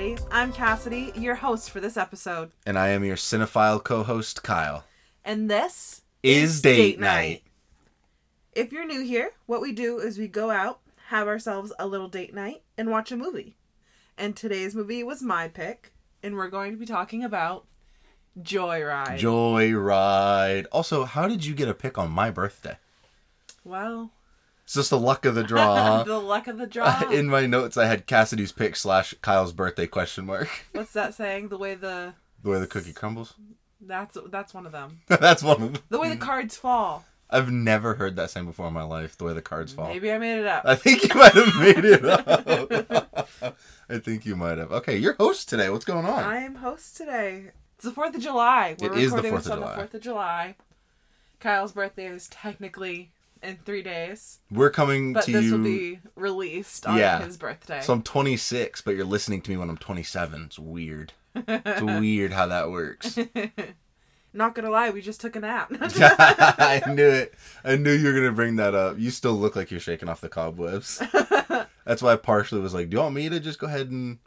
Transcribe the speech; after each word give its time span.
Everybody. 0.00 0.28
I'm 0.30 0.50
Cassidy, 0.54 1.12
your 1.14 1.34
host 1.34 1.70
for 1.70 1.78
this 1.78 1.98
episode. 1.98 2.52
And 2.64 2.78
I 2.78 2.88
am 2.88 3.04
your 3.04 3.16
cinephile 3.16 3.84
co 3.84 4.02
host, 4.02 4.42
Kyle. 4.42 4.84
And 5.26 5.50
this 5.50 6.00
Is 6.22 6.62
date 6.62 6.98
night. 6.98 7.42
If 8.54 8.72
you're 8.72 8.86
new 8.86 9.04
here, 9.04 9.32
what 9.44 9.60
we 9.60 9.72
do 9.72 9.98
is 9.98 10.16
we 10.16 10.26
go 10.26 10.50
out, 10.50 10.80
have 11.08 11.28
ourselves 11.28 11.70
a 11.78 11.86
little 11.86 12.08
date 12.08 12.32
night, 12.32 12.62
and 12.78 12.90
watch 12.90 13.12
a 13.12 13.16
movie. 13.16 13.56
And 14.16 14.34
today's 14.34 14.74
movie 14.74 15.02
was 15.02 15.22
my 15.22 15.48
pick, 15.48 15.92
and 16.22 16.34
we're 16.34 16.48
going 16.48 16.72
to 16.72 16.78
be 16.78 16.86
talking 16.86 17.22
about 17.22 17.66
Joyride. 18.40 19.18
Joyride. 19.18 20.64
Also, 20.72 21.04
how 21.04 21.28
did 21.28 21.44
you 21.44 21.54
get 21.54 21.68
a 21.68 21.74
pick 21.74 21.98
on 21.98 22.10
my 22.10 22.30
birthday? 22.30 22.78
well, 23.64 24.12
It's 24.70 24.76
just 24.76 24.90
the 24.90 25.00
luck 25.00 25.24
of 25.24 25.34
the 25.34 25.42
draw, 25.52 25.74
huh? 25.74 26.04
the 26.04 26.20
luck 26.20 26.46
of 26.46 26.56
the 26.56 26.66
draw. 26.68 27.10
In 27.10 27.26
my 27.26 27.44
notes, 27.44 27.76
I 27.76 27.86
had 27.86 28.06
Cassidy's 28.06 28.52
pick 28.52 28.76
slash 28.76 29.12
Kyle's 29.20 29.52
birthday 29.52 29.88
question 29.88 30.26
mark. 30.26 30.48
What's 30.72 30.92
that 30.92 31.12
saying? 31.12 31.48
The 31.48 31.58
way 31.58 31.74
the 31.74 32.14
The 32.44 32.50
way 32.50 32.60
the 32.60 32.68
cookie 32.68 32.92
crumbles. 32.92 33.34
that's 33.80 34.16
that's 34.28 34.54
one 34.54 34.66
of 34.66 34.70
them. 34.70 35.00
That's 35.08 35.42
one 35.42 35.60
of 35.60 35.72
them. 35.72 35.82
The 35.88 35.98
way 35.98 36.08
the 36.10 36.16
cards 36.16 36.56
fall. 36.56 37.04
I've 37.28 37.50
never 37.50 37.94
heard 37.94 38.14
that 38.14 38.30
saying 38.30 38.46
before 38.46 38.68
in 38.68 38.72
my 38.72 38.84
life. 38.84 39.18
The 39.18 39.24
way 39.24 39.32
the 39.32 39.42
cards 39.42 39.72
fall. 39.72 39.88
Maybe 39.88 40.12
I 40.12 40.18
made 40.18 40.38
it 40.38 40.46
up. 40.46 40.62
I 40.64 40.76
think 40.76 41.02
you 41.02 41.18
might 41.18 41.32
have 41.32 41.56
made 41.58 41.84
it 41.84 42.04
up. 42.04 43.26
I 43.88 43.98
think 43.98 44.24
you 44.24 44.36
might 44.36 44.58
have. 44.58 44.70
Okay, 44.70 44.96
you're 44.96 45.14
host 45.14 45.48
today. 45.48 45.68
What's 45.68 45.84
going 45.84 46.06
on? 46.06 46.22
I 46.22 46.42
am 46.42 46.54
host 46.54 46.96
today. 46.96 47.46
It's 47.74 47.86
the 47.86 47.90
Fourth 47.90 48.14
of 48.14 48.20
July. 48.22 48.76
We're 48.78 48.92
It 48.92 48.98
is 48.98 49.10
the 49.10 49.16
recording 49.16 49.32
4th 49.32 49.36
this 49.38 49.46
of 49.46 49.52
on 49.52 49.58
July. 49.58 49.70
the 49.70 49.76
Fourth 49.78 49.94
of 49.94 50.00
July. 50.00 50.56
Kyle's 51.40 51.72
birthday 51.72 52.06
is 52.06 52.28
technically 52.28 53.10
in 53.42 53.56
three 53.64 53.82
days, 53.82 54.38
We're 54.50 54.70
coming 54.70 55.12
but 55.12 55.24
to 55.24 55.32
this 55.32 55.44
you. 55.46 55.52
will 55.56 55.64
be 55.64 56.00
released 56.14 56.86
on 56.86 56.98
Yeah. 56.98 57.22
his 57.24 57.36
birthday. 57.36 57.80
So 57.80 57.92
I'm 57.92 58.02
26, 58.02 58.80
but 58.82 58.94
you're 58.96 59.04
listening 59.04 59.40
to 59.42 59.50
me 59.50 59.56
when 59.56 59.70
I'm 59.70 59.76
27. 59.78 60.44
It's 60.46 60.58
weird. 60.58 61.12
It's 61.34 61.82
weird 62.00 62.32
how 62.32 62.46
that 62.46 62.70
works. 62.70 63.18
Not 64.32 64.54
gonna 64.54 64.70
lie, 64.70 64.90
we 64.90 65.00
just 65.02 65.20
took 65.20 65.34
a 65.34 65.40
nap. 65.40 65.72
I 65.80 66.82
knew 66.86 67.08
it. 67.08 67.34
I 67.64 67.74
knew 67.76 67.92
you 67.92 68.06
were 68.06 68.12
gonna 68.14 68.30
bring 68.30 68.56
that 68.56 68.74
up. 68.76 68.96
You 68.98 69.10
still 69.10 69.32
look 69.34 69.56
like 69.56 69.72
you're 69.72 69.80
shaking 69.80 70.08
off 70.08 70.20
the 70.20 70.28
cobwebs. 70.28 71.02
That's 71.84 72.00
why 72.02 72.12
I 72.12 72.16
partially 72.16 72.60
was 72.60 72.72
like, 72.72 72.90
"Do 72.90 72.96
you 72.96 73.02
want 73.02 73.14
me 73.16 73.28
to 73.28 73.40
just 73.40 73.58
go 73.58 73.66
ahead 73.66 73.90
and?" 73.90 74.18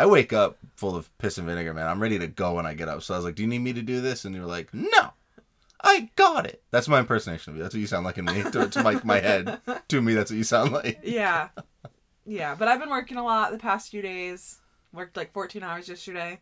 I 0.00 0.06
wake 0.06 0.32
up 0.32 0.58
full 0.76 0.94
of 0.94 1.10
piss 1.18 1.38
and 1.38 1.46
vinegar, 1.48 1.74
man. 1.74 1.88
I'm 1.88 2.00
ready 2.00 2.20
to 2.20 2.28
go 2.28 2.54
when 2.54 2.66
I 2.66 2.74
get 2.74 2.88
up. 2.88 3.02
So 3.02 3.14
I 3.14 3.16
was 3.16 3.24
like, 3.24 3.34
"Do 3.34 3.42
you 3.42 3.48
need 3.48 3.58
me 3.58 3.72
to 3.72 3.82
do 3.82 4.00
this?" 4.00 4.24
And 4.24 4.32
you 4.32 4.42
were 4.42 4.46
like, 4.46 4.72
"No, 4.72 5.10
I 5.82 6.10
got 6.16 6.46
it." 6.46 6.62
That's 6.70 6.88
my 6.88 6.98
impersonation 7.00 7.52
of 7.52 7.56
you. 7.56 7.62
That's 7.62 7.74
what 7.74 7.80
you 7.80 7.86
sound 7.86 8.04
like 8.04 8.18
in 8.18 8.24
me. 8.24 8.42
To, 8.50 8.68
to 8.68 8.82
my 8.82 9.00
my 9.04 9.20
head, 9.20 9.60
to 9.88 10.02
me, 10.02 10.14
that's 10.14 10.30
what 10.30 10.36
you 10.36 10.44
sound 10.44 10.72
like. 10.72 11.00
yeah, 11.02 11.48
yeah. 12.26 12.54
But 12.54 12.68
I've 12.68 12.80
been 12.80 12.90
working 12.90 13.16
a 13.16 13.24
lot 13.24 13.52
the 13.52 13.58
past 13.58 13.90
few 13.90 14.02
days. 14.02 14.58
Worked 14.92 15.16
like 15.16 15.32
14 15.32 15.62
hours 15.62 15.88
yesterday. 15.88 16.40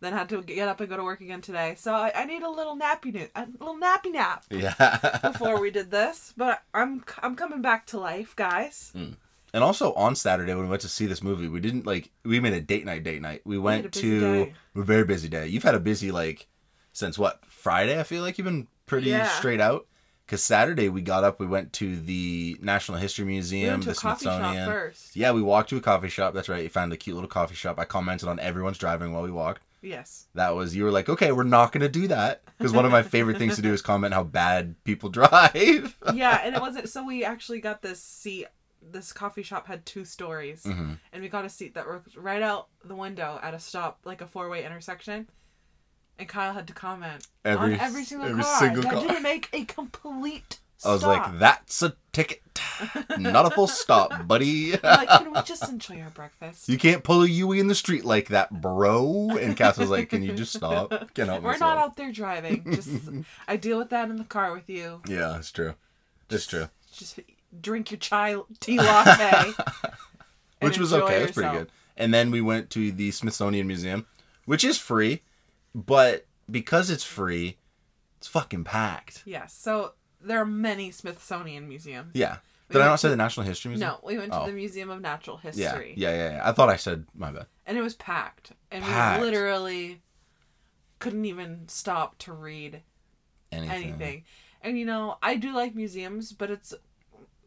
Then 0.00 0.12
had 0.12 0.28
to 0.28 0.42
get 0.42 0.68
up 0.68 0.80
and 0.80 0.88
go 0.88 0.96
to 0.96 1.02
work 1.02 1.20
again 1.20 1.40
today. 1.40 1.74
So 1.76 1.92
I, 1.92 2.12
I 2.14 2.24
need 2.24 2.42
a 2.42 2.50
little 2.50 2.76
nappy 2.76 3.12
nap, 3.12 3.30
a 3.34 3.46
little 3.64 3.78
nappy 3.78 4.12
nap. 4.12 4.44
Yeah. 4.50 5.18
before 5.22 5.60
we 5.60 5.70
did 5.70 5.90
this, 5.90 6.32
but 6.36 6.62
I'm 6.72 7.04
I'm 7.22 7.34
coming 7.34 7.62
back 7.62 7.86
to 7.88 7.98
life, 7.98 8.34
guys. 8.36 8.90
Hmm. 8.94 9.12
And 9.54 9.64
also 9.64 9.92
on 9.94 10.14
Saturday 10.14 10.54
when 10.54 10.64
we 10.64 10.70
went 10.70 10.82
to 10.82 10.88
see 10.88 11.06
this 11.06 11.22
movie, 11.22 11.48
we 11.48 11.60
didn't 11.60 11.86
like 11.86 12.10
we 12.24 12.38
made 12.38 12.52
a 12.52 12.60
date 12.60 12.84
night 12.84 13.02
date 13.02 13.22
night. 13.22 13.42
We 13.44 13.58
went 13.58 13.92
to 13.92 14.20
day. 14.20 14.54
a 14.76 14.82
very 14.82 15.04
busy 15.04 15.28
day. 15.28 15.48
You've 15.48 15.62
had 15.62 15.74
a 15.74 15.80
busy 15.80 16.10
like 16.12 16.46
since 16.92 17.18
what 17.18 17.40
Friday? 17.48 17.98
I 17.98 18.02
feel 18.02 18.22
like 18.22 18.38
you've 18.38 18.44
been 18.44 18.68
pretty 18.86 19.10
Yeah. 19.10 19.28
straight 19.28 19.60
out. 19.60 19.86
Cause 20.26 20.42
Saturday 20.42 20.90
we 20.90 21.00
got 21.00 21.24
up, 21.24 21.40
we 21.40 21.46
went 21.46 21.72
to 21.74 21.96
the 21.96 22.58
National 22.60 22.98
History 22.98 23.24
We 23.24 23.32
Museum, 23.32 23.80
to 23.80 23.86
the 23.86 23.92
a 23.92 23.94
coffee 23.94 24.24
shop 24.26 24.40
Smithsonian. 24.40 24.66
first. 24.68 25.16
Yeah, 25.16 25.32
we 25.32 25.40
walked 25.40 25.70
to 25.70 25.78
a 25.78 25.80
coffee 25.80 26.10
shop. 26.10 26.34
That's 26.34 26.50
right. 26.50 26.62
You 26.64 26.68
found 26.68 26.92
a 26.92 26.98
cute 26.98 27.14
little 27.16 27.30
coffee 27.30 27.54
shop. 27.54 27.78
I 27.78 27.86
commented 27.86 28.28
on 28.28 28.38
everyone's 28.38 28.76
driving 28.76 29.14
while 29.14 29.22
we 29.22 29.30
walked. 29.30 29.62
Yes. 29.80 30.26
That 30.34 30.54
was 30.54 30.76
you 30.76 30.84
were 30.84 30.90
like, 30.90 31.08
okay, 31.08 31.32
we're 31.32 31.44
not 31.44 31.72
gonna 31.72 31.88
do 31.88 32.08
that 32.08 32.42
because 32.58 32.74
one 32.74 32.84
of 32.84 32.90
my 32.92 33.02
favorite 33.02 33.38
things 33.38 33.56
to 33.56 33.62
do 33.62 33.72
is 33.72 33.80
comment 33.80 34.12
how 34.12 34.22
bad 34.24 34.74
people 34.84 35.08
drive. 35.08 35.96
Yeah, 36.12 36.42
and 36.44 36.54
it 36.54 36.60
wasn't 36.60 36.90
so 36.90 37.04
we 37.06 37.24
actually 37.24 37.60
got 37.62 37.80
this 37.80 38.02
seat 38.02 38.48
this 38.92 39.12
coffee 39.12 39.42
shop 39.42 39.66
had 39.66 39.84
two 39.84 40.04
stories 40.04 40.62
hmm 40.62 40.92
and 41.12 41.20
we 41.20 41.28
got 41.28 41.44
a 41.44 41.48
seat 41.48 41.74
that 41.74 41.84
was 41.86 42.16
right 42.16 42.42
out 42.42 42.68
the 42.84 42.94
window 42.94 43.38
at 43.42 43.52
a 43.52 43.58
stop 43.58 43.98
like 44.04 44.20
a 44.20 44.26
four-way 44.26 44.64
intersection 44.64 45.28
and 46.18 46.28
kyle 46.28 46.52
had 46.52 46.66
to 46.66 46.72
comment 46.72 47.26
Every- 47.44 47.74
on 47.74 47.80
every 47.80 48.04
single 48.04 48.28
every 48.28 48.42
car 48.42 48.58
single 48.58 48.82
that 48.82 48.92
car. 48.92 49.02
didn't 49.02 49.22
make 49.22 49.48
a 49.52 49.64
complete 49.64 50.58
I 50.84 50.92
was 50.92 51.00
stop. 51.00 51.26
like, 51.30 51.38
that's 51.40 51.82
a 51.82 51.96
ticket, 52.12 52.40
not 53.18 53.46
a 53.46 53.50
full 53.50 53.66
stop, 53.66 54.26
buddy. 54.28 54.72
Like 54.80 55.08
can 55.08 55.32
we 55.32 55.42
just 55.42 55.68
enjoy 55.68 56.00
our 56.02 56.10
breakfast 56.10 56.68
You 56.68 56.78
can't 56.78 57.02
pull 57.02 57.22
a 57.22 57.26
Yui 57.28 57.58
in 57.58 57.66
the 57.66 57.74
street 57.74 58.04
like 58.04 58.28
that, 58.28 58.60
bro. 58.60 59.30
And 59.40 59.56
Cass 59.56 59.76
was 59.76 59.90
like, 59.90 60.10
"Can 60.10 60.22
you 60.22 60.34
just 60.34 60.52
stop? 60.52 60.90
Can't 61.14 61.28
help 61.28 61.42
we're 61.42 61.52
myself." 61.52 61.60
not 61.60 61.78
out 61.78 61.96
there 61.96 62.12
driving 62.12 62.62
just 62.72 62.90
i 63.48 63.56
deal 63.56 63.76
with 63.78 63.90
that 63.90 64.08
in 64.08 64.16
the 64.18 64.24
car 64.24 64.52
with 64.54 64.68
you 64.70 65.02
Yeah, 65.08 65.36
it's 65.36 65.50
true. 65.50 65.74
It's 66.30 66.46
true. 66.46 66.68
just 66.92 67.18
drink 67.60 67.90
your 67.90 67.98
chai 67.98 68.36
tea 68.60 68.78
latte 68.78 69.50
Which 70.60 70.78
was 70.78 70.92
okay. 70.92 71.18
It 71.18 71.22
was 71.22 71.30
pretty 71.32 71.56
good. 71.56 71.70
And 71.96 72.14
then 72.14 72.30
we 72.30 72.40
went 72.40 72.70
to 72.70 72.92
the 72.92 73.10
Smithsonian 73.10 73.66
Museum, 73.66 74.06
which 74.44 74.62
is 74.64 74.78
free, 74.78 75.22
but 75.74 76.26
because 76.50 76.90
it's 76.90 77.04
free, 77.04 77.58
it's 78.18 78.26
fucking 78.26 78.64
packed. 78.64 79.22
Yes. 79.26 79.52
So 79.54 79.92
there 80.20 80.40
are 80.40 80.44
many 80.46 80.90
Smithsonian 80.90 81.68
museums. 81.68 82.12
Yeah. 82.14 82.38
We 82.68 82.74
Did 82.74 82.82
I 82.82 82.86
not 82.86 82.96
say 83.00 83.08
to- 83.08 83.10
the 83.10 83.16
National 83.16 83.46
History 83.46 83.70
Museum? 83.70 83.90
No, 83.92 84.00
we 84.06 84.18
went 84.18 84.32
to 84.32 84.40
Oh. 84.40 84.46
the 84.46 84.52
Museum 84.52 84.90
of 84.90 85.00
Natural 85.00 85.36
History. 85.38 85.94
Yeah, 85.96 86.10
yeah, 86.10 86.30
yeah. 86.36 86.40
I 86.48 86.52
thought 86.52 86.68
I 86.68 86.76
said 86.76 87.06
my 87.14 87.30
bad. 87.32 87.46
And 87.64 87.78
it 87.78 87.82
was 87.82 87.94
packed. 87.94 88.52
And 88.70 88.84
Packed. 88.84 89.20
we 89.20 89.26
literally 89.26 90.02
couldn't 90.98 91.24
even 91.24 91.68
stop 91.68 92.18
to 92.18 92.32
read 92.32 92.82
Anything. 93.52 93.84
anything. 93.84 94.24
And 94.60 94.78
you 94.78 94.84
know, 94.84 95.16
I 95.22 95.36
do 95.36 95.52
like 95.54 95.74
museums, 95.74 96.32
but 96.32 96.50
it's 96.50 96.74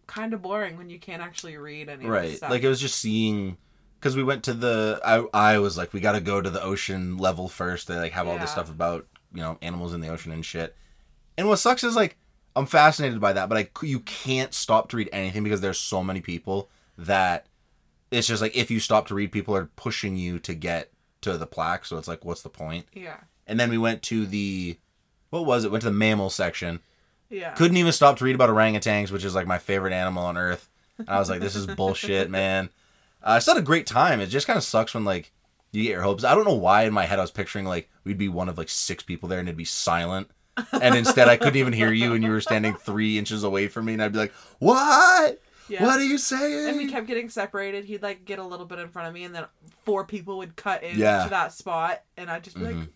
kind 0.07 0.33
of 0.33 0.41
boring 0.41 0.77
when 0.77 0.89
you 0.89 0.97
can't 0.99 1.21
actually 1.21 1.55
read 1.57 1.87
any 1.87 2.03
of 2.03 2.09
the 2.09 2.09
right 2.09 2.41
like 2.49 2.63
it 2.63 2.67
was 2.67 2.81
just 2.81 2.95
seeing 2.99 3.57
because 4.01 4.15
we 4.17 4.23
went 4.23 4.43
to 4.45 4.53
the 4.53 4.99
I, 5.05 5.53
I 5.53 5.59
was 5.59 5.77
like 5.77 5.93
we 5.93 5.99
got 5.99 6.13
to 6.13 6.21
go 6.21 6.41
to 6.41 6.49
the 6.49 6.61
ocean 6.63 7.17
level 7.17 7.47
first 7.47 7.87
they 7.87 7.95
like 7.95 8.11
have 8.13 8.27
all 8.27 8.37
this 8.39 8.51
stuff 8.51 8.69
about 8.69 9.05
you 9.33 9.41
know 9.41 9.57
animals 9.61 9.93
in 9.93 10.01
the 10.01 10.09
ocean 10.09 10.31
and 10.31 10.43
shit 10.45 10.75
and 11.37 11.47
what 11.47 11.57
sucks 11.57 11.83
is 11.83 11.95
like 11.95 12.17
i'm 12.55 12.65
fascinated 12.65 13.21
by 13.21 13.31
that 13.33 13.47
but 13.47 13.57
i 13.57 13.69
you 13.83 13.99
can't 14.01 14.53
stop 14.53 14.89
to 14.89 14.97
read 14.97 15.09
anything 15.13 15.43
because 15.43 15.61
there's 15.61 15.79
so 15.79 16.03
many 16.03 16.19
people 16.19 16.67
that 16.97 17.45
it's 18.09 18.27
just 18.27 18.41
like 18.41 18.57
if 18.57 18.69
you 18.71 18.79
stop 18.79 19.07
to 19.07 19.15
read 19.15 19.31
people 19.31 19.55
are 19.55 19.69
pushing 19.75 20.17
you 20.17 20.39
to 20.39 20.53
get 20.53 20.91
to 21.21 21.37
the 21.37 21.47
plaque 21.47 21.85
so 21.85 21.97
it's 21.97 22.07
like 22.07 22.25
what's 22.25 22.41
the 22.41 22.49
point 22.49 22.85
yeah. 22.93 23.17
and 23.47 23.59
then 23.59 23.69
we 23.69 23.77
went 23.77 24.01
to 24.01 24.25
the 24.25 24.75
what 25.29 25.45
was 25.45 25.63
it 25.63 25.71
went 25.71 25.81
to 25.83 25.89
the 25.89 25.95
mammal 25.95 26.29
section 26.29 26.79
Yeah. 27.29 27.51
couldn't 27.53 27.77
even 27.77 27.93
stop 27.93 28.17
to 28.17 28.25
read 28.25 28.35
about 28.35 28.49
orangutans, 28.49 29.11
which 29.11 29.23
is 29.23 29.33
like 29.35 29.47
my 29.47 29.59
favorite 29.59 29.93
animal 29.93 30.25
on 30.25 30.35
earth. 30.37 30.67
And 30.97 31.09
I 31.09 31.17
was 31.19 31.29
like, 31.29 31.39
this 31.39 31.55
is 31.55 31.65
bullshit, 31.67 32.29
man. 32.39 32.69
Uh, 33.23 33.31
I 33.31 33.39
still 33.39 33.55
had 33.55 33.61
a 33.63 33.65
great 33.65 33.87
time. 33.87 34.19
It 34.19 34.27
just 34.27 34.47
kind 34.47 34.57
of 34.57 34.63
sucks 34.63 34.93
when 34.93 35.05
like 35.05 35.31
you 35.71 35.83
get 35.83 35.91
your 35.91 36.01
hopes. 36.01 36.23
I 36.23 36.35
don't 36.35 36.45
know 36.45 36.53
why 36.55 36.83
in 36.83 36.93
my 36.93 37.05
head 37.05 37.19
I 37.19 37.21
was 37.21 37.31
picturing 37.31 37.65
like 37.65 37.89
we'd 38.03 38.17
be 38.17 38.29
one 38.29 38.49
of 38.49 38.57
like 38.57 38.69
six 38.69 39.03
people 39.03 39.29
there 39.29 39.39
and 39.39 39.47
it'd 39.47 39.57
be 39.57 39.65
silent. 39.65 40.29
And 40.73 40.95
instead 40.95 41.27
I 41.29 41.37
couldn't 41.37 41.55
even 41.55 41.73
hear 41.73 41.91
you 41.93 42.13
and 42.13 42.23
you 42.23 42.29
were 42.31 42.41
standing 42.41 42.73
three 42.75 43.17
inches 43.17 43.43
away 43.43 43.67
from 43.67 43.85
me 43.85 43.93
and 43.93 44.03
I'd 44.03 44.11
be 44.11 44.19
like, 44.19 44.33
what? 44.59 45.41
Yeah. 45.69 45.85
What 45.85 45.99
are 45.99 46.03
you 46.03 46.17
saying? 46.17 46.67
and 46.69 46.77
we 46.77 46.87
kept 46.89 47.07
getting 47.07 47.29
separated. 47.29 47.85
He'd 47.85 48.01
like 48.01 48.25
get 48.25 48.39
a 48.39 48.43
little 48.43 48.65
bit 48.65 48.79
in 48.79 48.89
front 48.89 49.07
of 49.07 49.13
me, 49.13 49.23
and 49.23 49.33
then 49.33 49.45
four 49.85 50.03
people 50.03 50.37
would 50.39 50.57
cut 50.57 50.83
into 50.83 50.97
Yeah. 50.97 51.27
that 51.29 51.53
spot, 51.53 52.01
and 52.17 52.29
I'd 52.29 52.43
just 52.43 52.57
be 52.57 52.65
like, 52.65 52.75
Mhm. 52.75 52.89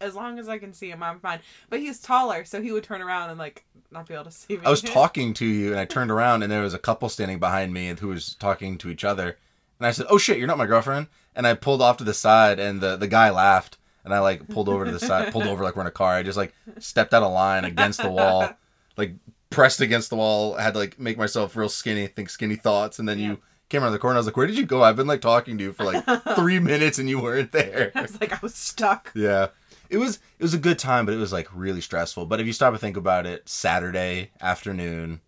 as 0.00 0.14
long 0.14 0.38
as 0.38 0.48
I 0.48 0.58
can 0.58 0.72
see 0.72 0.90
him, 0.90 1.02
I'm 1.02 1.18
fine. 1.18 1.40
But 1.68 1.80
he's 1.80 1.98
taller, 1.98 2.44
so 2.44 2.62
he 2.62 2.70
would 2.70 2.84
turn 2.84 3.02
around 3.02 3.30
and 3.30 3.38
like 3.38 3.64
not 3.90 4.06
be 4.06 4.14
able 4.14 4.24
to 4.26 4.30
see 4.30 4.56
me. 4.58 4.62
I 4.64 4.70
was 4.70 4.80
talking 4.82 5.34
to 5.34 5.44
you 5.44 5.72
and 5.72 5.80
I 5.80 5.86
turned 5.86 6.12
around 6.12 6.44
and 6.44 6.52
there 6.52 6.62
was 6.62 6.74
a 6.74 6.78
couple 6.78 7.08
standing 7.08 7.40
behind 7.40 7.72
me 7.74 7.88
who 7.98 8.06
was 8.08 8.36
talking 8.36 8.78
to 8.78 8.90
each 8.90 9.02
other. 9.02 9.36
And 9.80 9.86
I 9.86 9.90
said, 9.92 10.06
"Oh 10.08 10.18
shit, 10.18 10.38
you're 10.38 10.46
not 10.46 10.58
my 10.58 10.66
girlfriend." 10.66 11.08
And 11.34 11.46
I 11.46 11.54
pulled 11.54 11.82
off 11.82 11.96
to 11.96 12.04
the 12.04 12.14
side 12.14 12.60
and 12.60 12.80
the 12.80 12.96
the 12.96 13.08
guy 13.08 13.30
laughed 13.30 13.78
and 14.04 14.14
I 14.14 14.20
like 14.20 14.46
pulled 14.48 14.68
over 14.68 14.84
to 14.84 14.92
the 14.92 15.00
side, 15.00 15.32
pulled 15.32 15.46
over 15.46 15.64
like 15.64 15.74
we're 15.74 15.82
in 15.82 15.88
a 15.88 15.90
car. 15.90 16.14
I 16.14 16.22
just 16.22 16.36
like 16.36 16.54
stepped 16.78 17.12
out 17.14 17.22
of 17.22 17.32
line 17.32 17.64
against 17.64 18.00
the 18.02 18.10
wall, 18.10 18.50
like 18.96 19.14
pressed 19.50 19.80
against 19.80 20.10
the 20.10 20.16
wall. 20.16 20.54
I 20.54 20.62
had 20.62 20.74
to 20.74 20.78
like 20.78 20.98
make 21.00 21.16
myself 21.18 21.56
real 21.56 21.68
skinny, 21.68 22.06
think 22.06 22.30
skinny 22.30 22.56
thoughts, 22.56 22.98
and 22.98 23.08
then 23.08 23.18
Yeah. 23.18 23.26
you 23.30 23.38
came 23.70 23.82
around 23.82 23.92
the 23.92 23.98
corner. 23.98 24.16
I 24.16 24.18
was 24.20 24.26
like, 24.26 24.36
"Where 24.36 24.46
did 24.46 24.58
you 24.58 24.66
go? 24.66 24.82
I've 24.82 24.96
been 24.96 25.06
like 25.06 25.20
talking 25.22 25.56
to 25.58 25.64
you 25.64 25.72
for 25.72 25.84
like 25.84 26.04
3 26.36 26.58
minutes 26.58 26.98
and 26.98 27.08
you 27.08 27.20
weren't 27.20 27.52
there." 27.52 27.90
I 27.94 28.02
was 28.02 28.20
like, 28.20 28.32
I 28.32 28.38
was 28.42 28.54
stuck. 28.54 29.10
Yeah. 29.14 29.48
It 29.88 29.98
was 29.98 30.20
it 30.38 30.42
was 30.42 30.54
a 30.54 30.58
good 30.58 30.78
time, 30.78 31.04
but 31.06 31.14
it 31.14 31.18
was 31.18 31.32
like 31.32 31.48
really 31.54 31.80
stressful. 31.80 32.26
But 32.26 32.38
if 32.40 32.46
you 32.46 32.52
stop 32.52 32.72
and 32.72 32.80
think 32.80 32.96
about 32.96 33.26
it, 33.26 33.48
Saturday 33.48 34.30
afternoon 34.40 35.20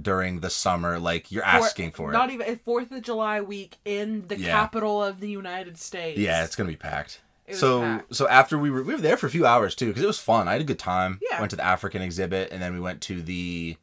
during 0.00 0.40
the 0.40 0.50
summer, 0.50 0.98
like 0.98 1.30
you're 1.32 1.44
asking 1.44 1.92
for 1.92 2.12
Not 2.12 2.30
it. 2.30 2.34
even 2.34 2.56
Fourth 2.56 2.90
of 2.92 3.02
July 3.02 3.40
week 3.40 3.78
in 3.84 4.26
the 4.28 4.38
Yeah. 4.38 4.50
capital 4.52 5.02
of 5.02 5.20
the 5.20 5.28
United 5.28 5.78
States. 5.78 6.18
Yeah, 6.18 6.44
it's 6.44 6.56
gonna 6.56 6.68
be 6.70 6.76
packed. 6.76 7.20
So 7.52 7.80
packed. 7.80 8.14
so 8.14 8.28
after 8.28 8.56
we 8.58 8.70
were 8.70 8.82
we 8.82 8.94
were 8.94 9.00
there 9.00 9.16
for 9.16 9.26
a 9.26 9.30
few 9.30 9.44
hours 9.46 9.74
too 9.74 9.86
because 9.88 10.02
it 10.02 10.06
was 10.06 10.18
fun. 10.20 10.46
I 10.48 10.52
had 10.52 10.60
a 10.60 10.64
good 10.64 10.78
time. 10.78 11.18
Yeah. 11.30 11.40
Went 11.40 11.50
to 11.50 11.56
the 11.56 11.64
African 11.64 12.02
exhibit 12.02 12.52
and 12.52 12.62
then 12.62 12.72
we 12.72 12.80
went 12.80 13.00
to 13.02 13.20
the 13.22 13.76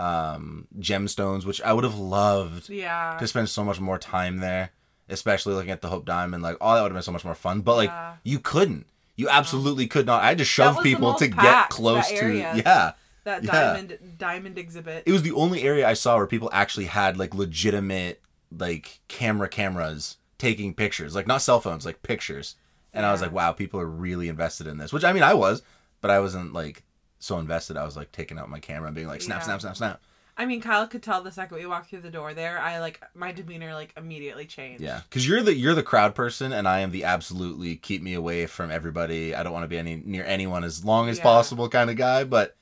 um 0.00 0.66
gemstones, 0.78 1.44
which 1.44 1.62
I 1.62 1.72
would 1.72 1.84
have 1.84 1.98
loved 1.98 2.68
yeah. 2.68 3.16
to 3.20 3.26
spend 3.26 3.48
so 3.48 3.64
much 3.64 3.80
more 3.80 3.98
time 3.98 4.38
there. 4.38 4.70
especially 5.10 5.52
looking 5.52 5.70
at 5.70 5.82
the 5.82 5.88
Hope 5.88 6.06
Diamond. 6.06 6.42
Like, 6.42 6.56
oh, 6.62 6.74
that 6.74 6.80
would 6.80 6.88
have 6.90 6.94
been 6.96 7.02
so 7.02 7.12
much 7.12 7.26
more 7.26 7.34
fun. 7.34 7.60
But 7.60 7.76
like, 7.76 7.90
Yeah. 7.90 8.14
you 8.24 8.38
couldn't. 8.38 8.86
You 9.16 9.28
absolutely 9.28 9.86
could 9.86 10.06
not. 10.06 10.22
I 10.22 10.28
had 10.28 10.38
to 10.38 10.44
shove 10.46 10.82
people 10.82 11.12
to 11.16 11.28
get 11.28 11.68
close 11.68 12.08
to. 12.08 12.34
Yeah, 12.34 12.92
that 13.24 13.42
Yeah. 13.44 13.52
diamond 13.52 13.98
diamond 14.18 14.58
exhibit. 14.58 15.02
it 15.06 15.12
was 15.12 15.22
the 15.22 15.32
only 15.32 15.62
area 15.62 15.86
I 15.88 15.94
saw 15.94 16.16
where 16.16 16.26
people 16.26 16.50
actually 16.52 16.86
had 16.86 17.16
like 17.16 17.34
legitimate 17.34 18.20
like 18.56 19.00
camera 19.08 19.48
cameras 19.48 20.16
taking 20.38 20.74
pictures, 20.74 21.14
like 21.14 21.26
not 21.26 21.42
cell 21.42 21.60
phones, 21.60 21.84
like 21.86 22.02
pictures. 22.02 22.56
And 22.92 23.04
I 23.04 23.10
was 23.10 23.20
like, 23.20 23.32
wow, 23.32 23.50
people 23.52 23.80
are 23.80 23.86
really 23.88 24.28
invested 24.28 24.68
in 24.68 24.78
this. 24.78 24.92
Which 24.92 25.02
I 25.04 25.12
mean, 25.12 25.24
I 25.24 25.34
was, 25.34 25.62
but 26.00 26.10
I 26.12 26.20
wasn't 26.20 26.52
like 26.52 26.84
so 27.18 27.38
invested. 27.38 27.76
I 27.76 27.84
was 27.84 27.96
like 27.96 28.12
taking 28.12 28.38
out 28.38 28.48
my 28.50 28.60
camera 28.60 28.86
and 28.86 28.94
being 28.94 29.08
like, 29.08 29.20
snap, 29.22 29.38
Yeah. 29.40 29.44
snap, 29.44 29.60
snap, 29.62 29.76
snap. 29.76 30.00
I 30.36 30.46
mean, 30.46 30.60
Kyle 30.60 30.86
could 30.88 31.02
tell 31.02 31.22
the 31.22 31.30
second 31.32 31.56
we 31.58 31.64
walked 31.66 31.90
through 31.90 32.00
the 32.00 32.10
door 32.10 32.34
there. 32.34 32.58
I 32.60 32.80
like 32.80 33.00
my 33.14 33.30
demeanor 33.32 33.72
like 33.74 33.92
immediately 33.96 34.46
changed. 34.46 34.82
Yeah, 34.82 35.00
because 35.08 35.26
you're 35.26 35.42
the 35.42 35.54
you're 35.54 35.74
the 35.76 35.82
crowd 35.84 36.14
person, 36.16 36.52
and 36.52 36.66
I 36.68 36.80
am 36.80 36.90
the 36.90 37.04
absolutely 37.04 37.76
keep 37.76 38.02
me 38.02 38.14
away 38.14 38.46
from 38.46 38.70
everybody. 38.70 39.34
I 39.34 39.42
don't 39.44 39.52
want 39.52 39.62
to 39.64 39.68
be 39.68 39.78
any 39.78 40.02
near 40.04 40.24
anyone 40.24 40.64
as 40.64 40.84
long 40.84 41.08
as 41.08 41.18
Yeah. 41.18 41.22
possible 41.24 41.68
kind 41.68 41.88
of 41.88 41.96
guy. 41.96 42.24
But 42.24 42.56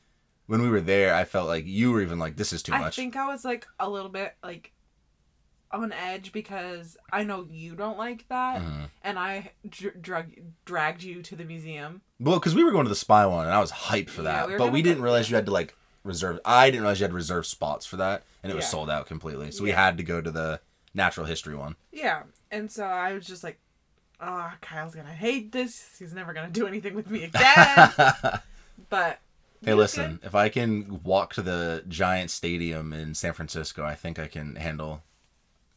when 0.52 0.60
we 0.60 0.69
were 0.69 0.82
there, 0.82 1.14
I 1.14 1.25
felt 1.25 1.49
like 1.49 1.64
you 1.66 1.93
were 1.93 2.02
even 2.02 2.19
like, 2.19 2.37
this 2.37 2.52
is 2.52 2.62
too 2.62 2.72
much. 2.72 2.82
I 2.99 3.02
think 3.02 3.16
I 3.16 3.26
was 3.26 3.43
like 3.43 3.66
a 3.81 3.88
little 3.88 4.10
bit 4.10 4.34
like 4.44 4.72
on 5.70 5.93
edge 5.93 6.31
because 6.32 6.99
I 7.10 7.25
know 7.25 7.46
you 7.50 7.75
don't 7.75 7.96
like 7.96 8.28
that, 8.28 8.60
Mhm. 8.60 8.90
and 9.02 9.19
I 9.19 9.52
dr- 9.66 10.02
drug 10.02 10.26
dragged 10.66 11.02
you 11.02 11.22
to 11.22 11.34
the 11.34 11.44
museum. 11.46 12.02
Well, 12.20 12.38
because 12.38 12.54
we 12.54 12.62
were 12.64 12.70
going 12.70 12.84
to 12.84 12.90
the 12.90 12.94
spy 12.94 13.25
one, 13.25 13.46
and 13.46 13.54
I 13.54 13.60
was 13.60 13.72
hyped 13.72 14.10
for 14.10 14.20
Yeah, 14.20 14.32
that. 14.40 14.49
we 14.50 14.56
but 14.58 14.70
we 14.72 14.82
didn't 14.82 15.02
realize 15.02 15.31
you 15.31 15.37
had 15.37 15.46
to 15.46 15.52
like 15.52 15.75
reserve. 16.04 16.38
I 16.44 16.66
didn't 16.70 16.82
realize 16.82 17.00
you 17.00 17.05
had 17.05 17.12
to 17.12 17.16
reserve 17.16 17.46
spots 17.46 17.87
for 17.87 17.96
that, 17.96 18.22
and 18.43 18.52
it 18.52 18.55
was 18.55 18.66
sold 18.69 18.90
out 18.90 19.06
completely. 19.06 19.50
So 19.52 19.62
we 19.64 19.70
had 19.70 19.96
to 19.96 20.02
go 20.05 20.20
to 20.20 20.31
the 20.31 20.60
natural 20.93 21.25
history 21.25 21.55
one. 21.56 21.76
Yeah, 21.90 22.25
and 22.50 22.70
so 22.70 22.84
I 22.84 23.14
was 23.14 23.26
just 23.26 23.43
like, 23.43 23.58
"Oh, 24.20 24.52
Kyle's 24.60 24.94
gonna 24.94 25.14
hate 25.14 25.52
this. 25.52 25.96
He's 25.98 26.12
never 26.12 26.34
gonna 26.34 26.50
do 26.50 26.66
anything 26.66 26.93
with 26.94 27.08
me 27.08 27.25
again." 27.25 27.93
but 28.90 29.20
Hey, 29.64 29.73
it 29.73 29.76
listen, 29.76 30.20
if 30.23 30.35
I 30.35 30.49
can 30.49 31.03
walk 31.03 31.35
to 31.35 31.43
the 31.43 31.85
giant 31.88 32.31
stadium 32.31 32.93
in 32.93 33.14
San 33.14 33.32
Francisco, 33.32 33.85
I 33.85 33.94
think 33.94 34.19
I 34.19 34.26
can 34.26 34.56
handle 34.56 35.03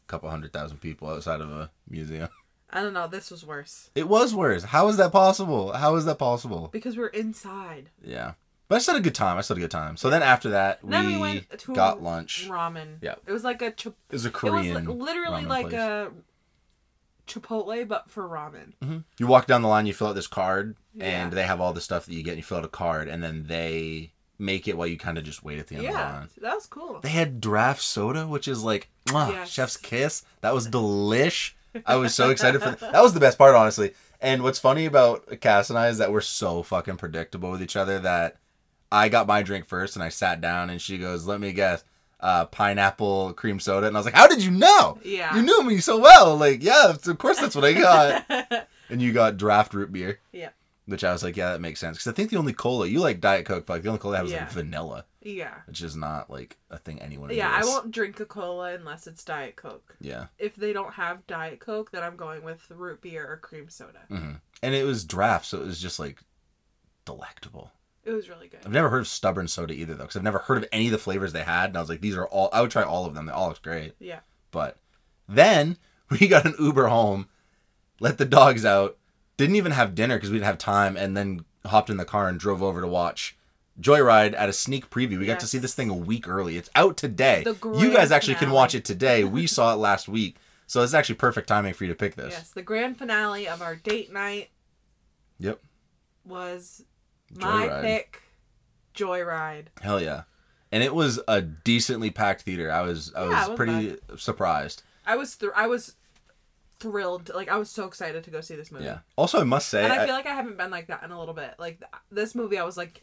a 0.04 0.06
couple 0.08 0.28
hundred 0.30 0.52
thousand 0.52 0.78
people 0.78 1.08
outside 1.08 1.40
of 1.40 1.50
a 1.50 1.70
museum. 1.88 2.28
I 2.70 2.82
don't 2.82 2.92
know. 2.94 3.06
This 3.06 3.30
was 3.30 3.46
worse 3.46 3.90
It 3.94 4.08
was 4.08 4.34
worse. 4.34 4.64
How 4.64 4.88
is 4.88 4.96
that 4.96 5.12
possible? 5.12 5.72
How 5.72 5.94
is 5.96 6.04
that 6.06 6.18
possible? 6.18 6.68
because 6.72 6.96
we 6.96 7.04
are 7.04 7.08
inside. 7.08 7.90
Yeah. 8.04 8.32
But 8.68 8.74
I 8.76 8.78
still 8.80 8.94
had 8.94 9.00
a 9.00 9.04
good 9.04 9.14
time. 9.14 9.38
I 9.38 9.42
still 9.42 9.54
had 9.54 9.60
a 9.60 9.64
good 9.64 9.70
time. 9.70 9.96
So 9.96 10.10
then 10.10 10.24
after 10.24 10.50
that, 10.50 10.82
we, 10.82 10.90
then 10.90 11.06
we 11.06 11.18
went 11.18 11.58
to 11.60 11.72
got 11.74 12.02
lunch. 12.02 12.48
ramen. 12.50 12.96
Yeah. 13.00 13.14
it 13.24 13.30
was 13.30 13.44
like 13.44 13.62
a 13.62 13.70
chip. 13.70 13.94
It 14.10 14.14
was 14.16 14.24
a 14.24 14.28
It 14.28 14.34
Korean. 14.34 14.86
was 14.86 14.96
literally 14.96 15.44
like 15.44 15.68
place. 15.68 15.78
a 15.80 16.10
Chipotle, 17.26 17.86
but 17.88 18.08
for 18.10 18.28
ramen. 18.28 18.72
Mhm. 18.82 19.04
You 19.18 19.26
walk 19.26 19.46
down 19.46 19.62
the 19.62 19.68
line, 19.68 19.86
you 19.86 19.92
fill 19.94 20.08
out 20.08 20.14
this 20.14 20.26
card, 20.26 20.76
Yeah. 20.94 21.04
and 21.24 21.32
they 21.32 21.42
have 21.44 21.60
all 21.60 21.72
the 21.72 21.80
stuff 21.80 22.06
that 22.06 22.14
you 22.14 22.22
get. 22.22 22.30
And 22.32 22.38
you 22.38 22.44
fill 22.44 22.58
out 22.58 22.64
a 22.64 22.68
card, 22.68 23.08
and 23.08 23.22
then 23.22 23.44
they 23.48 24.12
make 24.38 24.68
it 24.68 24.76
while 24.76 24.86
you 24.86 24.98
kind 24.98 25.16
of 25.18 25.24
just 25.24 25.42
wait 25.42 25.58
at 25.58 25.66
the 25.68 25.76
end 25.76 25.86
of 25.86 25.92
the 25.92 25.98
Yeah, 25.98 26.12
line. 26.12 26.28
that 26.42 26.54
was 26.54 26.66
cool. 26.66 27.00
They 27.00 27.08
had 27.08 27.40
draft 27.40 27.82
soda, 27.82 28.26
which 28.26 28.46
is 28.46 28.62
like 28.62 28.88
Yes. 29.10 29.48
chef's 29.50 29.76
kiss. 29.76 30.24
That 30.42 30.54
was 30.54 30.68
delish. 30.68 31.52
I 31.84 31.96
was 31.96 32.14
so 32.14 32.30
excited 32.30 32.62
for 32.62 32.70
that. 32.70 32.92
That 32.92 33.02
was 33.02 33.12
the 33.14 33.20
best 33.20 33.38
part, 33.38 33.54
honestly. 33.54 33.94
And 34.20 34.42
what's 34.42 34.58
funny 34.58 34.86
about 34.86 35.40
Cass 35.40 35.68
and 35.68 35.78
I 35.78 35.88
is 35.88 35.98
that 35.98 36.10
we're 36.12 36.20
so 36.22 36.62
fucking 36.62 36.96
predictable 36.96 37.50
with 37.50 37.62
each 37.62 37.76
other 37.76 37.98
that 38.00 38.36
I 38.90 39.08
got 39.08 39.26
my 39.26 39.42
drink 39.42 39.66
first 39.66 39.94
and 39.96 40.02
I 40.02 40.08
sat 40.08 40.40
down 40.40 40.70
and 40.70 40.80
she 40.80 40.96
goes, 40.96 41.26
"Let 41.26 41.40
me 41.40 41.52
guess, 41.52 41.84
uh, 42.20 42.46
pineapple 42.46 43.32
cream 43.34 43.60
soda." 43.60 43.86
And 43.86 43.96
I 43.96 44.00
was 44.00 44.06
like, 44.06 44.14
"How 44.14 44.26
did 44.26 44.42
you 44.44 44.50
know? 44.50 44.98
Yeah. 45.04 45.34
You 45.36 45.42
knew 45.42 45.62
me 45.64 45.78
so 45.78 45.98
well." 45.98 46.36
Like, 46.36 46.62
yeah, 46.62 46.90
of 46.90 47.18
course 47.18 47.38
that's 47.40 47.54
what 47.54 47.64
I 47.64 47.72
got. 47.72 48.66
and 48.90 49.00
you 49.02 49.12
got 49.12 49.36
draft 49.36 49.74
root 49.74 49.92
beer. 49.92 50.20
Yeah. 50.32 50.50
Which 50.86 51.02
I 51.02 51.12
was 51.12 51.24
like, 51.24 51.36
yeah, 51.36 51.50
that 51.50 51.60
makes 51.60 51.80
sense. 51.80 51.96
Because 51.96 52.12
I 52.12 52.14
think 52.14 52.30
the 52.30 52.36
only 52.36 52.52
cola 52.52 52.86
you 52.86 53.00
like 53.00 53.20
Diet 53.20 53.44
Coke, 53.44 53.66
but 53.66 53.72
like 53.74 53.82
the 53.82 53.88
only 53.88 53.98
cola 53.98 54.14
I 54.14 54.16
have 54.18 54.26
is 54.26 54.32
Yeah. 54.32 54.42
like 54.44 54.52
vanilla, 54.52 55.04
yeah. 55.20 55.54
which 55.66 55.82
is 55.82 55.96
not 55.96 56.30
like 56.30 56.58
a 56.70 56.78
thing 56.78 57.02
anyone. 57.02 57.30
Yeah, 57.34 57.50
I 57.52 57.64
won't 57.64 57.90
drink 57.90 58.20
a 58.20 58.24
cola 58.24 58.72
unless 58.72 59.08
it's 59.08 59.24
Diet 59.24 59.56
Coke. 59.56 59.96
Yeah. 60.00 60.26
If 60.38 60.54
they 60.54 60.72
don't 60.72 60.92
have 60.94 61.26
Diet 61.26 61.58
Coke, 61.58 61.90
then 61.90 62.04
I'm 62.04 62.14
going 62.14 62.44
with 62.44 62.70
root 62.70 63.00
beer 63.02 63.26
or 63.28 63.36
cream 63.38 63.68
soda. 63.68 63.98
hmm 64.08 64.34
And 64.62 64.76
it 64.76 64.84
was 64.84 65.04
draft, 65.04 65.46
so 65.46 65.58
it 65.60 65.66
was 65.66 65.80
just 65.80 65.98
like 65.98 66.20
delectable. 67.04 67.72
It 68.06 68.12
was 68.12 68.28
really 68.28 68.46
good. 68.46 68.60
I've 68.64 68.70
never 68.72 68.88
heard 68.88 69.00
of 69.00 69.08
stubborn 69.08 69.48
soda 69.48 69.74
either, 69.74 69.94
though, 69.94 70.04
because 70.04 70.16
I've 70.16 70.22
never 70.22 70.38
heard 70.38 70.58
of 70.58 70.68
any 70.70 70.86
of 70.86 70.92
the 70.92 70.98
flavors 70.98 71.32
they 71.32 71.42
had. 71.42 71.70
And 71.70 71.76
I 71.76 71.80
was 71.80 71.88
like, 71.90 72.00
these 72.00 72.16
are 72.16 72.26
all. 72.26 72.48
I 72.52 72.60
would 72.60 72.70
try 72.70 72.84
all 72.84 73.04
of 73.04 73.14
them. 73.14 73.26
They 73.26 73.32
all 73.32 73.48
look 73.48 73.60
great. 73.62 73.94
Yeah. 73.98 74.20
But 74.52 74.76
then 75.28 75.76
we 76.10 76.28
got 76.28 76.46
an 76.46 76.54
Uber 76.58 76.86
home, 76.86 77.28
let 77.98 78.18
the 78.18 78.24
dogs 78.24 78.64
out, 78.64 78.96
didn't 79.36 79.56
even 79.56 79.72
have 79.72 79.94
dinner 79.96 80.16
because 80.16 80.30
we 80.30 80.36
didn't 80.36 80.46
have 80.46 80.58
time, 80.58 80.96
and 80.96 81.16
then 81.16 81.44
hopped 81.66 81.90
in 81.90 81.96
the 81.96 82.04
car 82.04 82.28
and 82.28 82.38
drove 82.38 82.62
over 82.62 82.80
to 82.80 82.86
watch 82.86 83.36
Joyride 83.80 84.34
at 84.34 84.48
a 84.48 84.52
sneak 84.52 84.88
preview. 84.88 85.18
We 85.18 85.26
got 85.26 85.40
to 85.40 85.46
see 85.48 85.58
this 85.58 85.74
thing 85.74 85.90
a 85.90 85.94
week 85.94 86.28
early. 86.28 86.56
It's 86.56 86.70
out 86.76 86.96
today. 86.96 87.44
You 87.44 87.92
guys 87.92 88.12
actually 88.12 88.36
can 88.36 88.50
watch 88.50 88.74
it 88.74 88.84
today. 88.84 89.24
We 89.24 89.46
saw 89.48 89.72
it 89.72 89.76
last 89.76 90.08
week. 90.08 90.36
So 90.68 90.82
it's 90.82 90.94
actually 90.94 91.16
perfect 91.16 91.48
timing 91.48 91.74
for 91.74 91.84
you 91.84 91.88
to 91.90 91.94
pick 91.96 92.14
this. 92.14 92.32
Yes, 92.32 92.50
the 92.50 92.62
grand 92.62 92.98
finale 92.98 93.46
of 93.48 93.62
our 93.62 93.76
date 93.76 94.12
night 94.12 94.50
Yep. 95.38 95.60
was 96.24 96.84
my 97.34 97.66
Joyride. 97.68 97.82
pick, 97.82 98.22
Joyride. 98.94 99.64
Hell 99.80 100.00
yeah. 100.00 100.22
And 100.72 100.82
it 100.82 100.94
was 100.94 101.20
a 101.28 101.40
decently 101.42 102.10
packed 102.10 102.42
theater. 102.42 102.70
I 102.72 102.82
was 102.82 103.12
I 103.14 103.22
Yeah, 103.24 103.28
was 103.28 103.46
it 103.46 103.50
was 103.50 103.56
pretty 103.56 103.96
surprised. 104.16 104.82
I 105.06 105.16
was 105.16 105.34
thr- 105.34 105.54
I 105.54 105.66
was 105.66 105.94
thrilled. 106.80 107.30
Like 107.34 107.48
I 107.48 107.56
was 107.56 107.70
so 107.70 107.84
excited 107.86 108.24
to 108.24 108.30
go 108.30 108.40
see 108.40 108.56
this 108.56 108.70
movie. 108.72 108.84
Yeah. 108.84 108.98
Also, 109.16 109.40
I 109.40 109.44
must 109.44 109.68
say, 109.68 109.84
And 109.84 109.92
I 109.92 110.02
I- 110.02 110.06
feel 110.06 110.14
like 110.14 110.26
I 110.26 110.34
haven't 110.34 110.56
been 110.58 110.70
like 110.70 110.88
that 110.88 111.02
in 111.02 111.10
a 111.12 111.18
little 111.18 111.34
bit. 111.34 111.54
Like 111.58 111.78
th- 111.78 111.90
this 112.10 112.34
movie, 112.34 112.58
I 112.58 112.64
was 112.64 112.76
like, 112.76 113.02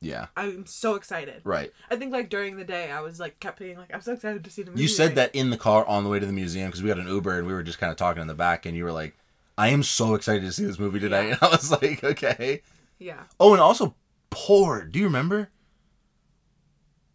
yeah, 0.00 0.26
I'm 0.36 0.64
so 0.66 0.94
excited. 0.94 1.40
right. 1.44 1.72
I 1.90 1.96
think 1.96 2.12
like 2.12 2.28
during 2.30 2.56
the 2.56 2.64
day, 2.64 2.90
I 2.90 3.00
was 3.00 3.18
like 3.18 3.40
kept 3.40 3.58
being 3.58 3.76
like, 3.76 3.92
I'm 3.92 4.00
so 4.00 4.12
excited 4.12 4.44
to 4.44 4.50
see 4.50 4.62
the 4.62 4.70
movie. 4.70 4.82
You 4.82 4.88
said 4.88 5.14
that 5.16 5.34
in 5.34 5.50
the 5.50 5.56
car 5.56 5.84
on 5.86 6.04
the 6.04 6.10
way 6.10 6.18
to 6.20 6.26
the 6.26 6.32
museum 6.32 6.68
because 6.68 6.82
we 6.82 6.88
had 6.88 6.98
an 6.98 7.08
Uber 7.08 7.36
and 7.38 7.46
we 7.46 7.52
were 7.52 7.62
just 7.64 7.78
kind 7.78 7.90
of 7.90 7.96
talking 7.96 8.22
in 8.22 8.28
the 8.28 8.34
back, 8.34 8.64
and 8.66 8.76
you 8.76 8.84
were 8.84 8.92
like, 8.92 9.16
"I 9.56 9.68
am 9.68 9.82
so 9.82 10.14
excited 10.14 10.42
to 10.42 10.52
see 10.52 10.64
this 10.64 10.78
movie 10.78 11.00
tonight." 11.00 11.24
Yeah. 11.28 11.32
And 11.34 11.38
I 11.42 11.48
was 11.48 11.70
like, 11.72 12.04
"Okay." 12.04 12.62
Yeah. 12.98 13.22
Oh, 13.40 13.52
and 13.52 13.60
also 13.62 13.94
poured. 14.30 14.92
Do 14.92 14.98
you 14.98 15.06
remember? 15.06 15.50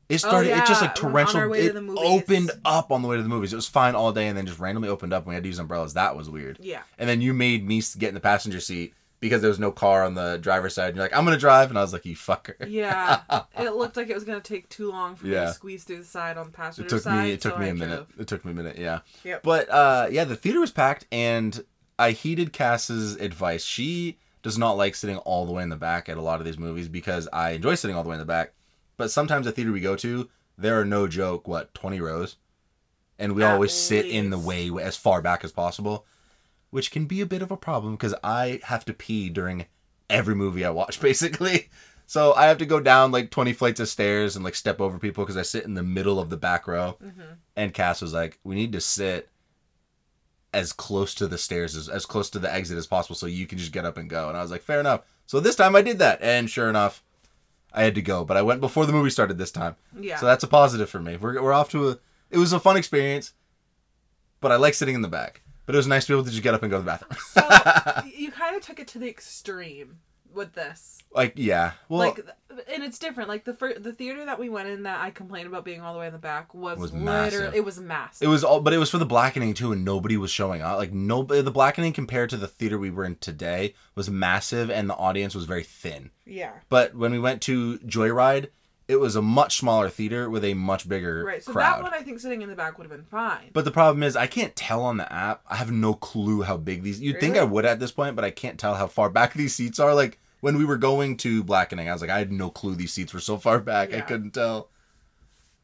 It 0.10 0.20
started. 0.20 0.50
It 0.52 0.66
just 0.66 0.82
Oh, 0.82 0.86
yeah, 0.86 0.92
like 0.92 1.04
on 1.04 1.06
our 1.06 1.12
torrential. 1.12 1.54
It 1.54 1.74
the 1.74 1.82
movies. 1.82 2.04
opened 2.06 2.52
up 2.66 2.92
on 2.92 3.02
the 3.02 3.08
way 3.08 3.18
to 3.18 3.24
the 3.24 3.30
movies. 3.30 3.54
It 3.54 3.56
was 3.56 3.68
fine 3.68 3.96
all 3.96 4.12
day, 4.12 4.28
and 4.28 4.38
then 4.38 4.46
just 4.46 4.60
randomly 4.60 4.90
opened 4.90 5.13
up. 5.13 5.24
and 5.24 5.30
We 5.30 5.34
had 5.34 5.44
to 5.44 5.50
use 5.50 5.60
umbrellas. 5.60 5.94
That 5.94 6.16
was 6.16 6.30
weird. 6.30 6.58
Yeah. 6.62 6.82
And 6.98 7.10
then 7.10 7.22
you 7.22 7.34
made 7.34 7.66
me 7.68 7.82
get 7.98 8.10
in 8.10 8.13
the 8.13 8.20
passenger 8.20 8.60
seat 8.60 8.94
because 9.22 9.42
there 9.42 9.50
was 9.50 9.60
no 9.60 9.72
car 9.72 10.04
on 10.04 10.13
the 10.13 10.38
driver's 10.40 10.74
side. 10.75 10.90
And 10.90 10.98
you're 10.98 11.06
like, 11.06 11.16
I'm 11.16 11.24
gonna 11.24 11.38
drive, 11.38 11.70
and 11.70 11.80
I 11.80 11.82
was 11.82 11.94
like, 11.94 12.06
you 12.06 12.16
fucker. 12.16 12.56
Yeah. 12.68 13.22
it 13.58 13.74
looked 13.74 13.96
like 13.98 14.10
it 14.10 14.13
was 14.13 14.25
gonna 14.25 14.42
take 14.42 14.68
too 14.70 14.92
long 14.92 15.16
for 15.16 15.25
me 15.25 15.32
to 15.34 15.54
squeeze 15.54 15.84
through 15.86 16.00
the 16.00 16.04
side 16.06 16.38
on 16.38 16.48
the 16.48 16.52
passenger 16.52 16.90
side. 16.90 16.96
It 16.96 16.98
took 16.98 17.04
side. 17.04 17.24
me. 17.24 17.32
It 17.32 17.42
took 17.42 17.54
so 17.54 17.60
me 17.60 17.66
I 17.66 17.70
a 17.70 17.74
minute. 17.74 17.96
drove. 17.96 18.13
It 18.20 18.28
took 18.28 18.46
me 18.46 18.52
a 18.52 18.56
minute. 18.56 18.78
Yeah. 18.78 19.00
Yep. 19.24 19.44
But 19.44 19.70
uh, 19.70 20.08
yeah, 20.12 20.25
the 20.25 20.36
theater 20.36 20.60
was 20.60 20.72
packed, 20.72 21.08
and 21.12 21.63
I 21.98 22.12
heeded 22.12 22.52
Cass's 22.54 23.16
advice. 23.16 23.63
She 23.63 24.18
does 24.44 24.58
not 24.58 24.78
like 24.78 24.94
sitting 24.94 25.18
all 25.20 25.46
the 25.46 25.52
way 25.54 25.64
in 25.64 25.70
the 25.70 25.76
back 25.76 26.08
at 26.10 26.18
a 26.18 26.22
lot 26.22 26.40
of 26.40 26.46
these 26.46 26.60
movies 26.60 26.88
because 26.90 27.28
I 27.34 27.52
enjoy 27.52 27.76
sitting 27.76 27.96
all 27.96 28.04
the 28.04 28.10
way 28.10 28.16
in 28.16 28.20
the 28.20 28.26
back. 28.26 28.54
But 28.98 29.10
sometimes 29.10 29.46
the 29.46 29.52
theater 29.52 29.72
we 29.72 29.80
go 29.80 29.96
to, 29.96 30.30
there 30.58 30.80
are 30.80 30.86
no 30.86 31.08
joke 31.08 31.48
what 31.48 31.74
twenty 31.74 32.00
rows, 32.00 32.36
and 33.18 33.34
we 33.34 33.44
At 33.44 33.54
always 33.54 33.74
sit 33.74 34.06
in 34.06 34.30
the 34.30 34.38
way 34.38 34.70
as 34.80 34.96
far 34.98 35.22
back 35.22 35.44
as 35.44 35.52
possible, 35.52 36.06
which 36.70 36.92
can 36.92 37.06
be 37.06 37.22
a 37.22 37.26
bit 37.26 37.42
of 37.42 37.50
a 37.52 37.58
problem 37.58 37.96
because 37.96 38.14
I 38.24 38.60
have 38.66 38.86
to 38.86 38.94
pee 38.94 39.30
during 39.30 39.66
every 40.10 40.36
movie 40.36 40.66
I 40.66 40.70
watch 40.70 41.00
basically. 41.10 41.70
So 42.06 42.34
I 42.34 42.46
have 42.48 42.58
to 42.58 42.66
go 42.66 42.80
down 42.82 43.12
like 43.12 43.32
20 43.32 43.54
flights 43.54 43.80
of 43.80 43.88
stairs 43.88 44.36
and 44.36 44.44
like 44.44 44.56
step 44.56 44.82
over 44.82 45.00
people 45.00 45.24
because 45.24 45.38
I 45.38 45.42
sit 45.42 45.64
in 45.64 45.74
the 45.74 45.82
middle 45.82 46.20
of 46.20 46.30
the 46.30 46.38
back 46.38 46.68
row. 46.68 46.98
Mhm. 47.04 47.38
And 47.56 47.74
Cass 47.74 48.02
was 48.02 48.14
like, 48.14 48.40
"We 48.44 48.56
need 48.56 48.74
to 48.74 48.82
sit 48.82 49.30
as 50.53 50.72
close 50.74 51.13
to 51.15 51.27
the 51.27 51.38
stairs 51.38 51.75
as 51.75 51.89
as 51.89 52.05
close 52.05 52.29
to 52.31 52.39
the 52.39 52.53
exit 52.53 52.77
as 52.77 52.88
possible, 52.88 53.15
so 53.15 53.25
you 53.25 53.48
can 53.48 53.57
just 53.57 53.72
get 53.72 53.86
up 53.86 53.98
and 53.98 54.10
go." 54.10 54.29
And 54.29 54.38
I 54.38 54.41
was 54.41 54.51
like, 54.51 54.62
"Fair 54.63 54.79
enough." 54.79 55.01
So 55.25 55.39
this 55.39 55.55
time 55.55 55.75
I 55.75 55.81
did 55.81 56.00
that, 56.00 56.22
and 56.22 56.50
sure 56.50 56.69
enough, 56.69 57.03
I 57.74 57.83
had 57.83 57.95
to 57.95 58.01
go. 58.01 58.24
But 58.25 58.38
I 58.38 58.41
went 58.41 58.62
before 58.62 58.86
the 58.86 58.93
movie 58.93 59.10
started 59.10 59.38
this 59.38 59.51
time, 59.51 59.75
Yeah. 60.00 60.17
so 60.19 60.25
that's 60.25 60.43
a 60.43 60.48
positive 60.48 60.89
for 60.89 61.00
me. 61.00 61.17
We're 61.17 61.41
we're 61.41 61.53
off 61.53 61.69
to 61.72 61.89
a. 61.89 62.00
It 62.29 62.38
was 62.38 62.53
a 62.53 62.60
fun 62.60 62.77
experience, 62.77 63.33
but 64.41 64.51
I 64.51 64.55
like 64.57 64.74
sitting 64.74 64.95
in 64.95 65.01
the 65.01 65.07
back. 65.07 65.41
But 65.65 65.75
it 65.75 65.77
was 65.77 65.88
nice 65.88 66.05
to 66.05 66.12
be 66.12 66.15
able 66.17 66.25
to 66.25 66.31
just 66.31 66.43
get 66.43 66.53
up 66.53 66.62
and 66.63 66.69
go 66.72 66.77
to 66.79 66.83
the 66.83 66.91
bathroom. 66.91 67.17
so 67.31 68.10
you 68.17 68.31
kind 68.31 68.55
of 68.55 68.62
took 68.63 68.79
it 68.79 68.88
to 68.89 69.00
the 69.00 69.07
extreme 69.07 70.00
with 70.36 70.54
this. 70.54 71.00
like 71.13 71.34
yeah, 71.36 71.72
well, 71.90 72.00
like 72.00 72.20
and 72.74 72.84
it's 72.84 73.00
different 73.00 73.30
like 73.30 73.44
the 73.46 73.54
fir- 73.54 73.78
the 73.80 73.94
theater 73.94 74.25
that 74.25 74.38
we 74.40 74.48
went 74.48 74.68
in 74.70 74.84
that 74.84 75.02
i 75.02 75.10
complained 75.10 75.48
about 75.48 75.66
being 75.66 75.82
all 75.82 75.92
the 75.94 76.00
way 76.00 76.06
in 76.08 76.13
the 76.13 76.20
back 76.20 76.54
was, 76.54 76.78
Was 76.78 76.94
literally 76.94 77.58
it 77.58 77.66
was 77.66 77.80
massive 77.80 78.25
It 78.25 78.30
was 78.30 78.44
all, 78.44 78.62
but 78.62 78.74
it 78.74 78.78
was 78.78 78.90
for 78.92 78.98
the 79.00 79.06
blackening 79.06 79.54
too, 79.54 79.72
and 79.72 79.84
nobody 79.84 80.18
was 80.18 80.32
showing 80.32 80.62
up. 80.62 80.78
Like 80.78 80.94
nobody, 80.94 81.42
the 81.42 81.52
blackening 81.52 81.94
compared 81.94 82.30
to 82.32 82.38
the 82.38 82.48
theater 82.48 82.78
we 82.78 82.92
were 82.92 83.06
in 83.06 83.16
today 83.18 83.74
was 83.96 84.10
massive, 84.10 84.70
and 84.70 84.90
the 84.90 84.96
audience 84.96 85.34
was 85.36 85.46
very 85.46 85.63
thin. 85.63 86.12
yeah 86.25 86.52
But 86.70 86.96
when 86.96 87.12
we 87.12 87.20
went 87.20 87.42
to 87.44 87.80
Joyride, 87.80 88.50
it 88.88 88.98
was 88.98 89.16
a 89.16 89.22
much 89.22 89.58
smaller 89.58 89.90
theater 89.90 90.30
with 90.30 90.44
a 90.44 90.54
much 90.54 90.88
bigger 90.90 91.24
Right. 91.25 91.42
So 91.44 91.54
crowd. 91.54 91.78
that 91.78 91.84
one 91.84 91.94
I 91.94 92.02
think 92.02 92.20
sitting 92.20 92.42
in 92.42 92.50
the 92.50 92.56
back 92.56 92.78
would 92.78 92.84
have 92.84 92.92
been 92.96 93.06
fine. 93.06 93.50
But 93.54 93.63
the 93.66 93.72
problem 93.72 94.04
is, 94.04 94.16
I 94.16 94.28
can't 94.28 94.56
tell 94.56 94.82
on 94.82 94.98
the 94.98 95.12
app. 95.12 95.42
I 95.50 95.56
have 95.56 95.72
no 95.72 95.94
clue 95.94 96.42
how 96.44 96.58
big 96.58 96.84
these. 96.84 97.00
You'd 97.02 97.20
think 97.22 97.38
I 97.38 97.44
would 97.44 97.66
at 97.66 97.80
this 97.80 97.92
point, 97.94 98.16
but 98.16 98.25
I 98.25 98.30
can't 98.32 98.60
tell 98.60 98.75
how 98.75 98.88
far 98.88 99.10
back 99.10 99.34
these 99.36 99.56
seats 99.56 99.80
are. 99.80 99.96
Like 99.96 100.20
when 100.44 100.58
we 100.58 100.66
were 100.66 100.76
going 100.76 101.16
to 101.16 101.42
Blackening, 101.42 101.88
I 101.88 101.94
was 101.94 102.02
like, 102.02 102.10
I 102.12 102.18
had 102.20 102.30
no 102.34 102.50
clue 102.50 102.76
these 102.76 102.92
seats 102.92 103.14
were 103.14 103.22
so 103.22 103.38
far 103.38 103.60
back. 103.62 103.94
I 103.94 104.02
couldn't 104.02 104.32
tell. 104.32 104.68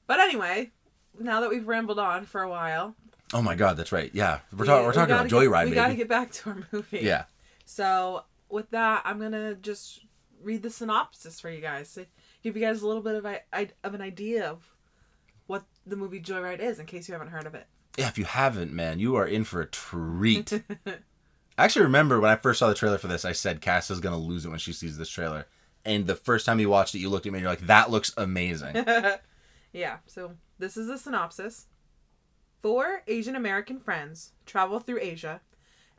But 0.07 0.21
anyway, 0.21 0.71
now 1.19 1.41
that 1.41 1.49
we've 1.49 1.67
rambled 1.67 1.99
on 1.99 2.25
for 2.25 2.41
a 2.41 2.49
while, 2.49 2.95
Oh 3.33 3.41
my 3.41 3.55
god, 3.55 3.75
that's 3.75 3.91
right. 3.91 4.09
Yeah, 4.13 4.39
we're, 4.53 4.59
we- 4.61 4.65
talking. 4.67 4.85
we're 4.85 4.93
talking 4.93 5.09
gotta 5.09 5.27
about 5.27 5.41
get- 5.41 5.51
Joyride, 5.51 5.69
We 5.69 5.75
gotta 5.75 5.95
get 5.95 6.07
back 6.07 6.31
to 6.31 6.49
our 6.51 6.57
movie. 6.71 6.99
yeah. 7.01 7.25
So 7.65 8.23
with 8.47 8.69
that, 8.71 9.01
I'm 9.03 9.19
gonna 9.19 9.55
just 9.55 10.05
read 10.41 10.63
the 10.63 10.69
synopsis 10.69 11.41
for 11.41 11.49
you 11.49 11.59
guys 11.59 11.93
to 11.95 12.05
give 12.41 12.55
you 12.55 12.61
guys 12.63 12.81
a 12.81 12.87
little 12.87 13.03
bit 13.03 13.15
of 13.15 13.25
I, 13.25 13.41
of 13.83 13.93
an 13.93 14.01
idea 14.01 14.49
of 14.49 14.73
what 15.47 15.63
the 15.85 15.97
movie 15.97 16.21
Joyride 16.21 16.59
is, 16.59 16.79
in 16.79 16.85
case 16.85 17.09
you 17.09 17.13
haven't 17.13 17.27
heard 17.31 17.45
of 17.45 17.53
it. 17.53 17.67
Yeah, 17.97 18.07
if 18.07 18.17
you 18.17 18.23
haven't, 18.23 18.71
man, 18.71 18.97
you 18.99 19.15
are 19.17 19.27
in 19.27 19.43
for 19.43 19.59
a 19.61 19.65
treat. 19.67 20.63
I 21.59 21.65
actually 21.65 21.83
remember 21.83 22.21
when 22.21 22.31
I 22.31 22.37
first 22.37 22.59
saw 22.59 22.69
the 22.69 22.73
trailer 22.73 22.97
for 22.97 23.07
this, 23.07 23.25
I 23.25 23.33
said 23.33 23.59
Cass 23.59 23.91
is 23.91 23.99
gonna 23.99 24.17
lose 24.17 24.45
it 24.45 24.49
when 24.49 24.59
she 24.59 24.71
sees 24.71 24.97
this 24.97 25.09
trailer. 25.09 25.45
And 25.83 26.07
the 26.07 26.15
first 26.15 26.45
time 26.45 26.57
you 26.61 26.69
watched 26.69 26.95
it, 26.95 26.99
you 26.99 27.09
looked 27.09 27.25
at 27.25 27.33
me 27.33 27.39
and 27.39 27.43
you're 27.43 27.51
like, 27.51 27.67
"That 27.67 27.91
looks 27.91 28.13
amazing." 28.15 28.75
yeah. 29.73 29.97
So 30.05 30.37
this 30.57 30.77
is 30.77 30.87
the 30.87 30.97
synopsis. 30.97 31.67
Four 32.61 33.03
Asian 33.07 33.35
American 33.35 33.77
friends 33.77 34.31
travel 34.45 34.79
through 34.79 34.99
Asia 35.01 35.41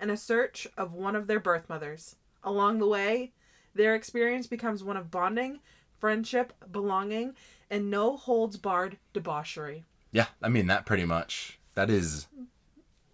in 0.01 0.09
a 0.09 0.17
search 0.17 0.67
of 0.79 0.95
one 0.95 1.15
of 1.15 1.27
their 1.27 1.41
birth 1.41 1.69
mothers. 1.69 2.17
Along 2.43 2.79
the 2.79 2.89
way, 2.89 3.35
their 3.75 3.95
experience 3.95 4.47
becomes 4.47 4.83
one 4.83 4.97
of 4.97 5.11
bonding, 5.11 5.61
friendship, 5.99 6.55
belonging, 6.73 7.35
and 7.69 7.91
no 7.91 8.17
holds 8.17 8.57
barred 8.57 8.97
debauchery. 9.13 9.85
Yeah, 10.11 10.29
I 10.43 10.49
mean 10.49 10.69
that 10.69 10.87
pretty 10.87 11.05
much. 11.05 11.59
That 11.75 11.91
is 11.91 12.29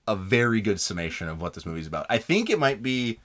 a 0.09 0.17
very 0.17 0.61
good 0.61 0.81
summation 0.81 1.29
of 1.29 1.41
what 1.41 1.55
this 1.55 1.67
movie's 1.67 1.87
about. 1.87 2.07
I 2.09 2.19
think 2.19 2.49
it 2.51 2.59
might 2.59 2.83
be 2.83 3.19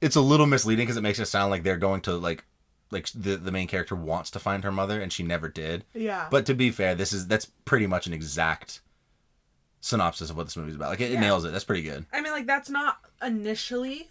it's 0.00 0.16
a 0.16 0.20
little 0.20 0.46
misleading 0.46 0.84
because 0.84 0.96
it 0.96 1.02
makes 1.02 1.18
it 1.18 1.26
sound 1.26 1.50
like 1.50 1.62
they're 1.62 1.76
going 1.76 2.00
to 2.02 2.16
like 2.16 2.44
like 2.90 3.08
the 3.14 3.36
the 3.36 3.50
main 3.52 3.66
character 3.66 3.94
wants 3.96 4.30
to 4.30 4.38
find 4.38 4.62
her 4.64 4.72
mother 4.72 5.00
and 5.00 5.12
she 5.12 5.22
never 5.22 5.48
did. 5.48 5.84
Yeah. 5.94 6.28
But 6.30 6.46
to 6.46 6.54
be 6.54 6.70
fair, 6.70 6.94
this 6.94 7.12
is 7.12 7.26
that's 7.26 7.46
pretty 7.64 7.86
much 7.86 8.06
an 8.06 8.12
exact 8.12 8.80
synopsis 9.80 10.30
of 10.30 10.36
what 10.36 10.46
this 10.46 10.56
movie's 10.56 10.76
about. 10.76 10.90
Like 10.90 11.00
it, 11.00 11.12
it 11.12 11.20
nails 11.20 11.44
it. 11.44 11.52
That's 11.52 11.64
pretty 11.64 11.82
good. 11.82 12.06
I 12.12 12.20
mean, 12.20 12.32
like 12.32 12.46
that's 12.46 12.70
not 12.70 12.98
initially 13.22 14.08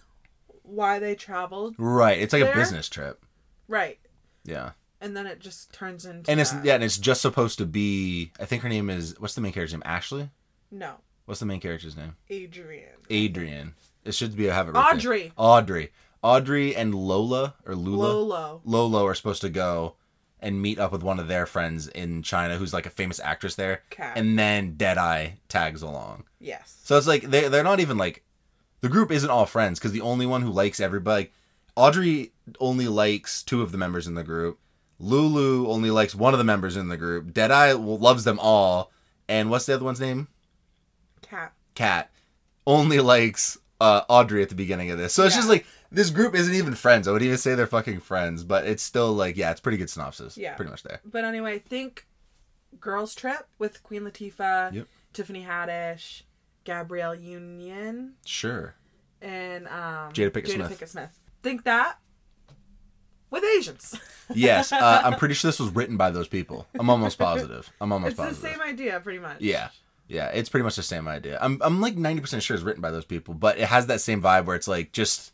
why 0.64 1.00
they 1.00 1.16
traveled, 1.16 1.76
Right. 1.78 2.18
It's 2.20 2.34
like 2.34 2.42
There? 2.44 2.54
a 2.54 2.56
business 2.56 2.90
trip. 2.90 3.24
right? 3.68 4.00
Yeah. 4.44 4.72
And 5.02 5.16
then 5.16 5.28
it 5.28 5.40
just 5.40 5.72
turns 5.74 6.06
into 6.06 6.32
And 6.32 6.40
it's 6.40 6.52
that. 6.52 6.66
yeah, 6.66 6.76
and 6.76 6.84
it's 6.84 6.98
just 6.98 7.22
supposed 7.22 7.58
to 7.60 7.66
be 7.66 8.32
I 8.40 8.46
think 8.46 8.64
her 8.64 8.70
name 8.70 8.90
is 8.90 9.16
what's 9.20 9.36
the 9.36 9.42
main 9.42 9.52
character's 9.54 9.74
name? 9.74 9.84
Ashley? 9.86 10.30
no 10.72 10.96
What's 11.26 11.40
the 11.40 11.46
main 11.46 11.60
character's 11.60 11.98
name? 11.98 12.16
Adrian 12.30 12.90
Adrian. 13.10 13.74
It 14.04 14.14
should 14.14 14.36
be. 14.36 14.50
I 14.50 14.54
have 14.54 14.68
it. 14.68 14.74
Right 14.74 14.84
there. 14.84 14.94
Audrey 14.94 15.32
Audrey. 15.38 15.92
Audrey 16.22 16.76
and 16.76 16.94
Lola 16.96 17.56
or 17.66 17.76
Lula. 17.76 18.08
Lolo. 18.08 18.62
Lolo 18.64 19.06
are 19.06 19.16
supposed 19.16 19.42
to 19.42 19.50
go 19.50 19.96
and 20.40 20.62
meet 20.62 20.80
up 20.80 20.92
with 20.92 21.04
one 21.04 21.20
of 21.20 21.28
their 21.28 21.46
friends 21.46 21.88
in 21.88 22.22
China, 22.22 22.58
who's 22.58 22.74
like 22.74 22.86
a 22.86 22.92
famous 22.92 23.20
actress 23.20 23.56
there. 23.56 23.84
And 24.16 24.38
then 24.38 24.76
Deadeye 24.76 25.32
tags 25.50 25.82
along. 25.82 26.26
Yes. 26.40 26.80
So 26.84 26.98
it's 26.98 27.08
like 27.08 27.24
they 27.24 27.48
they're 27.48 27.64
not 27.64 27.80
even 27.80 27.98
like 27.98 28.24
the 28.82 28.90
group 28.90 29.12
isn't 29.12 29.30
all 29.30 29.46
friends 29.46 29.80
because 29.80 29.92
the 29.92 30.02
only 30.02 30.26
one 30.26 30.44
who 30.44 30.52
likes 30.52 30.80
everybody, 30.80 31.24
like, 31.24 31.34
Audrey 31.76 32.34
only 32.60 32.88
likes 32.88 33.42
two 33.44 33.62
of 33.62 33.72
the 33.72 33.78
members 33.78 34.08
in 34.08 34.14
the 34.14 34.24
group. 34.24 34.60
Lulu 35.00 35.68
only 35.68 35.90
likes 35.90 36.16
one 36.16 36.34
of 36.34 36.38
the 36.38 36.44
members 36.44 36.78
in 36.78 36.88
the 36.88 36.98
group. 36.98 37.34
Deadeye 37.34 37.74
loves 37.74 38.24
them 38.24 38.40
all. 38.40 38.92
And 39.28 39.50
what's 39.50 39.66
the 39.66 39.74
other 39.74 39.84
one's 39.84 40.00
name? 40.00 40.28
Kat. 41.76 42.10
Only 42.68 43.00
likes 43.00 43.58
uh, 43.80 44.02
Audrey 44.10 44.42
at 44.42 44.50
the 44.50 44.56
beginning 44.56 44.90
of 44.90 44.98
this. 44.98 45.14
So 45.14 45.24
it's 45.24 45.36
just 45.36 45.50
like 45.50 45.66
this 45.92 46.10
group 46.10 46.34
isn't 46.34 46.54
even 46.56 46.74
friends. 46.74 47.08
I 47.08 47.12
would 47.12 47.22
even 47.22 47.38
say 47.38 47.54
they're 47.54 47.68
fucking 47.68 48.00
friends, 48.00 48.44
but 48.44 48.66
it's 48.66 48.82
still 48.82 49.14
like 49.14 49.38
yeah, 49.38 49.52
it's 49.52 49.62
pretty 49.62 49.78
good 49.78 49.90
synopsis. 49.90 50.38
Yeah. 50.38 50.56
pretty 50.56 50.72
much 50.72 50.82
there. 50.84 51.00
But 51.06 51.24
anyway, 51.26 51.60
think 51.60 52.08
Girls 52.80 53.14
Trip 53.14 53.48
with 53.60 53.84
Queen 53.84 54.02
Latifah, 54.02 54.74
Yep. 54.74 54.88
Tiffany 55.14 55.46
Haddish, 55.46 56.24
Gabrielle 56.64 57.16
Union, 57.16 58.14
Sure. 58.26 58.74
and 59.22 59.68
um, 59.68 60.12
Jada 60.12 60.32
Pinkett 60.32 60.50
Smith. 60.54 60.72
Pinkett 60.80 60.88
Smith. 60.90 61.20
Think 61.44 61.64
that 61.66 62.00
with 63.30 63.44
Asians. 63.58 64.00
Yes, 64.34 64.72
uh, 64.72 65.02
I'm 65.04 65.20
pretty 65.20 65.36
sure 65.36 65.50
this 65.50 65.60
was 65.60 65.70
written 65.70 65.98
by 65.98 66.10
those 66.10 66.28
people. 66.28 66.66
I'm 66.80 66.90
almost 66.90 67.20
positive. 67.20 67.72
I'm 67.80 67.92
almost 67.92 68.18
positive. 68.18 68.38
it's 68.38 68.42
the 68.44 68.50
same 68.60 68.60
idea, 68.68 69.00
pretty 69.00 69.20
much. 69.20 69.40
Yeah. 69.40 69.70
Yeah, 70.08 70.28
it's 70.28 70.50
pretty 70.50 70.64
much 70.64 70.76
the 70.76 70.84
same 70.84 71.08
idea. 71.08 71.38
I'm 71.42 71.60
I'm 71.64 71.82
like 71.82 71.96
90% 71.96 72.42
sure 72.42 72.56
it's 72.56 72.64
written 72.64 72.82
by 72.82 72.92
those 72.92 73.06
people, 73.06 73.34
but 73.34 73.58
it 73.58 73.66
has 73.68 73.88
that 73.88 74.02
same 74.02 74.22
vibe 74.22 74.46
where 74.46 74.56
it's 74.56 74.68
like 74.68 74.92
just 74.92 75.32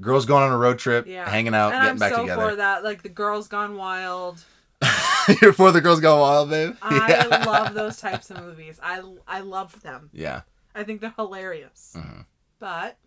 girls 0.00 0.24
going 0.26 0.42
on 0.44 0.52
a 0.52 0.56
road 0.56 0.78
trip, 0.78 1.06
Yeah. 1.06 1.28
hanging 1.28 1.54
out, 1.54 1.72
and 1.72 1.80
getting 1.82 1.90
I'm 1.90 1.98
back 1.98 2.12
so 2.14 2.22
together. 2.22 2.50
for 2.50 2.56
that. 2.56 2.84
Like 2.84 3.02
the 3.02 3.08
Girls 3.08 3.48
Gone 3.48 3.76
Wild. 3.76 4.42
You're 5.40 5.52
for 5.54 5.72
the 5.72 5.80
girls 5.80 6.00
gone 6.00 6.20
wild, 6.20 6.50
babe. 6.50 6.76
I 6.82 7.06
yeah. 7.30 7.44
love 7.46 7.72
those 7.72 7.96
types 7.98 8.30
of 8.30 8.44
movies. 8.44 8.78
I 8.82 9.02
I 9.26 9.40
love 9.40 9.80
them. 9.82 10.10
Yeah. 10.12 10.42
I 10.74 10.84
think 10.84 11.00
they're 11.00 11.14
hilarious. 11.16 11.94
Mhm. 11.96 12.26
But 12.58 12.98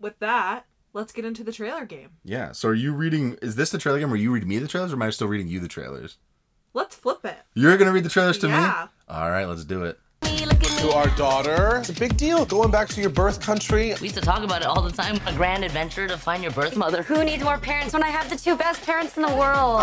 with 0.00 0.18
that, 0.18 0.66
let's 0.92 1.12
get 1.12 1.24
into 1.24 1.44
the 1.44 1.52
trailer 1.52 1.84
game. 1.84 2.10
Yeah. 2.24 2.50
So 2.52 2.70
are 2.70 2.74
you 2.74 2.92
reading 2.92 3.34
is 3.40 3.54
this 3.54 3.70
the 3.70 3.78
trailer 3.78 4.00
game 4.00 4.10
where 4.10 4.18
you 4.18 4.32
read 4.32 4.46
me 4.46 4.58
the 4.58 4.66
trailers 4.66 4.92
or 4.92 4.96
am 4.96 5.02
I 5.02 5.10
still 5.10 5.28
reading 5.28 5.46
you 5.46 5.60
the 5.60 5.68
trailers? 5.68 6.18
Let's 6.74 6.96
flip 6.96 7.24
it. 7.24 7.36
You're 7.54 7.76
going 7.76 7.86
to 7.86 7.92
read 7.92 8.04
the 8.04 8.08
trailers 8.10 8.38
to 8.38 8.48
Yeah. 8.48 8.88
me? 8.88 9.14
All 9.14 9.30
right, 9.30 9.44
let's 9.44 9.64
do 9.64 9.84
it. 9.84 10.00
To 10.22 10.92
our 10.92 11.08
daughter. 11.16 11.76
It's 11.78 11.90
a 11.90 11.92
big 11.92 12.16
deal 12.16 12.44
going 12.44 12.70
back 12.70 12.88
to 12.88 13.00
your 13.00 13.10
birth 13.10 13.40
country. 13.40 13.94
We 14.00 14.02
used 14.08 14.14
to 14.16 14.20
talk 14.20 14.42
about 14.42 14.62
it 14.62 14.66
all 14.68 14.82
the 14.82 14.90
time. 14.90 15.20
A 15.26 15.32
grand 15.32 15.64
adventure 15.64 16.08
to 16.08 16.18
find 16.18 16.42
your 16.42 16.52
birth 16.52 16.76
mother. 16.76 17.02
Who 17.02 17.22
needs 17.24 17.42
more 17.44 17.58
parents 17.58 17.92
when 17.92 18.02
I 18.02 18.08
have 18.08 18.28
the 18.30 18.36
two 18.36 18.56
best 18.56 18.84
parents 18.84 19.16
in 19.16 19.22
the 19.22 19.28
world? 19.34 19.80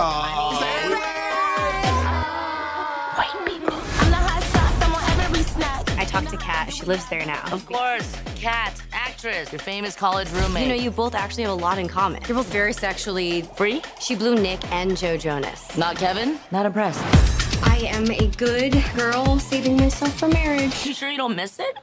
White 3.15 3.45
people. 3.45 3.73
I'm 3.73 4.11
the 4.11 4.17
hot 4.17 4.43
sauce, 4.43 4.81
I'm 4.81 4.93
on 4.95 5.19
every 5.21 5.43
snack. 5.43 5.89
I 5.97 6.05
talked 6.05 6.29
to 6.31 6.37
Kat. 6.37 6.71
She 6.73 6.83
lives 6.85 7.07
there 7.09 7.25
now. 7.25 7.43
Of 7.51 7.65
course, 7.65 8.15
Kat, 8.35 8.81
actress, 8.91 9.51
your 9.51 9.59
famous 9.59 9.95
college 9.95 10.29
roommate. 10.31 10.63
You 10.63 10.69
know, 10.69 10.81
you 10.81 10.91
both 10.91 11.15
actually 11.15 11.43
have 11.43 11.51
a 11.53 11.55
lot 11.55 11.77
in 11.77 11.87
common. 11.87 12.21
You're 12.27 12.37
both 12.37 12.51
very 12.51 12.73
sexually. 12.73 13.43
free? 13.55 13.81
She 14.01 14.15
blew 14.15 14.35
Nick 14.35 14.69
and 14.71 14.97
Joe 14.97 15.17
Jonas. 15.17 15.77
Not 15.77 15.95
Kevin? 15.97 16.39
Not 16.51 16.65
impressed. 16.65 17.38
I 17.79 17.83
am 17.83 18.11
a 18.11 18.27
good 18.35 18.83
girl 18.93 19.39
saving 19.39 19.77
myself 19.77 20.19
for 20.19 20.27
marriage. 20.27 20.85
You 20.85 20.93
sure 20.93 21.09
you 21.09 21.15
don't 21.15 21.33
miss 21.33 21.61
it? 21.61 21.77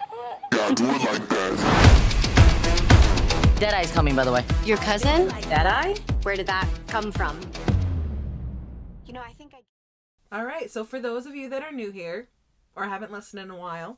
Deadeye's 3.59 3.91
coming, 3.93 4.15
by 4.15 4.25
the 4.25 4.31
way. 4.31 4.45
Your 4.67 4.76
cousin? 4.76 5.29
Deadeye? 5.49 5.95
Where 6.23 6.37
did 6.37 6.49
that 6.49 6.69
come 6.87 7.11
from? 7.11 7.41
You 9.07 9.15
know, 9.15 9.23
I 9.23 9.33
think 9.33 9.55
I. 9.55 10.38
All 10.38 10.45
right. 10.45 10.71
So 10.71 10.85
for 10.85 11.00
those 11.00 11.25
of 11.25 11.35
you 11.35 11.49
that 11.49 11.62
are 11.62 11.73
new 11.73 11.91
here 11.91 12.29
or 12.75 12.85
haven't 12.85 13.11
listened 13.11 13.43
in 13.43 13.50
a 13.50 13.57
while, 13.57 13.97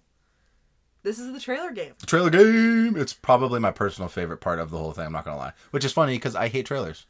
this 1.03 1.19
is 1.19 1.33
the 1.33 1.41
trailer 1.41 1.73
game. 1.73 1.95
The 1.99 2.07
trailer 2.07 2.31
game. 2.31 2.95
It's 2.97 3.13
probably 3.13 3.59
my 3.59 3.73
personal 3.73 4.09
favorite 4.09 4.41
part 4.41 4.61
of 4.61 4.71
the 4.71 4.79
whole 4.79 4.93
thing, 4.93 5.07
I'm 5.07 5.13
not 5.13 5.25
going 5.25 5.35
to 5.35 5.41
lie. 5.41 5.53
Which 5.73 5.85
is 5.85 5.93
funny 5.93 6.15
because 6.15 6.37
I 6.37 6.47
hate 6.47 6.67
trailers. 6.67 7.07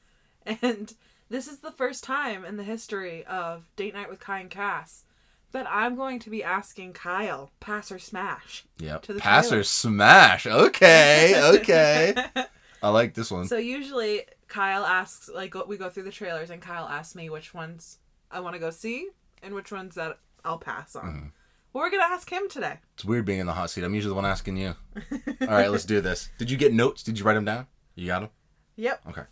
And 0.62 0.95
this 1.28 1.47
is 1.47 1.58
the 1.58 1.70
first 1.70 2.04
time 2.04 2.44
in 2.44 2.56
the 2.56 2.64
history 2.64 3.25
of 3.25 3.70
Date 3.76 3.94
Night 3.94 4.08
with 4.08 4.20
Kai 4.20 4.40
and 4.40 4.50
Cass 4.50 5.04
that 5.52 5.66
I'm 5.68 5.97
going 5.97 6.18
to 6.20 6.30
be 6.30 6.44
asking 6.44 6.92
Kyle, 6.92 7.50
pass 7.61 7.90
or 7.90 7.99
smash. 7.99 8.64
Yep. 8.78 9.02
To 9.02 9.12
the 9.14 9.20
Pass 9.20 9.50
or 9.50 9.62
smash. 9.62 10.47
Okay. 10.47 11.40
Okay. 11.58 12.14
I 12.82 12.90
like 12.90 13.14
this 13.14 13.30
one. 13.30 13.47
So 13.47 13.56
usually 13.56 14.23
Kyle 14.47 14.85
asks, 14.85 15.28
like, 15.28 15.54
we 15.66 15.76
go 15.76 15.88
through 15.88 16.04
the 16.04 16.12
trailers, 16.12 16.50
and 16.50 16.61
Kyle 16.61 16.87
asks 16.87 17.14
me 17.14 17.30
which 17.30 17.54
ones 17.54 17.99
I 18.30 18.40
want 18.40 18.54
to 18.54 18.61
go 18.61 18.70
see 18.70 19.08
and 19.42 19.54
which 19.54 19.73
ones 19.73 19.94
that 19.94 20.18
I'll 20.44 20.58
pass 20.58 20.94
on. 20.94 21.04
Mm-hmm. 21.04 21.26
Well, 21.73 21.85
we're 21.85 21.90
gonna 21.90 22.14
ask 22.14 22.30
him 22.30 22.49
today. 22.49 22.78
It's 22.94 23.04
weird 23.04 23.26
being 23.26 23.40
in 23.40 23.47
the 23.47 23.52
hot 23.52 23.70
seat. 23.70 23.85
I'm 23.85 23.94
usually 23.94 24.11
the 24.11 24.14
one 24.14 24.25
asking 24.25 24.56
you. 24.56 24.75
All 25.42 25.49
right, 25.49 25.70
let's 25.70 25.85
do 25.85 26.00
this. 26.00 26.30
Did 26.38 26.50
you 26.50 26.56
get 26.56 26.73
notes? 26.73 27.02
Did 27.02 27.18
you 27.18 27.25
write 27.25 27.35
them 27.35 27.44
down? 27.44 27.66
You 27.94 28.06
got 28.06 28.20
them? 28.20 28.30
Yep. 28.76 29.02
Okay. 29.11 29.23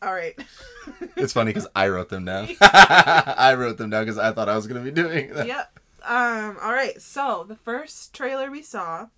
All 0.00 0.14
right. 0.14 0.38
It's 1.16 1.32
funny 1.32 1.50
because 1.50 1.66
I 1.74 1.88
wrote 1.88 2.08
them 2.08 2.24
down. 2.24 2.48
I 2.60 3.54
wrote 3.56 3.78
them 3.78 3.90
down 3.90 4.04
because 4.04 4.18
I 4.18 4.32
thought 4.32 4.48
I 4.48 4.56
was 4.56 4.66
going 4.66 4.84
to 4.84 4.90
be 4.90 4.94
doing 4.94 5.32
that. 5.34 5.46
yep. 5.46 5.78
Um. 6.04 6.56
All 6.62 6.72
right. 6.72 7.00
So 7.02 7.44
the 7.48 7.56
first 7.56 8.14
trailer 8.14 8.50
we 8.50 8.62
saw 8.62 9.08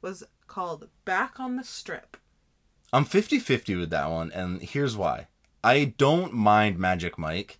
was 0.00 0.22
called 0.46 0.88
"Back 1.04 1.40
on 1.40 1.56
the 1.56 1.64
Strip." 1.64 2.16
I'm 2.92 3.04
50 3.04 3.38
50 3.38 3.74
with 3.76 3.90
that 3.90 4.10
one, 4.10 4.30
and 4.32 4.62
here's 4.62 4.96
why. 4.96 5.26
I 5.64 5.94
don't 5.96 6.32
mind 6.34 6.78
Magic 6.78 7.18
Mike 7.18 7.58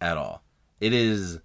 at 0.00 0.16
all. 0.16 0.42
It 0.80 0.92
is 0.92 1.40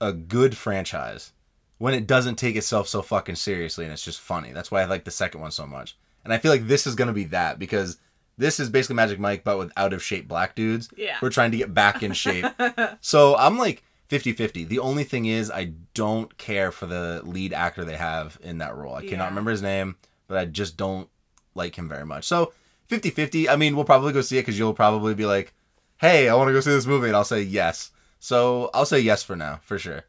a 0.00 0.12
good 0.12 0.56
franchise 0.56 1.32
when 1.78 1.94
it 1.94 2.06
doesn't 2.06 2.36
take 2.36 2.56
itself 2.56 2.88
so 2.88 3.02
fucking 3.02 3.36
seriously 3.36 3.84
and 3.84 3.92
it's 3.92 4.04
just 4.04 4.20
funny. 4.20 4.52
That's 4.52 4.70
why 4.70 4.82
I 4.82 4.86
like 4.86 5.04
the 5.04 5.10
second 5.10 5.40
one 5.40 5.50
so 5.50 5.66
much. 5.66 5.96
And 6.24 6.32
I 6.32 6.38
feel 6.38 6.50
like 6.50 6.66
this 6.66 6.86
is 6.86 6.94
going 6.94 7.08
to 7.08 7.14
be 7.14 7.24
that 7.24 7.58
because 7.58 7.98
This 8.38 8.58
is 8.58 8.70
basically 8.70 8.96
Magic 8.96 9.18
Mike, 9.20 9.44
but 9.44 9.58
with 9.58 9.72
out 9.76 9.92
of 9.92 10.02
shape 10.02 10.26
black 10.26 10.54
dudes. 10.54 10.88
Yeah. 10.96 11.16
We're 11.20 11.30
trying 11.30 11.50
to 11.52 11.56
get 11.58 11.74
back 11.74 12.02
in 12.02 12.12
shape. 12.12 12.46
so 13.00 13.36
I'm 13.36 13.58
like 13.58 13.82
50 14.08 14.32
50. 14.32 14.64
The 14.64 14.78
only 14.78 15.04
thing 15.04 15.26
is, 15.26 15.50
I 15.50 15.72
don't 15.94 16.36
care 16.38 16.72
for 16.72 16.86
the 16.86 17.20
lead 17.24 17.52
actor 17.52 17.84
they 17.84 17.96
have 17.96 18.38
in 18.42 18.58
that 18.58 18.74
role. 18.76 18.94
I 18.94 19.00
Yeah. 19.02 19.10
cannot 19.10 19.28
remember 19.30 19.50
his 19.50 19.62
name, 19.62 19.96
but 20.28 20.38
I 20.38 20.44
just 20.46 20.76
don't 20.76 21.08
like 21.54 21.76
him 21.76 21.88
very 21.88 22.06
much. 22.06 22.24
So 22.24 22.52
50 22.88 23.10
50. 23.10 23.48
I 23.48 23.56
mean, 23.56 23.76
we'll 23.76 23.84
probably 23.84 24.12
go 24.12 24.22
see 24.22 24.38
it 24.38 24.42
because 24.42 24.58
you'll 24.58 24.74
probably 24.74 25.14
be 25.14 25.26
like, 25.26 25.52
hey, 25.98 26.28
I 26.28 26.34
want 26.34 26.48
to 26.48 26.52
go 26.52 26.60
see 26.60 26.70
this 26.70 26.86
movie. 26.86 27.08
And 27.08 27.16
I'll 27.16 27.24
say 27.24 27.42
yes. 27.42 27.90
So 28.18 28.70
I'll 28.74 28.86
say 28.86 29.00
yes 29.00 29.22
for 29.22 29.36
now, 29.36 29.60
for 29.62 29.78
sure. 29.78 30.04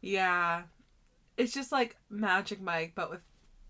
Yeah. 0.00 0.62
It's 1.36 1.52
just 1.52 1.72
like 1.72 1.96
Magic 2.08 2.60
Mike, 2.60 2.92
but 2.94 3.10
with 3.10 3.20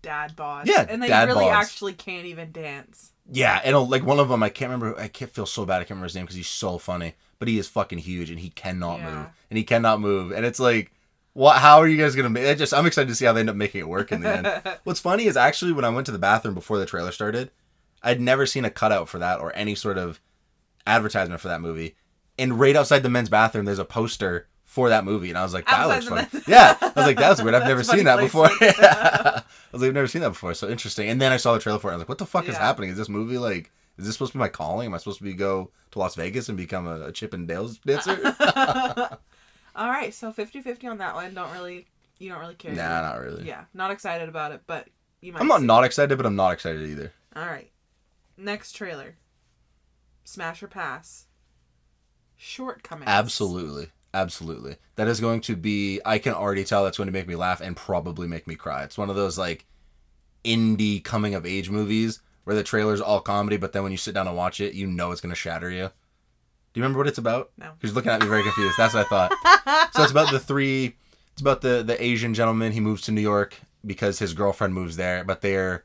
dad 0.01 0.35
bods. 0.35 0.65
Yeah, 0.67 0.85
And 0.87 1.01
they 1.01 1.09
really 1.09 1.45
bods. 1.45 1.53
actually 1.53 1.93
can't 1.93 2.25
even 2.25 2.51
dance. 2.51 3.11
Yeah, 3.31 3.59
and 3.63 3.75
uh, 3.75 3.81
like 3.81 4.03
one 4.05 4.19
of 4.19 4.29
them, 4.29 4.41
I 4.43 4.49
can't 4.49 4.71
remember. 4.71 4.99
I 4.99 5.07
can't 5.09 5.31
feel 5.31 5.45
so 5.45 5.65
bad. 5.65 5.75
I 5.75 5.79
can't 5.79 5.91
remember 5.91 6.05
his 6.05 6.15
name 6.15 6.23
because 6.25 6.37
he's 6.37 6.47
so 6.47 6.77
funny, 6.77 7.15
but 7.39 7.47
he 7.47 7.57
is 7.59 7.67
fucking 7.67 7.97
huge 7.99 8.29
and 8.29 8.39
he 8.39 8.49
cannot 8.49 8.99
Yeah. 8.99 9.05
move, 9.15 9.27
and 9.49 9.57
he 9.57 9.63
cannot 9.63 9.99
move, 9.99 10.31
and 10.31 10.45
it's 10.45 10.59
like, 10.59 10.91
what? 11.33 11.57
How 11.57 11.79
are 11.79 11.87
you 11.87 11.97
guys 11.97 12.15
gonna 12.15 12.29
make? 12.29 12.47
I 12.47 12.53
just 12.55 12.73
I'm 12.73 12.85
excited 12.85 13.09
to 13.09 13.15
see 13.15 13.25
how 13.25 13.33
they 13.33 13.41
end 13.41 13.49
up 13.49 13.55
making 13.55 13.81
it 13.81 13.87
work 13.89 14.11
in 14.11 14.21
the 14.21 14.29
end. 14.37 14.79
What's 14.85 14.99
funny 15.01 15.25
is 15.25 15.35
actually 15.37 15.73
when 15.73 15.83
I 15.85 15.89
went 15.89 16.05
to 16.05 16.11
the 16.11 16.17
bathroom 16.19 16.53
before 16.53 16.77
the 16.79 16.85
trailer 16.85 17.11
started, 17.11 17.51
I'd 18.01 18.21
never 18.21 18.45
seen 18.45 18.63
a 18.65 18.69
cutout 18.69 19.09
for 19.09 19.19
that 19.19 19.39
or 19.39 19.53
any 19.55 19.75
sort 19.75 19.97
of 19.97 20.19
advertisement 20.85 21.41
for 21.41 21.47
that 21.49 21.61
movie, 21.61 21.95
and 22.39 22.59
right 22.59 22.75
outside 22.75 23.03
the 23.03 23.09
men's 23.09 23.29
bathroom, 23.29 23.65
there's 23.65 23.77
a 23.79 23.85
poster 23.85 24.47
for 24.77 24.89
that 24.89 25.05
movie, 25.05 25.29
and 25.29 25.39
I 25.39 25.41
was 25.41 25.55
like, 25.55 25.65
that 25.65 25.79
Outside 25.79 26.03
looks 26.11 26.29
fun. 26.29 26.43
Yeah, 26.47 26.77
I 26.79 26.85
was 26.95 27.05
like, 27.07 27.17
that's 27.17 27.41
weird. 27.41 27.55
I've 27.55 27.63
never 27.67 27.81
That's 27.81 27.89
seen 27.89 28.05
that 28.05 28.19
before. 28.19 28.45
I 28.61 29.41
was 29.71 29.81
like, 29.81 29.87
I've 29.87 29.93
never 29.95 30.05
seen 30.05 30.21
that 30.21 30.29
before. 30.29 30.53
So 30.53 30.69
interesting. 30.69 31.09
And 31.09 31.19
then 31.19 31.31
I 31.31 31.37
saw 31.37 31.53
the 31.55 31.59
trailer 31.59 31.79
for 31.79 31.87
it. 31.87 31.93
And 31.93 31.95
I 31.95 31.97
was 31.97 32.01
like, 32.01 32.09
what 32.09 32.19
the 32.19 32.27
fuck 32.27 32.47
is 32.47 32.55
happening? 32.55 32.91
Is 32.91 32.97
this 32.97 33.09
movie 33.09 33.39
like? 33.39 33.71
Is 33.97 34.05
this 34.05 34.13
supposed 34.13 34.33
to 34.33 34.37
be 34.37 34.41
my 34.41 34.49
calling? 34.49 34.85
Am 34.85 34.93
I 34.93 34.99
supposed 34.99 35.17
to 35.17 35.23
be 35.23 35.33
go 35.33 35.71
to 35.89 35.97
Las 35.99 36.13
Vegas 36.13 36.47
and 36.49 36.57
become 36.57 36.85
a, 36.85 37.07
a 37.07 37.11
Chippendales 37.11 37.81
dancer? 37.81 38.11
All 39.75 39.89
right, 39.89 40.13
so 40.13 40.31
50-50 40.31 40.85
on 40.91 40.99
that 40.99 41.15
one. 41.15 41.33
Don't 41.33 41.51
really, 41.53 41.87
you 42.19 42.29
don't 42.29 42.39
really 42.39 42.53
care. 42.53 42.73
nah, 42.73 43.01
not 43.01 43.19
really. 43.19 43.45
Yeah, 43.47 43.63
not 43.73 43.89
excited 43.89 44.29
about 44.29 44.51
it, 44.51 44.61
but 44.67 44.87
you 45.21 45.33
might. 45.33 45.41
I'm 45.41 45.47
not 45.47 45.63
not 45.63 45.83
excited, 45.83 46.15
but 46.15 46.27
I'm 46.27 46.35
not 46.35 46.53
excited 46.53 46.87
either. 46.87 47.11
All 47.35 47.47
right, 47.47 47.71
next 48.37 48.73
trailer. 48.73 49.15
Smash 50.23 50.61
or 50.61 50.67
pass. 50.67 51.25
Shortcomings. 52.35 53.07
Absolutely. 53.09 53.89
Absolutely. 54.17 54.77
That 54.95 55.07
is 55.07 55.19
going 55.21 55.41
to 55.41 55.55
be 55.55 56.01
I 56.05 56.17
can 56.17 56.33
already 56.33 56.63
tell 56.63 56.83
that's 56.83 56.97
going 56.97 57.07
to 57.07 57.13
make 57.13 57.27
me 57.27 57.35
laugh 57.35 57.61
and 57.61 57.75
probably 57.75 58.27
make 58.27 58.47
me 58.47 58.55
cry. 58.55 58.83
It's 58.83 58.97
one 58.97 59.09
of 59.11 59.15
those 59.15 59.37
like 59.37 59.65
indie 60.43 61.03
coming 61.03 61.35
of 61.35 61.45
age 61.45 61.69
movies 61.69 62.19
where 62.43 62.55
the 62.55 62.63
trailer's 62.63 63.01
all 63.01 63.19
comedy, 63.19 63.57
but 63.57 63.73
then 63.73 63.83
when 63.83 63.91
you 63.91 63.97
sit 63.97 64.13
down 64.15 64.27
and 64.27 64.35
watch 64.35 64.59
it, 64.61 64.73
you 64.73 64.87
know 64.87 65.11
it's 65.11 65.21
going 65.21 65.29
to 65.31 65.35
shatter 65.35 65.69
you. 65.69 65.83
Do 66.73 66.79
you 66.79 66.83
remember 66.83 66.99
what 66.99 67.07
it's 67.07 67.17
about? 67.17 67.51
No. 67.57 67.71
You're 67.81 67.91
looking 67.91 68.11
at 68.11 68.21
me 68.21 68.27
very 68.27 68.43
confused. 68.43 68.75
That's 68.77 68.93
what 68.93 69.05
I 69.05 69.27
thought. 69.27 69.89
so 69.93 70.01
it's 70.03 70.11
about 70.11 70.31
the 70.31 70.39
three 70.39 70.95
it's 71.33 71.41
about 71.41 71.61
the 71.61 71.83
the 71.83 72.01
Asian 72.03 72.33
gentleman. 72.33 72.71
He 72.71 72.79
moves 72.79 73.03
to 73.03 73.11
New 73.11 73.21
York 73.21 73.55
because 73.85 74.17
his 74.19 74.33
girlfriend 74.33 74.73
moves 74.73 74.95
there, 74.97 75.23
but 75.23 75.41
they're 75.41 75.83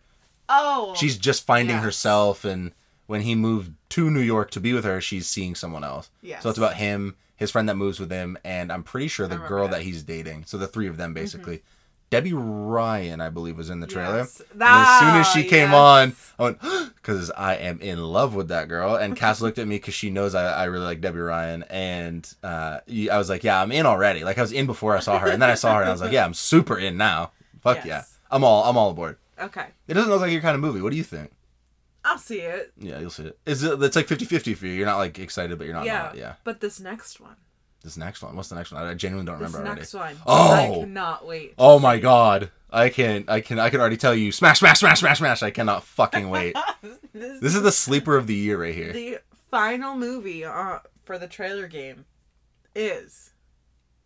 Oh. 0.48 0.94
she's 0.96 1.18
just 1.18 1.44
finding 1.46 1.76
Yes. 1.76 1.84
herself 1.84 2.44
and 2.44 2.72
when 3.06 3.22
he 3.22 3.34
moved 3.34 3.72
to 3.90 4.10
New 4.10 4.20
York 4.20 4.50
to 4.52 4.60
be 4.60 4.72
with 4.72 4.84
her, 4.84 5.00
she's 5.00 5.26
seeing 5.28 5.54
someone 5.54 5.84
else. 5.84 6.08
Yeah. 6.22 6.38
So 6.40 6.48
it's 6.48 6.58
about 6.58 6.76
him, 6.76 7.16
his 7.42 7.50
friend 7.50 7.68
that 7.68 7.76
moves 7.76 8.00
with 8.00 8.10
him, 8.10 8.38
and 8.44 8.72
I'm 8.72 8.82
pretty 8.82 9.08
sure 9.08 9.26
the 9.28 9.36
girl 9.36 9.68
that. 9.68 9.78
that 9.78 9.82
he's 9.82 10.02
dating. 10.02 10.44
So 10.46 10.56
the 10.56 10.66
three 10.66 10.88
of 10.88 10.96
them 10.96 11.12
basically. 11.14 11.62
Debby 12.10 12.34
Ryan, 12.34 13.22
I 13.22 13.30
believe, 13.30 13.56
was 13.56 13.70
in 13.70 13.80
the 13.80 13.86
trailer. 13.86 14.18
Yes. 14.18 14.42
And 14.52 14.62
as 14.62 14.98
soon 15.00 15.08
as 15.22 15.26
she 15.28 15.46
Ah, 15.46 15.48
came 15.48 15.70
yes. 15.70 15.74
on, 15.74 16.16
I 16.38 16.42
went, 16.42 16.60
because 16.96 17.30
I 17.30 17.54
am 17.54 17.80
in 17.80 18.02
love 18.04 18.34
with 18.34 18.48
that 18.48 18.68
girl. 18.68 18.96
And 18.96 19.16
Cass 19.16 19.40
looked 19.40 19.58
at 19.58 19.66
me 19.66 19.76
because 19.76 19.94
she 19.94 20.10
knows 20.10 20.34
I, 20.34 20.44
I 20.52 20.64
really 20.64 20.84
like 20.84 21.00
Debby 21.00 21.20
Ryan. 21.20 21.62
And 21.70 22.30
uh, 22.44 22.80
I 23.10 23.16
was 23.16 23.30
like, 23.30 23.44
yeah, 23.44 23.62
I'm 23.62 23.72
in 23.72 23.86
already. 23.86 24.24
Like 24.24 24.36
I 24.36 24.42
was 24.42 24.52
in 24.52 24.66
before 24.66 24.94
I 24.94 25.00
saw 25.00 25.18
her. 25.20 25.28
And 25.28 25.40
then 25.40 25.48
I 25.48 25.54
saw 25.54 25.74
her 25.76 25.80
and 25.80 25.88
I 25.88 25.92
was 25.92 26.02
like, 26.02 26.12
yeah, 26.12 26.26
I'm 26.26 26.34
super 26.34 26.78
in 26.78 26.98
now. 26.98 27.32
Fuck 27.62 27.78
Yes. 27.78 27.86
yeah. 27.86 28.02
I'm 28.30 28.44
all 28.44 28.64
I'm 28.64 28.76
all 28.76 28.90
aboard. 28.90 29.16
Okay, 29.40 29.66
It 29.88 29.94
doesn't 29.94 30.10
look 30.10 30.20
like 30.20 30.32
your 30.32 30.42
kind 30.42 30.54
of 30.54 30.60
movie. 30.60 30.82
What 30.82 30.90
do 30.90 30.96
you 30.98 31.04
think? 31.04 31.30
I'll 32.12 32.18
see 32.18 32.40
it. 32.40 32.72
Yeah, 32.78 32.98
you'll 33.00 33.10
see 33.10 33.24
it. 33.24 33.38
Is 33.46 33.62
it? 33.62 33.82
It's 33.82 33.96
like 33.96 34.06
50-50 34.06 34.56
for 34.56 34.66
you. 34.66 34.72
You're 34.74 34.86
not 34.86 34.98
like 34.98 35.18
excited, 35.18 35.56
but 35.58 35.64
you're 35.66 35.74
not. 35.74 35.86
yeah. 35.86 36.02
Not, 36.02 36.16
yeah. 36.16 36.34
But 36.44 36.60
this 36.60 36.78
next 36.80 37.20
one. 37.20 37.36
This 37.82 37.96
next 37.96 38.22
one. 38.22 38.36
What's 38.36 38.48
the 38.48 38.54
next 38.54 38.70
one? 38.72 38.82
I 38.86 38.94
genuinely 38.94 39.30
don't 39.30 39.40
This 39.40 39.48
remember 39.48 39.66
already. 39.66 39.80
next 39.80 39.94
one. 39.94 40.16
Oh! 40.26 40.52
I 40.52 40.68
cannot 40.80 41.26
wait. 41.26 41.54
Oh 41.58 41.78
my 41.78 41.98
god. 41.98 42.50
I 42.70 42.88
can 42.90 43.24
I 43.28 43.40
can 43.40 43.58
I 43.58 43.70
can 43.70 43.80
already 43.80 43.96
tell 43.96 44.14
you 44.14 44.30
smash 44.32 44.60
smash 44.60 44.78
smash 44.80 45.00
smash 45.00 45.18
smash. 45.18 45.42
I 45.42 45.50
cannot 45.50 45.82
fucking 45.84 46.28
wait. 46.30 46.54
This, 47.14 47.40
this 47.40 47.54
is 47.54 47.62
the 47.62 47.70
sleeper 47.72 48.16
of 48.16 48.26
the 48.26 48.34
year 48.34 48.62
right 48.62 48.74
here. 48.74 48.90
the 48.92 49.18
final 49.50 49.94
movie 49.96 50.46
uh, 50.46 50.78
for 51.04 51.18
the 51.18 51.26
trailer 51.28 51.66
game 51.66 52.06
is 52.74 53.31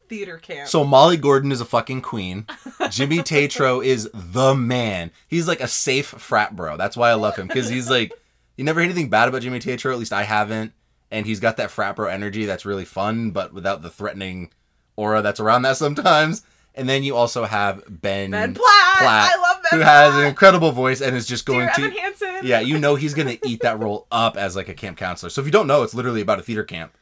Theater 0.08 0.38
Camp. 0.38 0.68
So 0.68 0.84
Molly 0.84 1.16
Gordon 1.16 1.52
is 1.52 1.60
a 1.60 1.64
fucking 1.64 2.02
queen. 2.02 2.46
Jimmy 2.90 3.18
Tatro 3.22 3.80
is 3.80 4.08
the 4.12 4.54
man. 4.54 5.10
He's 5.28 5.48
like 5.48 5.60
a 5.60 5.68
safe 5.68 6.06
frat 6.06 6.54
bro. 6.56 6.76
That's 6.76 6.96
why 6.96 7.10
I 7.10 7.14
love 7.14 7.36
him 7.36 7.46
because 7.48 7.68
he's 7.68 7.90
like 7.90 8.12
you 8.56 8.64
never 8.64 8.80
hear 8.80 8.86
anything 8.88 9.10
bad 9.10 9.28
about 9.28 9.42
Jimmy 9.42 9.58
Tatro. 9.58 9.92
At 9.92 9.98
least 9.98 10.12
I 10.12 10.22
haven't. 10.22 10.72
And 11.10 11.24
he's 11.26 11.40
got 11.40 11.58
that 11.58 11.70
frat 11.70 11.96
bro 11.96 12.08
energy 12.08 12.46
that's 12.46 12.64
really 12.66 12.84
fun, 12.84 13.30
but 13.30 13.52
without 13.52 13.82
the 13.82 13.90
threatening 13.90 14.50
aura 14.96 15.22
that's 15.22 15.40
around 15.40 15.62
that 15.62 15.76
sometimes. 15.76 16.42
And 16.74 16.88
then 16.88 17.02
you 17.02 17.16
also 17.16 17.44
have 17.44 17.82
Ben 17.88 18.32
Ben 18.32 18.54
Platt. 18.54 18.64
I 19.00 19.36
love 19.40 19.62
Ben 19.70 19.78
who 19.80 19.84
has 19.84 20.14
an 20.14 20.24
incredible 20.24 20.72
voice 20.72 21.00
and 21.00 21.16
is 21.16 21.26
just 21.26 21.46
going 21.46 21.68
Dear 21.74 21.74
to 21.74 21.82
Evan 21.84 21.96
Hansen. 21.96 22.40
yeah, 22.42 22.60
you 22.60 22.78
know 22.78 22.96
he's 22.96 23.14
gonna 23.14 23.36
eat 23.46 23.60
that 23.62 23.78
role 23.78 24.06
up 24.10 24.36
as 24.36 24.56
like 24.56 24.68
a 24.68 24.74
camp 24.74 24.98
counselor. 24.98 25.30
So 25.30 25.40
if 25.40 25.46
you 25.46 25.52
don't 25.52 25.66
know, 25.66 25.82
it's 25.82 25.94
literally 25.94 26.20
about 26.20 26.38
a 26.38 26.42
theater 26.42 26.64
camp. 26.64 26.94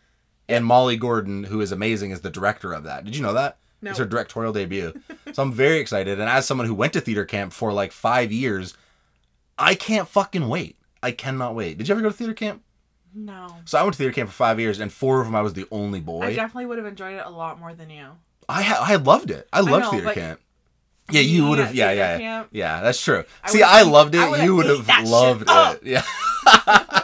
And 0.48 0.64
Molly 0.64 0.96
Gordon, 0.96 1.44
who 1.44 1.60
is 1.60 1.72
amazing, 1.72 2.10
is 2.10 2.20
the 2.20 2.30
director 2.30 2.72
of 2.72 2.84
that. 2.84 3.04
Did 3.04 3.16
you 3.16 3.22
know 3.22 3.32
that? 3.32 3.58
No. 3.80 3.90
It's 3.90 3.98
her 3.98 4.04
directorial 4.04 4.52
debut. 4.52 4.92
so 5.32 5.42
I'm 5.42 5.52
very 5.52 5.78
excited. 5.78 6.18
And 6.20 6.28
as 6.28 6.46
someone 6.46 6.66
who 6.66 6.74
went 6.74 6.92
to 6.94 7.00
theater 7.00 7.24
camp 7.24 7.52
for 7.52 7.72
like 7.72 7.92
five 7.92 8.32
years, 8.32 8.74
I 9.58 9.74
can't 9.74 10.08
fucking 10.08 10.48
wait. 10.48 10.76
I 11.02 11.12
cannot 11.12 11.54
wait. 11.54 11.78
Did 11.78 11.88
you 11.88 11.92
ever 11.94 12.02
go 12.02 12.08
to 12.08 12.14
theater 12.14 12.34
camp? 12.34 12.62
No. 13.14 13.56
So 13.66 13.78
I 13.78 13.82
went 13.82 13.94
to 13.94 13.98
theater 13.98 14.12
camp 14.12 14.30
for 14.30 14.34
five 14.34 14.58
years, 14.58 14.80
and 14.80 14.92
four 14.92 15.20
of 15.20 15.26
them 15.26 15.36
I 15.36 15.42
was 15.42 15.52
the 15.52 15.66
only 15.70 16.00
boy. 16.00 16.22
I 16.22 16.34
definitely 16.34 16.66
would 16.66 16.78
have 16.78 16.86
enjoyed 16.86 17.14
it 17.14 17.24
a 17.24 17.30
lot 17.30 17.60
more 17.60 17.74
than 17.74 17.90
you. 17.90 18.06
I 18.48 18.62
ha- 18.62 18.84
I 18.86 18.96
loved 18.96 19.30
it. 19.30 19.48
I 19.52 19.60
loved 19.60 19.84
know, 19.84 19.90
theater 19.92 20.12
camp. 20.12 20.40
Yeah, 21.10 21.20
you 21.20 21.46
would 21.48 21.58
have. 21.58 21.74
Yeah, 21.74 21.92
yeah, 21.92 22.18
camp, 22.18 22.48
yeah. 22.52 22.80
That's 22.80 23.02
true. 23.02 23.24
I 23.42 23.50
See, 23.50 23.62
I 23.62 23.82
loved 23.82 24.14
it. 24.14 24.28
would've 24.30 24.44
You 24.44 24.56
would 24.56 24.66
have 24.66 24.88
loved 25.06 25.44
it. 25.46 25.82
Yeah. 25.84 26.02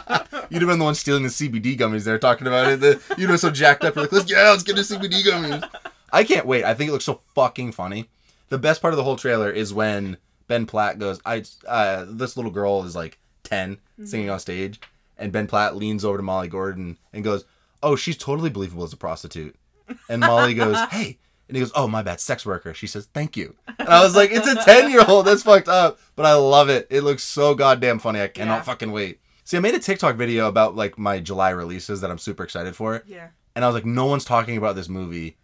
You'd 0.51 0.61
have 0.61 0.69
been 0.69 0.79
the 0.79 0.85
one 0.85 0.95
stealing 0.95 1.23
the 1.23 1.29
CBD 1.29 1.77
gummies 1.77 2.03
there, 2.03 2.19
talking 2.19 2.45
about 2.45 2.69
it. 2.71 2.79
The, 2.81 3.01
you'd 3.17 3.21
have 3.21 3.29
been 3.29 3.37
so 3.37 3.49
jacked 3.49 3.83
up. 3.85 3.95
You're 3.95 4.03
like, 4.03 4.11
let's 4.11 4.29
yeah, 4.29 4.49
let's 4.51 4.63
get 4.63 4.75
the 4.75 4.81
CBD 4.81 5.23
gummies. 5.23 5.67
I 6.11 6.23
can't 6.25 6.45
wait. 6.45 6.65
I 6.65 6.73
think 6.73 6.89
it 6.89 6.91
looks 6.91 7.05
so 7.05 7.21
fucking 7.35 7.71
funny. 7.71 8.09
The 8.49 8.57
best 8.57 8.81
part 8.81 8.93
of 8.93 8.97
the 8.97 9.03
whole 9.03 9.15
trailer 9.15 9.49
is 9.49 9.73
when 9.73 10.17
Ben 10.47 10.65
Platt 10.65 10.99
goes, 10.99 11.21
"I 11.25 11.43
uh, 11.65 12.05
this 12.09 12.35
little 12.35 12.51
girl 12.51 12.83
is 12.83 12.95
like 12.97 13.17
10 13.43 13.77
singing 14.03 14.29
on 14.29 14.39
stage," 14.41 14.81
and 15.17 15.31
Ben 15.31 15.47
Platt 15.47 15.77
leans 15.77 16.03
over 16.03 16.17
to 16.17 16.23
Molly 16.23 16.49
Gordon 16.49 16.97
and 17.13 17.23
goes, 17.23 17.45
"Oh, 17.81 17.95
she's 17.95 18.17
totally 18.17 18.49
believable 18.49 18.83
as 18.83 18.91
a 18.91 18.97
prostitute." 18.97 19.55
And 20.09 20.19
Molly 20.19 20.53
goes, 20.53 20.77
"Hey." 20.91 21.17
And 21.47 21.55
he 21.55 21.61
goes, 21.63 21.71
"Oh, 21.75 21.87
my 21.87 22.01
bad, 22.01 22.19
sex 22.19 22.45
worker." 22.45 22.73
She 22.73 22.87
says, 22.87 23.07
"Thank 23.13 23.37
you." 23.37 23.55
And 23.79 23.87
I 23.87 24.03
was 24.03 24.13
like, 24.17 24.31
"It's 24.31 24.47
a 24.47 24.55
ten-year-old. 24.55 25.25
That's 25.27 25.43
fucked 25.43 25.69
up." 25.69 25.97
But 26.17 26.25
I 26.25 26.33
love 26.33 26.67
it. 26.69 26.87
It 26.89 27.01
looks 27.03 27.23
so 27.23 27.55
goddamn 27.55 27.99
funny. 27.99 28.21
I 28.21 28.27
cannot 28.27 28.55
Yeah. 28.57 28.61
fucking 28.63 28.91
wait. 28.91 29.20
See, 29.51 29.57
I 29.57 29.59
made 29.59 29.75
a 29.75 29.79
TikTok 29.79 30.15
video 30.15 30.47
about 30.47 30.77
like 30.77 30.97
my 30.97 31.19
July 31.19 31.49
releases 31.49 31.99
that 31.99 32.09
I'm 32.09 32.17
super 32.17 32.41
excited 32.41 32.73
for, 32.73 33.03
Yeah. 33.05 33.27
and 33.53 33.65
I 33.65 33.67
was 33.67 33.75
like, 33.75 33.83
"No 33.85 34.05
one's 34.05 34.23
talking 34.23 34.55
about 34.55 34.77
this 34.77 34.87
movie," 34.87 35.35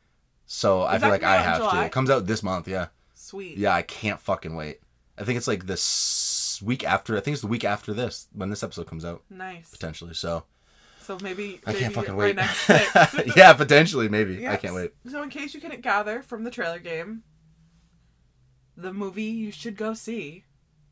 so 0.45 0.83
I 0.83 0.97
feel 0.97 1.09
like 1.09 1.23
I 1.23 1.41
have 1.41 1.69
to. 1.71 1.83
It 1.83 1.91
comes 1.91 2.09
out 2.09 2.25
this 2.25 2.41
month. 2.41 2.69
Yeah, 2.69 2.87
Sweet. 3.15 3.57
yeah. 3.57 3.75
I 3.75 3.81
can't 3.81 4.17
fucking 4.21 4.55
wait. 4.55 4.79
I 5.17 5.25
think 5.25 5.35
it's 5.35 5.45
like 5.45 5.65
this 5.65 6.61
week 6.63 6.85
after. 6.85 7.17
I 7.17 7.19
think 7.19 7.33
it's 7.33 7.41
the 7.41 7.47
week 7.49 7.65
after 7.65 7.93
this 7.93 8.29
when 8.31 8.49
this 8.49 8.63
episode 8.63 8.87
comes 8.87 9.03
out 9.03 9.23
Nice. 9.29 9.71
potentially. 9.71 10.13
So 10.13 10.45
So 11.01 11.17
maybe, 11.21 11.59
I 11.67 11.71
maybe 11.73 11.79
can't 11.83 11.93
fucking 11.93 12.15
wait. 12.15 12.37
yeah, 13.35 13.51
potentially, 13.51 14.07
maybe. 14.07 14.47
I 14.47 14.55
can't 14.55 14.73
wait. 14.73 14.91
So, 15.11 15.21
in 15.21 15.29
case 15.29 15.53
you 15.53 15.59
couldn't 15.59 15.81
gather 15.81 16.21
from 16.21 16.45
the 16.45 16.49
trailer 16.49 16.79
game, 16.79 17.23
the 18.77 18.93
movie 18.93 19.23
you 19.23 19.51
should 19.51 19.75
go 19.75 19.93
see 19.93 20.45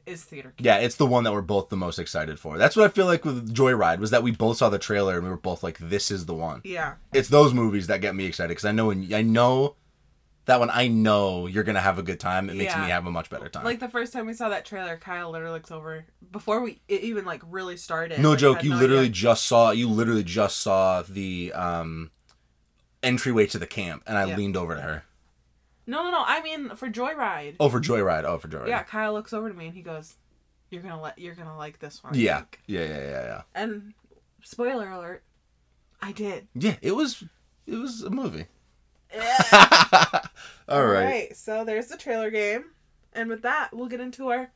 is 0.05 0.23
Theater 0.23 0.49
Camp. 0.49 0.65
Yeah, 0.65 0.77
it's 0.77 0.95
the 0.95 1.05
one 1.05 1.23
that 1.23 1.33
we're 1.33 1.41
both 1.41 1.69
the 1.69 1.77
most 1.77 1.99
excited 1.99 2.39
for. 2.39 2.57
That's 2.57 2.75
what 2.75 2.85
I 2.85 2.89
feel 2.89 3.05
like 3.05 3.25
with 3.25 3.53
Joyride 3.53 3.99
was 3.99 4.11
that 4.11 4.23
we 4.23 4.31
both 4.31 4.57
saw 4.57 4.69
the 4.69 4.79
trailer 4.79 5.15
and 5.15 5.23
we 5.23 5.29
were 5.29 5.37
both 5.37 5.63
like, 5.63 5.77
"This 5.79 6.11
is 6.11 6.25
the 6.25 6.33
one." 6.33 6.61
Yeah. 6.63 6.95
It's 7.13 7.29
those 7.29 7.53
movies 7.53 7.87
that 7.87 8.01
get 8.01 8.15
me 8.15 8.25
excited 8.25 8.49
because 8.49 8.65
I 8.65 8.71
know 8.71 8.87
when 8.87 9.13
I 9.13 9.21
know 9.21 9.75
that 10.45 10.59
when 10.59 10.69
I 10.69 10.87
know 10.87 11.47
you're 11.47 11.63
gonna 11.63 11.81
have 11.81 11.97
a 11.97 12.03
good 12.03 12.19
time, 12.19 12.49
it 12.51 12.55
makes 12.55 12.73
Yeah. 12.73 12.83
me 12.83 12.89
have 12.91 13.07
a 13.07 13.11
much 13.11 13.31
better 13.31 13.49
time. 13.49 13.63
Like 13.63 13.79
the 13.79 13.89
first 13.89 14.13
time 14.13 14.27
we 14.27 14.33
saw 14.33 14.49
that 14.49 14.63
trailer, 14.63 14.95
Kyle 14.95 15.31
literally 15.31 15.53
looks 15.53 15.71
over 15.71 16.05
before 16.31 16.61
we 16.61 16.81
it 16.87 17.01
even 17.01 17.25
like 17.25 17.41
really 17.49 17.77
started. 17.77 18.19
no 18.19 18.31
like, 18.31 18.39
joke, 18.39 18.63
you 18.63 18.69
no 18.69 18.77
literally 18.77 19.05
idea. 19.05 19.13
just 19.13 19.45
saw 19.45 19.71
you 19.71 19.89
literally 19.89 20.23
just 20.23 20.57
saw 20.59 21.01
the 21.01 21.51
um 21.53 22.11
entryway 23.01 23.45
to 23.47 23.57
the 23.59 23.67
camp, 23.67 24.03
and 24.07 24.17
I 24.17 24.25
Yeah. 24.25 24.35
leaned 24.37 24.55
over 24.57 24.75
to 24.75 24.81
her. 24.81 25.03
No, 25.87 26.03
no, 26.03 26.11
no. 26.11 26.23
I 26.25 26.41
mean 26.41 26.69
for 26.75 26.89
Joyride. 26.89 27.55
Oh, 27.59 27.69
for 27.69 27.79
Joyride. 27.79 28.23
Oh, 28.23 28.37
for 28.37 28.47
Joyride. 28.47 28.67
Yeah, 28.67 28.83
Kyle 28.83 29.13
looks 29.13 29.33
over 29.33 29.49
to 29.49 29.55
me 29.55 29.67
and 29.67 29.75
he 29.75 29.81
goes, 29.81 30.15
you're 30.69 30.81
gonna 30.81 31.01
let 31.01 31.19
you're 31.19 31.35
gonna 31.35 31.57
like 31.57 31.79
this 31.79 32.03
one. 32.03 32.13
Yeah. 32.15 32.43
Yeah, 32.67 32.81
yeah, 32.81 32.99
yeah, 32.99 33.23
yeah. 33.25 33.41
And 33.53 33.93
spoiler 34.43 34.89
alert, 34.89 35.23
I 36.01 36.11
did. 36.11 36.47
Yeah, 36.53 36.75
it 36.81 36.95
was 36.95 37.23
it 37.67 37.75
was 37.75 38.01
a 38.03 38.09
movie. 38.09 38.45
Yeah. 39.13 40.21
All 40.69 40.85
right. 40.85 41.35
So 41.35 41.63
there's 41.63 41.87
the 41.87 41.97
trailer 41.97 42.29
game, 42.31 42.65
and 43.13 43.29
with 43.29 43.43
that, 43.43 43.69
we'll 43.71 43.87
get 43.87 43.99
into 44.01 44.29
our 44.29 44.49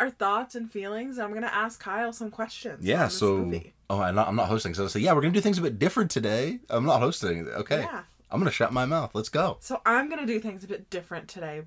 our 0.00 0.10
thoughts 0.10 0.54
and 0.54 0.70
feelings. 0.70 1.18
I'm 1.18 1.32
gonna 1.32 1.46
ask 1.46 1.78
Kyle 1.80 2.12
some 2.12 2.30
questions. 2.30 2.80
on 2.80 2.86
Yeah, 2.86 3.08
so 3.08 3.38
movie. 3.38 3.74
oh, 3.90 4.00
I'm 4.00 4.14
not 4.14 4.28
I'm 4.28 4.36
not 4.36 4.48
hosting. 4.48 4.74
So 4.74 4.84
I 4.84 4.88
say, 4.88 5.00
yeah, 5.00 5.12
we're 5.12 5.20
gonna 5.20 5.34
do 5.34 5.40
things 5.40 5.58
a 5.58 5.62
bit 5.62 5.78
different 5.78 6.10
today. 6.10 6.58
I'm 6.70 6.84
not 6.86 7.00
hosting. 7.00 7.46
Okay. 7.46 7.80
Yeah. 7.80 8.02
I'm 8.30 8.40
gonna 8.40 8.50
shut 8.50 8.72
my 8.72 8.84
mouth. 8.84 9.14
Let's 9.14 9.28
go. 9.28 9.58
So 9.60 9.80
I'm 9.86 10.08
gonna 10.08 10.26
do 10.26 10.40
things 10.40 10.64
a 10.64 10.68
bit 10.68 10.90
different 10.90 11.28
today, 11.28 11.62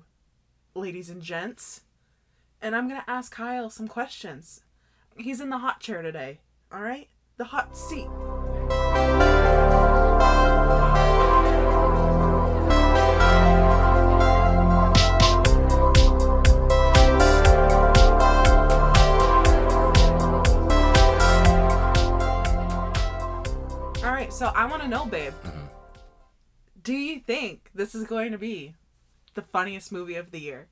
ladies 0.74 1.08
and 1.08 1.22
gents, 1.22 1.82
and 2.60 2.76
I'm 2.76 2.88
gonna 2.88 3.04
ask 3.06 3.32
Kyle 3.32 3.70
some 3.70 3.88
questions. 3.88 4.62
He's 5.16 5.40
in 5.40 5.50
the 5.50 5.58
hot 5.58 5.80
chair 5.80 6.02
today. 6.02 6.40
All 6.70 6.82
right, 6.82 7.08
the 7.38 7.44
hot 7.44 7.76
seat. 7.76 8.06
All 24.04 24.14
right, 24.14 24.32
so 24.32 24.52
I 24.54 24.66
want 24.66 24.82
to 24.82 24.88
know, 24.88 25.06
babe. 25.06 25.32
Do 26.88 26.94
you 26.94 27.20
think 27.20 27.68
this 27.74 27.94
is 27.94 28.04
going 28.04 28.32
to 28.32 28.38
be 28.38 28.74
the 29.34 29.42
funniest 29.42 29.92
movie 29.92 30.14
of 30.14 30.30
the 30.30 30.40
year? 30.40 30.68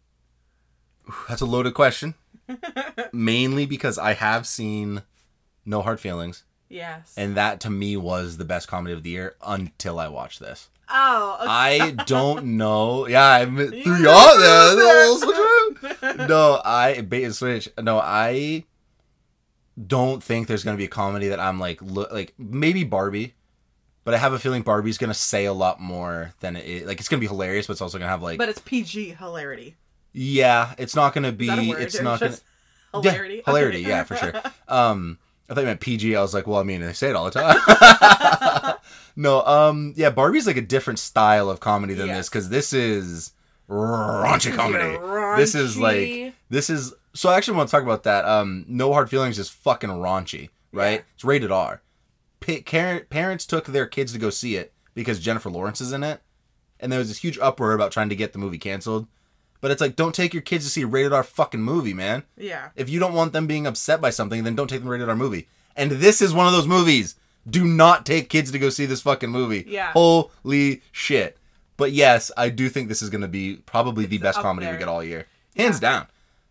That's 1.29 1.43
a 1.43 1.47
loaded 1.47 1.75
question. 1.75 2.15
Mainly 3.13 3.67
because 3.67 3.99
I 3.99 4.15
have 4.15 4.47
seen 4.47 5.03
No 5.67 5.83
Hard 5.83 6.01
Feelings, 6.01 6.45
Yes. 6.71 7.13
and 7.19 7.37
that 7.37 7.61
to 7.61 7.71
me 7.71 7.99
was 7.99 8.39
the 8.39 8.47
best 8.47 8.67
comedy 8.67 8.95
of 8.95 9.03
the 9.03 9.11
year 9.11 9.37
until 9.47 9.99
I 9.99 10.09
watched 10.09 10.41
this. 10.41 10.71
oh, 10.89 11.37
okay. 11.43 11.51
I 11.51 11.91
don't 12.07 12.57
know. 12.57 13.07
Yeah, 13.07 13.31
I 13.35 13.45
threw 13.45 13.71
You 13.75 13.83
you 13.97 13.99
know 13.99 14.39
there. 14.39 14.75
that. 14.75 15.19
Switch 15.21 15.37
around. 15.37 16.29
No, 16.31 16.63
I 16.65 17.03
bait 17.03 17.25
and 17.25 17.35
switch. 17.35 17.69
No, 17.79 17.99
I 17.99 18.65
don't 19.87 20.25
think 20.25 20.47
there's 20.49 20.65
gonna 20.65 20.79
be 20.79 20.85
a 20.87 20.89
comedy 20.89 21.29
that 21.29 21.41
I'm 21.41 21.61
like 21.61 21.83
look 21.83 22.11
like 22.11 22.33
maybe 22.39 22.85
Barbie, 22.85 23.35
but 24.07 24.15
I 24.15 24.17
have 24.17 24.33
a 24.33 24.39
feeling 24.39 24.63
Barbie's 24.63 24.97
gonna 24.97 25.13
say 25.13 25.45
a 25.45 25.53
lot 25.53 25.81
more 25.81 26.33
than 26.41 26.57
it 26.57 26.87
like 26.87 26.99
it's 27.01 27.09
gonna 27.11 27.21
be 27.21 27.27
hilarious, 27.27 27.67
but 27.67 27.73
it's 27.73 27.83
also 27.83 27.99
gonna 27.99 28.09
have 28.11 28.23
like 28.23 28.39
but 28.39 28.49
it's 28.49 28.61
PG 28.61 29.11
hilarity. 29.19 29.75
yeah, 30.15 30.75
it's 30.79 30.97
not 30.97 31.13
gonna 31.13 31.29
Is 31.29 31.35
be 31.35 31.47
that 31.49 31.59
a 31.59 31.69
word? 31.69 31.83
it's 31.83 32.01
not 32.01 32.21
gonna 32.21 32.37
hilarity. 32.95 33.35
yeah, 33.37 33.43
hilarity, 33.45 33.79
Okay. 33.81 33.89
yeah, 33.89 34.05
for 34.05 34.17
sure. 34.17 34.33
Um, 34.69 35.19
I 35.49 35.55
thought 35.55 35.61
you 35.61 35.67
meant 35.67 35.81
PG. 35.81 36.17
I 36.17 36.23
was 36.23 36.35
like, 36.35 36.47
well, 36.49 36.59
I 36.59 36.65
mean, 36.65 36.81
they 36.81 36.93
say 36.93 37.11
it 37.11 37.15
all 37.15 37.31
the 37.31 37.31
time. 37.31 38.75
no, 39.17 39.43
um, 39.47 39.93
yeah, 39.97 40.11
Barbie's 40.11 40.47
like 40.47 40.57
a 40.57 40.61
different 40.63 40.99
style 40.99 41.49
of 41.51 41.61
comedy 41.61 41.95
than 41.95 42.09
Yes. 42.09 42.17
this 42.17 42.29
because 42.29 42.49
this 42.49 42.73
is 42.73 43.33
raunchy 43.69 44.51
is 44.51 44.57
comedy. 44.57 44.85
your 44.93 45.37
This 45.37 45.55
is 45.55 45.77
like 45.79 46.33
this 46.51 46.69
is. 46.71 46.95
So 47.15 47.29
I 47.31 47.37
actually 47.37 47.57
want 47.59 47.69
to 47.69 47.71
talk 47.71 47.83
about 47.83 48.03
that. 48.05 48.25
Um, 48.25 48.65
No 48.69 48.93
Hard 48.93 49.09
Feelings 49.09 49.39
is 49.39 49.49
fucking 49.49 49.89
raunchy, 49.91 50.51
right? 50.73 50.93
Yeah. 50.95 51.01
It's 51.15 51.25
rated 51.25 51.51
R. 51.53 51.81
Parents 52.41 53.47
took 53.47 53.67
their 53.67 53.87
kids 53.87 54.13
to 54.13 54.19
go 54.19 54.31
see 54.31 54.57
it 54.57 54.73
because 54.95 55.21
Jennifer 55.21 55.51
Lawrence 55.51 55.81
is 55.81 55.93
in 55.93 56.03
it, 56.03 56.23
and 56.79 56.93
there 56.93 56.99
was 56.99 57.09
this 57.09 57.19
huge 57.19 57.39
uproar 57.39 57.73
about 57.73 57.93
trying 57.93 58.09
to 58.09 58.17
get 58.17 58.33
the 58.33 58.39
movie 58.39 58.59
canceled. 58.59 59.07
But 59.61 59.71
it's 59.71 59.81
like, 59.81 59.97
don't 59.97 60.15
take 60.15 60.35
your 60.35 60.43
kids 60.43 60.65
to 60.65 60.71
see 60.71 60.83
a 60.83 60.87
rated 60.87 61.13
R 61.13 61.23
fucking 61.23 61.63
movie, 61.63 61.95
man. 61.95 62.25
Yeah. 62.37 62.69
If 62.77 62.91
you 62.91 63.01
don't 63.01 63.15
want 63.15 63.33
them 63.33 63.47
being 63.47 63.67
upset 63.67 64.01
by 64.01 64.11
something, 64.11 64.45
then 64.45 64.55
don't 64.55 64.69
take 64.69 64.81
them 64.81 64.87
to 64.87 64.93
rated 64.93 65.09
R 65.09 65.17
movie. 65.17 65.49
And 65.75 65.91
this 65.93 66.21
is 66.21 66.35
one 66.35 66.47
of 66.47 66.53
those 66.53 66.67
movies. 66.67 67.17
Do 67.49 67.65
not 67.65 68.05
take 68.05 68.29
kids 68.29 68.51
to 68.53 68.59
go 68.59 68.69
see 68.69 68.87
this 68.87 69.01
fucking 69.01 69.31
movie. 69.31 69.65
Yeah. 69.67 69.93
Holy 69.93 70.83
shit. 70.93 71.39
But 71.77 71.93
yes, 71.93 72.31
I 72.37 72.51
do 72.51 72.69
think 72.69 72.89
this 72.89 73.03
is 73.03 73.11
going 73.11 73.23
to 73.23 73.29
be 73.29 73.57
probably 73.67 74.05
the 74.07 74.19
best 74.19 74.39
comedy 74.41 74.71
we 74.71 74.77
get 74.77 74.89
all 74.89 75.03
year. 75.03 75.27
Hands 75.57 75.79
down. 75.81 76.07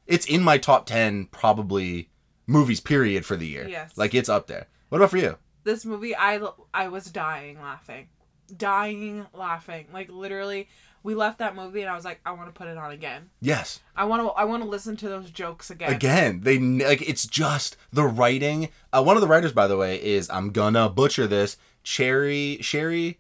It's 0.07 0.25
in 0.25 0.41
my 0.41 0.57
top 0.57 0.85
10 0.85 1.27
probably 1.27 2.09
movies 2.47 2.79
period 2.79 3.25
for 3.25 3.35
the 3.35 3.47
year. 3.47 3.67
Yes. 3.67 3.97
Like 3.97 4.13
it's 4.13 4.29
up 4.29 4.47
there. 4.47 4.67
What 4.89 4.97
about 4.97 5.11
for 5.11 5.17
you? 5.17 5.37
This 5.65 5.83
movie, 5.83 6.15
I 6.15 6.39
I 6.73 6.87
was 6.87 7.11
dying 7.11 7.59
laughing, 7.59 8.07
dying 8.55 9.25
laughing. 9.33 9.87
Like 9.91 10.09
literally, 10.09 10.69
we 11.03 11.13
left 11.13 11.39
that 11.39 11.55
movie 11.55 11.81
and 11.81 11.89
I 11.89 11.95
was 11.95 12.05
like, 12.05 12.21
I 12.25 12.31
want 12.31 12.47
to 12.47 12.57
put 12.57 12.67
it 12.67 12.77
on 12.77 12.91
again. 12.91 13.29
Yes. 13.41 13.81
I 13.95 14.05
want 14.05 14.23
to 14.23 14.29
I 14.29 14.45
want 14.45 14.63
to 14.63 14.69
listen 14.69 14.95
to 14.97 15.09
those 15.09 15.29
jokes 15.29 15.69
again. 15.69 15.91
Again, 15.91 16.41
they 16.41 16.57
like 16.57 17.07
it's 17.07 17.27
just 17.27 17.75
the 17.91 18.05
writing. 18.05 18.69
Uh, 18.93 19.03
one 19.03 19.17
of 19.17 19.21
the 19.21 19.27
writers, 19.27 19.51
by 19.51 19.67
the 19.67 19.77
way, 19.77 20.01
is 20.01 20.29
I'm 20.29 20.51
gonna 20.51 20.89
butcher 20.89 21.27
this. 21.27 21.57
Cherry 21.83 22.57
Sherry 22.61 23.19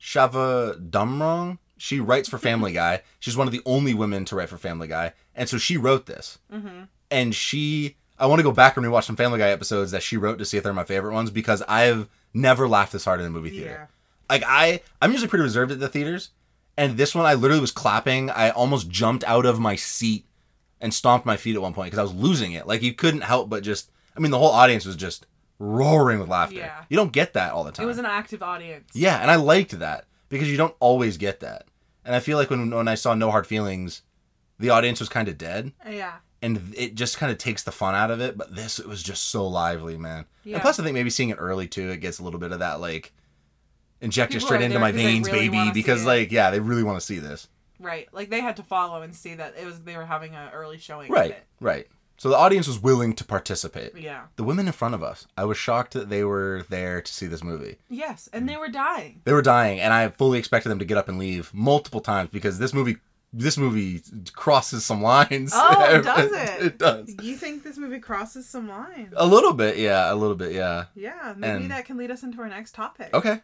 Shavadumrong. 0.00 1.58
She 1.76 2.00
writes 2.00 2.28
for 2.28 2.38
Family 2.38 2.72
Guy. 2.72 3.02
She's 3.20 3.36
one 3.36 3.46
of 3.46 3.52
the 3.52 3.62
only 3.64 3.94
women 3.94 4.24
to 4.26 4.36
write 4.36 4.48
for 4.48 4.58
Family 4.58 4.88
Guy, 4.88 5.12
and 5.34 5.48
so 5.48 5.58
she 5.58 5.76
wrote 5.76 6.06
this. 6.06 6.38
Mm-hmm. 6.52 6.84
And 7.12 7.34
she, 7.34 7.96
I 8.20 8.26
want 8.26 8.38
to 8.38 8.44
go 8.44 8.52
back 8.52 8.76
and 8.76 8.84
rewatch 8.86 9.04
some 9.04 9.16
Family 9.16 9.38
Guy 9.38 9.48
episodes 9.50 9.90
that 9.92 10.02
she 10.02 10.16
wrote 10.16 10.38
to 10.38 10.44
see 10.44 10.56
if 10.56 10.62
they're 10.62 10.72
my 10.72 10.84
favorite 10.84 11.14
ones 11.14 11.30
because 11.30 11.62
I've 11.62 12.08
never 12.34 12.68
laughed 12.68 12.92
this 12.92 13.04
hard 13.04 13.20
in 13.20 13.26
a 13.26 13.30
movie 13.30 13.50
theater. 13.50 13.70
Yeah. 13.70 13.86
Like 14.28 14.42
I, 14.46 14.80
I'm 15.02 15.10
usually 15.10 15.28
pretty 15.28 15.42
reserved 15.42 15.72
at 15.72 15.80
the 15.80 15.88
theaters, 15.88 16.30
and 16.76 16.96
this 16.96 17.14
one 17.14 17.26
I 17.26 17.34
literally 17.34 17.60
was 17.60 17.72
clapping. 17.72 18.30
I 18.30 18.50
almost 18.50 18.88
jumped 18.90 19.24
out 19.24 19.46
of 19.46 19.58
my 19.58 19.74
seat 19.76 20.26
and 20.80 20.94
stomped 20.94 21.26
my 21.26 21.36
feet 21.36 21.56
at 21.56 21.62
one 21.62 21.74
point 21.74 21.90
because 21.90 21.98
I 21.98 22.02
was 22.02 22.14
losing 22.14 22.52
it. 22.52 22.66
Like 22.66 22.82
you 22.82 22.92
couldn't 22.94 23.22
help 23.22 23.48
but 23.50 23.62
just. 23.62 23.90
I 24.16 24.20
mean, 24.20 24.30
the 24.30 24.38
whole 24.38 24.50
audience 24.50 24.84
was 24.84 24.96
just 24.96 25.26
roaring 25.58 26.18
with 26.20 26.28
laughter. 26.28 26.56
Yeah. 26.56 26.84
You 26.88 26.96
don't 26.96 27.12
get 27.12 27.32
that 27.34 27.52
all 27.52 27.64
the 27.64 27.72
time. 27.72 27.84
It 27.84 27.88
was 27.88 27.98
an 27.98 28.06
active 28.06 28.42
audience. 28.42 28.90
yeah, 28.94 29.20
and 29.20 29.30
I 29.30 29.36
liked 29.36 29.78
that 29.78 30.04
because 30.28 30.50
you 30.50 30.56
don't 30.56 30.74
always 30.80 31.16
get 31.16 31.40
that. 31.40 31.66
And 32.04 32.14
I 32.14 32.20
feel 32.20 32.38
like 32.38 32.50
when 32.50 32.70
when 32.70 32.88
I 32.88 32.94
saw 32.94 33.14
No 33.14 33.30
Hard 33.30 33.46
Feelings, 33.46 34.02
the 34.58 34.70
audience 34.70 35.00
was 35.00 35.08
kind 35.08 35.28
of 35.28 35.36
dead, 35.38 35.72
Yeah. 35.88 36.14
And 36.42 36.72
it 36.76 36.94
just 36.94 37.18
kind 37.18 37.30
of 37.30 37.38
takes 37.38 37.62
the 37.62 37.72
fun 37.72 37.94
out 37.94 38.10
of 38.10 38.20
it. 38.20 38.36
But 38.36 38.54
this, 38.54 38.78
it 38.78 38.86
was 38.86 39.02
just 39.02 39.26
so 39.26 39.46
lively, 39.46 39.96
man. 39.96 40.26
Yeah. 40.44 40.54
And 40.54 40.62
plus, 40.62 40.78
I 40.78 40.84
think 40.84 40.94
maybe 40.94 41.10
seeing 41.10 41.30
it 41.30 41.36
early 41.38 41.68
too, 41.68 41.90
it 41.90 41.98
gets 41.98 42.18
a 42.18 42.24
little 42.24 42.40
bit 42.40 42.52
of 42.52 42.60
that 42.60 42.80
like 42.80 43.12
inject 44.00 44.34
it 44.34 44.40
straight 44.40 44.62
into 44.62 44.78
my 44.78 44.92
veins, 44.92 45.26
really 45.30 45.48
baby. 45.48 45.70
Because 45.72 46.04
like, 46.04 46.32
yeah, 46.32 46.50
they 46.50 46.60
really 46.60 46.82
want 46.82 46.98
to 46.98 47.04
see 47.04 47.18
this. 47.18 47.48
Right. 47.78 48.08
Like 48.12 48.30
they 48.30 48.40
had 48.40 48.56
to 48.56 48.62
follow 48.62 49.02
and 49.02 49.14
see 49.14 49.34
that 49.34 49.54
it 49.58 49.66
was 49.66 49.80
they 49.80 49.96
were 49.96 50.06
having 50.06 50.34
an 50.34 50.50
early 50.52 50.78
showing. 50.78 51.10
Right, 51.10 51.36
right. 51.60 51.86
So 52.20 52.28
the 52.28 52.36
audience 52.36 52.66
was 52.66 52.78
willing 52.78 53.14
to 53.14 53.24
participate. 53.24 53.96
Yeah. 53.96 54.24
The 54.36 54.44
women 54.44 54.66
in 54.66 54.74
front 54.74 54.94
of 54.94 55.02
us, 55.02 55.26
I 55.38 55.44
was 55.44 55.56
shocked 55.56 55.94
that 55.94 56.10
they 56.10 56.22
were 56.22 56.66
there 56.68 57.00
to 57.00 57.10
see 57.10 57.26
this 57.26 57.42
movie. 57.42 57.78
Yes, 57.88 58.28
and 58.30 58.46
they 58.46 58.58
were 58.58 58.68
dying. 58.68 59.22
They 59.24 59.32
were 59.32 59.40
dying, 59.40 59.80
and 59.80 59.94
I 59.94 60.06
fully 60.10 60.38
expected 60.38 60.68
them 60.68 60.78
to 60.80 60.84
get 60.84 60.98
up 60.98 61.08
and 61.08 61.18
leave 61.18 61.50
multiple 61.54 62.02
times 62.02 62.28
because 62.30 62.58
this 62.58 62.74
movie, 62.74 62.98
this 63.32 63.56
movie 63.56 64.02
crosses 64.32 64.84
some 64.84 65.02
lines. 65.02 65.52
Oh, 65.54 66.00
does 66.04 66.32
it? 66.32 66.62
it 66.66 66.78
does. 66.78 67.14
You 67.22 67.36
think 67.36 67.62
this 67.62 67.78
movie 67.78 68.00
crosses 68.00 68.48
some 68.48 68.68
lines? 68.68 69.12
A 69.16 69.26
little 69.26 69.52
bit, 69.52 69.76
yeah, 69.78 70.12
a 70.12 70.16
little 70.16 70.34
bit, 70.36 70.52
yeah. 70.52 70.86
Yeah, 70.94 71.34
maybe 71.36 71.52
And- 71.64 71.70
that 71.70 71.84
can 71.84 71.96
lead 71.96 72.10
us 72.10 72.22
into 72.22 72.40
our 72.40 72.48
next 72.48 72.74
topic. 72.74 73.14
Okay. 73.14 73.40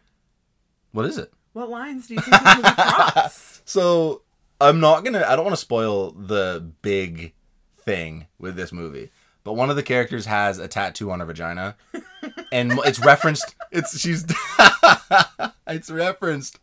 What 0.91 1.05
is 1.05 1.17
it? 1.17 1.31
What 1.53 1.69
lines 1.69 2.07
do 2.07 2.15
you 2.15 2.21
think 2.21 2.35
this 2.39 2.55
movie 2.55 2.69
cross? 2.75 3.61
So 3.65 4.21
I'm 4.61 4.79
not 4.79 5.03
gonna. 5.03 5.23
I 5.27 5.35
don't 5.35 5.45
want 5.45 5.55
to 5.55 5.61
spoil 5.61 6.11
the 6.11 6.71
big 6.81 7.33
thing 7.79 8.27
with 8.39 8.55
this 8.55 8.71
movie, 8.71 9.09
but 9.43 9.53
one 9.53 9.69
of 9.69 9.75
the 9.75 9.83
characters 9.83 10.25
has 10.27 10.59
a 10.59 10.67
tattoo 10.67 11.09
on 11.11 11.19
her 11.19 11.25
vagina, 11.25 11.75
and 12.51 12.73
it's 12.85 12.99
referenced. 13.03 13.55
It's 13.71 13.99
she's. 13.99 14.25
it's 15.67 15.89
referenced 15.89 16.59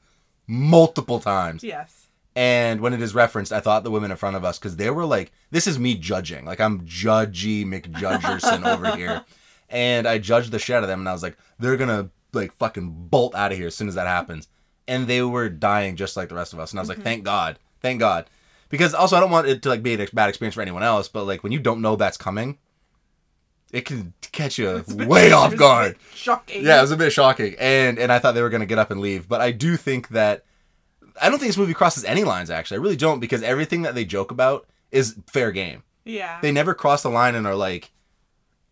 multiple 0.47 1.21
times, 1.21 1.65
yes. 1.65 2.04
And 2.37 2.81
when 2.81 2.93
it 2.93 3.01
is 3.03 3.15
referenced, 3.15 3.53
I 3.53 3.61
thought 3.61 3.85
the 3.85 3.91
women 3.91 4.11
in 4.11 4.17
front 4.17 4.37
of 4.37 4.45
us 4.45 4.59
because 4.59 4.77
they 4.77 4.91
were 4.91 5.07
like, 5.07 5.33
"This 5.51 5.67
is 5.67 5.79
me 5.79 5.95
judging. 5.95 6.45
Like 6.45 6.61
I'm 6.61 6.81
judgy 6.83 7.65
McJudgerson 7.65 8.67
over 8.67 8.97
here," 8.97 9.25
and 9.69 10.07
I 10.07 10.19
judged 10.19 10.51
the 10.51 10.59
shit 10.59 10.77
out 10.77 10.83
of 10.83 10.89
them, 10.89 11.01
and 11.01 11.09
I 11.09 11.13
was 11.13 11.23
like, 11.23 11.37
"They're 11.59 11.77
gonna 11.77 12.11
like 12.33 12.53
fucking 12.55 13.09
bolt 13.09 13.35
out 13.35 13.53
of 13.53 13.59
here 13.59 13.69
as 13.69 13.77
soon 13.77 13.89
as 13.89 13.95
that 13.95 14.07
happens," 14.07 14.49
and 14.89 15.07
they 15.07 15.23
were 15.23 15.49
dying 15.49 15.97
just 15.97 16.17
like 16.17 16.29
the 16.29 16.35
rest 16.35 16.53
of 16.53 16.59
us, 16.59 16.73
and 16.73 16.81
I 16.81 16.83
was 16.83 16.89
like, 16.89 16.99
mm-hmm. 16.99 17.05
"Thank 17.05 17.25
God, 17.25 17.59
thank 17.81 18.01
God," 18.01 18.29
because 18.69 18.95
also 18.95 19.17
I 19.17 19.21
don't 19.21 19.31
want 19.31 19.47
it 19.47 19.63
to 19.63 19.69
like 19.69 19.83
be 19.83 19.95
a 19.95 20.07
bad 20.13 20.29
experience 20.29 20.57
for 20.57 20.63
anyone 20.63 20.83
else, 20.83 21.09
but 21.09 21.25
like 21.25 21.43
when 21.43 21.53
you 21.53 21.61
don't 21.61 21.81
know 21.83 21.95
that's 21.95 22.17
coming, 22.17 22.59
it 23.73 23.85
can 23.85 24.13
catch 24.33 24.59
you 24.59 24.77
It's 24.77 24.93
a 24.93 24.97
bit- 24.97 25.09
way 25.09 25.31
off 25.33 25.55
guard. 25.57 25.97
Shocking. 26.15 26.65
Yeah, 26.65 26.79
it 26.79 26.83
was 26.83 26.91
a 26.91 26.97
bit 26.97 27.13
shocking, 27.13 27.55
and 27.61 27.99
and 27.99 28.11
I 28.11 28.19
thought 28.19 28.33
they 28.33 28.43
were 28.43 28.51
gonna 28.51 28.67
get 28.67 28.79
up 28.81 28.91
and 28.91 29.01
leave, 29.01 29.29
but 29.29 29.41
I 29.41 29.53
do 29.53 29.77
think 29.77 30.09
that 30.09 30.45
I 31.21 31.29
don't 31.31 31.39
think 31.39 31.49
this 31.51 31.57
movie 31.59 31.75
crosses 31.75 32.05
any 32.05 32.25
lines. 32.25 32.51
Actually, 32.51 32.79
I 32.79 32.81
really 32.83 32.97
don't 32.97 33.21
because 33.21 33.43
everything 33.43 33.83
that 33.83 33.95
they 33.95 34.05
joke 34.05 34.31
about 34.31 34.67
is 34.91 35.17
fair 35.29 35.53
game. 35.53 35.83
Yeah. 36.05 36.41
They 36.41 36.53
never 36.53 36.75
cross 36.75 37.03
the 37.03 37.09
line 37.11 37.35
and 37.35 37.47
are 37.47 37.55
like, 37.55 37.91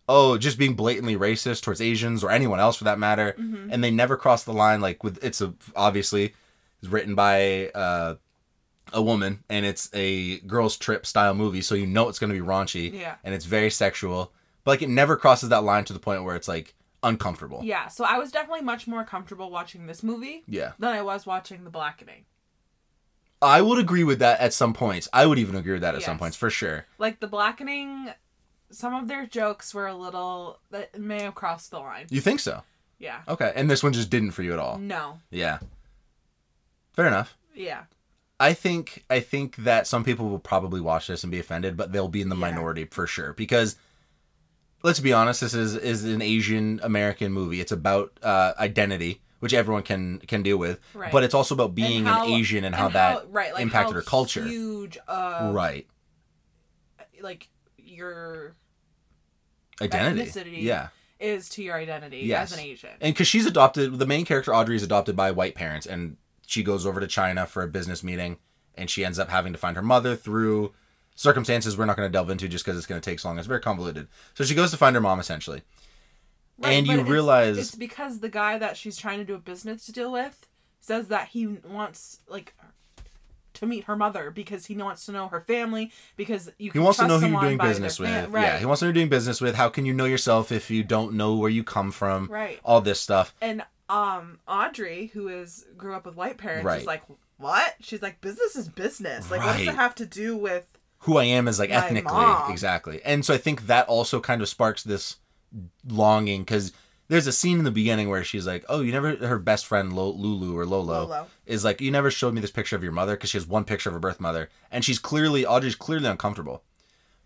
oh, 0.09 0.37
just 0.37 0.57
being 0.57 0.73
blatantly 0.75 1.15
racist 1.15 1.61
towards 1.63 1.81
Asians 1.81 2.23
or 2.23 2.29
anyone 2.31 2.59
else 2.59 2.75
for 2.77 2.83
that 2.83 2.99
matter, 2.99 3.35
Mm-hmm. 3.39 3.69
and 3.71 3.83
they 3.83 3.91
never 3.91 4.17
cross 4.17 4.43
the 4.43 4.53
line 4.53 4.81
like 4.81 5.03
with 5.03 5.23
it's 5.23 5.41
a 5.41 5.53
obviously 5.75 6.33
it's 6.81 6.91
written 6.91 7.15
by 7.15 7.69
uh, 7.69 8.15
a 8.91 9.01
woman, 9.01 9.43
and 9.49 9.65
it's 9.65 9.89
a 9.93 10.39
girls' 10.41 10.77
trip 10.77 11.05
style 11.05 11.33
movie, 11.33 11.61
so 11.61 11.73
you 11.75 11.87
know 11.87 12.09
it's 12.09 12.19
going 12.19 12.31
to 12.33 12.39
be 12.39 12.45
raunchy. 12.45 12.91
Yeah. 12.93 13.15
And 13.23 13.33
it's 13.33 13.45
very 13.45 13.69
sexual, 13.69 14.33
but 14.65 14.71
like 14.71 14.81
it 14.81 14.89
never 14.89 15.15
crosses 15.15 15.49
that 15.49 15.63
line 15.63 15.85
to 15.85 15.93
the 15.93 15.99
point 15.99 16.23
where 16.25 16.35
it's 16.35 16.47
like 16.49 16.75
uncomfortable. 17.01 17.61
Yeah, 17.63 17.87
so 17.87 18.03
I 18.05 18.17
was 18.17 18.31
definitely 18.31 18.61
much 18.61 18.85
more 18.87 19.03
comfortable 19.03 19.49
watching 19.49 19.87
this 19.87 20.03
movie 20.03 20.43
Yeah. 20.47 20.73
than 20.79 20.93
I 20.93 21.01
was 21.01 21.25
watching 21.25 21.63
The 21.63 21.69
Blackening. 21.69 22.25
I 23.43 23.61
would 23.61 23.77
agree 23.79 24.03
with 24.03 24.19
that 24.19 24.39
at 24.39 24.53
some 24.53 24.73
points. 24.73 25.07
I 25.13 25.25
would 25.25 25.37
even 25.39 25.55
agree 25.55 25.73
with 25.73 25.81
that 25.81 25.95
at 25.95 26.01
some 26.03 26.17
points 26.17 26.37
for 26.37 26.49
sure. 26.49 26.85
Like 26.97 27.19
The 27.19 27.27
Blackening, 27.27 28.09
some 28.71 28.93
of 28.93 29.07
their 29.07 29.25
jokes 29.25 29.73
were 29.73 29.87
a 29.87 29.95
little 29.95 30.59
that 30.71 30.97
may 30.99 31.21
have 31.23 31.35
crossed 31.35 31.71
the 31.71 31.79
line. 31.79 32.05
You 32.09 32.21
think 32.21 32.39
so? 32.39 32.63
Yeah. 32.99 33.19
Okay. 33.27 33.51
And 33.55 33.69
this 33.69 33.83
one 33.83 33.93
just 33.93 34.09
didn't 34.09 34.31
for 34.31 34.43
you 34.43 34.53
at 34.53 34.59
all. 34.59 34.77
No. 34.77 35.19
Yeah. 35.29 35.59
Fair 36.93 37.07
enough. 37.07 37.35
Yeah. 37.53 37.83
I 38.39 38.53
think 38.53 39.03
I 39.09 39.19
think 39.19 39.55
that 39.57 39.87
some 39.87 40.03
people 40.03 40.29
will 40.29 40.39
probably 40.39 40.81
watch 40.81 41.07
this 41.07 41.23
and 41.23 41.31
be 41.31 41.39
offended, 41.39 41.77
but 41.77 41.91
they'll 41.91 42.07
be 42.07 42.21
in 42.21 42.29
the 42.29 42.35
Yeah. 42.35 42.41
minority 42.51 42.85
for 42.85 43.07
sure 43.07 43.33
because 43.33 43.75
let's 44.83 44.99
be 44.99 45.13
honest, 45.13 45.41
this 45.41 45.53
is 45.53 45.75
is 45.75 46.03
an 46.03 46.21
Asian 46.21 46.79
American 46.83 47.31
movie. 47.31 47.61
It's 47.61 47.71
about 47.71 48.11
uh, 48.21 48.53
identity, 48.57 49.21
which 49.43 49.53
everyone 49.53 49.83
can 49.83 50.19
can 50.19 50.41
deal 50.41 50.55
with, 50.57 50.79
Right. 50.93 51.11
but 51.11 51.21
it's 51.25 51.33
also 51.33 51.53
about 51.53 51.75
being 51.75 52.05
how- 52.05 52.23
an 52.25 52.31
Asian 52.31 52.63
and 52.63 52.73
how 52.73 52.87
that 52.87 53.25
right, 53.29 53.51
like 53.53 53.61
impacted 53.61 53.93
how 53.93 53.99
her 53.99 54.01
culture. 54.01 54.41
Huge, 54.45 54.97
uh, 55.05 55.51
right. 55.53 55.85
like 57.21 57.49
your 57.77 58.55
Identity. 59.81 60.59
Yeah. 60.61 60.87
is 61.19 61.49
to 61.49 61.63
your 61.63 61.75
identity 61.75 62.19
Yes. 62.19 62.51
as 62.53 62.57
an 62.57 62.63
Asian. 62.65 62.89
And 63.01 63.13
because 63.13 63.27
she's 63.27 63.45
adopted, 63.45 63.99
the 63.99 64.05
main 64.05 64.23
character 64.25 64.53
Audrey 64.55 64.75
is 64.77 64.83
adopted 64.83 65.15
by 65.17 65.31
white 65.31 65.55
parents, 65.55 65.85
and 65.85 66.15
she 66.47 66.63
goes 66.63 66.85
over 66.85 66.99
to 67.01 67.07
China 67.07 67.45
for 67.45 67.63
a 67.63 67.67
business 67.67 68.01
meeting, 68.03 68.37
and 68.75 68.89
she 68.89 69.03
ends 69.03 69.19
up 69.19 69.29
having 69.29 69.51
to 69.53 69.59
find 69.59 69.75
her 69.75 69.81
mother 69.81 70.15
through 70.15 70.73
circumstances 71.15 71.77
we're 71.77 71.85
not 71.85 71.95
going 71.97 72.07
to 72.07 72.11
delve 72.11 72.29
into 72.29 72.47
just 72.47 72.63
because 72.65 72.77
it's 72.77 72.87
going 72.87 72.99
to 72.99 73.09
take 73.09 73.19
so 73.19 73.27
long. 73.29 73.37
It's 73.37 73.47
very 73.47 73.59
convoluted. 73.61 74.07
So 74.35 74.43
she 74.43 74.55
goes 74.55 74.71
to 74.71 74.77
find 74.77 74.95
her 74.95 75.01
mom 75.01 75.19
essentially, 75.19 75.61
and 76.61 76.85
you 76.87 76.93
it's- 76.93 77.07
realize 77.09 77.57
it's 77.57 77.75
because 77.75 78.19
the 78.19 78.29
guy 78.29 78.57
that 78.57 78.77
she's 78.77 78.97
trying 78.97 79.19
to 79.19 79.25
do 79.25 79.33
a 79.35 79.39
business 79.39 79.85
to 79.87 79.91
deal 79.91 80.11
with 80.11 80.47
says 80.79 81.07
that 81.07 81.29
he 81.29 81.47
wants 81.47 82.19
like 82.27 82.53
to 83.53 83.65
meet 83.67 83.83
her 83.85 83.95
mother 83.95 84.31
because 84.31 84.65
he 84.65 84.75
wants 84.75 85.05
to 85.05 85.11
know 85.11 85.27
her 85.27 85.39
family 85.39 85.91
because 86.17 86.49
you 86.57 86.71
he 86.71 86.79
wants 86.79 86.97
to 86.97 87.05
trust 87.05 87.21
know 87.21 87.27
who 87.27 87.31
you're 87.33 87.41
doing 87.41 87.57
business 87.59 87.99
with. 87.99 88.09
fam- 88.09 88.31
right. 88.31 88.41
Yeah, 88.41 88.57
he 88.59 88.65
wants 88.65 88.79
to 88.79 88.85
know 88.85 88.87
you're 88.87 88.93
doing 88.95 89.09
business 89.09 89.39
with. 89.41 89.55
How 89.55 89.69
can 89.69 89.85
you 89.85 89.93
know 89.93 90.05
yourself 90.05 90.51
if 90.51 90.71
you 90.71 90.83
don't 90.83 91.13
know 91.13 91.35
where 91.35 91.49
you 91.51 91.63
come 91.63 91.91
from? 91.91 92.27
Right. 92.31 92.59
All 92.63 92.81
this 92.81 92.99
stuff. 92.99 93.33
and 93.41 93.63
um 93.89 94.39
Audrey 94.47 95.07
who 95.13 95.27
is 95.27 95.65
grew 95.77 95.93
up 95.93 96.05
with 96.05 96.15
white 96.15 96.37
parents 96.37 96.65
Right. 96.65 96.79
is 96.81 96.87
like 96.87 97.03
what 97.37 97.75
she's 97.81 98.01
like 98.01 98.21
business 98.21 98.55
is 98.55 98.69
business 98.69 99.29
like 99.29 99.41
what 99.41 99.57
does 99.57 99.67
it 99.67 99.75
have 99.75 99.93
to 99.95 100.05
do 100.05 100.37
with 100.37 100.65
who 100.99 101.17
I 101.17 101.25
am 101.25 101.49
Is 101.49 101.59
like 101.59 101.69
ethnically 101.69 102.13
mom. 102.13 102.49
exactly. 102.49 103.01
And 103.03 103.25
so 103.25 103.33
I 103.33 103.37
think 103.37 103.67
that 103.67 103.87
also 103.89 104.21
kind 104.21 104.41
of 104.41 104.47
sparks 104.47 104.83
this 104.83 105.17
longing 105.87 106.41
because 106.41 106.71
there's 107.07 107.27
a 107.27 107.31
scene 107.31 107.57
in 107.59 107.63
the 107.63 107.71
beginning 107.71 108.09
where 108.09 108.23
she's 108.23 108.47
like, 108.47 108.65
"Oh, 108.69 108.81
you 108.81 108.91
never." 108.91 109.15
Her 109.15 109.39
best 109.39 109.65
friend 109.65 109.93
Lo- 109.93 110.11
Lulu 110.13 110.57
or 110.57 110.65
Lolo, 110.65 111.03
Lolo. 111.03 111.27
is 111.45 111.63
like, 111.63 111.81
"You 111.81 111.91
never 111.91 112.09
showed 112.09 112.33
me 112.33 112.41
this 112.41 112.51
picture 112.51 112.75
of 112.75 112.83
your 112.83 112.91
mother," 112.91 113.15
because 113.15 113.29
she 113.29 113.37
has 113.37 113.47
one 113.47 113.65
picture 113.65 113.89
of 113.89 113.93
her 113.93 113.99
birth 113.99 114.19
mother, 114.19 114.49
and 114.71 114.83
she's 114.83 114.99
clearly 114.99 115.45
Audrey's 115.45 115.75
clearly 115.75 116.07
uncomfortable. 116.07 116.63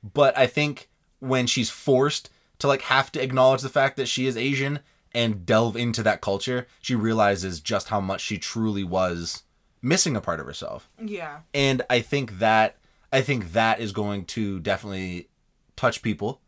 But 0.04 0.38
I 0.38 0.48
think 0.48 0.90
when 1.20 1.48
she's 1.48 1.70
forced 1.70 2.30
to 2.60 2.68
like 2.68 2.82
have 2.84 3.12
to 3.14 3.22
acknowledge 3.22 3.62
the 3.62 3.70
fact 3.70 3.98
that 3.98 4.08
she 4.08 4.26
is 4.28 4.36
Asian 4.36 4.80
and 5.14 5.46
delve 5.46 5.76
into 5.78 6.04
that 6.04 6.22
culture, 6.22 6.68
she 6.82 6.96
realizes 6.96 7.60
just 7.62 7.88
how 7.90 8.00
much 8.02 8.22
she 8.22 8.38
truly 8.38 8.84
was 8.84 9.44
missing 9.82 10.16
a 10.16 10.22
part 10.22 10.40
of 10.40 10.46
herself 10.48 10.90
yeah 11.00 11.42
and 11.54 11.84
I 11.88 12.02
think 12.02 12.40
that 12.40 12.78
I 13.14 13.22
think 13.22 13.54
that 13.54 13.80
is 13.80 13.92
going 13.92 14.26
to 14.26 14.60
definitely 14.60 15.30
touch 15.76 16.02
people, 16.02 16.42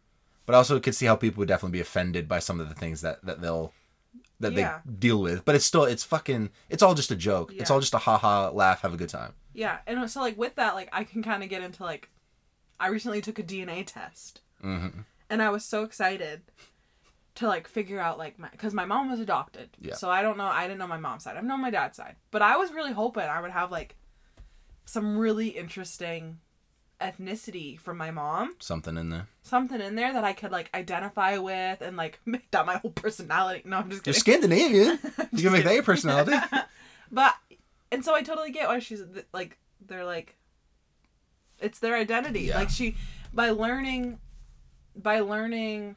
but 0.49 0.55
I 0.55 0.57
also 0.57 0.79
could 0.79 0.95
see 0.95 1.05
how 1.05 1.15
people 1.15 1.41
would 1.41 1.47
definitely 1.47 1.77
be 1.77 1.81
offended 1.81 2.27
by 2.27 2.39
some 2.39 2.59
of 2.59 2.67
the 2.69 2.73
things 2.75 3.01
that 3.01 3.23
that 3.23 3.39
they'll 3.39 3.71
that 4.39 4.53
Yeah. 4.53 4.79
they 4.85 4.93
deal 4.93 5.21
with. 5.21 5.45
But 5.45 5.53
it's 5.53 5.65
still 5.65 5.83
it's 5.83 6.03
fucking 6.03 6.49
it's 6.69 6.81
all 6.81 6.95
just 6.95 7.11
a 7.11 7.15
joke. 7.15 7.53
It's 7.53 7.69
all 7.69 7.79
just 7.79 7.93
a 7.93 7.99
ha 7.99 8.17
ha 8.17 8.49
laugh, 8.49 8.81
have 8.81 8.93
a 8.93 8.97
good 8.97 9.09
time. 9.09 9.33
yeah 9.53 9.77
and 9.85 10.09
so 10.09 10.21
like 10.21 10.37
with 10.37 10.55
that 10.55 10.73
like 10.73 10.89
I 10.91 11.03
can 11.03 11.21
kind 11.21 11.43
of 11.43 11.49
get 11.49 11.61
into 11.61 11.83
like 11.83 12.09
I 12.79 12.87
recently 12.87 13.21
took 13.21 13.37
a 13.37 13.43
DNA 13.43 13.85
test 13.85 14.41
Mm-hmm. 14.63 15.01
and 15.29 15.41
I 15.43 15.49
was 15.51 15.63
so 15.65 15.83
excited 15.83 16.41
to 17.35 17.47
like 17.47 17.67
figure 17.67 17.99
out 17.99 18.17
like 18.17 18.37
my 18.39 18.49
because 18.49 18.73
my 18.73 18.85
mom 18.85 19.09
was 19.11 19.19
adopted 19.19 19.69
Yeah. 19.79 19.93
so 19.95 20.09
I 20.09 20.21
don't 20.23 20.37
know 20.37 20.45
I 20.61 20.63
didn't 20.67 20.79
know 20.79 20.87
my 20.87 20.97
mom's 20.97 21.23
side 21.25 21.37
I've 21.37 21.45
known 21.45 21.61
my 21.61 21.69
dad's 21.71 21.95
side 21.97 22.15
but 22.31 22.41
I 22.41 22.57
was 22.57 22.73
really 22.73 22.91
hoping 22.91 23.23
I 23.23 23.39
would 23.41 23.51
have 23.51 23.71
like 23.71 23.95
some 24.85 25.17
really 25.17 25.49
interesting 25.49 26.39
ethnicity 27.01 27.79
from 27.79 27.97
my 27.97 28.11
mom 28.11 28.55
Something 28.59 28.97
in 28.97 29.09
there. 29.09 29.27
something 29.41 29.79
in 29.79 29.95
there 29.95 30.11
that 30.13 30.23
I 30.23 30.33
could 30.33 30.51
like 30.51 30.69
identify 30.73 31.37
with 31.37 31.81
and 31.81 31.95
like 31.97 32.19
make 32.25 32.51
that 32.51 32.65
my 32.65 32.75
whole 32.77 32.91
personality 32.91 33.61
no 33.65 33.77
I'm 33.77 33.89
just 33.89 34.05
You're 34.05 34.13
Scandinavian. 34.13 34.99
you 35.31 35.43
can 35.43 35.53
make 35.53 35.63
that 35.63 35.73
your 35.73 35.83
personality. 35.83 36.37
but 37.11 37.35
and 37.91 38.03
so 38.03 38.13
I 38.13 38.21
totally 38.21 38.51
get 38.51 38.67
why 38.67 38.79
she's 38.79 39.01
like 39.33 39.57
they're 39.85 40.05
like 40.05 40.35
it's 41.59 41.79
their 41.79 41.95
identity. 41.95 42.41
Yeah. 42.41 42.57
Like 42.57 42.69
she 42.69 42.95
by 43.33 43.49
learning 43.49 44.19
by 44.95 45.21
learning 45.21 45.95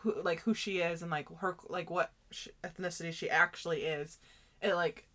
who 0.00 0.14
like 0.22 0.40
who 0.40 0.54
she 0.54 0.78
is 0.78 1.02
and 1.02 1.10
like 1.10 1.26
her 1.38 1.56
like 1.68 1.90
what 1.90 2.12
sh 2.30 2.48
ethnicity 2.62 3.12
she 3.12 3.28
actually 3.30 3.82
is, 3.82 4.18
it 4.62 4.74
like 4.74 5.07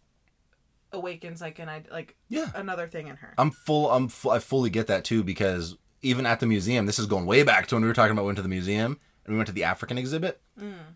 awakens 0.94 1.42
like 1.42 1.60
an 1.60 1.68
id- 1.70 1.90
like 1.92 2.16
Yeah. 2.30 2.50
another 2.56 2.88
thing 2.88 3.08
in 3.08 3.16
her. 3.18 3.34
I'm 3.38 3.52
full. 3.52 3.90
I'm. 3.92 4.08
Fu- 4.08 4.30
I 4.30 4.40
fully 4.40 4.70
get 4.70 4.88
that 4.88 5.04
too 5.04 5.24
because 5.24 5.76
even 6.02 6.26
at 6.26 6.40
the 6.40 6.46
museum, 6.46 6.86
this 6.86 7.00
is 7.00 7.06
going 7.06 7.26
way 7.26 7.44
back 7.44 7.68
to 7.68 7.76
when 7.76 7.82
we 7.82 7.88
were 7.88 7.94
talking 7.94 8.12
about 8.12 8.26
went 8.26 8.36
to 8.38 8.42
the 8.42 8.50
museum 8.50 9.00
and 9.26 9.34
we 9.34 9.38
went 9.38 9.48
to 9.48 9.54
the 9.54 9.64
African 9.64 9.98
exhibit. 9.98 10.42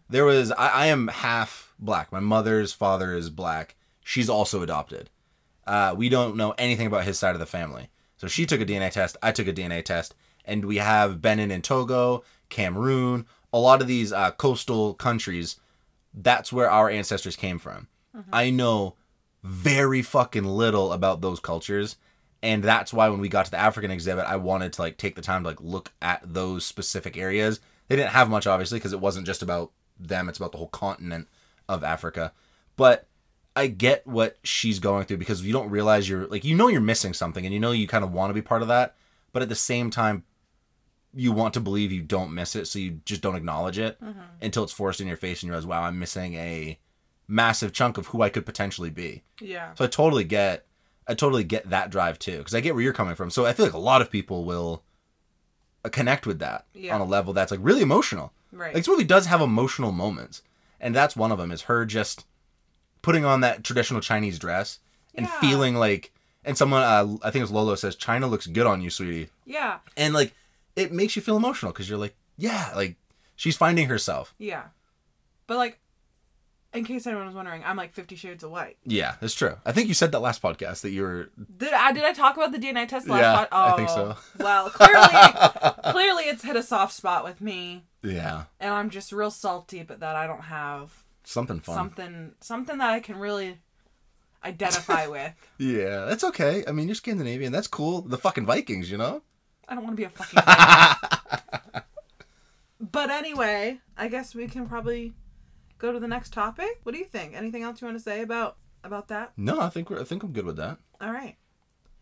There 0.10 0.26
was. 0.26 0.52
I, 0.52 0.68
I 0.68 0.86
am 0.88 1.08
half 1.08 1.74
black. 1.80 2.12
My 2.12 2.20
mother's 2.20 2.72
father 2.74 3.14
is 3.14 3.30
black. 3.30 3.76
She's 4.04 4.30
also 4.30 4.62
adopted. 4.64 5.10
Uh, 5.66 5.94
we 5.98 6.08
don't 6.10 6.38
know 6.38 6.54
anything 6.58 6.88
about 6.88 7.04
his 7.04 7.20
side 7.20 7.34
of 7.36 7.40
the 7.40 7.46
family. 7.46 7.90
So 8.18 8.28
she 8.28 8.46
took 8.46 8.62
a 8.62 8.66
DNA 8.66 8.90
test. 8.92 9.18
I 9.22 9.32
took 9.32 9.48
a 9.48 9.54
DNA 9.54 9.84
test, 9.84 10.16
and 10.46 10.64
we 10.66 10.78
have 10.78 11.22
Benin 11.22 11.52
and 11.52 11.64
Togo, 11.64 12.24
Cameroon, 12.50 13.26
a 13.52 13.60
lot 13.60 13.82
of 13.82 13.88
these 13.88 14.14
uh, 14.14 14.32
coastal 14.32 14.94
countries. 14.94 15.58
That's 16.14 16.52
where 16.54 16.70
our 16.70 16.90
ancestors 16.90 17.36
came 17.36 17.60
from. 17.60 17.88
I 18.34 18.50
know 18.50 18.96
very 19.44 20.02
fucking 20.02 20.44
little 20.44 20.92
about 20.94 21.22
those 21.22 21.40
cultures. 21.40 21.98
And 22.42 22.64
that's 22.64 22.94
why 22.94 23.10
when 23.10 23.20
we 23.20 23.30
got 23.30 23.46
to 23.46 23.52
the 23.52 23.58
african 23.58 23.90
exhibit 23.90 24.26
i 24.26 24.36
wanted 24.36 24.74
to 24.74 24.82
like 24.82 24.98
take 24.98 25.16
the 25.16 25.22
time 25.24 25.42
to 25.44 25.50
like 25.50 25.60
look 25.60 25.92
at 26.02 26.22
those 26.24 26.66
specific 26.66 27.18
areas. 27.18 27.60
They 27.88 27.96
didn't 27.96 28.12
have 28.12 28.30
much 28.30 28.48
obviously 28.48 28.80
because 28.80 28.94
it 28.94 29.00
wasn't 29.00 29.26
just 29.26 29.42
about 29.42 29.72
them. 30.00 30.30
It's 30.30 30.38
about 30.38 30.52
the 30.52 30.58
whole 30.58 30.68
continent 30.68 31.28
of 31.68 31.84
africa. 31.84 32.34
But 32.76 33.08
i 33.56 33.66
get 33.66 34.06
what 34.06 34.38
she's 34.44 34.78
going 34.78 35.06
through 35.06 35.18
because 35.18 35.44
you 35.44 35.52
don't 35.52 35.72
realize 35.72 36.08
you're 36.08 36.28
like 36.28 36.46
you 36.46 36.56
know 36.56 36.68
you're 36.68 36.80
missing 36.80 37.12
something 37.14 37.44
and 37.44 37.52
you 37.52 37.60
know 37.60 37.72
you 37.72 37.88
kind 37.88 38.04
of 38.04 38.12
want 38.12 38.30
to 38.30 38.36
be 38.36 38.42
part 38.42 38.62
of 38.62 38.68
that. 38.68 38.96
But 39.34 39.42
at 39.42 39.50
the 39.50 39.56
same 39.56 39.90
time 39.90 40.24
you 41.14 41.32
want 41.32 41.54
to 41.56 41.60
believe 41.60 41.92
you 41.92 42.02
don't 42.02 42.34
miss 42.34 42.56
it 42.56 42.68
so 42.68 42.78
you 42.80 43.02
just 43.04 43.22
don't 43.22 43.36
acknowledge 43.36 43.80
it 43.80 44.00
mm-hmm. 44.02 44.20
until 44.42 44.64
it's 44.64 44.72
forced 44.72 45.02
in 45.02 45.08
your 45.08 45.18
face 45.18 45.42
and 45.42 45.48
you 45.48 45.52
realize 45.52 45.66
wow 45.66 45.84
i'm 45.84 45.98
missing 45.98 46.36
a 46.36 46.78
massive 47.28 47.74
chunk 47.74 47.98
of 47.98 48.08
who 48.08 48.22
i 48.22 48.30
could 48.30 48.46
potentially 48.46 48.90
be 48.90 49.22
Yeah. 49.42 49.74
so 49.76 49.84
I 49.86 49.88
totally 49.88 50.24
get, 50.24 50.66
I 51.08 51.14
totally 51.14 51.44
get 51.44 51.70
that 51.70 51.90
drive 51.90 52.20
too, 52.20 52.38
because 52.38 52.56
I 52.56 52.62
get 52.62 52.74
where 52.74 52.84
you're 52.84 52.94
coming 52.94 53.16
from. 53.16 53.30
So 53.30 53.46
I 53.46 53.54
feel 53.54 53.66
like 53.66 53.74
a 53.74 53.78
lot 53.80 54.02
of 54.02 54.10
people 54.12 54.46
will 54.46 54.84
uh, 55.86 55.90
connect 55.90 56.26
with 56.26 56.40
that 56.40 56.66
Yeah. 56.74 56.96
on 56.96 57.02
a 57.02 57.06
level 57.06 57.34
that's 57.34 57.52
like 57.52 57.60
really 57.64 57.82
emotional. 57.82 58.32
Right. 58.52 58.74
Like 58.74 58.84
this 58.84 58.88
movie 58.88 59.04
does 59.04 59.26
have 59.26 59.42
emotional 59.42 59.92
moments, 59.92 60.42
and 60.80 60.96
that's 60.96 61.16
one 61.16 61.32
of 61.32 61.38
them. 61.38 61.52
Is 61.52 61.64
her 61.64 61.86
just 61.86 62.26
putting 63.02 63.26
on 63.26 63.42
that 63.42 63.64
traditional 63.64 64.00
Chinese 64.02 64.40
dress 64.40 64.80
and 65.16 65.26
Yeah. 65.28 65.40
feeling 65.42 65.76
like, 65.76 66.12
and 66.46 66.58
someone, 66.58 66.82
uh, 66.84 67.18
I 67.24 67.32
think 67.32 67.44
it's 67.44 67.52
Lolo 67.52 67.76
says, 67.76 67.96
"China 67.96 68.28
looks 68.28 68.48
good 68.48 68.66
on 68.68 68.82
you, 68.82 68.90
sweetie," 68.90 69.30
Yeah. 69.46 69.80
and 69.98 70.14
like 70.14 70.34
it 70.78 70.92
makes 70.94 71.16
you 71.16 71.22
feel 71.22 71.36
emotional 71.38 71.72
because 71.74 71.90
you're 71.90 71.98
like, 71.98 72.16
yeah, 72.38 72.72
like 72.76 72.96
she's 73.36 73.58
finding 73.58 73.88
herself. 73.90 74.34
Yeah. 74.38 74.64
But 75.46 75.58
like 75.58 75.80
in 76.78 76.86
case 76.86 77.06
anyone 77.08 77.26
was 77.26 77.36
wondering, 77.36 77.64
I'm 77.66 77.76
like 77.76 77.92
50 77.92 78.16
shades 78.16 78.44
of 78.44 78.52
white. 78.52 78.78
Yeah, 78.86 79.16
that's 79.20 79.34
true. 79.34 79.56
I 79.66 79.72
think 79.72 79.88
you 79.88 79.94
said 79.94 80.12
that 80.14 80.20
last 80.20 80.42
podcast 80.42 80.82
that 80.82 80.92
you 80.92 81.02
were 81.02 81.30
Did 81.58 81.74
I 81.74 81.92
did 81.92 82.04
I 82.06 82.14
talk 82.14 82.38
about 82.38 82.52
the 82.52 82.58
DNA 82.60 82.88
test 82.88 83.08
last 83.08 83.22
Yeah, 83.22 83.46
pod- 83.46 83.48
I 83.52 83.76
think 83.76 83.90
so. 83.90 84.16
Oh, 84.18 84.22
Well, 84.40 84.70
clearly 84.70 85.08
clearly 85.92 86.24
it's 86.26 86.44
hit 86.44 86.56
a 86.56 86.64
soft 86.64 86.94
spot 86.94 87.24
with 87.24 87.42
me 87.42 87.84
yeah 88.04 88.44
and 88.60 88.74
I'm 88.74 88.90
just 88.90 89.12
real 89.12 89.32
salty 89.32 89.84
but 89.84 90.00
that 90.02 90.16
I 90.16 90.28
don't 90.28 90.44
have 90.44 91.04
something 91.24 91.60
fun. 91.60 91.76
something 91.76 92.32
something 92.40 92.78
that 92.78 92.92
I 92.92 93.00
can 93.00 93.18
really 93.18 93.58
identify 94.46 95.08
with. 95.18 95.34
Yeah, 95.58 96.06
that's 96.06 96.24
okay. 96.24 96.64
I 96.68 96.72
mean, 96.72 96.88
you're 96.88 96.96
Scandinavian. 96.96 97.52
That's 97.52 97.68
cool. 97.68 98.02
The 98.02 98.18
fucking 98.18 98.46
Vikings, 98.46 98.90
you 98.90 98.98
know? 98.98 99.24
I 99.68 99.76
don't 99.76 99.84
want 99.84 99.98
to 99.98 99.98
be 99.98 100.06
a 100.06 100.10
fucking 100.10 100.42
Viking. 100.46 101.82
But 102.80 103.10
anyway, 103.10 103.80
I 103.98 104.08
guess 104.08 104.36
we 104.36 104.48
can 104.48 104.68
probably 104.68 105.14
go 105.78 105.92
to 105.92 106.00
the 106.00 106.08
next 106.08 106.34
topic. 106.34 106.80
What 106.84 106.92
do 106.94 106.98
you 107.00 107.06
think? 107.06 107.36
Anything 107.36 107.64
else 107.64 107.82
you 107.82 107.88
want 107.88 107.98
to 107.98 108.04
say 108.04 108.22
about 108.22 108.58
about 108.84 109.08
that? 109.10 109.34
No, 109.38 109.60
I 109.60 109.70
think 109.70 109.90
we're, 109.90 110.00
I 110.02 110.04
think 110.04 110.24
I'm 110.24 110.32
good 110.32 110.46
with 110.46 110.58
that. 110.58 110.78
All 111.02 111.12
right. 111.12 111.36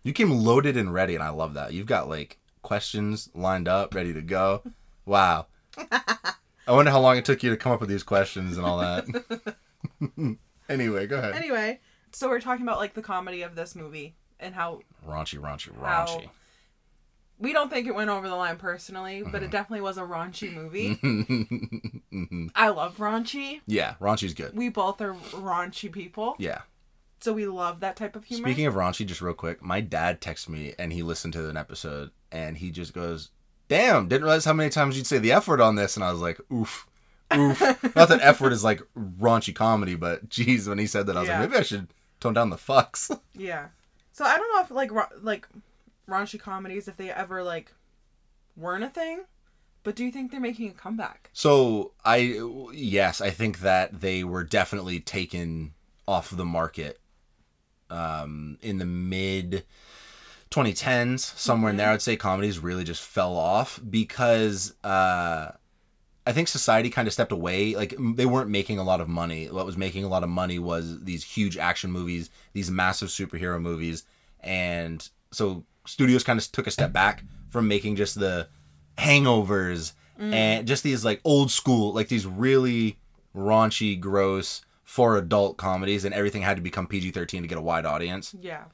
You 0.04 0.14
came 0.14 0.30
loaded 0.32 0.78
and 0.78 0.94
ready, 0.94 1.16
and 1.16 1.24
I 1.24 1.30
love 1.30 1.54
that. 1.56 1.74
You've 1.74 1.88
got 1.88 2.08
like 2.10 2.38
questions 2.62 3.30
lined 3.34 3.68
up, 3.68 3.94
ready 3.96 4.14
to 4.14 4.22
go. 4.22 4.62
Wow. 5.08 5.46
I 5.78 6.72
wonder 6.72 6.90
how 6.90 7.00
long 7.00 7.16
it 7.18 7.26
took 7.26 7.44
you 7.44 7.52
to 7.52 7.58
come 7.58 7.72
up 7.72 7.80
with 7.80 7.90
these 7.90 8.02
questions 8.02 8.58
and 8.58 8.66
all 8.66 8.80
that. 8.80 9.56
anyway, 10.70 11.06
go 11.06 11.20
ahead. 11.20 11.36
Anyway, 11.36 11.80
so 12.12 12.28
we're 12.28 12.42
talking 12.42 12.64
about 12.64 12.80
like 12.80 12.96
the 12.96 13.04
comedy 13.04 13.44
of 13.44 13.56
this 13.56 13.76
movie 13.76 14.16
and 14.40 14.56
how 14.56 14.80
Raunchy, 15.08 15.40
raunchy, 15.40 15.70
How- 15.80 16.08
raunchy. 16.08 16.30
We 17.40 17.52
don't 17.54 17.70
think 17.70 17.88
it 17.88 17.96
went 17.96 18.10
over 18.10 18.28
the 18.30 18.36
line 18.36 18.58
personally, 18.58 19.22
but 19.24 19.34
Mm-hmm. 19.36 19.46
it 19.46 19.52
definitely 19.52 19.82
was 19.82 19.98
a 19.98 20.02
raunchy 20.04 20.54
movie. 20.54 21.00
I 22.56 22.70
love 22.70 22.98
raunchy. 22.98 23.62
Yeah, 23.68 23.96
raunchy's 24.00 24.34
good. 24.34 24.56
We 24.56 24.70
both 24.70 25.02
are 25.02 25.14
raunchy 25.14 25.92
people, 25.92 26.36
Yeah. 26.40 26.62
so 27.20 27.34
we 27.34 27.46
love 27.48 27.80
that 27.82 27.96
type 27.96 28.16
of 28.16 28.24
humor. 28.26 28.48
Speaking 28.48 28.66
of 28.68 28.76
raunchy, 28.76 29.06
just 29.06 29.22
real 29.22 29.34
quick, 29.34 29.62
my 29.62 29.82
dad 29.82 30.22
texted 30.22 30.50
me 30.50 30.74
and 30.80 30.94
he 30.94 31.04
listened 31.04 31.34
to 31.34 31.50
an 31.50 31.58
episode 31.58 32.12
and 32.32 32.58
he 32.58 32.72
just 32.72 32.94
goes, 32.94 33.32
"Damn, 33.68 34.08
didn't 34.08 34.24
realize 34.24 34.46
how 34.46 34.54
many 34.54 34.70
times 34.70 34.96
you'd 34.98 35.08
say 35.08 35.18
the 35.18 35.32
F 35.32 35.48
word 35.48 35.62
on 35.62 35.76
this." 35.76 35.96
And 35.96 36.04
I 36.04 36.12
was 36.12 36.22
like, 36.22 36.40
"Oof, 36.52 36.88
oof." 37.36 37.60
Not 37.96 38.10
that 38.10 38.20
F 38.22 38.42
word 38.42 38.54
is 38.54 38.64
like 38.64 38.82
raunchy 38.98 39.54
comedy, 39.54 39.96
but 39.96 40.30
geez, 40.30 40.68
when 40.70 40.78
he 40.80 40.88
said 40.88 41.08
that, 41.08 41.18
I 41.18 41.22
was 41.22 41.30
Yeah. 41.30 41.40
like, 41.42 41.50
maybe 41.50 41.60
I 41.60 41.64
should 41.64 41.88
tone 42.20 42.34
down 42.34 42.50
the 42.50 42.56
fucks. 42.58 43.18
yeah. 43.34 43.68
So 44.12 44.24
I 44.24 44.38
don't 44.38 44.54
know 44.56 44.62
if 44.62 44.72
like 44.72 44.92
ra- 44.92 45.10
like 45.22 45.48
raunchy 46.08 46.40
comedies 46.40 46.88
if 46.88 46.98
they 46.98 47.10
ever 47.10 47.44
like 47.44 47.74
weren't 48.56 48.84
a 48.84 48.90
thing, 48.90 49.24
but 49.84 49.96
do 49.96 50.04
you 50.04 50.12
think 50.12 50.32
they're 50.32 50.40
making 50.40 50.70
a 50.70 50.74
comeback? 50.74 51.30
So 51.34 51.94
I 52.04 52.42
yes, 52.74 53.22
I 53.22 53.30
think 53.30 53.60
that 53.60 54.02
they 54.02 54.24
were 54.24 54.44
definitely 54.44 55.00
taken 55.00 55.74
off 56.08 56.30
the 56.36 56.46
market 56.46 57.00
um 57.90 58.58
in 58.62 58.80
the 58.80 58.86
mid 58.86 59.64
2010s 60.50 61.20
somewhere 61.20 61.70
in 61.70 61.78
there 61.78 61.90
I'd 61.90 62.02
say 62.02 62.16
comedies 62.16 62.58
really 62.58 62.84
just 62.84 63.02
fell 63.02 63.36
off 63.36 63.80
because 63.88 64.74
uh 64.84 65.52
I 66.28 66.32
think 66.34 66.48
society 66.48 66.90
kind 66.90 67.08
of 67.08 67.14
stepped 67.14 67.32
away. 67.32 67.76
Like 67.76 67.94
they 68.00 68.26
weren't 68.26 68.50
making 68.50 68.80
a 68.80 68.84
lot 68.84 69.00
of 69.00 69.08
money. 69.08 69.48
What 69.48 69.64
was 69.64 69.78
making 69.78 70.06
a 70.06 70.08
lot 70.08 70.24
of 70.24 70.30
money 70.30 70.58
was 70.58 71.04
these 71.04 71.24
huge 71.24 71.58
action 71.58 71.92
movies 71.92 72.30
these 72.54 72.72
massive 72.72 73.10
superhero 73.10 73.62
movies 73.62 74.04
and 74.40 75.08
so 75.32 75.66
studios 75.86 76.24
kind 76.24 76.40
of 76.40 76.52
took 76.52 76.68
a 76.68 76.72
step 76.72 76.92
back 76.92 77.24
from 77.50 77.68
making 77.68 77.96
just 77.96 78.20
the 78.20 78.48
hangovers 78.98 79.94
mm. 80.20 80.34
and 80.34 80.68
just 80.68 80.84
these 80.84 81.04
like 81.04 81.22
old 81.24 81.52
school 81.52 81.94
like 81.94 82.08
these 82.08 82.26
really 82.26 82.98
raunchy 83.36 84.00
gross 84.00 84.62
for 84.84 85.18
adult 85.18 85.58
comedies 85.58 86.06
and 86.06 86.14
everything 86.14 86.42
had 86.42 86.56
to 86.58 86.62
become 86.62 86.88
PG-13 86.88 87.42
to 87.42 87.48
get 87.48 87.58
a 87.58 87.62
wide 87.62 87.86
audience 87.86 88.36
Yeah. 88.40 88.66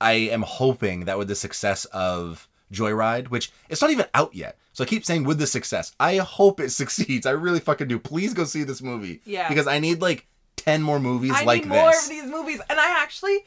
I 0.00 0.12
am 0.14 0.42
hoping 0.42 1.04
that 1.04 1.16
with 1.16 1.28
the 1.28 1.36
success 1.36 1.84
of 1.86 2.48
Joy 2.72 2.90
Ride, 2.90 3.28
which 3.28 3.52
it's 3.68 3.80
not 3.80 3.92
even 3.92 4.06
out 4.14 4.34
yet. 4.34 4.58
So 4.72 4.82
I 4.82 4.86
keep 4.86 5.04
saying 5.04 5.22
with 5.22 5.38
the 5.38 5.46
success, 5.46 5.94
I 6.00 6.16
hope 6.16 6.58
it 6.58 6.70
succeeds. 6.80 7.24
I 7.24 7.30
really 7.30 7.60
fucking 7.60 7.86
do. 7.86 8.00
Please 8.00 8.34
go 8.34 8.44
see 8.44 8.64
this 8.64 8.82
movie. 8.82 9.20
Yeah. 9.24 9.48
Because 9.48 9.68
I 9.68 9.78
need 9.78 10.00
like 10.00 10.26
10 10.56 10.82
more 10.82 10.98
movies 10.98 11.32
I 11.34 11.44
like 11.44 11.62
need 11.62 11.70
more 11.70 11.90
of 11.90 12.08
these 12.08 12.24
movies, 12.24 12.60
and 12.68 12.78
I 12.78 13.02
actually 13.02 13.44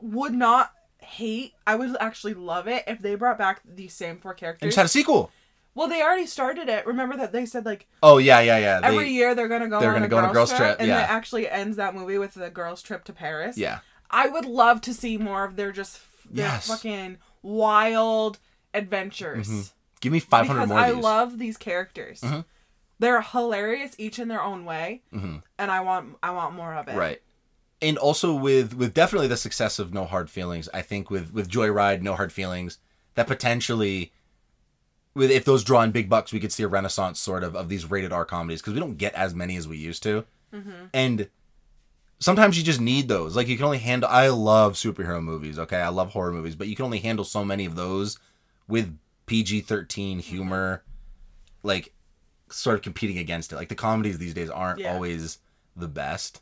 would 0.00 0.32
not 0.32 0.72
hate. 1.04 1.54
I 1.66 1.76
would 1.76 1.96
actually 2.00 2.34
love 2.34 2.66
it 2.68 2.84
if 2.86 3.00
they 3.00 3.14
brought 3.14 3.38
back 3.38 3.60
these 3.64 3.94
same 3.94 4.18
four 4.18 4.32
and 4.32 4.40
characters. 4.40 4.68
just 4.68 4.76
had 4.76 4.86
a 4.86 4.88
sequel. 4.88 5.30
well, 5.74 5.88
they 5.88 6.02
already 6.02 6.26
started 6.26 6.68
it. 6.68 6.86
Remember 6.86 7.16
that 7.16 7.32
they 7.32 7.46
said 7.46 7.64
like 7.64 7.86
Oh 8.02 8.18
yeah, 8.18 8.40
yeah, 8.40 8.58
yeah. 8.58 8.80
They- 8.80 8.86
every 8.88 9.10
year 9.10 9.34
they're 9.34 9.48
gonna 9.48 9.68
go. 9.68 9.80
they're 9.80 9.90
on 9.90 9.94
gonna 9.96 10.06
a 10.06 10.08
go 10.08 10.18
on 10.18 10.24
a 10.24 10.32
girls 10.32 10.50
girls' 10.50 10.58
trip, 10.60 10.76
and 10.80 10.88
yeah. 10.88 11.04
it 11.04 11.10
actually 11.10 11.48
ends 11.48 11.76
that 11.76 11.94
movie 11.94 12.18
with 12.18 12.34
the 12.34 12.50
girls' 12.50 12.82
trip 12.82 13.04
to 13.04 13.12
Paris. 13.12 13.56
Yeah. 13.58 13.78
I 14.10 14.28
would 14.28 14.44
love 14.44 14.80
to 14.82 14.94
see 14.94 15.16
more 15.18 15.44
of 15.44 15.56
their 15.56 15.72
just 15.72 16.00
their 16.30 16.46
Yes. 16.46 16.68
fucking 16.68 17.18
wild 17.42 18.38
adventures. 18.72 19.72
Give 20.00 20.12
me 20.12 20.20
500 20.20 20.54
because 20.60 20.68
more 20.68 20.78
I. 20.78 20.90
Mm-hmm. 20.90 21.00
love 21.00 21.38
these 21.38 21.56
characters. 21.56 22.22
They're 23.00 23.22
hilarious 23.22 23.94
each 23.98 24.18
in 24.18 24.28
their 24.28 24.42
own 24.42 24.64
way, 24.64 25.02
and 25.12 25.42
I 25.58 25.80
want 25.80 26.16
I 26.22 26.30
want 26.30 26.54
more 26.54 26.74
of 26.74 26.86
it. 26.88 26.92
Mm-hmm. 26.92 26.98
Right. 27.00 27.22
And 27.84 27.98
also 27.98 28.34
with 28.34 28.74
with 28.74 28.94
definitely 28.94 29.28
the 29.28 29.36
success 29.36 29.78
of 29.78 29.92
No 29.92 30.06
Hard 30.06 30.30
Feelings, 30.30 30.68
I 30.72 30.80
think 30.80 31.10
with 31.10 31.32
with 31.32 31.48
Joy 31.48 31.68
Ride, 31.68 32.02
No 32.02 32.14
Hard 32.14 32.32
Feelings, 32.32 32.78
that 33.14 33.26
potentially 33.26 34.12
with 35.14 35.30
if 35.30 35.44
those 35.44 35.62
draw 35.62 35.82
in 35.82 35.90
big 35.92 36.08
bucks, 36.08 36.32
we 36.32 36.40
could 36.40 36.52
see 36.52 36.62
a 36.62 36.68
renaissance 36.68 37.20
sort 37.20 37.44
of 37.44 37.54
of 37.54 37.68
these 37.68 37.90
rated 37.90 38.12
R 38.12 38.24
comedies 38.24 38.60
because 38.60 38.72
we 38.72 38.80
don't 38.80 38.96
get 38.96 39.14
as 39.14 39.34
many 39.34 39.56
as 39.56 39.68
we 39.68 39.76
used 39.76 40.02
to. 40.04 40.24
Mm-hmm. 40.52 40.86
And 40.94 41.28
sometimes 42.18 42.56
you 42.56 42.64
just 42.64 42.80
need 42.80 43.08
those. 43.08 43.36
Like 43.36 43.48
you 43.48 43.56
can 43.56 43.66
only 43.66 43.78
handle 43.78 44.08
I 44.08 44.28
love 44.28 44.74
superhero 44.74 45.22
movies, 45.22 45.58
okay? 45.58 45.80
I 45.80 45.88
love 45.88 46.12
horror 46.12 46.32
movies, 46.32 46.56
but 46.56 46.68
you 46.68 46.76
can 46.76 46.86
only 46.86 47.00
handle 47.00 47.24
so 47.24 47.44
many 47.44 47.66
of 47.66 47.76
those 47.76 48.18
with 48.66 48.96
PG-13 49.26 49.66
mm-hmm. 49.66 50.18
humor 50.20 50.82
like 51.62 51.92
sort 52.50 52.76
of 52.76 52.82
competing 52.82 53.18
against 53.18 53.52
it. 53.52 53.56
Like 53.56 53.68
the 53.68 53.74
comedies 53.74 54.18
these 54.18 54.34
days 54.34 54.50
aren't 54.50 54.80
Yeah. 54.80 54.94
always 54.94 55.38
the 55.76 55.88
best. 55.88 56.40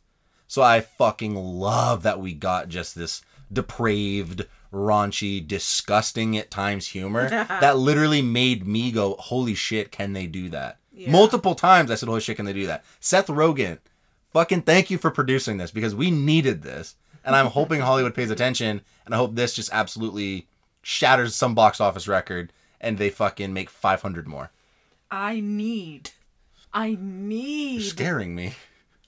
So 0.53 0.61
I 0.61 0.83
fucking 0.83 1.35
love 1.35 2.03
that 2.03 2.21
we 2.21 2.35
got 2.35 2.69
just 2.69 2.95
this 2.95 3.23
depraved, 3.51 4.47
raunchy, 4.71 5.49
disgusting 5.49 6.37
at 6.37 6.51
times 6.51 6.89
humor 6.89 7.31
that 7.49 7.79
literally 7.79 8.21
made 8.21 8.67
me 8.67 8.93
go, 8.93 9.17
"Holy 9.19 9.55
shit, 9.55 9.91
can 9.91 10.13
they 10.13 10.27
do 10.27 10.51
that?" 10.51 10.77
Multiple 11.09 11.55
times 11.55 11.91
I 11.91 11.95
said, 11.95 12.11
"Holy 12.11 12.21
shit, 12.21 12.37
can 12.37 12.45
they 12.45 12.53
do 12.53 12.67
that?" 12.67 12.85
Seth 13.01 13.29
Rogen, 13.29 13.79
fucking 14.35 14.61
thank 14.61 14.91
you 14.91 14.99
for 14.99 15.11
producing 15.11 15.57
this 15.57 15.71
because 15.71 15.95
we 15.95 16.11
needed 16.11 16.61
this. 16.61 16.97
And 17.25 17.35
I'm 17.35 17.47
hoping 17.47 17.81
Hollywood 17.81 18.15
pays 18.15 18.31
attention 18.31 18.83
and 19.07 19.15
I 19.15 19.17
hope 19.17 19.35
this 19.35 19.55
just 19.55 19.73
absolutely 19.73 20.49
shatters 20.83 21.35
some 21.35 21.55
box 21.55 21.81
office 21.81 22.07
record 22.07 22.53
and 22.79 22.99
they 22.99 23.09
fucking 23.09 23.55
make 23.55 23.71
500 23.71 24.29
more. 24.29 24.51
I 25.11 25.41
need, 25.41 26.11
I 26.75 26.89
You're 26.89 26.99
need 27.01 27.81
scaring 27.85 28.35
me. 28.35 28.53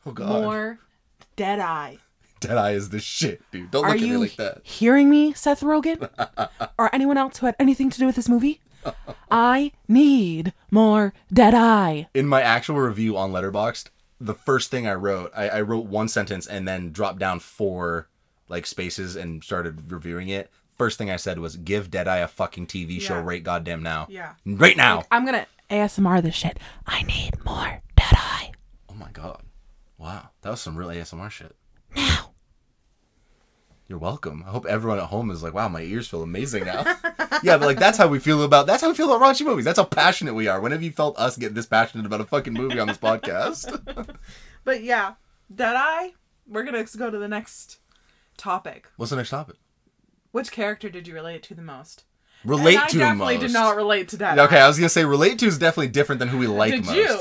Oh 0.07 0.13
god. 0.13 0.43
more 0.43 0.79
Deadeye. 1.37 1.97
Deadeye 2.41 2.73
is 2.73 2.91
the 2.91 2.99
shit, 3.01 3.43
dude. 3.51 3.71
Don't 3.71 3.85
Are 3.85 3.89
look 3.93 3.97
at 4.03 4.03
me 4.03 4.17
like 4.17 4.37
that. 4.37 4.61
hearing 4.63 5.09
me, 5.09 5.33
Seth 5.33 5.61
Rogen? 5.63 6.09
or 6.79 6.95
anyone 6.95 7.17
else 7.17 7.39
who 7.39 7.47
had 7.47 7.57
anything 7.59 7.89
to 7.91 7.99
do 7.99 8.07
with 8.07 8.17
this 8.17 8.29
movie? 8.29 8.61
I 9.31 9.73
need 9.89 10.53
more 10.71 11.15
Deadeye. 11.33 12.05
In 12.13 12.27
my 12.27 12.43
actual 12.43 12.77
review 12.77 13.17
on 13.17 13.33
Letterboxd, 13.33 13.89
the 14.21 14.35
first 14.35 14.71
thing 14.71 14.87
I 14.87 14.95
wrote, 14.95 15.33
I, 15.35 15.49
I 15.49 15.61
wrote 15.63 15.87
one 15.87 16.09
sentence 16.09 16.47
and 16.47 16.69
then 16.69 16.93
dropped 16.93 17.19
down 17.19 17.41
four 17.41 18.09
like 18.49 18.67
spaces 18.67 19.17
and 19.17 19.43
started 19.43 19.91
reviewing 19.91 20.29
it. 20.29 20.51
First 20.77 20.99
thing 20.99 21.11
I 21.11 21.17
said 21.17 21.39
was, 21.39 21.57
"Give 21.57 21.91
Deadeye 21.91 22.19
a 22.19 22.29
fucking 22.29 22.67
TV 22.67 23.01
show 23.01 23.15
Yeah. 23.15 23.23
right 23.23 23.43
goddamn 23.43 23.83
now." 23.83 24.07
Yeah. 24.11 24.35
Right 24.45 24.77
now. 24.77 25.05
I'm 25.11 25.25
gonna 25.25 25.47
ASMR 25.71 26.21
this 26.21 26.35
shit. 26.35 26.59
I 26.87 27.03
need 27.05 27.31
more 27.45 27.81
Deadeye. 27.97 28.51
Oh 28.91 28.95
my 28.95 29.11
god. 29.13 29.41
Wow. 29.99 30.31
That 30.43 30.51
was 30.51 30.61
some 30.61 30.77
real 30.77 30.89
ASMR 30.89 31.31
shit. 31.31 31.55
Now. 31.97 32.31
You're 33.87 33.99
welcome. 33.99 34.43
I 34.47 34.51
hope 34.51 34.65
everyone 34.65 34.99
at 34.99 35.05
home 35.05 35.31
is 35.31 35.43
like, 35.43 35.53
wow, 35.53 35.69
my 35.69 35.83
ears 35.83 36.09
feel 36.09 36.23
amazing 36.23 36.65
now. 36.65 36.85
yeah, 37.43 37.59
but 37.59 37.63
like 37.63 37.79
that's 37.79 37.99
how 37.99 38.09
we 38.09 38.19
feel 38.19 38.43
about 38.43 38.67
that's 38.67 38.83
how 38.83 38.89
we 38.89 38.95
feel 38.95 39.13
about 39.13 39.21
raunchy 39.23 39.45
movies. 39.45 39.67
That's 39.67 39.79
how 39.79 39.85
passionate 39.85 40.33
we 40.33 40.49
are. 40.49 40.59
When 40.59 40.73
have 40.73 40.83
you 40.83 40.91
felt 40.91 41.19
us 41.19 41.37
get 41.37 41.55
this 41.55 41.67
passionate 41.67 42.07
about 42.07 42.23
a 42.23 42.25
fucking 42.25 42.55
movie 42.55 42.79
on 42.79 42.89
this 42.89 42.99
podcast? 42.99 44.17
But 44.65 44.83
yeah, 44.83 45.15
Deadeye. 45.55 46.13
We're 46.47 46.65
gonna 46.65 46.83
go 46.97 47.11
to 47.11 47.19
the 47.19 47.29
next 47.29 47.79
topic. 48.39 48.89
What's 48.97 49.11
the 49.11 49.17
next 49.17 49.29
topic? 49.29 49.57
Which 50.33 50.51
character 50.51 50.89
did 50.89 51.07
you 51.07 51.13
relate 51.13 51.43
to 51.45 51.55
the 51.55 51.61
most? 51.61 52.05
Relate 52.45 52.77
and 52.77 52.85
I 52.85 52.89
to 52.89 52.99
definitely 52.99 53.35
most. 53.35 53.43
did 53.43 53.53
not 53.53 53.77
relate 53.77 54.09
to 54.09 54.17
Deadeye. 54.17 54.43
Okay, 54.45 54.59
I 54.59 54.67
was 54.67 54.79
gonna 54.79 54.89
say 54.89 55.05
relate 55.05 55.39
to 55.41 55.47
is 55.47 55.59
definitely 55.59 55.89
different 55.89 56.19
than 56.19 56.29
who 56.29 56.39
we 56.39 56.47
like 56.47 56.73
did 56.73 56.87
most. 56.87 56.97
you? 56.97 57.21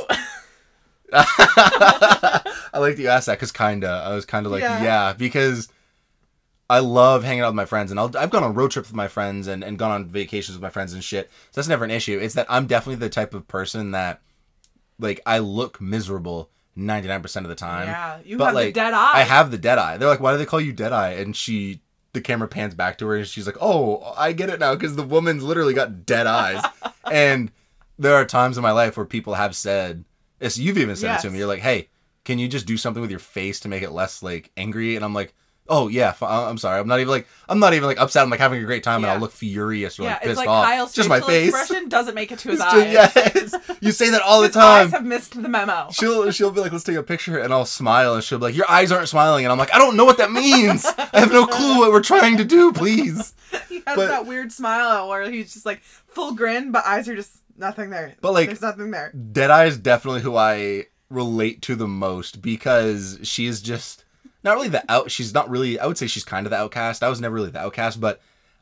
I 2.73 2.79
like 2.79 2.95
that 2.95 3.01
you 3.01 3.09
asked 3.09 3.27
that 3.27 3.38
because 3.38 3.51
kinda. 3.51 4.03
I 4.05 4.13
was 4.15 4.25
kind 4.25 4.45
of 4.45 4.51
like, 4.51 4.62
Yeah. 4.62 4.81
yeah. 4.83 5.13
because 5.13 5.69
I 6.69 6.80
love 6.80 7.24
hanging 7.24 7.41
out 7.41 7.49
with 7.49 7.55
my 7.55 7.65
friends, 7.65 7.91
and 7.91 7.99
I'll, 7.99 8.11
I've 8.17 8.30
gone 8.32 8.43
on 8.43 8.53
road 8.55 8.71
trips 8.71 8.89
with 8.89 8.95
my 8.95 9.07
friends 9.07 9.47
and, 9.47 9.63
and 9.63 9.78
gone 9.78 9.91
on 9.91 10.05
vacations 10.05 10.55
with 10.57 10.61
my 10.63 10.69
friends 10.69 10.93
and 10.93 11.03
shit. 11.03 11.30
So 11.51 11.61
that's 11.61 11.67
never 11.67 11.86
an 11.86 11.91
issue. 11.91 12.19
It's 12.19 12.36
that 12.36 12.47
I'm 12.49 12.65
definitely 12.65 12.95
the 12.95 13.09
type 13.09 13.34
of 13.34 13.47
person 13.47 13.91
that, 13.91 14.21
like, 14.97 15.21
I 15.26 15.39
look 15.39 15.80
miserable 15.80 16.49
99% 16.78 17.36
of 17.38 17.49
the 17.49 17.55
time. 17.55 17.88
Yeah, 17.88 18.19
you 18.26 18.38
but 18.38 18.45
have 18.45 18.53
the 18.55 18.59
like, 18.61 18.74
dead 18.74 18.93
eye. 18.93 19.11
I 19.15 19.21
have 19.21 19.51
the 19.51 19.57
dead 19.57 19.78
eye. 19.78 19.97
They're 19.97 20.07
like, 20.09 20.19
why 20.21 20.32
do 20.32 20.38
they 20.39 20.45
call 20.45 20.61
you 20.61 20.74
dead 20.74 20.93
eye? 20.93 21.11
And 21.11 21.36
she, 21.36 21.82
the 22.13 22.21
camera 22.21 22.47
pans 22.47 22.74
back 22.74 22.97
to 22.99 23.07
her, 23.07 23.17
and 23.17 23.28
she's 23.28 23.45
like, 23.45 23.57
oh, 23.61 24.13
I 24.17 24.32
get 24.32 24.49
it 24.49 24.59
now 24.59 24.74
because 24.74 24.95
the 24.95 25.03
woman's 25.03 25.43
literally 25.43 25.74
got 25.76 26.05
dead 26.07 26.26
eyes. 26.26 26.63
and 27.11 27.51
there 27.99 28.15
are 28.15 28.26
times 28.26 28.57
in 28.57 28.63
my 28.63 28.71
life 28.71 28.97
where 28.97 29.05
people 29.05 29.36
have 29.36 29.55
said, 29.55 30.05
it's, 30.39 30.57
you've 30.57 30.78
even 30.80 30.95
said 30.95 31.17
it 31.17 31.21
to 31.21 31.30
me. 31.30 31.38
You're 31.38 31.47
like, 31.47 31.61
hey, 31.61 31.89
can 32.26 32.39
you 32.39 32.47
just 32.47 32.65
do 32.65 32.78
something 32.78 33.01
with 33.01 33.11
your 33.11 33.19
face 33.19 33.59
to 33.61 33.67
make 33.69 33.84
it 33.84 33.91
less 33.91 34.24
like 34.24 34.51
angry? 34.57 34.95
And 34.95 35.03
I'm 35.05 35.13
like, 35.13 35.34
Oh 35.69 35.88
yeah, 35.88 36.13
I- 36.21 36.26
uh, 36.26 36.49
I'm 36.49 36.57
sorry. 36.57 36.78
I'm 36.82 36.89
not 36.89 36.99
even 36.99 37.09
like 37.09 37.26
I'm 37.47 37.57
not 37.57 37.74
even 37.74 37.88
like 37.88 37.97
upset. 37.97 38.21
I'm 38.24 38.30
like 38.30 38.41
having 38.41 38.61
a 38.61 38.65
great 38.65 38.84
time, 38.84 39.01
and 39.05 39.09
I'll 39.09 39.19
look 39.19 39.32
furious 39.32 39.97
or 39.97 40.03
yeah, 40.03 40.09
like 40.09 40.17
it's 40.17 40.26
pissed 40.28 40.38
like 40.39 40.49
off. 40.49 40.65
Kyle's 40.65 40.93
just 40.93 41.07
my 41.07 41.21
face. 41.21 41.53
expression 41.55 41.88
doesn't 41.88 42.15
make 42.15 42.34
it 42.34 42.39
to 42.39 42.49
his 42.51 42.59
It's 42.59 42.67
eyes. 42.74 42.91
just- 43.13 43.15
yes, 43.15 43.78
you 43.82 43.91
say 43.93 44.09
that 44.09 44.21
all 44.24 44.41
the 44.41 44.47
His 44.47 44.57
eyes 44.57 44.84
time. 44.84 44.91
have 44.91 45.05
missed 45.05 45.41
the 45.41 45.47
memo. 45.47 45.88
She'll 45.93 46.30
she'll 46.32 46.51
be 46.51 46.59
like, 46.59 46.74
let's 46.74 46.84
take 46.84 46.97
a 46.97 47.01
picture, 47.03 47.38
and 47.39 47.53
I'll 47.53 47.63
smile, 47.65 48.13
and 48.15 48.21
she'll 48.21 48.39
be 48.39 48.43
like, 48.47 48.57
your 48.57 48.69
eyes 48.69 48.91
aren't 48.91 49.07
smiling, 49.07 49.45
and 49.45 49.53
I'm 49.53 49.57
like, 49.57 49.74
I 49.74 49.78
don't 49.78 49.95
know 49.95 50.03
what 50.03 50.17
that 50.17 50.34
means. 50.34 50.86
I 50.97 51.19
have 51.21 51.32
no 51.32 51.45
clue 51.47 51.78
what 51.80 51.93
we're 51.93 52.01
trying 52.01 52.36
to 52.39 52.43
do. 52.43 52.74
Please. 52.74 53.34
He 53.69 53.76
has 53.88 53.95
but- 53.95 54.07
that 54.09 54.26
weird 54.26 54.51
smile 54.51 55.07
where 55.07 55.32
he's 55.32 55.53
just 55.53 55.65
like 55.65 55.82
full 55.82 56.34
grin, 56.36 56.74
but 56.74 56.86
eyes 56.86 57.07
are 57.07 57.15
just 57.15 57.38
nothing 57.55 57.89
there. 57.89 58.15
But, 58.19 58.34
like- 58.34 58.47
there's 58.47 58.61
nothing 58.61 58.91
there. 58.91 59.13
Deadeye 59.13 59.67
is 59.67 59.78
definitely 59.78 60.19
who 60.24 60.36
I 60.36 60.88
relate 61.14 61.61
to 61.64 61.76
the 61.76 61.88
most 61.88 62.41
because 62.41 63.20
she 63.24 63.45
is 63.45 63.61
just 63.61 64.03
not 64.43 64.55
really 64.55 64.70
the 64.70 64.84
out. 64.91 65.11
She's 65.11 65.34
not 65.34 65.49
really. 65.49 65.80
I 65.80 65.86
would 65.86 65.97
say 65.97 66.07
she's 66.07 66.24
kind 66.26 66.45
of 66.45 66.51
the 66.51 66.57
outcast. 66.57 67.03
I 67.03 67.09
was 67.09 67.22
never 67.22 67.36
really 67.36 67.49
the 67.51 67.59
outcast, 67.61 68.01
but 68.01 68.22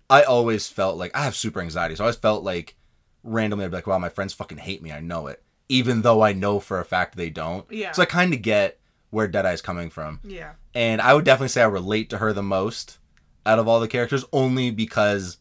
I 0.10 0.24
always 0.24 0.68
felt 0.68 0.98
like 0.98 1.12
I 1.16 1.24
have 1.24 1.36
super 1.36 1.62
anxiety, 1.62 1.96
so 1.96 2.04
I 2.04 2.06
always 2.06 2.18
felt 2.18 2.44
like 2.44 2.76
randomly 3.24 3.66
I'd 3.66 3.72
be 3.72 3.78
like, 3.78 3.88
"Wow, 3.88 3.98
my 4.00 4.10
friends 4.10 4.34
fucking 4.34 4.58
hate 4.60 4.82
me. 4.84 4.92
I 4.92 5.00
know 5.00 5.28
it," 5.28 5.42
even 5.70 6.02
though 6.02 6.22
I 6.22 6.34
know 6.34 6.60
for 6.60 6.80
a 6.80 6.86
fact 6.86 7.16
they 7.16 7.30
don't. 7.30 7.66
Yeah. 7.72 7.92
So 7.94 8.02
I 8.02 8.06
kind 8.06 8.34
of 8.34 8.42
get 8.42 8.80
where 9.10 9.28
Deadeye 9.28 9.54
is 9.54 9.62
coming 9.62 9.90
from, 9.90 10.20
Yeah. 10.24 10.52
and 10.74 11.02
I 11.02 11.14
would 11.14 11.26
definitely 11.26 11.50
say 11.50 11.62
I 11.62 11.66
relate 11.66 12.10
to 12.12 12.18
her 12.20 12.32
the 12.34 12.44
most 12.44 12.98
out 13.46 13.60
of 13.60 13.68
all 13.68 13.80
the 13.80 13.88
characters, 13.88 14.24
only 14.34 14.72
because. 14.72 15.38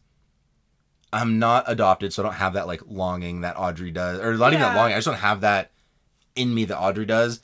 I'm 1.13 1.39
not 1.39 1.65
adopted, 1.67 2.13
so 2.13 2.23
I 2.23 2.25
don't 2.27 2.35
have 2.35 2.53
that 2.53 2.67
like 2.67 2.81
longing 2.87 3.41
that 3.41 3.57
Audrey 3.59 3.91
does, 3.91 4.19
or 4.21 4.33
not 4.37 4.53
even 4.53 4.61
that 4.61 4.77
longing. 4.77 4.93
I 4.93 4.97
just 4.97 5.07
don't 5.07 5.15
have 5.17 5.41
that 5.41 5.71
in 6.35 6.53
me 6.53 6.65
that 6.65 6.79
Audrey 6.79 7.05
does. 7.05 7.41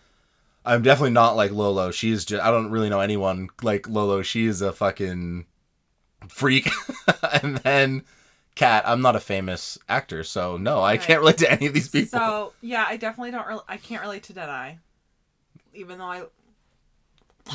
I'm 0.65 0.81
definitely 0.81 1.11
not 1.11 1.35
like 1.35 1.51
Lolo. 1.51 1.91
She's 1.91 2.25
just 2.25 2.43
I 2.43 2.51
don't 2.51 2.71
really 2.71 2.89
know 2.89 2.99
anyone 2.99 3.49
like 3.61 3.87
Lolo. 3.87 4.21
She 4.21 4.45
is 4.45 4.61
a 4.61 4.73
fucking 4.73 5.45
freak. 6.29 6.69
and 7.41 7.57
then 7.57 8.03
Kat, 8.55 8.83
I'm 8.87 9.01
not 9.01 9.15
a 9.15 9.19
famous 9.19 9.77
actor, 9.87 10.23
so 10.23 10.57
no, 10.57 10.79
I 10.79 10.91
Right. 10.93 11.01
can't 11.01 11.19
relate 11.19 11.37
to 11.39 11.51
any 11.51 11.67
of 11.67 11.73
these 11.73 11.89
people. 11.89 12.19
So 12.19 12.53
yeah, 12.61 12.85
I 12.87 12.97
definitely 12.97 13.31
don't. 13.31 13.47
Re- 13.47 13.59
I 13.67 13.77
can't 13.77 14.01
relate 14.01 14.23
to 14.23 14.33
Deadeye, 14.33 14.75
even 15.73 15.99
though 15.99 16.05
I. 16.05 16.23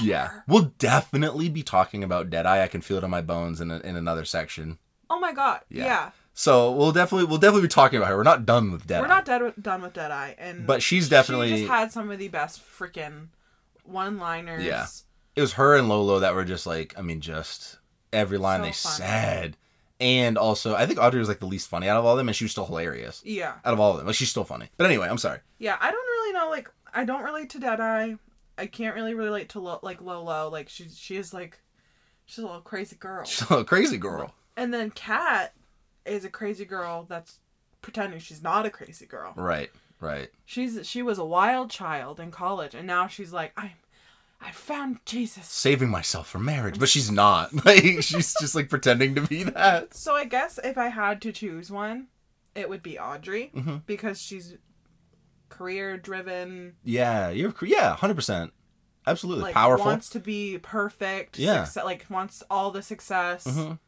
yeah, 0.01 0.41
we'll 0.49 0.73
definitely 0.79 1.49
be 1.49 1.63
talking 1.63 2.03
about 2.03 2.31
Deadeye. 2.31 2.63
I 2.63 2.69
can 2.69 2.81
feel 2.81 2.97
it 2.99 3.05
in 3.05 3.11
my 3.11 3.21
bones 3.21 3.61
in 3.61 3.71
a, 3.71 3.79
in 3.81 3.97
another 3.97 4.25
section. 4.25 4.79
Oh 5.11 5.21
my 5.21 5.33
god. 5.35 5.61
Yeah. 5.69 5.85
Yeah. 5.85 6.11
So 6.35 6.73
we'll 6.73 6.93
definitely 6.93 7.27
we'll 7.27 7.39
definitely 7.39 7.63
be 7.63 7.69
talking 7.69 7.99
about 7.99 8.09
her. 8.09 8.17
We're 8.17 8.23
not 8.23 8.47
done 8.47 8.73
with 8.73 8.87
Deadeye. 8.87 9.03
We're 9.03 9.09
not 9.09 9.25
dead 9.25 9.43
with, 9.43 9.63
done 9.63 9.83
with 9.83 9.93
Deadeye, 9.93 10.35
and 10.39 10.67
But 10.67 10.83
she's 10.83 11.09
definitely 11.09 11.51
She 11.51 11.57
just 11.59 11.71
had 11.71 11.93
some 11.93 12.11
of 12.11 12.19
the 12.19 12.29
best 12.29 12.61
freaking 12.63 13.29
one-liners. 13.85 14.65
Yeah. 14.65 14.87
it 15.37 15.41
was 15.41 15.55
her 15.55 15.77
and 15.77 15.89
Lolo 15.89 16.21
that 16.21 16.35
were 16.35 16.45
just 16.45 16.67
like, 16.67 16.95
I 16.99 17.03
mean, 17.03 17.21
just 17.21 17.79
every 18.13 18.39
line 18.39 18.61
So 18.61 18.65
they 18.67 18.73
said. 18.73 19.57
And 20.01 20.37
also, 20.37 20.75
I 20.75 20.87
think 20.87 20.99
Audrey 20.99 21.21
was 21.21 21.29
like 21.29 21.39
the 21.41 21.47
least 21.47 21.69
funny 21.69 21.89
out 21.89 21.97
of 21.97 22.05
all 22.05 22.13
of 22.13 22.19
them, 22.19 22.29
and 22.29 22.35
she 22.37 22.45
was 22.45 22.51
still 22.53 22.67
hilarious 22.67 23.23
Yeah. 23.25 23.55
out 23.65 23.73
of 23.73 23.79
all 23.81 23.93
of 23.93 23.99
them. 23.99 24.07
Like 24.07 24.17
she's 24.17 24.31
still 24.31 24.45
funny. 24.45 24.69
But 24.77 24.87
anyway, 24.87 25.09
I'm 25.09 25.19
sorry. 25.19 25.39
Yeah. 25.59 25.77
I 25.81 25.91
don't 25.91 26.07
really 26.07 26.33
know. 26.33 26.51
Like, 26.51 26.71
I 26.93 27.05
don't 27.05 27.23
relate 27.23 27.51
to 27.51 27.61
Deadeye. 27.61 28.15
I 28.59 28.67
can't 28.67 28.95
really 28.95 29.15
relate 29.15 29.51
to 29.51 29.61
Lo- 29.61 29.81
like 29.83 30.01
Lolo. 30.03 30.49
Like, 30.51 30.69
she 30.69 30.89
she 30.89 31.17
is 31.17 31.33
like, 31.33 31.61
she's 32.25 32.39
a 32.39 32.47
little 32.47 32.61
crazy 32.63 32.97
girl. 32.97 33.25
She's 33.25 33.49
a 33.51 33.65
crazy 33.65 33.97
girl. 33.99 34.35
And 34.57 34.75
then 34.75 34.91
Kat 34.91 35.55
is 36.05 36.25
a 36.25 36.31
crazy 36.31 36.65
girl 36.65 37.05
that's 37.09 37.39
pretending 37.81 38.21
she's 38.21 38.43
not 38.43 38.67
a 38.67 38.71
crazy 38.71 39.07
girl. 39.07 39.33
Right, 39.37 39.71
right. 40.01 40.29
She's 40.45 40.87
she 40.87 41.03
was 41.03 41.19
a 41.19 41.25
wild 41.25 41.71
child 41.71 42.21
in 42.21 42.31
college, 42.31 42.75
and 42.75 42.87
now 42.87 43.07
she's 43.07 43.33
like, 43.33 43.53
I, 43.57 43.73
I 44.41 44.51
found 44.53 44.99
Jesus. 45.07 45.47
Saving 45.47 45.89
myself 45.89 46.29
for 46.29 46.39
marriage, 46.39 46.79
but 46.79 46.89
she's 46.95 47.11
not. 47.11 47.51
Like 47.65 48.03
she's 48.03 48.35
just 48.41 48.55
like 48.55 48.69
pretending 48.69 49.15
to 49.17 49.21
be 49.23 49.45
that. 49.45 49.95
So 49.95 50.15
I 50.15 50.25
guess 50.25 50.59
if 50.63 50.77
I 50.79 50.89
had 50.89 51.21
to 51.23 51.33
choose 51.33 51.71
one, 51.71 52.09
it 52.55 52.69
would 52.69 52.83
be 52.83 52.99
Audrey 52.99 53.51
Mm-hmm. 53.55 53.77
because 53.87 54.21
she's 54.21 54.57
career 55.49 55.97
driven, 55.99 56.75
Yeah, 56.83 57.29
you're 57.31 57.53
yeah, 57.63 57.95
hundred 57.97 58.15
percent, 58.15 58.53
absolutely 59.07 59.45
like 59.45 59.55
powerful, 59.55 59.87
wants 59.87 60.09
to 60.11 60.19
be 60.21 60.59
perfect, 60.59 61.39
Yeah. 61.39 61.65
succe- 61.65 61.85
like 61.85 62.07
wants 62.09 62.43
all 62.51 62.71
the 62.71 62.83
success. 62.83 63.45
Mhm. 63.47 63.79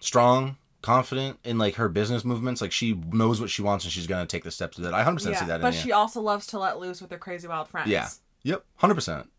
strong, 0.00 0.56
confident 0.82 1.38
in 1.44 1.58
like 1.58 1.74
her 1.76 1.88
business 1.88 2.24
movements. 2.24 2.60
Like 2.60 2.72
she 2.72 2.94
knows 2.94 3.40
what 3.40 3.50
she 3.50 3.62
wants, 3.62 3.84
and 3.84 3.92
she's 3.92 4.06
gonna 4.06 4.26
take 4.26 4.44
the 4.44 4.50
steps 4.50 4.76
to 4.76 4.82
that. 4.82 4.94
I 4.94 5.02
hundred 5.02 5.16
percent 5.16 5.36
see 5.38 5.46
that. 5.46 5.60
but 5.60 5.74
in 5.74 5.80
she 5.80 5.88
you. 5.88 5.94
also 5.94 6.20
loves 6.20 6.46
to 6.48 6.58
let 6.58 6.78
loose 6.78 7.00
with 7.00 7.10
her 7.10 7.18
crazy 7.18 7.48
wild 7.48 7.68
friends. 7.68 7.88
Yeah. 7.90 8.08
Yep, 8.44 8.64
hundred 8.76 8.94
percent. 8.94 9.30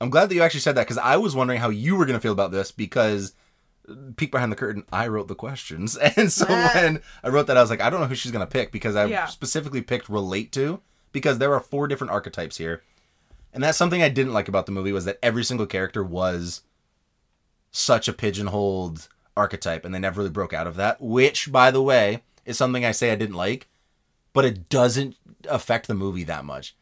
I'm 0.00 0.10
glad 0.10 0.28
that 0.28 0.34
you 0.36 0.42
actually 0.42 0.60
said 0.60 0.76
that 0.76 0.82
because 0.86 0.98
I 0.98 1.16
was 1.16 1.34
wondering 1.34 1.58
how 1.60 1.70
you 1.70 1.96
were 1.96 2.06
gonna 2.06 2.20
feel 2.20 2.32
about 2.32 2.52
this 2.52 2.70
because 2.70 3.34
peek 4.16 4.30
behind 4.30 4.52
the 4.52 4.56
curtain, 4.56 4.84
I 4.92 5.08
wrote 5.08 5.28
the 5.28 5.34
questions, 5.34 5.96
and 6.16 6.30
so 6.30 6.46
when 6.46 7.02
I 7.24 7.28
wrote 7.28 7.46
that, 7.48 7.56
I 7.56 7.60
was 7.60 7.70
like, 7.70 7.80
I 7.80 7.90
don't 7.90 8.00
know 8.00 8.06
who 8.06 8.14
she's 8.14 8.30
gonna 8.32 8.46
pick 8.46 8.70
because 8.70 8.94
I 8.96 9.06
Yeah. 9.06 9.26
specifically 9.26 9.82
picked 9.82 10.08
relate 10.08 10.52
to 10.52 10.80
because 11.10 11.38
there 11.38 11.52
are 11.54 11.60
four 11.60 11.88
different 11.88 12.12
archetypes 12.12 12.58
here, 12.58 12.82
and 13.52 13.64
that's 13.64 13.78
something 13.78 14.02
I 14.02 14.08
didn't 14.10 14.34
like 14.34 14.46
about 14.46 14.66
the 14.66 14.72
movie 14.72 14.92
was 14.92 15.04
that 15.06 15.18
every 15.22 15.42
single 15.42 15.66
character 15.66 16.04
was 16.04 16.62
such 17.70 18.08
a 18.08 18.12
pigeonholed 18.12 19.08
archetype, 19.38 19.84
and 19.84 19.94
they 19.94 19.98
never 19.98 20.18
really 20.20 20.30
broke 20.30 20.52
out 20.52 20.66
of 20.66 20.76
that. 20.76 21.00
Which, 21.00 21.50
by 21.50 21.70
the 21.70 21.82
way, 21.82 22.22
is 22.44 22.58
something 22.58 22.84
I 22.84 22.92
say 22.92 23.10
I 23.12 23.16
didn't 23.16 23.36
like, 23.36 23.68
but 24.32 24.44
it 24.44 24.68
doesn't 24.68 25.16
affect 25.48 25.86
the 25.88 25.94
movie 25.94 26.24
that 26.24 26.44
much. 26.44 26.76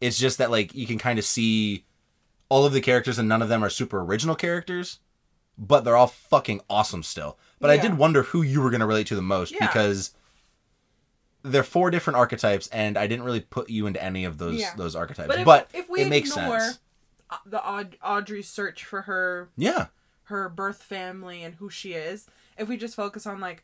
It's 0.00 0.18
just 0.18 0.38
that 0.38 0.50
like 0.50 0.74
you 0.74 0.86
can 0.86 0.98
kind 0.98 1.18
of 1.18 1.24
see 1.24 1.84
all 2.48 2.64
of 2.64 2.72
the 2.72 2.80
characters 2.80 3.18
and 3.18 3.28
none 3.28 3.40
of 3.42 3.48
them 3.48 3.64
are 3.64 3.70
super 3.70 4.00
original 4.02 4.34
characters, 4.34 4.98
but 5.56 5.84
they're 5.84 5.96
all 5.96 6.06
fucking 6.08 6.60
awesome 6.68 7.02
still. 7.02 7.38
But 7.60 7.70
I 7.70 7.76
did 7.76 7.96
wonder 7.96 8.22
who 8.24 8.42
you 8.42 8.60
were 8.60 8.70
going 8.70 8.80
to 8.80 8.86
relate 8.86 9.06
to 9.08 9.14
the 9.14 9.22
most 9.22 9.52
Yeah. 9.52 9.66
because 9.66 10.12
they're 11.44 11.62
four 11.62 11.90
different 11.90 12.16
archetypes 12.18 12.68
and 12.68 12.96
I 12.96 13.06
didn't 13.06 13.24
really 13.24 13.40
put 13.40 13.68
you 13.70 13.86
into 13.86 14.02
any 14.02 14.24
of 14.24 14.38
those 14.38 14.60
Yeah. 14.60 14.74
those 14.76 14.94
archetypes. 14.94 15.28
But 15.28 15.44
But, 15.44 15.68
if, 15.72 15.84
if 15.84 15.90
we 15.90 16.02
it 16.02 16.08
makes 16.08 16.30
ignore 16.36 16.60
sense. 16.60 16.78
uh, 17.30 17.36
the 17.46 17.62
Aud- 17.64 17.96
Audrey's 18.04 18.48
search 18.48 18.84
for 18.84 19.02
her 19.02 19.50
Yeah. 19.56 19.86
Her 20.32 20.48
birth 20.48 20.82
family 20.82 21.42
and 21.44 21.54
who 21.54 21.70
she 21.70 21.92
is, 21.92 22.26
if 22.58 22.68
we 22.68 22.76
just 22.76 22.96
focus 22.96 23.26
on 23.26 23.38
like 23.38 23.62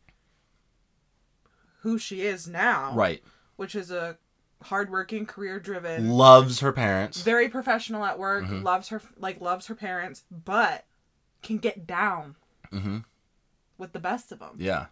who 1.80 1.98
she 1.98 2.22
is 2.22 2.46
now, 2.46 2.94
Right. 2.94 3.22
which 3.56 3.74
is 3.74 3.90
a 3.90 4.18
hardworking, 4.62 5.26
career 5.26 5.60
driven, 5.60 6.10
Loves 6.10 6.60
her 6.60 6.72
parents. 6.72 7.22
very 7.22 7.48
professional 7.48 8.04
at 8.04 8.18
work, 8.18 8.44
Mm-hmm. 8.44 8.62
loves 8.62 8.88
her 8.88 9.00
like 9.16 9.40
loves 9.40 9.66
her 9.66 9.74
parents, 9.74 10.24
but 10.30 10.84
can 11.42 11.58
get 11.58 11.86
down 11.86 12.36
Mhm. 12.72 13.04
with 13.76 13.92
the 13.92 14.00
best 14.00 14.32
of 14.32 14.38
them. 14.40 14.56
Yeah. 14.58 14.86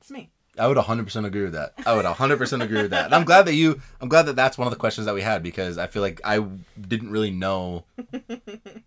It's 0.00 0.10
me. 0.10 0.30
I 0.58 0.66
would 0.68 0.76
100% 0.78 1.26
agree 1.26 1.42
with 1.44 1.52
that. 1.52 1.74
I 1.86 1.94
would 1.94 2.06
100% 2.06 2.62
agree 2.62 2.80
with 2.82 2.90
that. 2.92 3.06
And 3.06 3.14
I'm 3.14 3.24
glad 3.24 3.42
that 3.46 3.54
you 3.54 3.80
I'm 4.00 4.08
glad 4.08 4.22
that 4.26 4.36
that's 4.36 4.56
one 4.56 4.66
of 4.66 4.72
the 4.72 4.78
questions 4.78 5.04
that 5.06 5.14
we 5.14 5.20
had 5.22 5.42
because 5.42 5.76
I 5.78 5.86
feel 5.86 6.00
like 6.02 6.20
I 6.24 6.38
didn't 6.80 7.10
really 7.10 7.30
know 7.30 7.84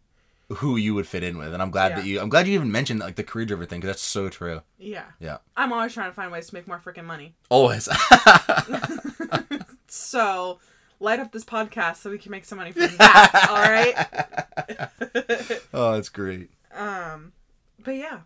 who 0.58 0.78
you 0.78 0.95
would 0.95 1.06
fit 1.08 1.24
in 1.24 1.38
with 1.38 1.54
and 1.54 1.62
I'm 1.62 1.70
glad 1.72 1.95
that 1.95 2.06
you 2.06 2.20
I'm 2.20 2.30
glad 2.30 2.47
you 2.47 2.54
even 2.56 2.72
mentioned 2.72 3.00
like 3.00 3.16
the 3.16 3.24
career 3.24 3.45
driver 3.45 3.66
thing 3.66 3.82
cuz 3.82 3.88
that's 3.88 4.02
so 4.02 4.30
true. 4.30 4.62
Yeah. 4.78 5.06
Yeah. 5.20 5.38
I'm 5.56 5.72
always 5.72 5.93
trying 5.93 6.10
to 6.10 6.14
find 6.16 6.32
ways 6.32 6.47
to 6.47 6.56
make 6.56 6.68
more 6.68 6.80
freaking 6.80 7.06
money. 7.06 7.36
Always. 7.50 7.88
So 9.91 10.60
light 11.00 11.20
up 11.20 11.32
this 11.32 11.43
podcast 11.45 11.97
so 11.97 12.10
we 12.10 12.18
can 12.18 12.32
make 12.32 12.45
some 12.45 12.58
money 12.58 12.72
from 12.72 12.95
that. 12.97 13.47
all 13.50 15.26
right. 15.26 15.60
oh, 15.74 15.93
that's 15.93 16.10
great. 16.10 16.52
Um, 16.74 17.34
but 17.84 17.95
yeah, 17.95 18.20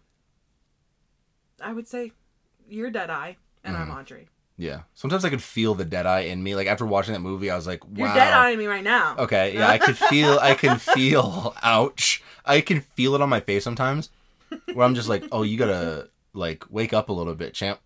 I 1.62 1.72
would 1.74 1.88
say 1.88 2.12
you're 2.68 2.90
Deadeye 2.92 3.34
and 3.64 3.76
Mm-hmm. 3.76 3.92
I'm 3.92 3.98
Audrey. 3.98 4.28
Yeah. 4.58 4.82
Sometimes 4.94 5.26
I 5.26 5.30
could 5.30 5.42
feel 5.42 5.74
the 5.74 5.86
dead 5.86 6.06
eye 6.06 6.22
in 6.22 6.44
me 6.44 6.56
like 6.56 6.68
after 6.68 6.86
watching 6.86 7.14
that 7.14 7.20
movie 7.22 7.50
I 7.50 7.56
was 7.56 7.68
like, 7.68 7.84
wow. 7.86 8.06
You're 8.06 8.14
dead 8.14 8.34
eyeing 8.34 8.60
me 8.60 8.68
right 8.68 8.84
now. 8.84 9.16
Okay, 9.18 9.56
yeah, 9.56 9.70
I 9.70 9.78
could 9.78 9.98
feel 9.98 10.38
I 10.42 10.54
can 10.54 10.78
feel 10.96 11.56
ouch. 11.64 12.24
I 12.46 12.62
can 12.62 12.82
feel 12.82 13.16
it 13.16 13.22
on 13.22 13.30
my 13.30 13.40
face 13.40 13.64
sometimes 13.64 14.10
where 14.74 14.86
I'm 14.86 14.96
just 14.96 15.10
like, 15.10 15.24
"Oh, 15.32 15.44
you 15.44 15.58
got 15.58 15.68
to 15.68 16.10
like 16.34 16.66
wake 16.70 16.94
up 16.94 17.10
a 17.10 17.14
little 17.14 17.36
bit, 17.36 17.54
champ. 17.54 17.80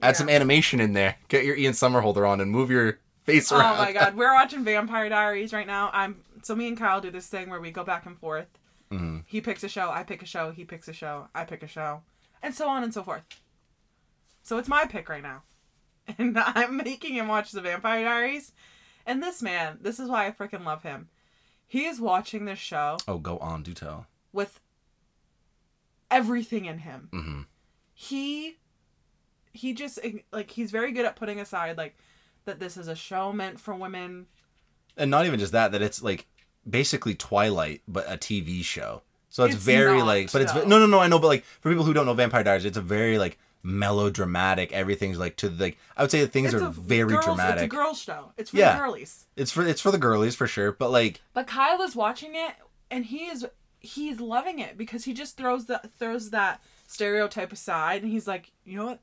Add 0.00 0.16
some 0.16 0.28
animation 0.28 0.80
in 0.80 0.92
there. 0.92 1.16
Get 1.28 1.44
your 1.44 1.56
Ian 1.56 1.72
Somerhalder 1.72 2.28
on 2.28 2.40
and 2.40 2.50
move 2.50 2.70
your 2.70 2.98
face 3.24 3.52
around. 3.52 3.74
Oh 3.74 3.78
my 3.84 3.92
god, 3.92 4.14
we're 4.16 4.34
watching 4.34 4.64
Vampire 4.64 5.08
Diaries 5.08 5.52
right 5.52 5.66
now. 5.66 5.90
I'm 5.92 6.22
so 6.42 6.54
me 6.54 6.68
and 6.68 6.78
Kyle 6.78 7.00
do 7.00 7.10
this 7.10 7.26
thing 7.26 7.50
where 7.50 7.60
we 7.60 7.70
go 7.70 7.84
back 7.84 8.06
and 8.06 8.18
forth. 8.18 8.46
Mm-hmm. 8.90 9.18
He 9.26 9.40
picks 9.40 9.62
a 9.64 9.68
show, 9.68 9.90
I 9.90 10.02
pick 10.02 10.22
a 10.22 10.26
show, 10.26 10.50
he 10.50 10.64
picks 10.64 10.88
a 10.88 10.92
show, 10.92 11.28
I 11.34 11.44
pick 11.44 11.62
a 11.62 11.66
show, 11.66 12.02
and 12.42 12.54
so 12.54 12.68
on 12.68 12.82
and 12.82 12.94
so 12.94 13.02
forth. 13.02 13.22
So 14.42 14.56
it's 14.56 14.68
my 14.68 14.86
pick 14.86 15.08
right 15.10 15.22
now, 15.22 15.42
and 16.18 16.38
I'm 16.38 16.76
making 16.78 17.14
him 17.14 17.28
watch 17.28 17.52
the 17.52 17.60
Vampire 17.60 18.04
Diaries. 18.04 18.52
And 19.06 19.22
this 19.22 19.42
man, 19.42 19.78
this 19.80 19.98
is 19.98 20.08
why 20.08 20.26
I 20.26 20.30
freaking 20.32 20.64
love 20.64 20.82
him. 20.82 21.08
He 21.66 21.84
is 21.86 22.00
watching 22.00 22.44
this 22.46 22.58
show 22.58 22.96
Oh, 23.06 23.18
go 23.18 23.38
on, 23.38 23.62
do 23.62 23.74
tell. 23.74 24.06
with 24.32 24.60
everything 26.10 26.64
in 26.64 26.78
him. 26.78 27.08
Mhm. 27.12 27.46
He 27.94 28.56
he 29.52 29.72
just 29.74 29.98
like 30.32 30.50
he's 30.50 30.70
very 30.70 30.92
good 30.92 31.04
at 31.04 31.16
putting 31.16 31.40
aside 31.40 31.76
like 31.76 31.96
that 32.44 32.60
this 32.60 32.76
is 32.76 32.88
a 32.88 32.94
show 32.94 33.32
meant 33.32 33.60
for 33.60 33.74
women. 33.74 34.26
And 34.96 35.10
not 35.10 35.26
even 35.26 35.38
just 35.38 35.52
that 35.52 35.72
that 35.72 35.82
it's 35.82 36.02
like 36.02 36.26
basically 36.68 37.14
Twilight 37.14 37.82
but 37.88 38.04
a 38.10 38.16
TV 38.16 38.62
show. 38.62 39.02
So 39.30 39.44
it's, 39.44 39.56
It's 39.56 39.62
very 39.64 39.98
not, 39.98 40.06
like, 40.06 40.32
but 40.32 40.40
it's 40.40 40.54
no, 40.54 40.64
no, 40.78 40.86
no. 40.86 41.00
I 41.00 41.06
know, 41.08 41.18
but 41.18 41.26
like 41.26 41.44
for 41.44 41.68
people 41.70 41.84
who 41.84 41.92
don't 41.92 42.06
know 42.06 42.14
Vampire 42.14 42.42
Diaries, 42.42 42.64
it's 42.64 42.78
a 42.78 42.82
very 42.82 43.18
like 43.18 43.38
melodramatic. 43.62 44.72
Everything's 44.72 45.18
like 45.18 45.36
to 45.36 45.48
the. 45.48 45.64
like 45.64 45.78
I 45.96 46.02
would 46.02 46.10
say 46.10 46.20
that 46.20 46.32
things 46.32 46.52
It's 46.54 46.62
are 46.62 46.66
a 46.66 46.70
very 46.70 47.12
girls- 47.14 47.24
dramatic. 47.24 47.64
It's 47.64 47.72
a 47.74 47.76
girls' 47.76 48.00
show. 48.00 48.32
It's 48.36 48.50
for 48.50 48.56
Yeah. 48.56 48.74
the 48.74 48.78
girlies. 48.84 49.26
It's 49.36 49.50
for 49.52 49.66
it's 49.66 49.80
for 49.80 49.90
the 49.90 49.98
girlies 49.98 50.34
for 50.34 50.46
sure, 50.46 50.72
but 50.72 50.90
like 50.90 51.20
But 51.34 51.46
Kyle 51.46 51.82
is 51.82 51.94
watching 51.96 52.34
it, 52.34 52.54
and 52.90 53.06
he 53.06 53.26
is 53.26 53.46
he's 53.80 54.20
loving 54.20 54.58
it 54.58 54.76
because 54.76 55.04
he 55.04 55.14
just 55.14 55.36
throws 55.36 55.66
the 55.66 55.80
throws 55.98 56.30
that 56.30 56.62
stereotype 56.86 57.52
aside, 57.52 58.02
and 58.02 58.10
he's 58.10 58.26
like, 58.26 58.52
you 58.64 58.76
know 58.76 58.86
what? 58.86 59.00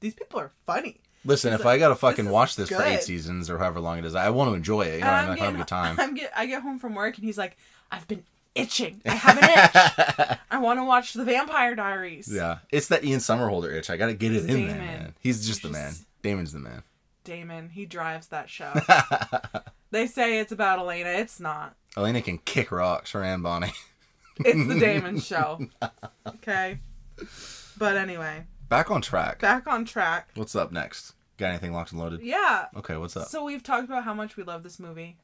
These 0.00 0.14
people 0.14 0.38
are 0.40 0.52
funny. 0.66 1.00
listen, 1.24 1.50
He's 1.52 1.60
if 1.60 1.64
like, 1.64 1.76
I 1.76 1.78
gotta 1.78 1.94
fucking 1.94 2.26
is 2.26 2.30
watch 2.32 2.56
this 2.56 2.68
for 2.68 2.82
eight 2.82 3.02
seasons 3.02 3.48
or 3.50 3.58
however 3.58 3.80
long 3.80 3.98
it 3.98 4.04
is, 4.04 4.14
I 4.14 4.28
want 4.30 4.50
to 4.50 4.54
enjoy 4.54 4.82
it. 4.82 4.94
You 4.98 5.00
know, 5.00 5.06
And 5.06 5.16
I'm 5.16 5.28
like 5.30 5.38
having 5.38 5.54
a 5.56 5.58
good 5.58 5.68
time. 5.68 5.98
I'm 5.98 6.14
get 6.14 6.32
I 6.36 6.46
get 6.46 6.62
home 6.62 6.78
from 6.78 6.94
work, 6.94 7.16
and 7.16 7.24
he's 7.24 7.38
like, 7.38 7.56
I've 7.90 8.06
been 8.06 8.24
itching. 8.56 9.00
I 9.06 9.14
have 9.14 9.38
an 9.38 9.44
itch. 9.44 10.38
I 10.50 10.58
want 10.58 10.78
to 10.80 10.84
watch 10.84 11.12
the 11.12 11.24
Vampire 11.24 11.74
Diaries. 11.74 12.28
Yeah, 12.32 12.58
it's 12.70 12.88
that 12.88 13.04
Ian 13.04 13.20
Somerhalder 13.20 13.72
itch. 13.74 13.90
I 13.90 13.96
gotta 13.96 14.14
get 14.14 14.32
it 14.32 14.36
It's 14.36 14.46
in 14.46 14.66
there, 14.68 14.76
man. 14.78 15.14
He's 15.20 15.46
just 15.46 15.62
the 15.62 15.68
man. 15.68 15.92
Damon's 16.22 16.52
the 16.52 16.58
man. 16.58 16.82
Damon, 17.24 17.68
he 17.70 17.86
drives 17.86 18.28
that 18.28 18.48
show. 18.48 18.72
they 19.90 20.06
say 20.06 20.38
it's 20.38 20.52
about 20.52 20.78
Elena. 20.78 21.10
It's 21.10 21.40
not. 21.40 21.74
Elena 21.96 22.22
can 22.22 22.38
kick 22.38 22.70
rocks, 22.72 23.12
her 23.12 23.22
and 23.22 23.42
Bonnie. 23.42 23.72
It's 24.44 24.68
the 24.68 24.78
Damon 24.78 25.18
show. 25.20 25.66
Okay. 26.26 26.78
But 27.78 27.96
anyway, 27.96 28.44
Back 28.68 28.90
on 28.90 29.00
track. 29.00 29.40
back 29.40 29.66
on 29.66 29.84
track. 29.84 30.28
What's 30.34 30.54
up 30.54 30.72
next? 30.72 31.14
Got 31.38 31.48
anything 31.50 31.72
locked 31.72 31.92
and 31.92 32.00
loaded? 32.00 32.20
Yeah. 32.22 32.66
Okay, 32.76 32.96
what's 32.96 33.16
up? 33.16 33.28
So 33.28 33.44
we've 33.44 33.62
talked 33.62 33.84
about 33.84 34.04
how 34.04 34.14
much 34.14 34.36
we 34.36 34.42
love 34.42 34.62
this 34.62 34.78
movie. 34.78 35.16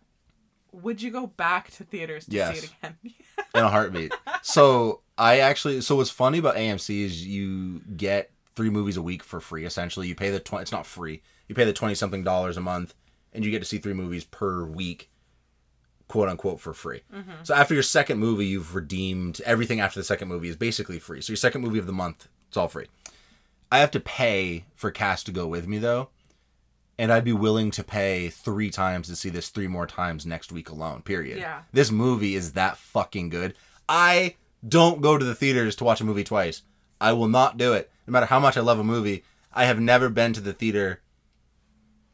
Would 0.72 1.02
you 1.02 1.10
go 1.10 1.26
back 1.26 1.70
to 1.72 1.84
theaters 1.84 2.26
to 2.26 2.32
Yes. 2.32 2.58
see 2.60 2.66
it 2.66 2.72
again? 2.82 2.96
in 3.54 3.62
a 3.62 3.68
heartbeat. 3.68 4.14
So 4.42 5.00
I 5.18 5.40
actually, 5.40 5.80
so 5.82 5.96
what's 5.96 6.10
funny 6.10 6.38
about 6.38 6.56
AMC 6.56 7.02
is 7.04 7.26
you 7.26 7.80
get 7.96 8.30
three 8.56 8.70
movies 8.70 8.96
a 8.96 9.02
week 9.02 9.22
for 9.22 9.40
free. 9.40 9.64
Essentially, 9.64 10.08
you 10.08 10.14
pay 10.14 10.30
the 10.30 10.40
twenty. 10.40 10.62
It's 10.62 10.72
not 10.72 10.86
free. 10.86 11.22
You 11.48 11.54
pay 11.54 11.64
the 11.64 11.72
twenty 11.72 11.94
something 11.94 12.24
dollars 12.24 12.56
a 12.56 12.60
month, 12.60 12.94
and 13.32 13.44
you 13.44 13.50
get 13.50 13.58
to 13.60 13.64
see 13.66 13.78
three 13.78 13.92
movies 13.94 14.24
per 14.24 14.64
week, 14.64 15.10
quote 16.08 16.28
unquote, 16.28 16.60
for 16.60 16.72
free. 16.72 17.02
Mm-hmm. 17.14 17.30
So 17.44 17.54
after 17.54 17.74
your 17.74 17.82
second 17.82 18.18
movie, 18.18 18.46
you've 18.46 18.74
redeemed 18.74 19.40
everything. 19.44 19.80
After 19.80 20.00
the 20.00 20.04
second 20.04 20.28
movie 20.28 20.48
is 20.48 20.56
basically 20.56 20.98
free. 20.98 21.20
So 21.20 21.32
your 21.32 21.36
second 21.38 21.60
movie 21.60 21.78
of 21.78 21.86
the 21.86 21.92
month, 21.92 22.28
it's 22.48 22.56
all 22.56 22.68
free. 22.68 22.86
I 23.70 23.78
have 23.78 23.90
to 23.92 24.00
pay 24.00 24.64
for 24.74 24.90
Kas 24.90 25.22
to 25.24 25.32
go 25.32 25.46
with 25.46 25.66
me 25.66 25.78
though. 25.78 26.08
And 26.98 27.12
I'd 27.12 27.24
be 27.24 27.32
willing 27.32 27.70
to 27.72 27.82
pay 27.82 28.28
three 28.28 28.70
times 28.70 29.08
to 29.08 29.16
see 29.16 29.30
this 29.30 29.48
three 29.48 29.66
more 29.66 29.86
times 29.86 30.26
next 30.26 30.52
week 30.52 30.68
alone. 30.68 31.02
Period. 31.02 31.38
Yeah. 31.38 31.62
This 31.72 31.90
movie 31.90 32.34
is 32.34 32.52
that 32.52 32.76
fucking 32.76 33.30
good. 33.30 33.54
I 33.88 34.36
don't 34.66 35.00
go 35.00 35.18
to 35.18 35.24
the 35.24 35.34
theaters 35.34 35.74
to 35.76 35.84
watch 35.84 36.00
a 36.00 36.04
movie 36.04 36.24
twice. 36.24 36.62
I 37.00 37.12
will 37.12 37.28
not 37.28 37.56
do 37.56 37.72
it. 37.72 37.90
No 38.06 38.12
matter 38.12 38.26
how 38.26 38.38
much 38.38 38.56
I 38.56 38.60
love 38.60 38.78
a 38.78 38.84
movie, 38.84 39.24
I 39.52 39.64
have 39.64 39.80
never 39.80 40.08
been 40.08 40.32
to 40.34 40.40
the 40.40 40.52
theater 40.52 41.00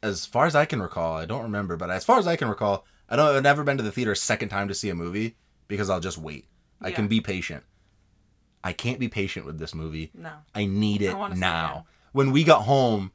as 0.03 0.27
far 0.27 0.47
as 0.47 0.55
I 0.55 0.65
can 0.65 0.81
recall. 0.81 1.17
I 1.17 1.25
don't 1.25 1.43
remember, 1.43 1.77
but 1.77 1.91
as 1.91 2.05
far 2.05 2.19
as 2.19 2.27
I 2.27 2.37
can 2.37 2.49
recall, 2.49 2.85
I 3.09 3.17
don't 3.17 3.35
I've 3.35 3.43
never 3.43 3.65
been 3.65 3.77
to 3.79 3.83
the 3.83 3.93
theater 3.93 4.13
a 4.13 4.17
second 4.17 4.49
time 4.49 4.69
to 4.69 4.75
see 4.75 4.91
a 4.91 4.95
movie 4.95 5.37
because 5.67 5.91
I'll 5.91 6.01
just 6.01 6.19
wait. 6.19 6.47
Yeah. 6.81 6.89
I 6.89 6.91
can 6.93 7.09
be 7.09 7.21
patient. 7.21 7.65
I 8.63 8.73
can't 8.73 8.99
be 8.99 9.09
patient 9.09 9.47
with 9.47 9.59
this 9.59 9.75
movie. 9.75 10.11
No. 10.15 10.33
I 10.55 10.67
need 10.67 11.03
it 11.03 11.15
I 11.15 11.35
now. 11.35 11.87
When 12.13 12.33
we 12.33 12.45
got 12.45 12.63
home, 12.63 13.13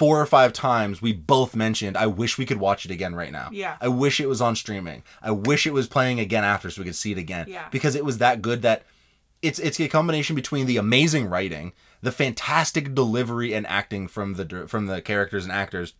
four 0.00 0.18
or 0.18 0.24
five 0.24 0.54
times, 0.54 1.02
we 1.02 1.12
both 1.12 1.54
mentioned, 1.54 1.94
I 1.94 2.06
wish 2.06 2.38
we 2.38 2.46
could 2.46 2.56
watch 2.56 2.86
it 2.86 2.90
again 2.90 3.14
right 3.14 3.30
now. 3.30 3.50
Yeah. 3.52 3.76
I 3.82 3.88
wish 3.88 4.18
it 4.18 4.30
was 4.30 4.40
on 4.40 4.56
streaming. 4.56 5.02
I 5.20 5.30
wish 5.30 5.66
it 5.66 5.74
was 5.74 5.88
playing 5.88 6.18
again 6.18 6.42
after 6.42 6.70
so 6.70 6.80
we 6.80 6.86
could 6.86 6.94
see 6.94 7.12
it 7.12 7.18
again. 7.18 7.44
Yeah. 7.50 7.68
Because 7.70 7.94
it 7.94 8.02
was 8.02 8.16
that 8.16 8.40
good 8.40 8.62
that 8.62 8.84
it's 9.42 9.58
it's 9.58 9.78
a 9.78 9.88
combination 9.88 10.34
between 10.34 10.64
the 10.64 10.78
amazing 10.78 11.26
writing, 11.28 11.74
the 12.00 12.12
fantastic 12.12 12.94
delivery 12.94 13.52
and 13.52 13.66
acting 13.66 14.08
from 14.08 14.36
the 14.36 14.66
from 14.66 14.86
the 14.86 15.02
characters 15.02 15.44
and 15.44 15.52
actors, 15.52 15.92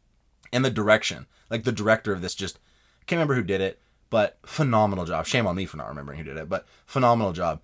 and 0.50 0.64
the 0.64 0.70
direction. 0.70 1.26
Like 1.50 1.64
the 1.64 1.70
director 1.70 2.14
of 2.14 2.22
this 2.22 2.34
just 2.34 2.58
can't 3.04 3.18
remember 3.18 3.34
who 3.34 3.42
did 3.42 3.60
it, 3.60 3.82
but 4.08 4.38
phenomenal 4.46 5.04
job. 5.04 5.26
Shame 5.26 5.46
on 5.46 5.56
me 5.56 5.66
for 5.66 5.76
not 5.76 5.90
remembering 5.90 6.16
who 6.16 6.24
did 6.24 6.38
it, 6.38 6.48
but 6.48 6.66
phenomenal 6.86 7.34
job. 7.34 7.60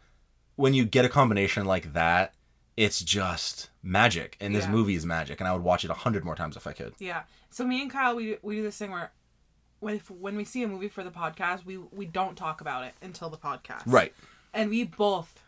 When 0.57 0.74
you 0.74 0.84
get 0.84 1.07
a 1.07 1.09
combination 1.09 1.64
like 1.64 1.95
that, 1.95 2.34
it's 2.77 3.01
just 3.01 3.70
magic, 3.83 4.37
and 4.41 4.55
this 4.55 4.64
Yeah. 4.64 4.70
movie 4.70 4.95
is 4.95 5.07
magic, 5.07 5.41
and 5.41 5.49
I 5.49 5.53
would 5.53 5.62
watch 5.62 5.85
it 5.85 5.91
a 5.91 5.95
hundred 5.95 6.24
more 6.24 6.35
times 6.37 6.57
if 6.57 6.66
I 6.66 6.72
could. 6.72 6.95
Yeah. 6.99 7.22
So 7.51 7.64
me 7.64 7.81
and 7.83 7.91
Kyle, 7.91 8.14
we 8.16 8.37
we 8.43 8.57
do 8.57 8.62
this 8.62 8.77
thing 8.77 8.91
where, 8.91 9.12
when 9.81 9.97
if, 9.97 10.11
when 10.11 10.37
we 10.37 10.45
see 10.45 10.62
a 10.62 10.68
movie 10.68 10.89
for 10.89 11.03
the 11.05 11.11
podcast, 11.11 11.64
we 11.64 11.79
we 11.79 12.07
don't 12.07 12.37
talk 12.37 12.61
about 12.61 12.85
it 12.85 12.95
until 13.03 13.31
the 13.31 13.39
podcast. 13.39 13.83
Right. 13.87 14.12
And 14.53 14.70
we 14.70 14.85
both 14.85 15.41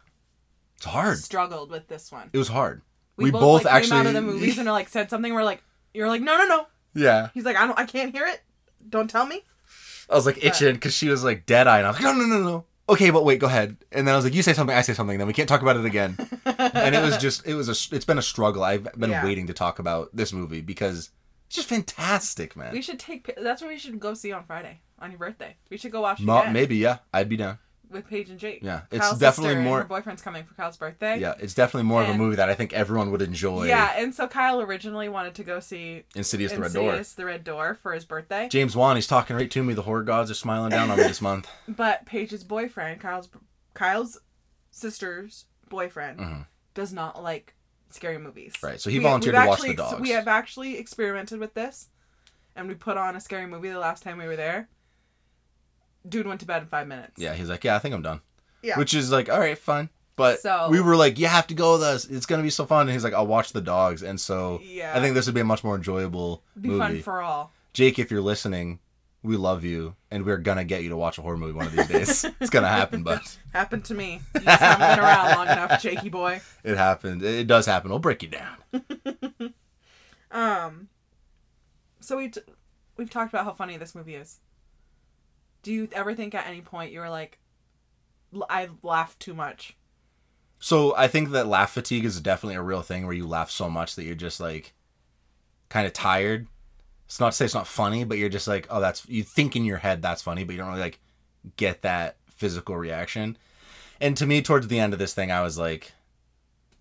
It's 0.77 0.87
hard. 0.87 1.19
struggled 1.19 1.71
with 1.71 1.89
this 1.89 2.11
one. 2.13 2.31
It 2.33 2.39
was 2.39 2.49
hard. 2.49 2.83
We, 3.17 3.25
We, 3.25 3.31
both, 3.33 3.41
both, 3.41 3.65
like, 3.65 3.75
actually 3.75 3.91
came 3.91 4.01
out 4.01 4.07
of 4.07 4.13
the 4.15 4.23
movies 4.23 4.59
and 4.59 4.69
like 4.69 4.89
said 4.89 5.11
something. 5.11 5.35
We're 5.35 5.43
like, 5.45 5.63
you're 5.93 6.09
like, 6.09 6.23
no, 6.23 6.37
no, 6.39 6.47
no. 6.47 6.67
yeah. 6.95 7.31
He's 7.35 7.45
like, 7.45 7.57
I 7.57 7.67
don't, 7.67 7.79
I 7.79 7.85
can't 7.85 8.13
hear 8.13 8.27
it. 8.27 8.43
Don't 8.89 9.11
tell 9.11 9.27
me. 9.27 9.43
I 10.09 10.15
was 10.15 10.25
like 10.25 10.43
itching 10.45 10.75
because 10.75 10.95
she 10.95 11.09
was 11.09 11.25
like 11.25 11.45
dead 11.45 11.67
eye, 11.67 11.79
and 11.79 11.87
I 11.87 11.91
was 11.91 12.01
like, 12.01 12.15
no, 12.17 12.23
no, 12.23 12.27
no, 12.27 12.43
no. 12.43 12.65
Okay, 12.89 13.11
but 13.11 13.25
wait, 13.25 13.39
go 13.39 13.47
ahead. 13.47 13.77
And 13.93 14.07
then 14.07 14.15
I 14.15 14.17
was 14.17 14.25
like, 14.25 14.35
you 14.35 14.43
say 14.43 14.55
something, 14.55 14.75
I 14.75 14.81
say 14.81 14.95
something, 14.95 15.19
then 15.19 15.27
we 15.27 15.33
can't 15.35 15.49
talk 15.49 15.61
about 15.63 15.77
it 15.77 15.85
again. 15.85 16.17
and 16.47 16.95
it 16.95 17.03
was 17.03 17.17
just, 17.27 17.47
it 17.47 17.55
was 17.55 17.69
a, 17.69 17.95
it's 17.95 18.05
been 18.05 18.19
a 18.19 18.23
struggle. 18.23 18.65
I've 18.65 18.85
been 18.99 19.11
Yeah. 19.11 19.25
waiting 19.25 19.47
to 19.49 19.53
talk 19.53 19.79
about 19.79 20.09
this 20.15 20.33
movie 20.33 20.61
because 20.63 21.11
it's 21.49 21.57
just 21.57 21.69
fantastic, 21.69 22.57
man. 22.57 22.73
We 22.73 22.81
should 22.83 22.99
take, 22.99 23.31
that's 23.41 23.61
what 23.63 23.69
we 23.69 23.79
should 23.79 23.99
go 24.01 24.15
see 24.15 24.33
on 24.33 24.45
Friday 24.45 24.81
on 25.01 25.11
your 25.11 25.19
birthday. 25.19 25.57
We 25.71 25.77
should 25.77 25.93
go 25.93 26.01
watch 26.01 26.21
it 26.21 26.25
Ma- 26.27 26.51
maybe, 26.51 26.77
yeah, 26.77 26.99
I'd 27.13 27.29
be 27.29 27.37
down. 27.37 27.59
With 27.91 28.07
Paige 28.07 28.31
and 28.31 28.39
Jake. 28.39 28.61
Yeah, 28.63 28.83
it's 28.91 29.01
Kyle's 29.07 29.19
definitely 29.19 29.57
more- 29.63 29.79
Her 29.79 29.85
boyfriend's 29.85 30.23
coming 30.23 30.45
for 30.45 30.55
Kyle's 30.55 30.77
birthday. 30.77 31.19
Yeah, 31.19 31.35
it's 31.41 31.55
definitely 31.55 31.89
more 31.89 32.03
of 32.03 32.09
a 32.09 32.15
movie 32.15 32.37
that 32.37 32.49
I 32.51 32.55
think 32.55 32.73
everyone 32.73 33.11
would 33.11 33.23
enjoy. 33.23 33.65
Yeah, 33.67 33.93
and 33.97 34.15
so 34.15 34.27
Kyle 34.29 34.61
originally 34.61 35.09
wanted 35.09 35.35
to 35.37 35.45
go 35.45 35.61
see 35.61 36.05
Insidious 36.15 36.53
the 36.53 36.61
Red 36.61 36.73
Door. 36.73 36.83
Insidious 36.91 37.13
the 37.15 37.25
Red 37.25 37.45
Door 37.45 37.79
for 37.83 37.93
his 37.93 38.05
birthday, 38.05 38.49
James 38.49 38.77
Wan, 38.77 38.97
he's 38.97 39.07
talking 39.07 39.37
right 39.37 39.51
to 39.51 39.63
me. 39.63 39.75
The 39.75 39.83
horror 39.83 40.03
gods 40.03 40.31
are 40.31 40.35
smiling 40.35 40.71
down 40.71 40.91
on 40.91 40.99
me 40.99 41.05
this 41.05 41.21
month. 41.23 41.49
but 41.69 42.05
Paige's 42.07 42.45
boyfriend, 42.45 43.01
Kyle's 43.01 43.29
Kyle's 43.75 44.19
sister's 44.71 45.47
boyfriend, 45.69 46.47
does 46.75 46.93
not 46.93 47.23
like 47.23 47.55
scary 47.91 48.19
movies. 48.19 48.53
Mm-hmm. 48.57 48.67
Right, 48.67 48.81
so 48.81 48.91
he 48.91 48.99
We- 48.99 49.05
volunteered 49.05 49.35
to 49.35 49.47
watch 49.47 49.63
the 49.63 49.75
dogs. 49.75 50.01
We 50.01 50.11
have 50.11 50.29
actually 50.29 50.79
experimented 50.79 51.41
with 51.41 51.55
this, 51.55 51.89
and 52.55 52.69
we 52.69 52.75
put 52.75 52.97
on 52.97 53.17
a 53.17 53.21
scary 53.21 53.47
movie 53.47 53.71
the 53.71 53.79
last 53.79 54.03
time 54.03 54.19
we 54.19 54.27
were 54.27 54.37
there. 54.37 54.69
Dude 56.09 56.27
went 56.27 56.41
to 56.41 56.47
bed 56.47 56.63
in 56.63 56.69
five 56.69 56.87
minutes. 56.87 57.13
Yeah, 57.17 57.35
he's 57.35 57.49
like, 57.49 57.65
yeah, 57.65 57.77
I 57.77 57.79
think 57.79 57.95
I'm 57.95 58.03
done. 58.03 58.21
Yeah. 58.63 58.79
Which 58.79 58.95
is 58.95 59.11
like, 59.13 59.29
all 59.29 59.39
right, 59.39 59.57
fine. 59.59 59.89
But 60.17 60.41
So- 60.41 60.69
we 60.71 60.81
were 60.81 60.97
like, 60.97 61.19
you 61.19 61.27
have 61.27 61.47
to 61.49 61.55
go 61.55 61.75
with 61.75 61.83
us. 61.83 62.05
It's 62.07 62.27
gonna 62.27 62.43
be 62.43 62.51
so 62.51 62.67
fun. 62.67 62.83
And 62.83 62.91
he's 62.91 63.05
like, 63.05 63.15
I'll 63.15 63.27
watch 63.27 63.53
the 63.53 63.61
dogs. 63.61 64.03
And 64.03 64.21
so 64.21 64.61
Yeah. 64.63 64.93
I 64.97 65.01
think 65.01 65.15
this 65.15 65.27
would 65.27 65.35
be 65.35 65.41
a 65.41 65.45
much 65.45 65.63
more 65.63 65.77
enjoyable 65.77 66.43
be 66.61 66.69
movie. 66.71 66.79
fun 66.81 67.03
for 67.03 67.23
all. 67.23 67.53
Jake, 67.73 67.99
if 68.01 68.11
you're 68.11 68.21
listening, 68.21 68.81
we 69.23 69.37
love 69.37 69.63
you, 69.65 69.95
and 70.11 70.25
we're 70.25 70.39
gonna 70.39 70.65
get 70.65 70.83
you 70.83 70.89
to 70.91 70.97
watch 70.97 71.19
a 71.19 71.23
horror 71.23 71.37
movie 71.37 71.53
one 71.53 71.67
of 71.67 71.73
these 71.77 71.87
days. 71.89 72.25
it's 72.41 72.51
gonna 72.51 72.69
happen, 72.69 73.03
but 73.03 73.37
Happened 73.53 73.85
to 73.87 73.95
me. 73.95 74.21
You 74.35 74.41
just 74.41 74.61
haven't 74.61 74.89
been 74.97 75.05
around 75.05 75.37
long 75.37 75.47
enough, 75.49 75.81
Jakey 75.83 76.09
boy. 76.09 76.41
it 76.65 76.77
happened. 76.77 77.23
It 77.23 77.47
does 77.47 77.67
happen. 77.67 77.91
We'll 77.91 77.99
break 78.01 78.23
you 78.23 78.29
down. 78.31 78.57
Um, 80.31 80.89
so 82.01 82.17
we 82.19 82.29
t- 82.29 82.41
we've 82.97 83.09
talked 83.11 83.33
about 83.33 83.45
how 83.45 83.53
funny 83.53 83.77
this 83.77 83.95
movie 83.95 84.15
is. 84.15 84.41
Do 85.69 85.75
you 85.75 85.87
ever 85.93 86.15
think 86.15 86.35
at 86.35 86.47
any 86.47 86.63
point 86.63 86.93
you 86.93 87.01
were 87.01 87.11
like, 87.11 87.39
I 88.49 88.71
laughed 88.83 89.21
too 89.21 89.35
much? 89.35 89.77
So 90.59 90.97
I 90.97 91.09
think 91.09 91.29
that 91.33 91.47
laugh 91.47 91.73
fatigue 91.73 92.07
is 92.07 92.23
definitely 92.23 92.55
a 92.55 92.63
real 92.63 92.81
thing 92.81 93.05
where 93.05 93.15
you 93.15 93.27
laugh 93.27 93.51
so 93.51 93.69
much 93.69 93.95
that 93.95 94.05
you're 94.05 94.15
just 94.15 94.41
like 94.41 94.73
kind 95.69 95.87
of 95.87 95.93
tired. 95.93 96.47
It's 97.05 97.21
not 97.21 97.33
to 97.33 97.37
say 97.37 97.45
it's 97.45 97.53
not 97.53 97.67
funny, 97.67 98.05
but 98.05 98.17
you're 98.17 98.31
just 98.31 98.49
like, 98.49 98.67
oh, 98.71 98.81
that's 98.81 99.07
you 99.11 99.23
think 99.23 99.57
in 99.57 99.67
your 99.67 99.77
head 99.77 100.01
that's 100.01 100.23
funny, 100.23 100.43
but 100.43 100.55
you 100.55 100.59
don't 100.59 100.69
really 100.69 100.81
like 100.81 101.01
get 101.59 101.83
that 101.83 102.17
physical 102.31 102.75
reaction. 102.75 103.37
And 104.01 104.17
to 104.17 104.25
me, 104.25 104.41
towards 104.41 104.69
the 104.69 104.81
end 104.81 104.95
of 104.95 104.99
this 104.99 105.13
thing, 105.13 105.31
I 105.31 105.43
was 105.43 105.59
like, 105.59 105.93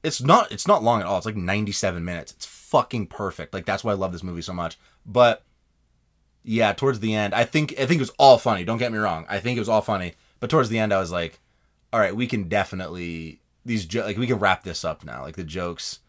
it's 0.01 0.23
not 0.23 0.49
it's 0.49 0.65
not 0.65 0.81
long 0.81 1.01
at 1.01 1.07
all. 1.07 1.17
It's 1.17 1.25
like 1.25 1.35
97 1.35 2.05
minutes. 2.05 2.31
It's 2.31 2.45
fucking 2.45 3.07
perfect. 3.07 3.53
Like 3.53 3.65
that's 3.65 3.83
why 3.83 3.91
I 3.91 3.95
love 3.95 4.13
this 4.13 4.23
movie 4.23 4.43
so 4.43 4.53
much. 4.53 4.79
But 5.05 5.43
yeah, 6.47 6.71
towards 6.71 7.01
the 7.01 7.13
end, 7.13 7.33
I 7.35 7.43
think 7.43 7.73
I 7.73 7.85
think 7.85 7.99
it 7.99 7.99
was 7.99 8.13
all 8.17 8.37
funny. 8.37 8.63
Don't 8.63 8.77
get 8.77 8.91
me 8.91 8.97
wrong. 8.97 9.25
I 9.29 9.39
think 9.39 9.57
it 9.57 9.61
was 9.61 9.67
all 9.69 9.81
funny. 9.81 10.13
But 10.39 10.49
towards 10.49 10.69
the 10.69 10.79
end, 10.79 10.93
I 10.93 10.99
was 10.99 11.11
like, 11.11 11.39
all 11.91 11.99
right, 11.99 12.15
we 12.15 12.25
can 12.25 12.47
definitely 12.47 13.41
these 13.65 13.85
jo- 13.85 14.05
like 14.05 14.17
we 14.17 14.27
can 14.27 14.39
wrap 14.39 14.63
this 14.63 14.85
up 14.85 15.03
now. 15.03 15.23
Like 15.23 15.35
the 15.35 15.43
jokes 15.43 15.99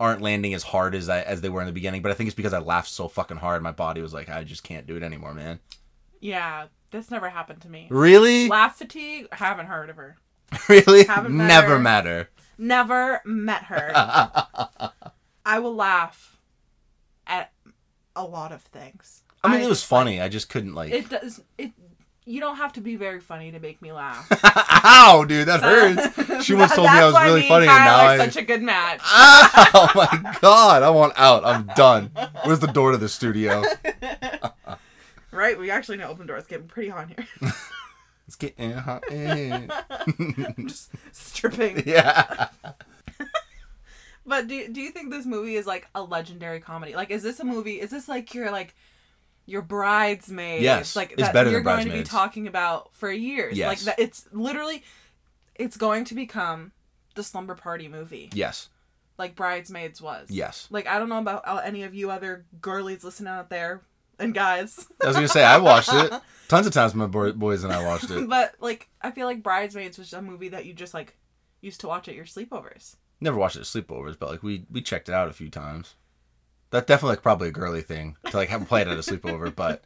aren't 0.00 0.20
landing 0.22 0.52
as 0.54 0.64
hard 0.64 0.94
as 0.94 1.08
I 1.08 1.20
as 1.22 1.40
they 1.40 1.48
were 1.48 1.60
in 1.60 1.66
the 1.66 1.72
beginning. 1.72 2.02
But 2.02 2.10
I 2.10 2.14
think 2.14 2.26
it's 2.26 2.34
because 2.34 2.52
I 2.52 2.58
laughed 2.58 2.88
so 2.88 3.06
fucking 3.06 3.36
hard. 3.38 3.62
My 3.62 3.70
body 3.72 4.02
was 4.02 4.12
like, 4.12 4.28
I 4.28 4.42
just 4.44 4.64
can't 4.64 4.86
do 4.88 4.96
it 4.96 5.02
anymore, 5.04 5.34
man. 5.34 5.60
Yeah, 6.20 6.66
this 6.90 7.10
never 7.10 7.28
happened 7.28 7.62
to 7.62 7.68
me. 7.68 7.86
Really, 7.88 8.48
Laugh 8.48 8.76
fatigue? 8.76 9.28
Haven't 9.30 9.66
heard 9.66 9.88
of 9.90 9.96
her. 9.96 10.16
really, 10.68 11.04
Haven't 11.04 11.36
met 11.36 11.46
never 11.46 11.74
her. 11.74 11.78
matter. 11.78 12.30
Never 12.58 13.20
met 13.24 13.64
her. 13.64 13.92
I 15.44 15.58
will 15.60 15.74
laugh 15.76 16.38
at 17.26 17.52
a 18.16 18.24
lot 18.24 18.50
of 18.50 18.62
things. 18.62 19.22
I 19.44 19.52
mean, 19.52 19.60
it 19.60 19.68
was 19.68 19.82
funny. 19.82 20.20
I 20.20 20.28
just 20.28 20.48
couldn't 20.48 20.74
like. 20.74 20.92
It 20.92 21.08
does. 21.08 21.40
It 21.56 21.72
You 22.24 22.40
don't 22.40 22.56
have 22.56 22.72
to 22.74 22.80
be 22.80 22.96
very 22.96 23.20
funny 23.20 23.52
to 23.52 23.60
make 23.60 23.80
me 23.80 23.92
laugh. 23.92 24.26
Ow, 24.84 25.24
dude, 25.28 25.46
that 25.48 25.62
hurts. 25.62 26.16
She 26.44 26.54
once 26.54 26.74
told 26.74 26.90
me 26.90 26.98
I 26.98 27.06
was 27.06 27.14
really 27.22 27.40
me 27.42 27.48
funny, 27.48 27.66
and 27.66 27.76
and 27.76 27.84
now 27.84 27.96
I. 27.96 28.18
such 28.18 28.36
a 28.36 28.42
good 28.42 28.62
match. 28.62 29.00
Oh 29.74 29.90
my 29.94 30.36
god, 30.40 30.82
I 30.82 30.90
want 30.90 31.14
out. 31.16 31.44
I'm 31.44 31.66
done. 31.76 32.10
Where's 32.44 32.60
the 32.60 32.66
door 32.66 32.92
to 32.92 32.98
the 32.98 33.08
studio? 33.08 33.62
Right? 35.30 35.58
We 35.58 35.70
actually 35.70 35.96
know 35.98 36.08
open 36.08 36.26
door. 36.26 36.36
It's 36.36 36.46
getting 36.46 36.66
pretty 36.68 36.88
hot 36.90 37.10
in 37.10 37.16
here. 37.16 37.52
It's 38.26 38.36
getting 38.36 38.72
hot. 38.72 39.10
in. 39.10 39.70
Stripping. 41.12 41.82
yeah. 41.86 42.48
But 44.24 44.48
do 44.48 44.68
do 44.68 44.80
you 44.80 44.90
think 44.90 45.10
this 45.10 45.24
movie 45.26 45.54
is 45.56 45.66
like 45.66 45.86
a 45.94 46.02
legendary 46.02 46.60
comedy? 46.60 46.94
Like, 46.96 47.10
is 47.10 47.22
this 47.22 47.38
a 47.40 47.44
movie? 47.44 47.80
Is 47.80 47.90
this 47.90 48.08
like 48.08 48.34
your 48.34 48.50
like 48.50 48.74
your 49.46 49.62
bridesmaids? 49.62 50.62
Yes, 50.62 50.94
like 50.96 51.16
that 51.16 51.50
you're 51.50 51.60
going 51.62 51.86
to 51.86 51.92
be 51.92 52.02
talking 52.02 52.46
about 52.46 52.90
for 52.94 53.10
years. 53.10 53.56
Yes. 53.56 53.68
Like 53.86 53.96
that, 53.96 54.02
it's 54.02 54.26
literally, 54.32 54.82
it's 55.54 55.76
going 55.76 56.04
to 56.06 56.14
become 56.14 56.72
the 57.14 57.22
slumber 57.22 57.54
party 57.54 57.88
movie, 57.88 58.28
Yes. 58.34 58.68
like 59.18 59.34
Bridesmaids 59.34 60.02
was. 60.02 60.28
Yes. 60.30 60.68
Like 60.70 60.86
I 60.86 60.98
don't 60.98 61.08
know 61.08 61.18
about 61.18 61.44
any 61.64 61.82
of 61.84 61.94
you 61.94 62.10
other 62.10 62.44
girlies 62.60 63.02
listening 63.04 63.28
out 63.32 63.48
there 63.48 63.80
and 64.18 64.34
guys, 64.34 64.86
I 65.02 65.06
was 65.08 65.16
gonna 65.16 65.28
say 65.28 65.44
I 65.44 65.58
watched 65.58 65.92
it 65.92 66.12
tons 66.48 66.66
of 66.66 66.72
times. 66.72 66.94
My 66.94 67.06
boy- 67.06 67.32
boys 67.32 67.64
and 67.64 67.72
I 67.72 67.84
watched 67.84 68.10
it. 68.10 68.28
but 68.28 68.54
like 68.60 68.88
I 69.02 69.10
feel 69.10 69.26
like 69.26 69.42
Bridesmaids 69.42 69.98
was 69.98 70.12
a 70.12 70.20
movie 70.22 70.48
that 70.50 70.66
you 70.66 70.72
just 70.74 70.92
like 70.94 71.16
used 71.60 71.80
to 71.80 71.88
watch 71.88 72.08
at 72.08 72.14
your 72.14 72.24
sleepovers. 72.26 72.96
Never 73.20 73.36
watched 73.38 73.56
it 73.56 73.60
at 73.60 73.64
sleepovers, 73.66 74.18
but 74.18 74.28
like 74.30 74.42
we 74.42 74.64
we 74.70 74.80
checked 74.82 75.08
it 75.08 75.14
out 75.14 75.28
a 75.28 75.32
few 75.32 75.48
times. 75.50 75.94
That's 76.76 76.86
definitely 76.86 77.14
like 77.16 77.22
probably 77.22 77.48
a 77.48 77.52
girly 77.52 77.82
thing 77.82 78.16
to 78.30 78.36
like 78.36 78.48
have 78.50 78.66
play 78.68 78.82
it 78.82 78.88
at 78.88 78.94
a 78.96 79.00
sleepover, 79.00 79.54
but 79.54 79.82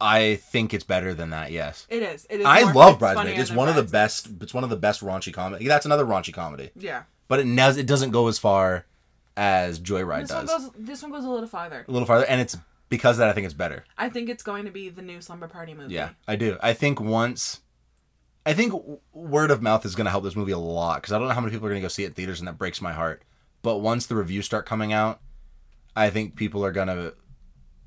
I 0.00 0.36
think 0.36 0.72
it's 0.72 0.84
better 0.84 1.12
than 1.14 1.30
that. 1.30 1.50
Yes. 1.50 1.86
It 1.90 2.02
is. 2.02 2.26
It 2.30 2.40
is. 2.40 2.46
I 2.46 2.62
more- 2.64 2.72
love 2.74 2.92
it's 2.94 2.98
Bridesmaids. 3.00 3.38
It's 3.40 3.50
one 3.50 3.68
of 3.68 3.74
the 3.76 3.82
best. 3.82 4.28
It's 4.40 4.54
one 4.54 4.64
of 4.64 4.70
the 4.70 4.76
best 4.76 5.00
raunchy 5.02 5.32
comedy. 5.32 5.66
That's 5.66 5.86
another 5.86 6.04
raunchy 6.04 6.32
comedy, 6.32 6.70
Yeah. 6.76 7.02
but 7.28 7.40
it 7.40 7.46
ne- 7.46 7.78
it 7.80 7.86
doesn't 7.86 8.10
go 8.10 8.28
as 8.28 8.38
far 8.38 8.86
as 9.36 9.78
Joy 9.78 10.02
Ride 10.02 10.22
This 10.24 10.30
does. 10.30 10.48
one 10.48 10.60
goes. 10.62 10.70
This 10.78 11.02
one 11.02 11.12
goes 11.12 11.24
a 11.24 11.28
little 11.30 11.48
farther. 11.48 11.84
a 11.86 11.90
little 11.90 12.06
farther, 12.06 12.26
and 12.26 12.40
it's 12.40 12.56
because 12.88 13.16
of 13.16 13.18
that 13.18 13.28
I 13.28 13.32
think 13.32 13.44
it's 13.44 13.54
better. 13.54 13.84
I 13.96 14.08
think 14.08 14.28
it's 14.28 14.42
going 14.42 14.64
to 14.64 14.70
be 14.70 14.88
the 14.88 15.02
new 15.02 15.20
slumber 15.20 15.46
party 15.48 15.74
movie. 15.74 15.94
Yeah, 15.94 16.10
I 16.26 16.36
do. 16.36 16.56
I 16.62 16.72
think 16.74 17.00
once, 17.00 17.60
I 18.46 18.54
think 18.54 18.72
word 19.12 19.50
of 19.50 19.60
mouth 19.62 19.84
is 19.84 19.94
going 19.94 20.06
to 20.06 20.10
help 20.10 20.24
this 20.24 20.36
movie 20.36 20.52
a 20.52 20.58
lot 20.58 21.02
because 21.02 21.12
I 21.12 21.18
don't 21.18 21.28
know 21.28 21.34
how 21.34 21.40
many 21.40 21.52
people 21.52 21.66
are 21.66 21.70
going 21.70 21.82
to 21.82 21.84
go 21.84 21.88
see 21.88 22.04
it 22.04 22.08
in 22.08 22.12
theaters, 22.14 22.38
and 22.40 22.48
that 22.48 22.56
breaks 22.56 22.80
my 22.80 22.92
heart. 22.92 23.22
But 23.62 23.78
once 23.78 24.06
the 24.06 24.14
reviews 24.14 24.46
start 24.46 24.64
coming 24.64 24.92
out, 24.92 25.20
I 25.98 26.10
think 26.10 26.36
people 26.36 26.64
are 26.64 26.72
to. 26.72 27.14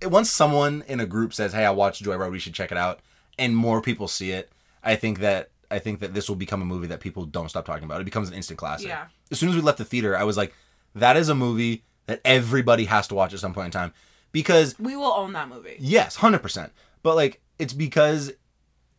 Once 0.04 0.32
someone 0.32 0.84
in 0.88 1.00
a 1.00 1.06
group 1.06 1.34
says, 1.34 1.54
"Hey, 1.54 1.66
I 1.66 1.72
watched 1.72 2.04
Joy 2.04 2.16
Ride, 2.16 2.32
we 2.32 2.40
should 2.40 2.54
check 2.54 2.72
it 2.72 2.78
out," 2.78 3.00
and 3.38 3.56
more 3.56 3.82
people 3.82 4.08
see 4.08 4.32
it, 4.32 4.52
I 4.84 4.96
think 4.96 5.20
that 5.20 5.52
I 5.70 5.80
think 5.80 6.00
that 6.02 6.14
this 6.14 6.28
will 6.28 6.36
become 6.36 6.62
a 6.62 6.66
movie 6.66 6.88
that 6.88 7.00
people 7.00 7.26
don't 7.26 7.50
stop 7.50 7.66
talking 7.66 7.86
about. 7.86 8.02
It 8.02 8.06
becomes 8.06 8.28
an 8.28 8.36
instant 8.36 8.60
classic. 8.60 8.88
Yeah. 8.90 9.06
As 9.32 9.40
soon 9.40 9.50
as 9.50 9.56
we 9.56 9.62
left 9.62 9.78
the 9.78 9.86
theater, 9.86 10.18
I 10.18 10.24
was 10.24 10.36
like, 10.38 10.54
"That 10.96 11.16
is 11.16 11.30
a 11.30 11.36
movie 11.36 11.86
that 12.08 12.20
everybody 12.26 12.86
has 12.86 13.08
to 13.08 13.16
watch 13.16 13.34
at 13.34 13.40
some 13.40 13.54
point 13.54 13.66
in 13.68 13.72
time," 13.72 13.94
because 14.32 14.78
We 14.80 14.96
will 14.96 15.14
own 15.14 15.34
that 15.34 15.48
movie. 15.48 15.78
Yes, 15.80 16.18
hundred 16.18 16.42
percent. 16.42 16.74
But 17.04 17.16
like, 17.16 17.42
it's 17.60 17.74
because 17.74 18.32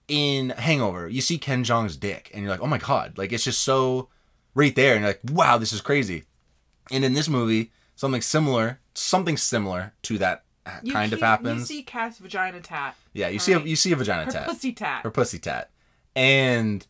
in 0.09 0.51
Hangover, 0.51 1.09
you 1.09 1.21
see 1.21 1.39
Ken 1.39 1.65
Jeong's 1.65 1.97
dick, 1.97 2.31
and 2.33 2.43
you're 2.43 2.51
like, 2.51 2.63
oh 2.63 2.67
my 2.67 2.79
god, 2.79 3.19
like 3.19 3.33
it's 3.33 3.45
just 3.45 3.63
so 3.63 4.09
right 4.55 4.75
there, 4.75 4.95
and 4.95 5.03
you're 5.03 5.11
like, 5.11 5.21
wow, 5.31 5.59
this 5.59 5.73
is 5.73 5.81
crazy. 5.81 6.25
And 6.91 7.05
in 7.05 7.13
this 7.15 7.29
movie, 7.29 7.73
something 7.97 8.23
similar, 8.23 8.81
something 8.95 9.37
similar 9.37 9.93
to 10.03 10.19
that 10.19 10.45
uh, 10.67 10.79
You 10.83 10.93
kind 10.93 11.13
of 11.13 11.21
happens. 11.21 11.71
You 11.71 11.77
see 11.79 11.83
Cass 11.83 12.19
vagina 12.19 12.61
tat. 12.61 12.95
yeah, 13.13 13.29
you 13.29 13.39
see 13.39 13.53
a 13.53 13.61
you 13.61 13.77
see 13.77 13.93
a 13.93 13.97
vagina 13.97 14.27
Her 14.27 14.31
tat, 14.33 14.47
pussy 14.49 14.73
tat. 14.73 15.03
her 15.03 15.11
pussy 15.11 15.39
tat, 15.39 15.71
and 16.15 16.87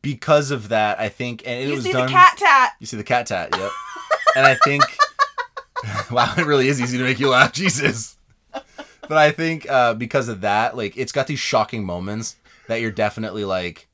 because 0.00 0.50
of 0.50 0.70
that, 0.70 0.98
I 0.98 1.08
think, 1.08 1.42
and 1.46 1.60
it 1.60 1.68
you 1.68 1.74
was 1.74 1.84
see 1.84 1.92
done. 1.92 2.06
the 2.06 2.12
cat 2.12 2.36
tat. 2.38 2.70
You 2.80 2.86
see 2.86 2.96
the 2.96 3.04
cat 3.04 3.26
tat, 3.26 3.50
yep. 3.56 3.70
and 4.36 4.46
I 4.46 4.54
think, 4.54 4.82
wow, 6.10 6.32
it 6.36 6.46
really 6.46 6.68
is 6.68 6.80
easy 6.80 6.96
to 6.98 7.04
make 7.04 7.20
you 7.20 7.28
laugh, 7.28 7.52
Jesus. 7.62 8.16
But 8.52 9.18
I 9.18 9.30
think 9.32 9.68
uh, 9.68 9.92
because 9.94 10.28
of 10.28 10.40
that, 10.40 10.76
like, 10.76 10.96
it's 10.96 11.12
got 11.12 11.26
these 11.26 11.40
shocking 11.40 11.84
moments 11.84 12.36
that 12.68 12.80
you're 12.80 12.90
definitely 12.92 13.44
like, 13.44 13.88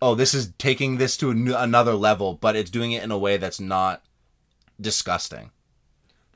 oh, 0.00 0.14
this 0.14 0.32
is 0.34 0.52
taking 0.58 0.98
this 0.98 1.16
to 1.16 1.30
another 1.30 1.94
level, 1.94 2.34
but 2.34 2.54
it's 2.54 2.70
doing 2.70 2.92
it 2.92 3.02
in 3.02 3.10
a 3.10 3.18
way 3.18 3.36
that's 3.38 3.58
not 3.60 4.02
disgusting, 4.80 5.50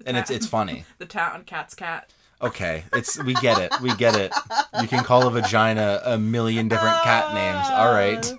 and 0.07 0.17
it's 0.17 0.31
it's 0.31 0.47
funny. 0.47 0.85
The 0.99 1.07
tat 1.07 1.35
on 1.35 1.45
cat's 1.45 1.75
cat. 1.75 2.13
Okay, 2.43 2.85
it's 2.93 3.23
we 3.23 3.35
get 3.35 3.59
it, 3.59 3.73
we 3.81 3.95
get 3.97 4.17
it. 4.17 4.33
You 4.81 4.89
can 4.89 5.05
call 5.05 5.27
a 5.27 5.31
vagina 5.31 6.01
a 6.05 6.19
million 6.19 6.69
different 6.69 7.03
cat 7.03 7.33
names. 7.35 7.69
All 7.71 7.93
right. 7.93 8.33
Oh, 8.35 8.39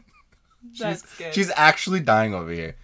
that's 0.77 1.17
good. 1.17 1.33
She's 1.33 1.51
actually 1.55 2.01
dying 2.01 2.33
over 2.33 2.51
here. 2.51 2.75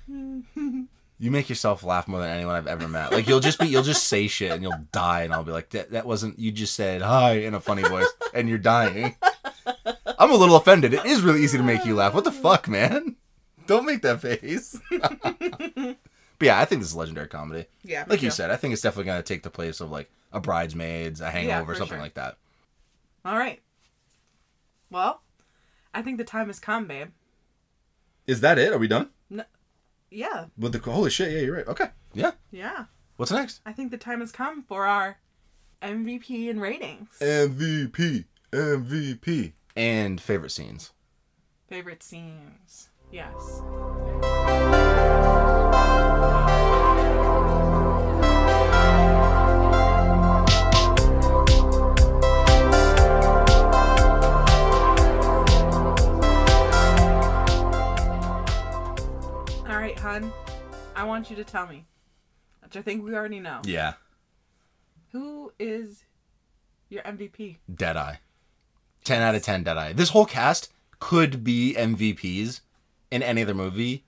You 1.19 1.29
make 1.29 1.49
yourself 1.49 1.83
laugh 1.83 2.07
more 2.07 2.19
than 2.19 2.31
anyone 2.31 2.55
I've 2.55 2.65
ever 2.65 2.87
met. 2.87 3.11
Like 3.11 3.27
you'll 3.27 3.41
just 3.41 3.59
be, 3.59 3.67
you'll 3.67 3.83
just 3.83 4.07
say 4.07 4.27
shit 4.27 4.51
and 4.51 4.63
you'll 4.63 4.87
die, 4.91 5.21
and 5.21 5.31
I'll 5.33 5.43
be 5.43 5.51
like, 5.51 5.69
that, 5.71 5.91
that 5.91 6.07
wasn't. 6.07 6.39
You 6.39 6.51
just 6.51 6.73
said 6.73 7.03
hi 7.03 7.33
in 7.33 7.53
a 7.53 7.59
funny 7.59 7.83
voice, 7.83 8.11
and 8.33 8.49
you're 8.49 8.57
dying. 8.57 9.15
I'm 10.17 10.31
a 10.31 10.35
little 10.35 10.55
offended. 10.55 10.93
It 10.95 11.05
is 11.05 11.21
really 11.21 11.43
easy 11.43 11.59
to 11.59 11.63
make 11.63 11.85
you 11.85 11.93
laugh. 11.93 12.15
What 12.15 12.23
the 12.23 12.31
fuck, 12.31 12.67
man? 12.67 13.17
Don't 13.67 13.85
make 13.85 14.01
that 14.01 14.21
face. 14.21 14.79
but 16.41 16.47
yeah, 16.47 16.59
I 16.59 16.65
think 16.65 16.81
this 16.81 16.89
is 16.89 16.95
legendary 16.95 17.27
comedy. 17.27 17.65
Yeah, 17.83 18.03
like 18.07 18.21
you 18.23 18.29
too. 18.29 18.35
said, 18.35 18.49
I 18.49 18.55
think 18.55 18.73
it's 18.73 18.81
definitely 18.81 19.05
gonna 19.05 19.21
take 19.23 19.43
the 19.43 19.49
place 19.51 19.79
of 19.79 19.91
like 19.91 20.09
a 20.33 20.39
Bridesmaids, 20.41 21.21
a 21.21 21.29
Hangover, 21.29 21.73
for 21.73 21.77
something 21.77 21.95
sure. 21.97 22.01
like 22.01 22.15
that. 22.15 22.37
All 23.23 23.37
right. 23.37 23.61
Well, 24.89 25.21
I 25.93 26.01
think 26.01 26.17
the 26.17 26.23
time 26.23 26.47
has 26.47 26.59
come, 26.59 26.87
babe. 26.87 27.09
Is 28.25 28.41
that 28.41 28.57
it? 28.57 28.73
Are 28.73 28.77
we 28.79 28.87
done 28.87 29.09
No. 29.29 29.43
Yeah. 30.09 30.45
with 30.57 30.73
the? 30.73 30.79
Holy 30.91 31.09
shit! 31.11 31.31
Yeah, 31.31 31.39
you're 31.41 31.55
right. 31.57 31.67
Okay. 31.67 31.89
Yeah. 32.13 32.31
Yeah. 32.51 32.85
What's 33.17 33.31
next? 33.31 33.61
I 33.65 33.71
think 33.73 33.91
the 33.91 33.97
time 33.97 34.19
has 34.21 34.31
come 34.31 34.63
for 34.63 34.85
our 34.87 35.19
MVP 35.83 36.49
and 36.49 36.59
ratings. 36.59 37.07
MVP, 37.21 38.25
MVP, 38.51 39.53
and 39.75 40.19
favorite 40.19 40.51
scenes. 40.51 40.91
Favorite 41.67 42.01
scenes. 42.03 42.89
Yes. 43.11 43.61
Want 61.11 61.29
you 61.29 61.35
to 61.35 61.43
tell 61.43 61.67
me, 61.67 61.85
which 62.63 62.75
I 62.77 62.81
think 62.81 63.03
we 63.03 63.13
already 63.15 63.39
know. 63.39 63.61
Yeah, 63.65 63.93
Who 65.11 65.51
is 65.59 66.03
your 66.89 67.03
MVP? 67.03 67.57
Deadeye. 67.73 68.15
Ten 69.03 69.21
out 69.21 69.35
of 69.35 69.43
ten, 69.43 69.63
Deadeye. 69.63 69.93
This 69.93 70.09
whole 70.09 70.25
cast 70.25 70.71
could 70.99 71.43
be 71.43 71.75
MVPs 71.77 72.61
in 73.09 73.23
any 73.23 73.41
other 73.41 73.53
movie, 73.55 74.05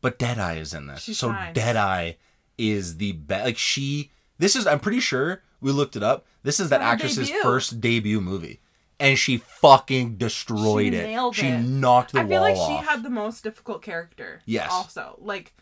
but 0.00 0.18
Deadeye 0.18 0.56
is 0.58 0.74
in 0.74 0.86
this. 0.86 1.02
She 1.02 1.14
so 1.14 1.32
shines. 1.32 1.54
Deadeye 1.54 2.12
is 2.58 2.98
the 2.98 3.12
best. 3.12 3.44
Like 3.46 3.58
she, 3.58 4.10
this 4.38 4.54
is. 4.54 4.66
I'm 4.66 4.80
pretty 4.80 5.00
sure 5.00 5.42
we 5.60 5.72
looked 5.72 5.96
it 5.96 6.02
up. 6.02 6.26
This 6.42 6.60
is 6.60 6.68
that 6.70 6.80
Her 6.82 6.86
actress's 6.88 7.28
debut. 7.28 7.42
first 7.42 7.80
debut 7.80 8.20
movie, 8.20 8.60
and 9.00 9.18
she 9.18 9.38
fucking 9.38 10.16
destroyed 10.16 10.92
She 10.92 10.98
it. 10.98 11.34
she 11.34 11.50
knocked 11.50 12.12
the 12.12 12.20
I 12.20 12.26
feel 12.28 12.42
wall 12.42 12.68
like 12.68 12.80
she 12.80 12.86
had 12.86 13.02
the 13.02 13.10
most 13.10 13.42
difficult 13.42 13.82
character. 13.82 14.42
Yes. 14.44 14.68
Also, 14.70 15.16
like 15.20 15.54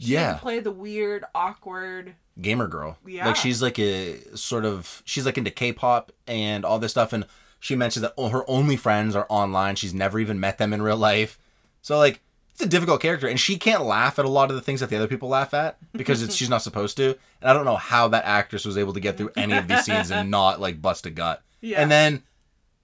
she 0.00 0.14
Yeah. 0.14 0.34
play 0.38 0.58
the 0.60 0.70
weird, 0.72 1.24
awkward. 1.34 2.14
gamer 2.40 2.66
girl. 2.66 2.96
Yeah. 3.06 3.26
Like 3.26 3.36
she's 3.36 3.60
like 3.62 3.78
a 3.78 4.18
sort 4.36 4.64
of 4.64 5.02
she's 5.04 5.26
like 5.26 5.36
into 5.38 5.50
K-pop 5.50 6.10
and 6.26 6.64
all 6.64 6.78
this 6.78 6.90
stuff 6.92 7.12
and 7.12 7.26
she 7.58 7.76
mentions 7.76 8.00
that 8.02 8.14
her 8.18 8.42
only 8.48 8.76
friends 8.76 9.14
are 9.14 9.26
online. 9.28 9.76
She's 9.76 9.92
never 9.94 10.18
even 10.18 10.40
met 10.40 10.56
them 10.58 10.72
in 10.72 10.80
real 10.80 10.96
life. 10.96 11.38
So 11.82 11.98
like 11.98 12.20
it's 12.52 12.62
a 12.62 12.66
difficult 12.66 13.00
character 13.02 13.26
and 13.28 13.38
she 13.38 13.58
can't 13.58 13.84
laugh 13.84 14.18
at 14.18 14.24
a 14.24 14.28
lot 14.28 14.48
of 14.50 14.56
the 14.56 14.62
things 14.62 14.80
that 14.80 14.88
the 14.90 14.96
other 14.96 15.06
people 15.06 15.28
laugh 15.28 15.52
at 15.54 15.76
because 15.92 16.22
it's, 16.22 16.34
she's 16.34 16.48
not 16.50 16.62
supposed 16.62 16.96
to. 16.96 17.10
And 17.42 17.50
I 17.50 17.52
don't 17.52 17.64
know 17.66 17.76
how 17.76 18.08
that 18.08 18.24
actress 18.24 18.64
was 18.64 18.78
able 18.78 18.94
to 18.94 19.00
get 19.00 19.16
through 19.18 19.30
any 19.36 19.54
of 19.54 19.68
these 19.68 19.84
scenes 19.84 20.10
and 20.10 20.30
not 20.32 20.60
like 20.60 20.80
bust 20.80 21.04
a 21.06 21.10
gut. 21.10 21.42
Yeah. 21.60 21.82
And 21.82 21.90
then 21.90 22.22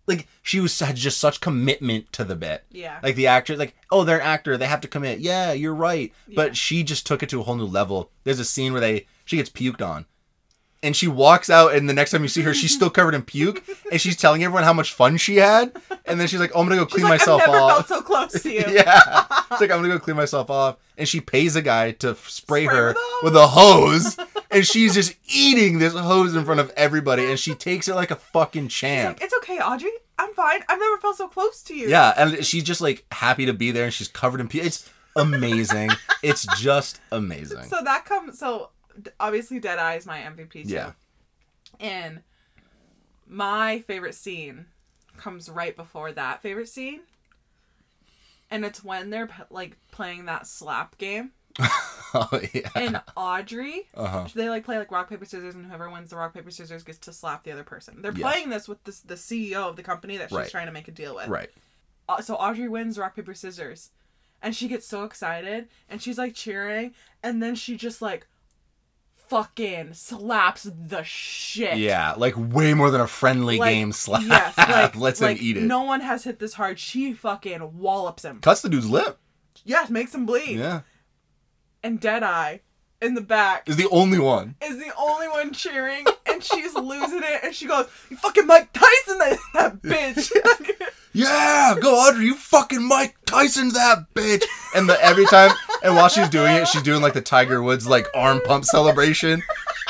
like 0.07 0.29
she 0.43 0.61
was 0.61 0.79
had 0.79 0.97
just 0.97 1.19
such 1.19 1.41
commitment 1.41 2.13
to 2.13 2.25
the 2.25 2.37
bit. 2.37 2.65
Yeah. 2.71 2.99
Like 3.03 3.17
the 3.17 3.27
actor, 3.27 3.57
like, 3.57 3.75
oh, 3.91 4.05
they're 4.05 4.21
an 4.21 4.27
actor, 4.27 4.57
they 4.57 4.67
have 4.67 4.81
to 4.83 4.89
commit. 4.89 5.21
Yeah, 5.21 5.53
you're 5.53 5.75
right. 5.75 6.13
Yeah. 6.27 6.35
But 6.37 6.57
she 6.57 6.83
just 6.83 7.07
took 7.07 7.23
it 7.23 7.29
to 7.31 7.41
a 7.41 7.43
whole 7.43 7.57
new 7.57 7.67
level. 7.67 8.11
There's 8.25 8.41
a 8.41 8.45
scene 8.45 8.73
where 8.73 8.81
they 8.81 9.07
she 9.25 9.37
gets 9.37 9.51
puked 9.51 9.87
on. 9.87 10.07
And 10.83 10.95
she 10.95 11.09
walks 11.09 11.51
out 11.51 11.75
and 11.75 11.89
the 11.89 11.95
next 11.95 12.11
time 12.13 12.23
you 12.23 12.29
see 12.29 12.43
her, 12.43 12.55
she's 12.55 12.73
still 12.75 12.91
covered 12.91 13.15
in 13.15 13.23
puke 13.23 13.65
and 13.91 14.01
she's 14.01 14.17
telling 14.17 14.45
everyone 14.45 14.63
how 14.63 14.73
much 14.73 14.93
fun 14.93 15.17
she 15.17 15.37
had. 15.37 15.75
And 16.05 16.21
then 16.21 16.29
she's 16.29 16.39
like, 16.39 16.53
Oh, 16.55 16.61
I'm 16.61 16.69
gonna 16.69 16.81
go 16.81 16.87
clean 16.87 17.05
like, 17.05 17.21
myself 17.21 17.43
I've 17.43 17.49
never 17.49 17.59
off. 17.61 17.87
felt 17.89 18.01
so 18.01 18.07
close 18.07 18.43
to 18.43 18.51
you. 18.53 18.65
yeah. 18.69 19.25
It's 19.51 19.61
like 19.61 19.71
I'm 19.71 19.81
gonna 19.81 19.89
go 19.89 19.99
clean 19.99 20.17
myself 20.17 20.51
off. 20.51 20.77
And 20.99 21.09
she 21.09 21.21
pays 21.21 21.57
a 21.57 21.63
guy 21.63 21.93
to 21.93 22.15
spray, 22.15 22.65
Spray 22.67 22.77
her 22.77 22.95
with 23.23 23.35
a 23.37 23.47
hose. 23.47 24.17
and 24.51 24.67
she's 24.67 24.95
just 24.95 25.15
eating 25.27 25.79
this 25.79 25.95
hose 25.95 26.35
in 26.37 26.45
front 26.45 26.61
of 26.61 26.71
everybody 26.77 27.25
and 27.25 27.39
she 27.39 27.55
takes 27.55 27.89
it 27.89 27.95
like 27.95 28.11
a 28.11 28.17
fucking 28.17 28.69
champ. 28.69 29.19
like, 29.19 29.25
it's 29.25 29.35
okay, 29.39 29.59
Audrey. 29.59 29.91
I'm 30.19 30.33
fine. 30.35 30.61
I've 30.69 30.79
never 30.79 30.97
felt 30.99 31.17
so 31.17 31.29
close 31.29 31.63
to 31.65 31.75
you. 31.75 31.89
Yeah, 31.89 32.15
and 32.17 32.45
she's 32.45 32.65
just 32.65 32.81
like 32.81 33.05
happy 33.13 33.47
to 33.47 33.53
be 33.53 33.71
there, 33.71 33.85
and 33.85 33.93
she's 33.93 34.09
covered 34.09 34.41
in 34.41 34.49
puke 34.49 34.65
It's 34.65 34.89
amazing. 35.15 35.91
it's 36.23 36.47
just 36.59 37.01
amazing. 37.13 37.65
So 37.65 37.79
that 37.85 38.05
comes. 38.07 38.39
So 38.39 38.71
obviously, 39.21 39.59
Deadeye 39.61 39.97
is 39.97 40.07
my 40.07 40.19
MVP. 40.21 40.53
Too. 40.53 40.75
yeah. 40.75 40.93
And 41.81 42.23
my 43.27 43.81
favorite 43.81 44.15
scene 44.15 44.67
comes 45.17 45.49
right 45.51 45.75
before 45.77 46.13
that 46.13 46.43
favorite 46.43 46.69
scene. 46.69 47.01
And 48.51 48.65
it's 48.65 48.85
when 48.85 49.11
they're 49.11 49.29
like 49.51 49.77
playing 49.91 50.27
that 50.27 50.47
slap 50.47 50.99
game. 50.99 51.33
Oh 52.15 52.41
yeah. 52.55 52.69
And 52.75 53.03
Audrey, 53.17 53.89
Uh-huh. 53.95 54.29
they 54.35 54.49
like 54.49 54.65
play 54.65 54.79
like 54.79 54.91
rock 54.93 55.11
paper 55.11 55.25
scissors, 55.27 55.55
and 55.55 55.67
whoever 55.67 55.91
wins 55.91 56.11
the 56.11 56.17
rock 56.17 56.33
paper 56.33 56.51
scissors 56.53 56.83
gets 56.85 56.99
to 56.99 57.13
slap 57.13 57.43
the 57.43 57.51
other 57.53 57.65
person. 57.65 58.01
They're 58.01 58.13
Yes. 58.13 58.23
playing 58.33 58.49
this 58.49 58.69
with 58.69 58.83
this, 58.85 59.01
the 59.01 59.17
CEO 59.17 59.69
of 59.69 59.77
the 59.77 59.83
company 59.83 60.17
that 60.17 60.31
she's 60.31 60.39
Right. 60.39 60.49
trying 60.51 60.67
to 60.67 60.73
make 60.73 60.89
a 60.89 60.93
deal 60.93 61.17
with. 61.17 61.27
Right. 61.29 61.51
Uh, 62.09 62.23
so 62.23 62.37
Audrey 62.37 62.69
wins 62.69 62.97
rock 62.97 63.17
paper 63.17 63.35
scissors, 63.35 63.91
and 64.41 64.55
she 64.57 64.67
gets 64.69 64.87
so 64.87 65.03
excited, 65.05 65.69
and 65.91 66.01
she's 66.01 66.17
like 66.17 66.35
cheering, 66.35 66.95
and 67.23 67.43
then 67.43 67.55
she 67.55 67.77
just 67.77 68.01
like 68.01 68.27
fucking 69.29 69.95
slaps 69.95 70.65
the 70.65 71.03
shit. 71.03 71.79
Yeah, 71.79 72.15
like 72.17 72.35
way 72.37 72.75
more 72.75 72.91
than 72.91 73.01
a 73.01 73.07
friendly 73.07 73.59
Like, 73.59 73.73
game 73.73 73.93
slap. 73.93 74.23
Yes, 74.23 74.57
like 74.59 74.97
Let's 74.97 75.21
like, 75.21 75.39
him 75.39 75.45
eat 75.45 75.57
it. 75.59 75.63
No 75.63 75.83
one 75.83 76.01
has 76.01 76.25
hit 76.25 76.39
this 76.39 76.55
hard. 76.55 76.79
She 76.79 77.13
fucking 77.13 77.79
wallops 77.79 78.25
him. 78.25 78.41
Cuts 78.41 78.63
the 78.63 78.69
dude's 78.69 78.89
lip. 78.89 79.19
Yes, 79.65 79.91
makes 79.91 80.15
him 80.15 80.27
bleed. 80.27 80.59
Yeah. 80.59 80.83
And 81.83 82.01
Deadeye 82.01 82.59
in 83.01 83.15
the 83.15 83.21
back 83.21 83.69
Is 83.69 83.77
the 83.77 83.89
only 83.91 84.19
one. 84.19 84.55
is 84.63 84.79
the 84.79 84.93
only 84.99 85.29
one 85.29 85.53
cheering, 85.53 86.05
and 86.27 86.43
she's 86.43 86.75
losing 86.75 87.23
it, 87.23 87.41
and 87.45 87.55
she 87.55 87.67
goes, 87.67 87.87
"You 88.11 88.17
fucking 88.17 88.47
Mike 88.47 88.71
Tyson, 88.73 89.19
that, 89.19 89.39
that 89.55 89.83
bitch." 89.83 90.33
Yeah, 91.13 91.77
go 91.81 91.95
Audrey, 91.95 92.27
you 92.27 92.35
fucking 92.35 92.83
Mike 92.87 93.17
Tyson 93.25 93.71
that 93.71 94.07
bitch. 94.15 94.45
And 94.75 94.87
the 94.89 95.03
every 95.03 95.25
time 95.27 95.51
and 95.83 95.95
while 95.95 96.09
she's 96.09 96.29
doing 96.29 96.57
it, 96.57 96.69
she's 96.69 96.83
doing 96.83 97.03
like 97.03 97.13
the 97.15 97.21
Tiger 97.21 97.63
Woods 97.63 97.87
like 97.87 98.07
arm 98.15 98.41
pump 98.45 98.65
celebration. 98.65 99.43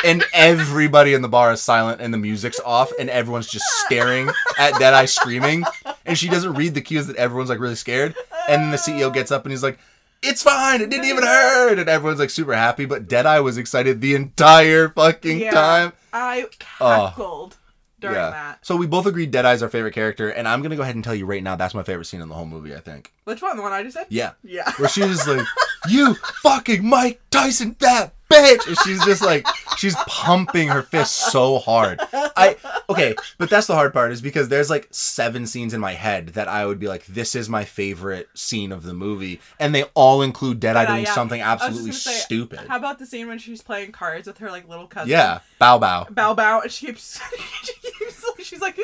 And 0.05 0.24
everybody 0.34 1.14
in 1.14 1.22
the 1.22 1.28
bar 1.28 1.53
is 1.53 1.62
silent 1.62 2.01
and 2.03 2.12
the 2.12 2.18
music's 2.18 2.61
off 2.61 2.93
and 3.01 3.09
everyone's 3.09 3.49
just 3.49 3.64
staring 3.87 4.28
at 4.59 4.78
Deadeye 4.78 5.07
screaming. 5.07 5.64
And 6.05 6.16
she 6.18 6.28
doesn't 6.28 6.53
read 6.55 6.74
the 6.74 6.82
cues 6.82 7.07
that 7.07 7.16
everyone's 7.16 7.49
like 7.49 7.59
really 7.59 7.74
scared. 7.76 8.14
And 8.49 8.62
then 8.62 8.70
the 8.70 8.76
CEO 8.76 9.12
gets 9.12 9.32
up 9.32 9.45
and 9.45 9.53
he's 9.53 9.62
like, 9.62 9.78
It's 10.22 10.43
fine, 10.43 10.82
it 10.82 10.91
didn't 10.91 11.07
even 11.07 11.24
hurt. 11.24 11.78
And 11.78 11.89
everyone's 11.89 12.20
like 12.20 12.30
super 12.30 12.55
happy, 12.55 12.84
but 12.84 13.09
Deadeye 13.09 13.39
was 13.41 13.57
excited 13.57 14.01
the 14.01 14.14
entire 14.14 14.91
fucking 14.91 15.41
yeah, 15.41 15.51
time. 15.51 15.93
I 16.12 16.47
Oh. 16.80 17.09
cackled 17.11 17.57
during 17.99 18.16
that. 18.16 18.64
So 18.66 18.76
we 18.76 18.87
both 18.87 19.07
agreed 19.07 19.32
Deadeye's 19.32 19.62
our 19.62 19.68
favorite 19.70 19.95
character, 19.95 20.28
and 20.28 20.47
I'm 20.47 20.61
gonna 20.62 20.76
go 20.76 20.82
ahead 20.82 20.95
and 20.95 21.03
tell 21.03 21.14
you 21.14 21.24
right 21.26 21.43
now 21.43 21.57
that's 21.57 21.74
my 21.74 21.82
favorite 21.82 22.05
scene 22.05 22.20
in 22.20 22.28
the 22.28 22.34
whole 22.34 22.47
movie. 22.47 22.74
I 22.76 22.80
think. 22.80 23.12
Which 23.26 23.42
one? 23.42 23.56
The 23.56 23.62
one 23.62 23.72
I 23.72 23.82
just 23.82 23.96
said? 23.96 24.06
Yeah. 24.08 24.34
Yeah. 24.44 24.70
Where 24.76 24.88
she's 24.88 25.26
like, 25.26 25.44
"You 25.88 26.14
fucking 26.14 26.88
Mike 26.88 27.20
Tyson, 27.30 27.74
that 27.80 28.14
bitch," 28.30 28.64
and 28.68 28.78
she's 28.84 29.04
just 29.04 29.20
like, 29.20 29.44
she's 29.76 29.96
pumping 30.06 30.68
her 30.68 30.82
fist 30.82 31.12
so 31.32 31.58
hard. 31.58 31.98
I 32.12 32.56
okay, 32.88 33.16
but 33.36 33.50
that's 33.50 33.66
the 33.66 33.74
hard 33.74 33.92
part 33.92 34.12
is 34.12 34.20
because 34.20 34.48
there's 34.48 34.70
like 34.70 34.86
seven 34.92 35.44
scenes 35.48 35.74
in 35.74 35.80
my 35.80 35.94
head 35.94 36.28
that 36.30 36.46
I 36.46 36.66
would 36.66 36.78
be 36.78 36.86
like, 36.86 37.04
"This 37.06 37.34
is 37.34 37.48
my 37.48 37.64
favorite 37.64 38.28
scene 38.34 38.70
of 38.70 38.84
the 38.84 38.94
movie," 38.94 39.40
and 39.58 39.74
they 39.74 39.82
all 39.94 40.22
include 40.22 40.60
Deadeye 40.60 40.82
Yeah, 40.82 40.86
doing 40.92 41.04
yeah. 41.06 41.12
something 41.14 41.42
I 41.42 41.54
was 41.54 41.62
just 41.62 41.68
absolutely 41.70 41.92
say, 41.92 42.12
stupid. 42.12 42.60
How 42.68 42.76
about 42.76 43.00
the 43.00 43.06
scene 43.06 43.26
when 43.26 43.38
she's 43.38 43.60
playing 43.60 43.90
cards 43.90 44.28
with 44.28 44.38
her 44.38 44.52
like 44.52 44.68
little 44.68 44.86
cousin? 44.86 45.10
yeah, 45.10 45.40
bow 45.58 45.78
bow. 45.80 46.06
Bow 46.10 46.32
bow, 46.34 46.60
and 46.60 46.70
she 46.70 46.86
keeps, 46.86 47.20
she 47.64 47.72
keeps 47.90 48.24
she's 48.44 48.60
like, 48.60 48.78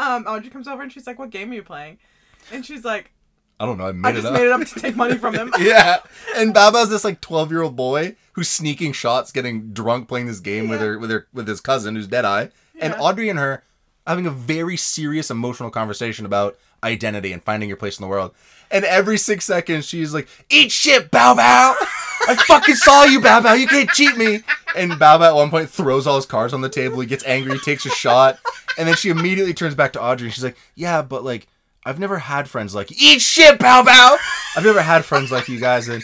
um, 0.00 0.24
Audrey 0.26 0.50
comes 0.50 0.66
over 0.66 0.82
and 0.82 0.90
she's 0.90 1.06
like, 1.06 1.20
"What 1.20 1.30
game 1.30 1.52
are 1.52 1.54
you 1.54 1.62
playing?" 1.62 1.98
And 2.50 2.66
she's 2.66 2.84
like, 2.84 3.12
I 3.62 3.66
don't 3.66 3.78
know. 3.78 3.86
I 3.86 3.92
made 3.92 4.08
"I 4.08 4.10
it 4.10 4.14
just 4.14 4.26
up. 4.26 4.32
made 4.34 4.46
it 4.46 4.50
up 4.52 4.60
to 4.66 4.80
take 4.80 4.96
money 4.96 5.16
from 5.16 5.34
them." 5.34 5.52
yeah. 5.60 5.98
And 6.36 6.52
Baba's 6.52 6.88
this 6.90 7.04
like 7.04 7.20
twelve 7.20 7.50
year 7.52 7.62
old 7.62 7.76
boy 7.76 8.16
who's 8.32 8.48
sneaking 8.48 8.92
shots, 8.92 9.30
getting 9.30 9.72
drunk, 9.72 10.08
playing 10.08 10.26
this 10.26 10.40
game 10.40 10.68
with 10.68 10.80
Yeah. 10.80 10.86
her 10.88 10.98
with 10.98 11.10
her 11.10 11.26
with 11.32 11.46
his 11.46 11.60
cousin 11.60 11.94
who's 11.94 12.08
Deadeye, 12.08 12.48
and 12.80 12.92
Yeah. 12.94 13.00
Audrey 13.00 13.28
and 13.28 13.38
her 13.38 13.62
having 14.06 14.26
a 14.26 14.30
very 14.30 14.76
serious 14.76 15.30
emotional 15.30 15.70
conversation 15.70 16.26
about 16.26 16.58
identity 16.82 17.32
and 17.32 17.40
finding 17.44 17.68
your 17.68 17.76
place 17.76 17.96
in 17.98 18.02
the 18.02 18.08
world. 18.08 18.32
And 18.70 18.84
every 18.84 19.16
six 19.16 19.44
seconds 19.44 19.86
she's 19.86 20.12
like, 20.12 20.26
"Eat 20.50 20.72
shit, 20.72 21.10
Bow 21.12 21.34
Bow! 21.36 21.76
I 22.26 22.34
fucking 22.36 22.74
saw 22.76 23.04
you, 23.04 23.20
Bow 23.20 23.40
Bow. 23.42 23.52
You 23.52 23.68
can't 23.68 23.90
cheat 23.90 24.16
me." 24.16 24.40
And 24.74 24.98
Bow 24.98 25.18
Bow 25.18 25.24
at 25.28 25.34
one 25.36 25.50
point 25.50 25.68
throws 25.70 26.06
all 26.08 26.16
his 26.16 26.26
cards 26.26 26.52
on 26.54 26.62
the 26.62 26.68
table. 26.68 26.98
He 26.98 27.06
gets 27.06 27.24
angry, 27.26 27.58
takes 27.60 27.84
a 27.86 27.90
shot, 27.90 28.38
and 28.78 28.88
then 28.88 28.96
she 28.96 29.10
immediately 29.10 29.52
turns 29.54 29.74
back 29.76 29.92
to 29.92 30.02
Audrey 30.02 30.26
and 30.26 30.34
she's 30.34 30.42
like, 30.42 30.56
"Yeah, 30.74 31.02
but 31.02 31.22
like." 31.22 31.46
I've 31.84 31.98
never 31.98 32.18
had 32.18 32.48
friends 32.48 32.74
like 32.74 32.92
eat 32.92 33.20
shit, 33.20 33.58
bow 33.58 33.82
bow. 33.82 34.16
I've 34.56 34.64
never 34.64 34.82
had 34.82 35.04
friends 35.04 35.32
like 35.32 35.48
you 35.48 35.58
guys, 35.58 35.88
and 35.88 36.02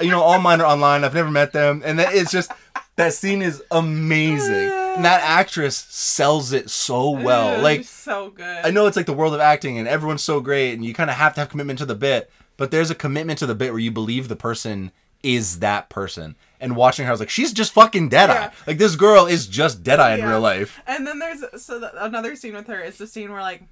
you 0.00 0.10
know 0.10 0.22
all 0.22 0.40
mine 0.40 0.60
are 0.60 0.66
online. 0.66 1.04
I've 1.04 1.14
never 1.14 1.30
met 1.30 1.52
them, 1.52 1.82
and 1.84 1.98
that 1.98 2.14
it's 2.14 2.32
just 2.32 2.50
that 2.96 3.14
scene 3.14 3.40
is 3.42 3.62
amazing, 3.70 4.70
and 4.70 5.04
that 5.04 5.22
actress 5.22 5.76
sells 5.76 6.52
it 6.52 6.68
so 6.70 7.10
well. 7.10 7.54
Ugh, 7.56 7.62
Like 7.62 7.84
so 7.84 8.30
good. 8.30 8.64
I 8.64 8.70
know 8.70 8.86
it's 8.86 8.96
like 8.96 9.06
the 9.06 9.12
world 9.12 9.34
of 9.34 9.40
acting, 9.40 9.78
and 9.78 9.86
everyone's 9.86 10.22
so 10.22 10.40
great, 10.40 10.72
and 10.72 10.84
you 10.84 10.94
kind 10.94 11.10
of 11.10 11.16
have 11.16 11.34
to 11.34 11.40
have 11.40 11.48
commitment 11.48 11.78
to 11.78 11.86
the 11.86 11.94
bit, 11.94 12.30
but 12.56 12.70
there's 12.70 12.90
a 12.90 12.94
commitment 12.94 13.38
to 13.38 13.46
the 13.46 13.54
bit 13.54 13.70
where 13.70 13.80
you 13.80 13.90
believe 13.92 14.28
the 14.28 14.36
person 14.36 14.90
is 15.22 15.60
that 15.60 15.88
person. 15.88 16.34
And 16.60 16.76
watching 16.76 17.04
her, 17.06 17.10
I 17.10 17.12
was 17.12 17.20
like, 17.20 17.30
she's 17.30 17.52
just 17.52 17.72
fucking 17.72 18.08
Deadeye. 18.10 18.34
Yeah. 18.34 18.52
Like 18.66 18.78
this 18.78 18.96
girl 18.96 19.26
is 19.26 19.46
just 19.46 19.82
Deadeye 19.82 20.16
in 20.16 20.24
real 20.26 20.40
life. 20.40 20.78
And 20.86 21.06
then 21.06 21.18
there's 21.18 21.42
so 21.62 21.78
the, 21.78 22.04
another 22.04 22.36
scene 22.36 22.54
with 22.54 22.66
her 22.66 22.80
is 22.80 22.98
the 22.98 23.06
scene 23.06 23.30
where 23.32 23.40
like 23.40 23.62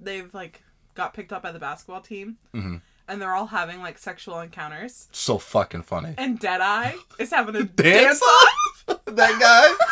they've 0.00 0.32
like 0.34 0.60
got 0.94 1.14
picked 1.14 1.32
up 1.32 1.42
by 1.42 1.52
the 1.52 1.58
basketball 1.58 2.00
team, 2.00 2.36
Mm-hmm. 2.54 2.76
and 3.08 3.20
they're 3.22 3.34
all 3.34 3.46
having 3.46 3.80
like 3.80 3.98
sexual 3.98 4.40
encounters, 4.40 5.08
So 5.12 5.38
fucking 5.38 5.82
funny. 5.82 6.14
and 6.18 6.38
Deadeye 6.38 6.92
is 7.18 7.30
having 7.30 7.56
a 7.56 7.62
dance 7.64 8.22
off. 8.22 8.48
that 9.06 9.38
guy. 9.40 9.86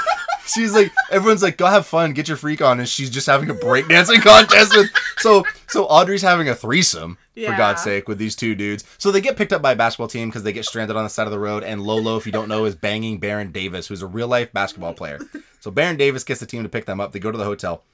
She's 0.47 0.75
like, 0.75 0.93
everyone's 1.11 1.43
like, 1.43 1.57
go 1.57 1.67
have 1.67 1.87
fun, 1.87 2.13
get 2.13 2.27
your 2.29 2.37
freak 2.37 2.61
on, 2.61 2.79
and 2.81 2.89
she's 2.89 3.09
just 3.11 3.27
having 3.27 3.49
a 3.49 3.55
breakdancing 3.55 4.21
contest 4.23 4.77
with. 4.77 4.91
So, 5.19 5.45
so 5.69 5.85
Audrey's 5.85 6.21
having 6.23 6.49
a 6.49 6.55
threesome 6.55 7.17
for 7.35 7.57
God's 7.57 7.83
sake 7.83 8.09
with 8.09 8.19
these 8.19 8.35
two 8.37 8.55
dudes. 8.55 8.85
So 8.99 9.11
they 9.13 9.21
get 9.21 9.37
picked 9.37 9.53
up 9.53 9.63
by 9.63 9.73
a 9.73 9.77
basketball 9.77 10.09
team 10.09 10.29
because 10.29 10.43
they 10.43 10.53
get 10.53 10.65
stranded 10.67 10.97
on 10.97 11.05
the 11.05 11.11
side 11.11 11.27
of 11.27 11.31
the 11.31 11.39
road, 11.39 11.63
and 11.63 11.81
Lolo, 11.81 12.17
if 12.17 12.27
you 12.27 12.33
don't 12.33 12.49
know, 12.49 12.65
is 12.65 12.75
banging 12.75 13.19
Baron 13.19 13.53
Davis, 13.53 13.87
who's 13.87 14.03
a 14.03 14.07
real 14.07 14.29
life 14.29 14.53
basketball 14.53 14.93
player. 14.95 15.21
So 15.61 15.71
Baron 15.71 15.97
Davis 15.97 16.25
gets 16.25 16.41
the 16.41 16.47
team 16.47 16.65
to 16.65 16.69
pick 16.69 16.87
them 16.87 17.01
up. 17.01 17.13
They 17.13 17.21
go 17.21 17.31
to 17.31 17.39
the 17.39 17.45
hotel. 17.45 17.85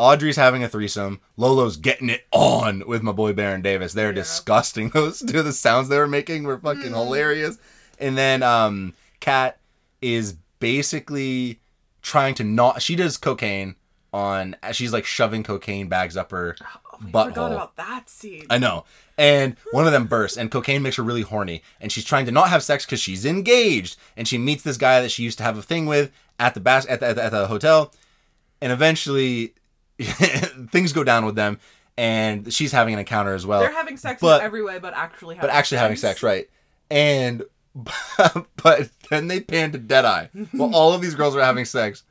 Audrey's 0.00 0.36
having 0.36 0.64
a 0.64 0.68
threesome. 0.68 1.20
Lolo's 1.36 1.76
getting 1.76 2.08
it 2.08 2.26
on 2.32 2.84
with 2.86 3.02
my 3.02 3.12
boy 3.12 3.34
Baron 3.34 3.60
Davis. 3.60 3.92
They're 3.92 4.14
disgusting. 4.14 4.88
Those 4.94 5.20
two, 5.20 5.42
the 5.42 5.52
sounds 5.52 5.90
they 5.90 5.98
were 5.98 6.08
making 6.08 6.44
were 6.44 6.58
fucking 6.58 6.94
hilarious. 6.94 7.58
And 7.98 8.16
then 8.16 8.42
um, 8.42 8.94
Kat 9.20 9.58
is 10.00 10.36
basically 10.58 11.60
trying 12.00 12.34
to 12.36 12.44
not. 12.44 12.80
She 12.80 12.96
does 12.96 13.18
cocaine 13.18 13.74
on. 14.10 14.56
She's 14.72 14.90
like 14.92 15.04
shoving 15.04 15.42
cocaine 15.42 15.88
bags 15.88 16.16
up 16.16 16.30
her 16.30 16.56
I 16.62 16.78
forgot 16.98 17.34
butthole. 17.34 17.52
about 17.52 17.76
that 17.76 18.08
scene. 18.08 18.46
I 18.48 18.56
know. 18.56 18.86
And 19.18 19.56
one 19.72 19.84
of 19.84 19.92
them 19.92 20.06
bursts, 20.06 20.38
and 20.38 20.50
cocaine 20.50 20.80
makes 20.80 20.96
her 20.96 21.02
really 21.02 21.20
horny. 21.20 21.62
And 21.78 21.92
she's 21.92 22.06
trying 22.06 22.24
to 22.24 22.32
not 22.32 22.48
have 22.48 22.62
sex 22.62 22.86
because 22.86 23.00
she's 23.00 23.26
engaged. 23.26 23.98
And 24.16 24.26
she 24.26 24.38
meets 24.38 24.62
this 24.62 24.78
guy 24.78 25.02
that 25.02 25.10
she 25.10 25.24
used 25.24 25.36
to 25.38 25.44
have 25.44 25.58
a 25.58 25.62
thing 25.62 25.84
with 25.84 26.10
at 26.38 26.54
the 26.54 26.60
bas- 26.60 26.86
at 26.86 27.00
the, 27.00 27.06
at 27.08 27.16
the, 27.16 27.24
at 27.24 27.32
the 27.32 27.46
hotel. 27.48 27.92
And 28.62 28.72
eventually, 28.72 29.52
things 30.70 30.92
go 30.92 31.04
down 31.04 31.24
with 31.26 31.34
them, 31.34 31.58
and 31.96 32.52
she's 32.52 32.72
having 32.72 32.94
an 32.94 33.00
encounter 33.00 33.34
as 33.34 33.46
well. 33.46 33.60
They're 33.60 33.72
having 33.72 33.96
sex 33.96 34.20
but- 34.20 34.40
in 34.40 34.46
every 34.46 34.62
way, 34.62 34.78
but 34.78 34.94
actually 34.94 35.36
having 35.36 35.48
but 35.48 35.54
actually 35.54 35.78
having 35.78 35.96
sex, 35.96 36.22
right? 36.22 36.48
And 36.90 37.44
but 38.62 38.90
then 39.10 39.28
they 39.28 39.40
pan 39.40 39.72
to 39.72 39.78
Deadeye. 39.78 40.26
While 40.52 40.74
all 40.74 40.92
of 40.92 41.00
these 41.00 41.14
girls 41.14 41.36
are 41.36 41.40
having 41.40 41.64
sex, 41.64 42.02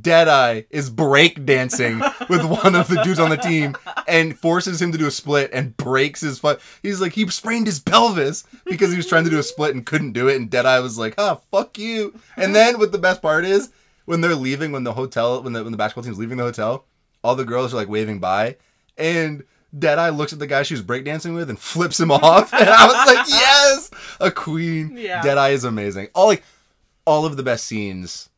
Deadeye 0.00 0.62
is 0.70 0.90
break 0.90 1.44
dancing 1.44 2.00
with 2.28 2.44
one 2.44 2.74
of 2.74 2.88
the 2.88 3.00
dudes 3.04 3.20
on 3.20 3.30
the 3.30 3.36
team 3.36 3.76
and 4.08 4.36
forces 4.38 4.82
him 4.82 4.90
to 4.92 4.98
do 4.98 5.06
a 5.06 5.10
split 5.12 5.50
and 5.52 5.76
breaks 5.76 6.20
his 6.20 6.38
foot. 6.40 6.60
He's 6.82 7.00
like 7.00 7.12
he 7.12 7.26
sprained 7.28 7.66
his 7.66 7.78
pelvis 7.78 8.44
because 8.64 8.90
he 8.90 8.96
was 8.96 9.06
trying 9.06 9.24
to 9.24 9.30
do 9.30 9.38
a 9.38 9.44
split 9.44 9.74
and 9.74 9.86
couldn't 9.86 10.12
do 10.12 10.28
it. 10.28 10.36
And 10.36 10.50
Deadeye 10.50 10.80
was 10.80 10.98
like, 10.98 11.14
"Ah, 11.18 11.40
fuck 11.52 11.78
you." 11.78 12.18
And 12.36 12.54
then 12.54 12.78
what 12.78 12.92
the 12.92 12.98
best 12.98 13.22
part 13.22 13.44
is 13.44 13.70
when 14.06 14.20
they're 14.20 14.34
leaving, 14.34 14.72
when 14.72 14.84
the 14.84 14.92
hotel, 14.92 15.42
when 15.42 15.52
the 15.52 15.62
when 15.62 15.72
the 15.72 15.78
basketball 15.78 16.04
team's 16.04 16.18
leaving 16.18 16.36
the 16.38 16.44
hotel, 16.44 16.84
all 17.26 17.34
the 17.34 17.44
girls 17.44 17.74
are 17.74 17.76
like 17.76 17.88
waving 17.88 18.20
by, 18.20 18.56
and 18.96 19.42
Deadeye 19.76 20.10
looks 20.10 20.32
at 20.32 20.38
the 20.38 20.46
guy 20.46 20.62
she 20.62 20.74
was 20.74 20.82
breakdancing 20.82 21.34
with 21.34 21.50
and 21.50 21.58
flips 21.58 21.98
him 21.98 22.10
off. 22.12 22.54
And 22.54 22.68
I 22.68 22.86
was 22.86 23.14
like, 23.16 23.28
yes, 23.28 23.90
a 24.20 24.30
queen. 24.30 24.96
Yeah. 24.96 25.22
Deadeye 25.22 25.50
is 25.50 25.64
amazing. 25.64 26.08
All 26.14 26.28
like 26.28 26.44
all 27.04 27.26
of 27.26 27.36
the 27.36 27.42
best 27.42 27.64
scenes 27.66 28.30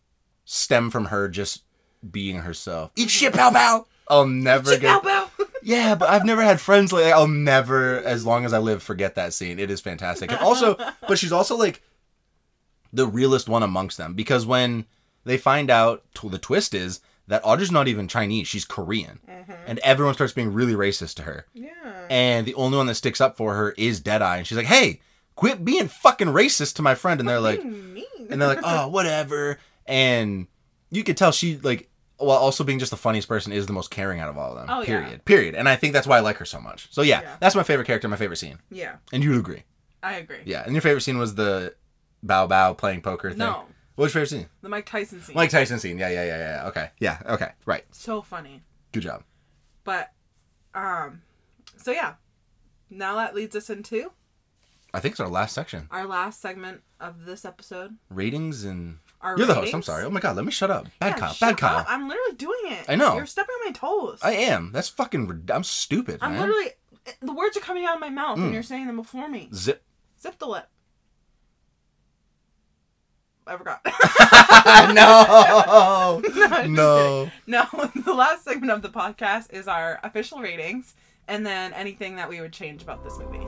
stem 0.44 0.90
from 0.90 1.06
her 1.06 1.28
just 1.28 1.64
being 2.10 2.38
herself. 2.38 2.90
Eat 2.96 3.10
shit, 3.10 3.34
bow 3.34 3.50
bow. 3.50 3.86
I'll 4.08 4.26
never 4.26 4.78
get. 4.78 5.02
Bow 5.02 5.28
bow. 5.28 5.44
Yeah, 5.60 5.96
but 5.96 6.08
I've 6.08 6.24
never 6.24 6.40
had 6.40 6.60
friends 6.60 6.92
like 6.92 7.12
I'll 7.12 7.26
never, 7.26 7.98
as 8.04 8.24
long 8.24 8.44
as 8.46 8.52
I 8.54 8.58
live, 8.58 8.80
forget 8.82 9.16
that 9.16 9.34
scene. 9.34 9.58
It 9.58 9.70
is 9.72 9.80
fantastic. 9.80 10.30
And 10.30 10.40
also, 10.40 10.76
but 11.08 11.18
she's 11.18 11.32
also 11.32 11.56
like 11.56 11.82
the 12.92 13.06
realest 13.06 13.48
one 13.48 13.64
amongst 13.64 13.98
them 13.98 14.14
because 14.14 14.46
when 14.46 14.86
They 15.24 15.36
find 15.36 15.68
out 15.68 16.04
the 16.22 16.38
twist 16.38 16.74
is 16.74 17.00
that 17.28 17.42
Audra's 17.44 17.70
not 17.70 17.88
even 17.88 18.08
Chinese; 18.08 18.48
she's 18.48 18.64
Korean, 18.64 19.20
mm-hmm. 19.28 19.52
and 19.66 19.78
everyone 19.80 20.14
starts 20.14 20.32
being 20.32 20.52
really 20.52 20.74
racist 20.74 21.14
to 21.16 21.22
her. 21.22 21.46
Yeah. 21.54 21.70
And 22.10 22.46
the 22.46 22.54
only 22.54 22.76
one 22.76 22.86
that 22.86 22.96
sticks 22.96 23.20
up 23.20 23.36
for 23.36 23.54
her 23.54 23.72
is 23.78 24.00
Deadeye, 24.00 24.38
and 24.38 24.46
she's 24.46 24.56
like, 24.58 24.66
"Hey, 24.66 25.00
quit 25.36 25.64
being 25.64 25.88
fucking 25.88 26.28
racist 26.28 26.74
to 26.76 26.82
my 26.82 26.94
friend." 26.94 27.20
And 27.20 27.28
they're 27.28 27.40
like, 27.40 27.64
mean. 27.64 28.04
and 28.30 28.40
they're 28.40 28.48
like, 28.48 28.60
"Oh, 28.62 28.88
whatever." 28.98 29.58
And 29.86 30.48
you 30.90 31.04
could 31.04 31.16
tell 31.16 31.32
she 31.32 31.58
like, 31.58 31.88
while 32.18 32.38
also 32.38 32.64
being 32.64 32.78
just 32.78 32.90
the 32.90 32.96
funniest 32.96 33.28
person, 33.28 33.52
is 33.52 33.66
the 33.66 33.72
most 33.72 33.90
caring 33.90 34.20
out 34.20 34.28
of 34.28 34.36
all 34.36 34.52
of 34.52 34.58
them. 34.58 34.66
Oh, 34.68 34.80
yeah. 34.80 34.86
period. 34.86 35.24
Period. 35.24 35.54
And 35.54 35.68
I 35.68 35.76
think 35.76 35.92
that's 35.92 36.06
why 36.06 36.16
I 36.18 36.20
like 36.20 36.36
her 36.38 36.44
so 36.44 36.60
much. 36.60 36.88
So 36.92 37.02
yeah, 37.02 37.22
Yeah. 37.22 37.36
that's 37.40 37.54
my 37.54 37.62
favorite 37.62 37.86
character, 37.86 38.08
my 38.08 38.16
favorite 38.16 38.36
scene. 38.36 38.58
yeah, 38.70 38.96
And 39.12 39.22
you'd 39.22 39.38
agree. 39.38 39.62
I 40.02 40.14
agree. 40.14 40.38
Yeah. 40.44 40.62
And 40.64 40.72
your 40.72 40.82
favorite 40.82 41.02
scene 41.02 41.18
was 41.18 41.34
the 41.36 41.74
Bow 42.22 42.46
Bow 42.46 42.74
playing 42.74 43.02
poker 43.02 43.30
thing. 43.30 43.38
No. 43.38 43.64
Your 44.04 44.08
favorite 44.10 44.28
scene? 44.30 44.48
The 44.62 44.68
Mike 44.68 44.86
Tyson 44.86 45.22
scene. 45.22 45.34
Mike 45.34 45.50
Tyson 45.50 45.78
scene. 45.78 45.98
Yeah, 45.98 46.08
yeah, 46.10 46.24
yeah, 46.24 46.38
yeah. 46.62 46.68
Okay. 46.68 46.90
Yeah. 47.00 47.18
Okay. 47.26 47.50
Right. 47.66 47.84
so 47.90 48.22
funny. 48.22 48.62
Good 48.92 49.02
job. 49.02 49.24
But 49.84 50.12
um 50.74 51.22
so 51.76 51.90
yeah. 51.90 52.14
Now 52.90 53.16
that 53.16 53.34
leads 53.34 53.54
us 53.56 53.68
into 53.70 54.12
I 54.94 55.00
think 55.00 55.12
it's 55.12 55.20
our 55.20 55.28
last 55.28 55.54
section. 55.54 55.86
our 55.90 56.06
last 56.06 56.40
segment 56.40 56.80
of 56.98 57.26
this 57.26 57.44
episode. 57.44 57.96
Ratings 58.08 58.64
and. 58.64 58.98
Our 59.20 59.36
You're 59.36 59.46
the 59.48 59.54
host. 59.54 59.74
I'm 59.74 59.82
sorry. 59.82 60.04
Oh 60.04 60.10
my 60.10 60.20
god. 60.20 60.36
Let 60.36 60.44
me 60.44 60.52
shut 60.52 60.70
up. 60.70 60.86
Bad 61.00 61.08
Yeah, 61.14 61.18
cop. 61.18 61.40
Bad 61.40 61.56
cop. 61.58 61.80
up. 61.80 61.86
I'm 61.88 62.08
literally 62.08 62.36
doing 62.36 62.60
it. 62.66 62.84
I 62.88 62.94
know. 62.94 63.16
You're 63.16 63.26
stepping 63.26 63.52
on 63.60 63.66
my 63.66 63.72
toes. 63.72 64.20
I 64.22 64.32
am. 64.32 64.70
That's 64.72 64.88
fucking. 64.88 65.42
I'm 65.52 65.64
stupid, 65.64 66.18
I'm 66.22 66.32
man. 66.32 66.40
literally 66.42 66.70
the 67.20 67.32
words 67.32 67.56
are 67.56 67.60
coming 67.60 67.84
out 67.84 67.94
of 67.96 68.00
my 68.00 68.10
mouth 68.10 68.38
Mm. 68.38 68.44
and 68.44 68.54
you're 68.54 68.62
saying 68.62 68.86
them 68.86 68.96
before 68.96 69.28
me. 69.28 69.48
Zip. 69.52 69.82
Zip 70.22 70.38
the 70.38 70.46
lip. 70.46 70.68
I 73.48 73.56
forgot. 73.56 73.80
no. 74.94 76.20
just 76.34 76.68
no. 76.68 77.30
no, 77.46 77.64
the 78.04 78.12
last 78.12 78.44
segment 78.44 78.70
of 78.72 78.82
the 78.82 78.90
podcast 78.90 79.52
is 79.54 79.66
our 79.66 79.98
official 80.02 80.40
ratings 80.40 80.94
and 81.26 81.46
then 81.46 81.72
anything 81.72 82.16
that 82.16 82.28
we 82.28 82.42
would 82.42 82.52
change 82.52 82.82
about 82.82 83.02
this 83.02 83.18
movie. 83.18 83.38
The 83.38 83.44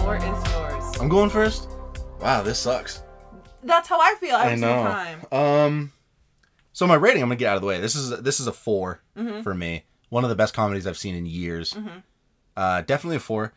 floor 0.00 0.16
is 0.16 0.52
yours. 0.52 1.00
I'm 1.00 1.08
going 1.08 1.30
first. 1.30 1.68
Wow, 2.20 2.42
this 2.42 2.60
sucks. 2.60 3.03
That's 3.64 3.88
how 3.88 4.00
I 4.00 4.14
feel 4.20 4.36
every 4.36 4.52
I 4.52 4.56
single 4.56 4.84
know. 4.84 4.90
time. 4.90 5.26
Um, 5.32 5.92
so 6.72 6.86
my 6.86 6.94
rating, 6.94 7.22
I'm 7.22 7.28
gonna 7.28 7.36
get 7.36 7.48
out 7.48 7.56
of 7.56 7.62
the 7.62 7.66
way. 7.68 7.80
This 7.80 7.94
is 7.96 8.10
this 8.22 8.40
is 8.40 8.46
a 8.46 8.52
4 8.52 9.00
Mm-hmm. 9.16 9.42
for 9.42 9.54
me. 9.54 9.84
One 10.10 10.22
of 10.24 10.30
the 10.30 10.36
best 10.36 10.54
comedies 10.54 10.86
I've 10.86 10.98
seen 10.98 11.14
in 11.14 11.26
years. 11.26 11.76
Uh, 12.56 12.82
definitely 12.82 13.16
a 13.16 13.20
four. 13.20 13.52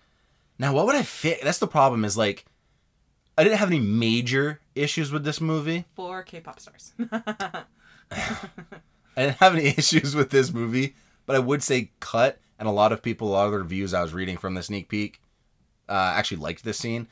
Now, 0.57 0.73
what 0.73 0.87
would 0.87 0.95
I 0.95 1.03
fit? 1.03 1.41
That's 1.43 1.59
the 1.59 1.67
problem. 1.67 2.03
Is 2.03 2.17
like, 2.17 2.45
I 3.37 3.43
didn't 3.43 3.59
have 3.59 3.69
any 3.69 3.79
major 3.79 4.59
issues 4.73 5.11
with 5.11 5.23
this 5.23 5.39
movie. 5.39 5.85
For 5.95 6.23
K-pop 6.23 6.59
stars. 6.59 6.93
I 8.11 8.35
didn't 9.15 9.37
have 9.37 9.53
any 9.55 9.65
issues 9.77 10.15
with 10.15 10.29
this 10.29 10.51
movie, 10.53 10.95
but 11.25 11.35
I 11.35 11.39
would 11.39 11.61
say 11.63 11.91
cut. 11.99 12.39
And 12.59 12.67
a 12.67 12.71
lot 12.71 12.91
of 12.91 13.03
people, 13.03 13.27
a 13.27 13.31
lot 13.33 13.45
of 13.45 13.51
the 13.51 13.59
reviews 13.59 13.93
I 13.93 14.01
was 14.01 14.13
reading 14.13 14.37
from 14.37 14.55
the 14.55 14.63
sneak 14.63 14.89
peek, 14.89 15.21
uh, 15.87 16.13
actually 16.15 16.37
liked 16.37 16.63
this 16.63 16.79
scene. 16.79 17.07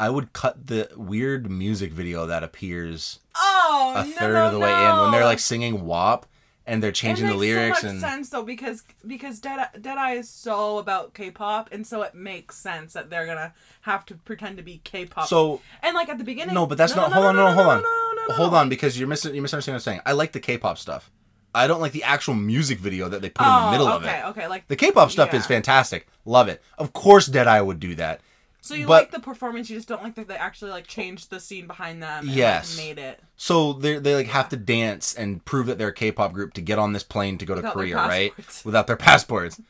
I 0.00 0.10
would 0.10 0.32
cut 0.32 0.66
the 0.68 0.88
weird 0.96 1.50
music 1.50 1.92
video 1.92 2.26
that 2.26 2.42
appears 2.44 3.18
oh, 3.36 3.94
a 3.96 4.04
third 4.04 4.34
no, 4.34 4.46
of 4.46 4.52
the 4.52 4.58
way 4.58 4.70
in 4.70 4.96
when 5.00 5.10
they're 5.12 5.24
like 5.24 5.40
singing 5.40 5.84
WAP 5.84 6.26
and 6.66 6.82
they're 6.82 6.92
changing 6.92 7.26
the 7.26 7.34
lyrics 7.34 7.80
so 7.80 7.88
and 7.88 8.00
sense 8.00 8.28
though 8.28 8.42
because 8.44 8.84
because 9.06 9.40
Dead 9.40 9.68
Deadeye 9.80 10.12
is 10.12 10.28
so 10.28 10.78
about 10.78 11.14
K-pop 11.14 11.70
and 11.72 11.86
so 11.86 12.02
it 12.02 12.14
makes 12.14 12.56
sense 12.56 12.92
that 12.92 13.10
they're 13.10 13.26
gonna 13.26 13.54
have 13.82 14.04
to 14.06 14.14
pretend 14.14 14.56
to 14.58 14.62
be 14.62 14.80
K-pop. 14.84 15.26
so 15.26 15.60
and 15.82 15.94
like 15.94 16.08
at 16.08 16.18
the 16.18 16.24
beginning. 16.24 16.54
no, 16.54 16.66
but 16.66 16.78
that's 16.78 16.94
no, 16.94 17.02
not. 17.02 17.10
no, 17.10 17.14
hold 17.14 17.24
no, 17.24 17.28
on, 17.30 17.36
no, 17.36 17.42
no, 17.42 17.48
no, 17.48 17.54
hold 17.54 17.66
no, 17.66 17.72
on, 17.72 17.82
no, 17.82 18.12
no, 18.22 18.26
no, 18.28 18.34
hold 18.34 18.54
on, 18.54 18.68
because 18.68 18.98
you're 18.98 19.08
missing 19.08 19.34
you 19.34 19.42
misunderstanding 19.42 19.76
what 19.76 19.80
I'm 19.88 19.94
saying. 19.94 20.00
I 20.06 20.12
like 20.12 20.32
the 20.32 20.40
K-pop 20.40 20.78
stuff. 20.78 21.10
I 21.54 21.66
don't 21.66 21.80
like 21.80 21.92
the 21.92 22.02
actual 22.04 22.34
music 22.34 22.78
video 22.78 23.08
that 23.08 23.22
they 23.22 23.30
put 23.30 23.46
in 23.46 23.52
the 23.52 23.58
Oh, 23.60 23.70
middle 23.70 23.88
of 23.88 24.02
okay, 24.04 24.20
it. 24.20 24.26
okay, 24.26 24.46
like 24.46 24.68
The 24.68 24.76
K-pop 24.76 25.10
stuff 25.10 25.30
Yeah. 25.32 25.38
is 25.40 25.46
fantastic. 25.46 26.06
Love 26.26 26.46
it. 26.48 26.62
Of 26.76 26.92
course, 26.92 27.26
Deadeye 27.26 27.60
would 27.62 27.80
do 27.80 27.94
that. 27.94 28.20
So 28.60 28.74
you 28.74 28.86
but- 28.86 29.02
like 29.04 29.10
the 29.12 29.20
performance, 29.20 29.70
you 29.70 29.76
just 29.76 29.88
don't 29.88 30.02
like 30.02 30.14
that 30.16 30.28
they 30.28 30.36
actually 30.36 30.70
like 30.72 30.86
changed 30.86 31.30
the 31.30 31.40
scene 31.40 31.66
behind 31.66 32.02
them. 32.02 32.26
And, 32.26 32.36
Yes. 32.36 32.76
like, 32.76 32.86
made 32.86 32.98
it. 32.98 33.20
So 33.36 33.72
they 33.72 33.98
they 33.98 34.14
like 34.14 34.26
have 34.26 34.48
to 34.50 34.56
dance 34.56 35.14
and 35.14 35.44
prove 35.44 35.66
that 35.66 35.78
they're 35.78 35.88
a 35.88 35.92
K-pop 35.94 36.32
group 36.32 36.54
to 36.54 36.60
get 36.60 36.78
on 36.78 36.92
this 36.92 37.04
plane 37.04 37.38
to 37.38 37.46
go 37.46 37.54
to 37.54 37.58
Without 37.60 37.74
their 37.76 37.82
Korea, 37.84 37.96
right? 37.96 38.32
Without 38.64 38.86
their 38.86 38.96
passports, 38.96 39.60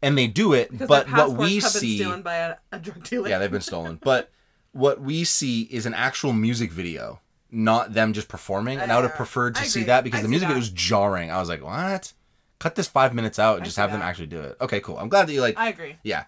and 0.00 0.16
they 0.16 0.26
do 0.28 0.52
it. 0.52 0.70
Because 0.70 0.88
but 0.88 1.10
what 1.10 1.32
we 1.32 1.60
see, 1.60 1.98
stolen 1.98 2.22
by 2.22 2.36
a, 2.36 2.56
a 2.70 2.78
drug 2.78 3.02
dealer. 3.04 3.28
yeah, 3.28 3.38
they've 3.38 3.50
been 3.50 3.60
stolen. 3.60 3.98
But 4.02 4.30
what 4.72 5.00
we 5.00 5.24
see 5.24 5.62
is 5.62 5.84
an 5.84 5.92
actual 5.94 6.32
music 6.32 6.70
video, 6.72 7.20
not 7.50 7.92
them 7.92 8.12
just 8.12 8.28
performing. 8.28 8.78
And 8.78 8.90
I 8.90 8.96
would 8.96 9.04
have 9.04 9.16
preferred 9.16 9.56
to 9.56 9.64
see 9.64 9.82
that 9.84 10.04
because 10.04 10.20
I 10.20 10.22
the 10.22 10.28
music 10.28 10.48
video 10.48 10.60
was 10.60 10.70
jarring. 10.70 11.30
I 11.30 11.38
was 11.40 11.48
like, 11.48 11.62
what? 11.62 12.12
Cut 12.60 12.76
this 12.76 12.86
five 12.88 13.12
minutes 13.14 13.38
out 13.40 13.56
and 13.56 13.62
I 13.62 13.64
just 13.64 13.76
have 13.76 13.90
them 13.92 14.00
actually 14.00 14.28
do 14.28 14.40
it. 14.40 14.56
Okay, 14.60 14.80
cool. 14.80 14.96
I'm 14.96 15.08
glad 15.08 15.26
that 15.26 15.32
you 15.32 15.40
like. 15.40 15.58
I 15.58 15.68
agree. 15.68 15.96
yeah. 16.04 16.24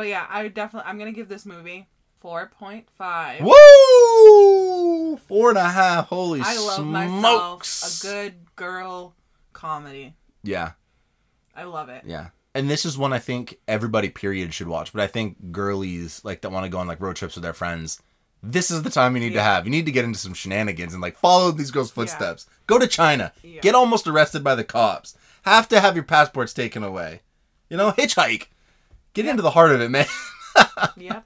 But 0.00 0.08
yeah, 0.08 0.24
I 0.30 0.48
definitely. 0.48 0.88
I'm 0.88 0.98
gonna 0.98 1.12
give 1.12 1.28
this 1.28 1.44
movie 1.44 1.86
four 2.20 2.50
point 2.58 2.88
five. 2.96 3.42
Woo! 3.42 5.18
Four 5.28 5.50
and 5.50 5.58
a 5.58 5.68
half. 5.68 6.06
Holy 6.06 6.40
smokes. 6.40 6.56
I 6.56 6.66
love 6.66 6.76
smokes! 7.18 7.82
myself 7.82 8.02
a 8.02 8.06
good 8.06 8.34
girl 8.56 9.14
comedy. 9.52 10.14
Yeah. 10.42 10.70
I 11.54 11.64
love 11.64 11.90
it. 11.90 12.04
Yeah. 12.06 12.28
And 12.54 12.70
this 12.70 12.86
is 12.86 12.96
one 12.96 13.12
I 13.12 13.18
think 13.18 13.58
everybody 13.68 14.08
period 14.08 14.54
should 14.54 14.68
watch, 14.68 14.90
but 14.94 15.02
I 15.02 15.06
think 15.06 15.52
girlies 15.52 16.24
like 16.24 16.40
that 16.40 16.50
want 16.50 16.64
to 16.64 16.70
go 16.70 16.78
on 16.78 16.86
like 16.86 17.02
road 17.02 17.16
trips 17.16 17.34
with 17.34 17.42
their 17.42 17.52
friends. 17.52 18.00
This 18.42 18.70
is 18.70 18.82
the 18.82 18.88
time 18.88 19.14
you 19.14 19.20
need 19.20 19.34
to 19.34 19.42
have. 19.42 19.66
You 19.66 19.70
need 19.70 19.84
to 19.84 19.92
get 19.92 20.06
into 20.06 20.18
some 20.18 20.32
shenanigans 20.32 20.94
and 20.94 21.02
like 21.02 21.18
follow 21.18 21.50
these 21.50 21.70
girls' 21.70 21.90
footsteps. 21.90 22.46
Go 22.66 22.78
to 22.78 22.86
China. 22.86 23.34
Yeah. 23.42 23.60
Get 23.60 23.74
almost 23.74 24.08
arrested 24.08 24.42
by 24.42 24.54
the 24.54 24.64
cops. 24.64 25.14
Have 25.42 25.68
to 25.68 25.78
have 25.78 25.94
your 25.94 26.04
passports 26.04 26.54
taken 26.54 26.82
away. 26.82 27.20
You 27.68 27.76
know, 27.76 27.92
hitchhike. 27.92 28.46
Get 29.14 29.26
into 29.26 29.42
the 29.42 29.50
heart 29.50 29.72
of 29.72 29.80
it, 29.80 29.90
man. 29.90 30.06
Yep. 30.96 31.24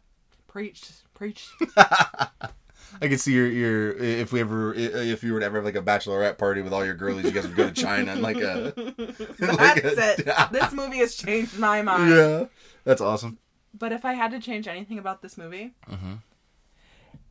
Preach. 0.49 0.91
Preach. 1.15 1.49
I 1.77 3.09
can 3.09 3.19
see 3.19 3.33
your 3.33 3.47
your 3.47 3.93
if 3.93 4.33
we 4.33 4.41
ever 4.41 4.75
if 4.75 5.23
you 5.25 5.33
were 5.33 5.41
to 5.41 5.47
ever 5.47 5.57
have 5.57 5.65
like 5.65 5.77
a 5.77 5.83
bachelorette 5.83 6.39
party 6.39 6.61
with 6.63 6.73
all 6.73 6.85
your 6.85 6.95
girlies, 6.95 7.25
you 7.25 7.31
guys 7.31 7.47
would 7.47 7.57
go 7.57 7.69
to 7.69 7.73
China 7.73 8.13
and 8.13 8.23
like 8.23 8.37
a 8.37 8.73
like 8.77 9.83
That's 9.83 9.99
a- 9.99 10.21
it. 10.21 10.53
This 10.53 10.73
movie 10.73 10.99
has 10.99 11.15
changed 11.15 11.59
my 11.59 11.83
mind. 11.83 12.11
Yeah, 12.11 12.45
that's 12.85 13.01
awesome. 13.01 13.39
But 13.77 13.93
if 13.93 14.05
I 14.05 14.13
had 14.13 14.31
to 14.33 14.41
change 14.41 14.69
anything 14.69 14.99
about 14.99 15.23
this 15.23 15.37
movie, 15.37 15.73
mm-hmm. 15.91 16.15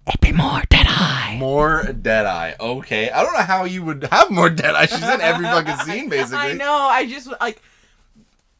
It'd 0.07 0.19
be 0.19 0.33
More 0.33 0.61
Deadeye. 0.69 1.37
More 1.37 1.83
deadeye. 1.93 2.55
Okay. 2.59 3.09
I 3.09 3.23
don't 3.23 3.33
know 3.33 3.39
how 3.43 3.63
you 3.63 3.83
would 3.85 4.03
have 4.11 4.29
more 4.31 4.49
Deadeye. 4.49 4.87
She's 4.87 5.01
in 5.01 5.21
every 5.21 5.45
fucking 5.45 5.77
scene, 5.85 6.09
basically. 6.09 6.37
I 6.39 6.53
know. 6.53 6.73
I 6.73 7.07
just 7.07 7.29
like 7.39 7.61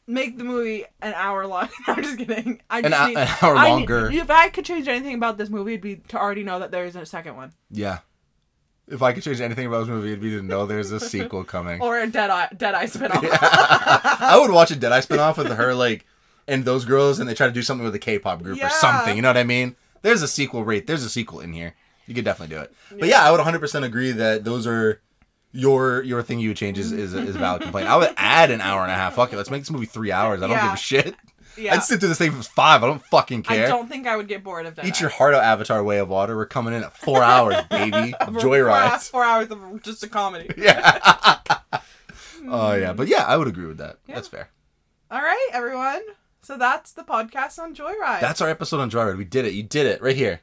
make 0.07 0.37
the 0.37 0.43
movie 0.43 0.85
an 1.01 1.13
hour 1.15 1.45
long. 1.47 1.69
I'm 1.87 2.03
just 2.03 2.17
kidding. 2.17 2.61
I 2.69 2.79
An 2.79 2.91
just 2.91 2.95
hou- 3.01 3.07
need, 3.07 3.17
an 3.17 3.27
hour 3.41 3.55
I 3.55 3.63
need- 3.65 3.71
longer. 3.71 4.11
if 4.11 4.29
I 4.29 4.49
could 4.49 4.65
change 4.65 4.87
anything 4.87 5.15
about 5.15 5.37
this 5.37 5.49
movie, 5.49 5.73
it'd 5.73 5.81
be 5.81 5.95
to 6.09 6.17
already 6.19 6.43
know 6.43 6.59
that 6.59 6.71
there 6.71 6.85
is 6.85 6.95
a 6.95 7.05
second 7.05 7.35
one 7.35 7.53
Yeah. 7.71 7.99
If 8.87 9.01
I 9.01 9.13
could 9.13 9.23
change 9.23 9.39
anything 9.39 9.65
about 9.65 9.79
this 9.79 9.87
movie, 9.87 10.09
it'd 10.09 10.19
be 10.21 10.31
to 10.31 10.41
know 10.41 10.65
there's 10.65 10.91
a 10.91 10.99
sequel 10.99 11.45
coming. 11.45 11.81
or 11.81 11.99
a 11.99 12.07
Deadeye 12.07 12.47
Dead 12.57 12.75
Eye 12.75 12.85
spinoff. 12.85 13.21
I 13.31 14.37
would 14.39 14.51
watch 14.51 14.71
a 14.71 14.75
Dead 14.75 14.89
Deadeye 14.89 14.99
spinoff 15.01 15.37
with 15.37 15.47
her, 15.53 15.73
like, 15.73 16.05
and 16.49 16.65
those 16.65 16.83
girls, 16.83 17.19
and 17.19 17.29
they 17.29 17.33
try 17.33 17.47
to 17.47 17.53
do 17.53 17.61
something 17.61 17.85
with 17.85 17.95
a 17.95 17.99
K-pop 17.99 18.43
group 18.43 18.57
Yeah. 18.57 18.67
or 18.67 18.71
something. 18.71 19.15
You 19.15 19.21
know 19.21 19.29
what 19.29 19.37
I 19.37 19.43
mean? 19.45 19.77
There's 20.01 20.21
a 20.21 20.27
sequel 20.27 20.65
rate. 20.65 20.85
There's 20.85 21.05
a 21.05 21.09
sequel 21.09 21.39
in 21.39 21.53
here. 21.53 21.75
You 22.07 22.13
could 22.13 22.25
definitely 22.25 22.53
do 22.57 22.61
it. 22.61 22.73
But 22.99 23.07
yeah, 23.07 23.23
I 23.25 23.31
would 23.31 23.39
100% 23.39 23.83
agree 23.85 24.11
that 24.11 24.43
those 24.43 24.67
are 24.67 24.99
your 25.53 26.01
your 26.03 26.21
thing 26.23 26.39
you 26.39 26.49
would 26.49 26.57
change 26.57 26.77
is, 26.77 26.91
is, 26.91 27.13
is 27.13 27.35
a 27.35 27.39
valid 27.39 27.61
complaint. 27.61 27.87
I 27.87 27.95
would 27.95 28.13
add 28.17 28.51
an 28.51 28.59
hour 28.59 28.81
and 28.81 28.91
a 28.91 28.95
half. 28.95 29.13
Fuck 29.15 29.31
it. 29.31 29.37
Let's 29.37 29.49
make 29.51 29.61
this 29.61 29.71
movie 29.71 29.85
three 29.85 30.11
hours. 30.11 30.41
I 30.41 30.47
don't 30.47 30.57
Yeah. 30.57 30.65
give 30.65 30.73
a 30.73 30.77
shit. 30.77 31.15
yeah. 31.55 31.75
I'd 31.75 31.83
sit 31.83 31.99
through 31.99 32.09
this 32.09 32.17
thing 32.17 32.35
was 32.35 32.47
five. 32.47 32.83
I 32.83 32.87
don't 32.87 33.03
fucking 33.05 33.43
care. 33.43 33.65
I 33.65 33.69
don't 33.69 33.87
think 33.87 34.07
I 34.07 34.17
would 34.17 34.27
get 34.27 34.43
bored 34.43 34.65
of 34.65 34.75
that. 34.75 34.85
Eat 34.85 34.99
your 34.99 35.11
heart 35.11 35.33
out, 35.35 35.43
Avatar 35.43 35.83
Way 35.83 35.99
of 35.99 36.09
Water. 36.09 36.35
We're 36.35 36.47
coming 36.47 36.73
in 36.73 36.83
at 36.83 36.97
four 36.97 37.21
hours, 37.23 37.55
baby. 37.69 38.13
For- 38.25 38.39
Joy 38.39 38.61
Ride. 38.61 38.99
For, 38.99 39.11
four 39.11 39.23
hours 39.23 39.51
of 39.51 39.81
just 39.83 40.03
a 40.03 40.09
comedy. 40.09 40.49
Yeah. 40.57 41.37
Oh 42.45 42.73
yeah, 42.75 42.91
but 42.91 43.07
yeah, 43.07 43.23
I 43.23 43.37
would 43.37 43.47
agree 43.47 43.67
with 43.67 43.77
that. 43.77 43.99
That's 44.07 44.27
fair. 44.27 44.49
All 45.09 45.21
right, 45.21 45.49
everyone. 45.53 46.01
So 46.41 46.57
that's 46.57 46.91
the 46.91 47.03
podcast 47.03 47.57
on 47.57 47.73
Joy 47.73 47.93
Ride. 48.01 48.21
That's 48.21 48.41
our 48.41 48.49
episode 48.49 48.81
on 48.81 48.91
Joyride. 48.91 49.17
We 49.17 49.23
did 49.23 49.45
it. 49.45 49.53
You 49.53 49.63
did 49.63 49.85
it 49.85 50.01
right 50.01 50.15
here. 50.15 50.41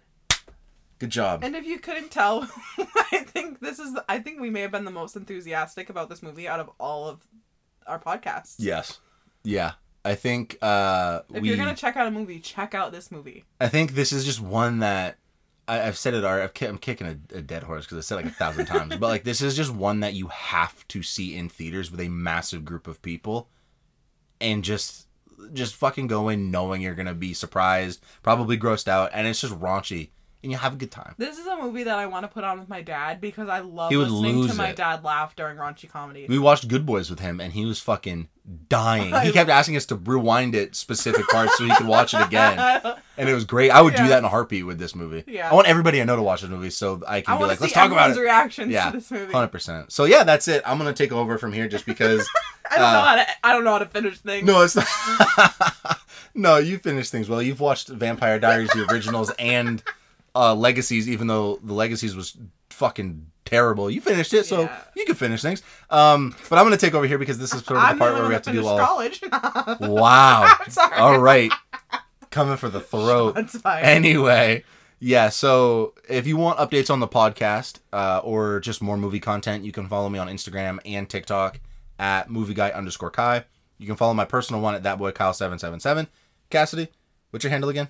Good 1.00 1.10
job. 1.10 1.42
And 1.42 1.56
if 1.56 1.64
you 1.66 1.78
couldn't 1.80 2.10
tell, 2.10 2.48
I 3.12 3.24
think 3.26 3.58
this 3.60 3.78
is. 3.80 3.98
I 4.08 4.20
think 4.20 4.40
we 4.40 4.50
may 4.50 4.60
have 4.60 4.70
been 4.70 4.84
the 4.84 4.90
most 4.92 5.16
enthusiastic 5.16 5.90
about 5.90 6.08
this 6.08 6.22
movie 6.22 6.46
out 6.46 6.60
of 6.60 6.70
all 6.78 7.08
of 7.08 7.26
our 7.86 7.98
podcasts. 7.98 8.54
yes. 8.58 9.00
Yeah. 9.42 9.72
I 10.04 10.14
think 10.14 10.56
uh 10.62 11.20
If 11.34 11.42
we 11.42 11.48
you're 11.48 11.56
gonna 11.58 11.74
check 11.74 11.96
out 11.96 12.06
a 12.06 12.10
movie, 12.10 12.38
check 12.38 12.74
out 12.74 12.92
this 12.92 13.10
movie. 13.10 13.44
I 13.60 13.68
think 13.68 13.92
this 13.94 14.12
is 14.12 14.24
just 14.24 14.40
one 14.40 14.78
that 14.78 15.18
I, 15.68 15.82
I've 15.82 15.96
said 15.98 16.14
it. 16.14 16.24
already. 16.24 16.42
I've, 16.44 16.54
ki- 16.54 16.66
I'm 16.66 16.78
kicking 16.78 17.06
a, 17.06 17.36
a 17.36 17.42
dead 17.42 17.62
horse 17.64 17.84
because 17.84 17.98
I 17.98 18.00
said 18.02 18.14
it 18.18 18.24
like 18.24 18.32
a 18.32 18.36
thousand 18.36 18.66
times. 18.74 18.96
But 18.96 19.08
like, 19.08 19.24
this 19.24 19.40
is 19.42 19.56
just 19.56 19.72
one 19.74 20.00
that 20.00 20.14
you 20.14 20.28
have 20.28 20.86
to 20.88 21.02
see 21.02 21.36
in 21.36 21.48
theaters 21.48 21.90
with 21.90 22.00
a 22.00 22.08
massive 22.08 22.64
group 22.64 22.86
of 22.86 23.00
people, 23.02 23.48
and 24.40 24.62
just 24.64 25.06
just 25.52 25.74
fucking 25.74 26.06
go 26.06 26.28
in 26.28 26.50
knowing 26.50 26.80
you're 26.82 26.94
gonna 26.94 27.14
be 27.14 27.32
surprised, 27.34 28.02
probably 28.22 28.58
grossed 28.58 28.88
out, 28.88 29.10
and 29.14 29.26
it's 29.26 29.40
just 29.40 29.54
raunchy, 29.54 30.10
and 30.42 30.50
you 30.52 30.58
have 30.58 30.72
a 30.72 30.76
good 30.76 30.90
time. 30.90 31.14
This 31.18 31.38
is 31.38 31.46
a 31.46 31.56
movie 31.56 31.82
that 31.84 31.98
I 31.98 32.06
want 32.06 32.24
to 32.24 32.28
put 32.28 32.44
on 32.44 32.58
with 32.58 32.68
my 32.68 32.80
dad 32.82 33.20
because 33.20 33.48
I 33.48 33.60
love 33.60 33.90
He 33.90 33.96
would 33.96 34.08
listening 34.08 34.34
to 34.34 34.38
lose 34.48 34.56
my 34.56 34.68
it. 34.70 34.76
dad 34.76 35.04
laugh 35.04 35.36
during 35.36 35.56
raunchy 35.58 35.88
comedies. 35.88 36.28
We 36.28 36.38
watched 36.38 36.68
Good 36.68 36.86
Boys 36.86 37.10
with 37.10 37.20
him, 37.20 37.40
and 37.40 37.52
he 37.52 37.64
was 37.66 37.78
fucking 37.80 38.28
dying. 38.68 39.14
He 39.22 39.32
kept 39.32 39.50
asking 39.50 39.76
us 39.76 39.86
to 39.86 39.96
rewind 39.96 40.54
it 40.54 40.74
specific 40.74 41.28
parts 41.28 41.56
so 41.58 41.64
he 41.64 41.74
could 41.74 41.86
watch 41.86 42.14
it 42.14 42.22
again, 42.26 42.58
and 43.18 43.28
it 43.28 43.34
was 43.34 43.44
great. 43.44 43.70
I 43.70 43.80
would 43.82 43.94
do 43.94 44.02
Yeah. 44.02 44.08
that 44.10 44.18
in 44.18 44.24
a 44.24 44.28
heartbeat 44.28 44.64
with 44.66 44.78
this 44.78 44.94
movie. 44.94 45.24
Yeah. 45.26 45.50
I 45.50 45.54
want 45.54 45.68
everybody 45.68 46.00
I 46.00 46.04
know 46.04 46.16
to 46.16 46.22
watch 46.22 46.40
this 46.40 46.50
movie 46.50 46.70
so 46.70 47.02
I 47.06 47.18
I 47.18 47.20
can 47.20 47.36
be 47.36 47.38
want 47.40 47.48
like, 47.48 47.58
to 47.58 47.62
let's 47.64 47.74
see 47.74 47.80
talk 47.80 47.90
about 47.92 48.10
everyone's 48.10 48.16
it. 48.18 48.22
reactions 48.22 48.72
Yeah, 48.72 48.90
to 48.90 48.96
this 48.96 49.10
movie. 49.10 49.32
hundred 49.32 49.48
percent. 49.48 49.92
So 49.92 50.04
yeah, 50.06 50.24
that's 50.24 50.48
it. 50.48 50.62
I'm 50.64 50.78
gonna 50.78 50.92
take 50.94 51.12
over 51.12 51.36
from 51.38 51.52
here 51.52 51.68
just 51.68 51.84
because. 51.86 52.28
I 52.72 52.76
don't 52.78 52.92
know 52.92 52.98
uh, 53.00 53.04
how 53.04 53.14
to. 53.16 53.26
I 53.44 53.52
don't 53.52 53.64
know 53.64 53.72
how 53.72 53.78
to 53.80 53.86
finish 53.86 54.18
things. 54.20 54.46
no, 54.46 54.62
it's 54.62 54.76
not. 54.76 56.00
no, 56.34 56.56
you 56.58 56.78
finished 56.78 57.10
things 57.10 57.28
well. 57.28 57.42
You've 57.42 57.60
watched 57.60 57.88
Vampire 57.88 58.38
Diaries, 58.38 58.70
the 58.70 58.86
originals, 58.90 59.30
and 59.38 59.82
uh, 60.34 60.54
Legacies, 60.54 61.08
even 61.08 61.26
though 61.26 61.58
the 61.62 61.72
Legacies 61.74 62.14
was 62.16 62.36
fucking 62.70 63.26
terrible. 63.44 63.90
You 63.90 64.00
finished 64.00 64.32
it, 64.32 64.46
so 64.46 64.62
Yeah. 64.62 64.78
you 64.96 65.04
can 65.04 65.14
finish 65.16 65.42
things. 65.42 65.62
Um, 65.90 66.34
but 66.48 66.58
I'm 66.58 66.64
gonna 66.64 66.76
take 66.76 66.94
over 66.94 67.06
here 67.06 67.18
because 67.18 67.38
this 67.38 67.52
is 67.54 67.62
sort 67.64 67.78
of 67.78 67.84
I'm 67.84 67.96
the 67.98 68.04
part 68.04 68.14
where 68.14 68.26
we 68.28 68.32
have 68.34 68.42
to 68.42 68.52
do 68.52 68.66
all. 68.66 68.78
college. 68.78 69.20
Wow. 69.80 70.56
Sorry. 70.68 70.96
All 70.96 71.18
right. 71.18 71.52
Coming 72.30 72.56
for 72.56 72.68
the 72.68 72.80
throat. 72.80 73.34
That's 73.34 73.58
fine. 73.58 73.82
Anyway, 73.84 74.62
yeah, 75.00 75.30
so 75.30 75.94
if 76.08 76.26
you 76.28 76.36
want 76.36 76.58
updates 76.58 76.90
on 76.90 77.00
the 77.00 77.08
podcast 77.08 77.80
uh, 77.92 78.20
or 78.22 78.60
just 78.60 78.80
more 78.80 78.96
movie 78.96 79.18
content, 79.20 79.64
you 79.64 79.72
can 79.72 79.88
follow 79.88 80.08
me 80.08 80.18
on 80.18 80.28
Instagram 80.28 80.78
and 80.84 81.08
TikTok 81.08 81.58
at 81.98 82.30
movie 82.30 82.54
guy 82.54 82.70
underscore 82.70 83.10
Ky. 83.10 83.44
You 83.78 83.86
can 83.86 83.96
follow 83.96 84.14
my 84.14 84.24
personal 84.26 84.60
one 84.62 84.74
at 84.74 84.84
that 84.84 84.98
boy 84.98 85.10
Kyle777. 85.10 86.06
Cassidy, 86.50 86.88
what's 87.30 87.42
your 87.44 87.50
handle 87.50 87.68
again? 87.70 87.88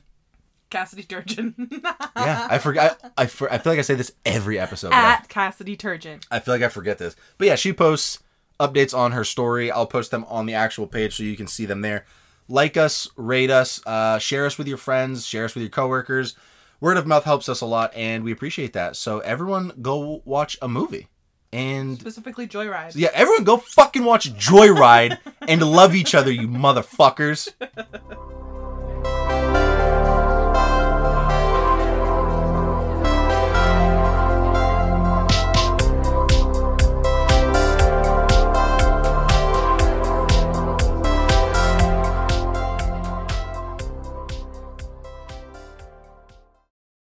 Cassidy 0.71 1.03
Turgeon. 1.05 1.55
Yeah, 2.17 2.47
I 2.51 2.59
forgot. 2.59 2.99
I, 3.17 3.23
I, 3.23 3.27
for, 3.27 3.51
I 3.53 3.59
feel 3.59 3.73
like 3.73 3.79
I 3.79 3.83
say 3.83 3.95
this 3.95 4.13
every 4.27 4.59
episode. 4.59 4.91
but 4.91 4.97
I- 4.97 5.13
At 5.15 5.29
Cassidy 5.29 5.77
Turgeon. 5.77 6.23
I 6.31 6.39
feel 6.41 6.55
like 6.55 6.63
I 6.63 6.69
forget 6.69 6.99
this. 6.99 7.17
But 7.39 7.47
yeah, 7.49 7.55
she 7.57 7.73
posts 7.73 8.19
updates 8.59 8.97
on 8.97 9.13
her 9.13 9.25
story. 9.25 9.71
I'll 9.71 9.87
post 9.87 10.11
them 10.11 10.25
on 10.29 10.47
the 10.47 10.55
actual 10.55 10.87
page 10.87 11.17
so 11.17 11.23
you 11.23 11.37
can 11.37 11.47
see 11.47 11.65
them 11.67 11.81
there. 11.81 12.05
Like 12.49 12.77
us, 12.77 13.09
rate 13.17 13.51
us, 13.51 13.81
uh, 13.87 14.19
share 14.19 14.45
us 14.45 14.59
with 14.59 14.67
your 14.69 14.77
friends, 14.77 15.25
share 15.25 15.45
us 15.45 15.55
with 15.55 15.63
your 15.63 15.71
coworkers. 15.71 16.35
Word 16.81 16.97
of 16.97 17.07
mouth 17.07 17.25
helps 17.25 17.49
us 17.49 17.61
a 17.61 17.67
lot, 17.67 17.93
and 17.95 18.25
we 18.25 18.33
appreciate 18.33 18.73
that. 18.75 18.97
So 18.97 19.21
everyone, 19.21 19.73
go 19.81 20.21
watch 20.25 20.59
a 20.61 20.69
movie, 20.69 21.09
and 21.53 21.99
Specifically 21.99 22.47
Joy 22.47 22.69
Ride. 22.69 22.97
yeah, 22.97 23.11
everyone 23.15 23.45
go 23.45 23.57
fucking 23.59 24.03
watch 24.05 24.35
Joy 24.35 24.69
Ride 24.69 25.19
and 25.47 25.63
love 25.63 25.95
each 25.95 26.15
other, 26.15 26.31
you 26.33 26.49
motherfuckers. 26.49 27.53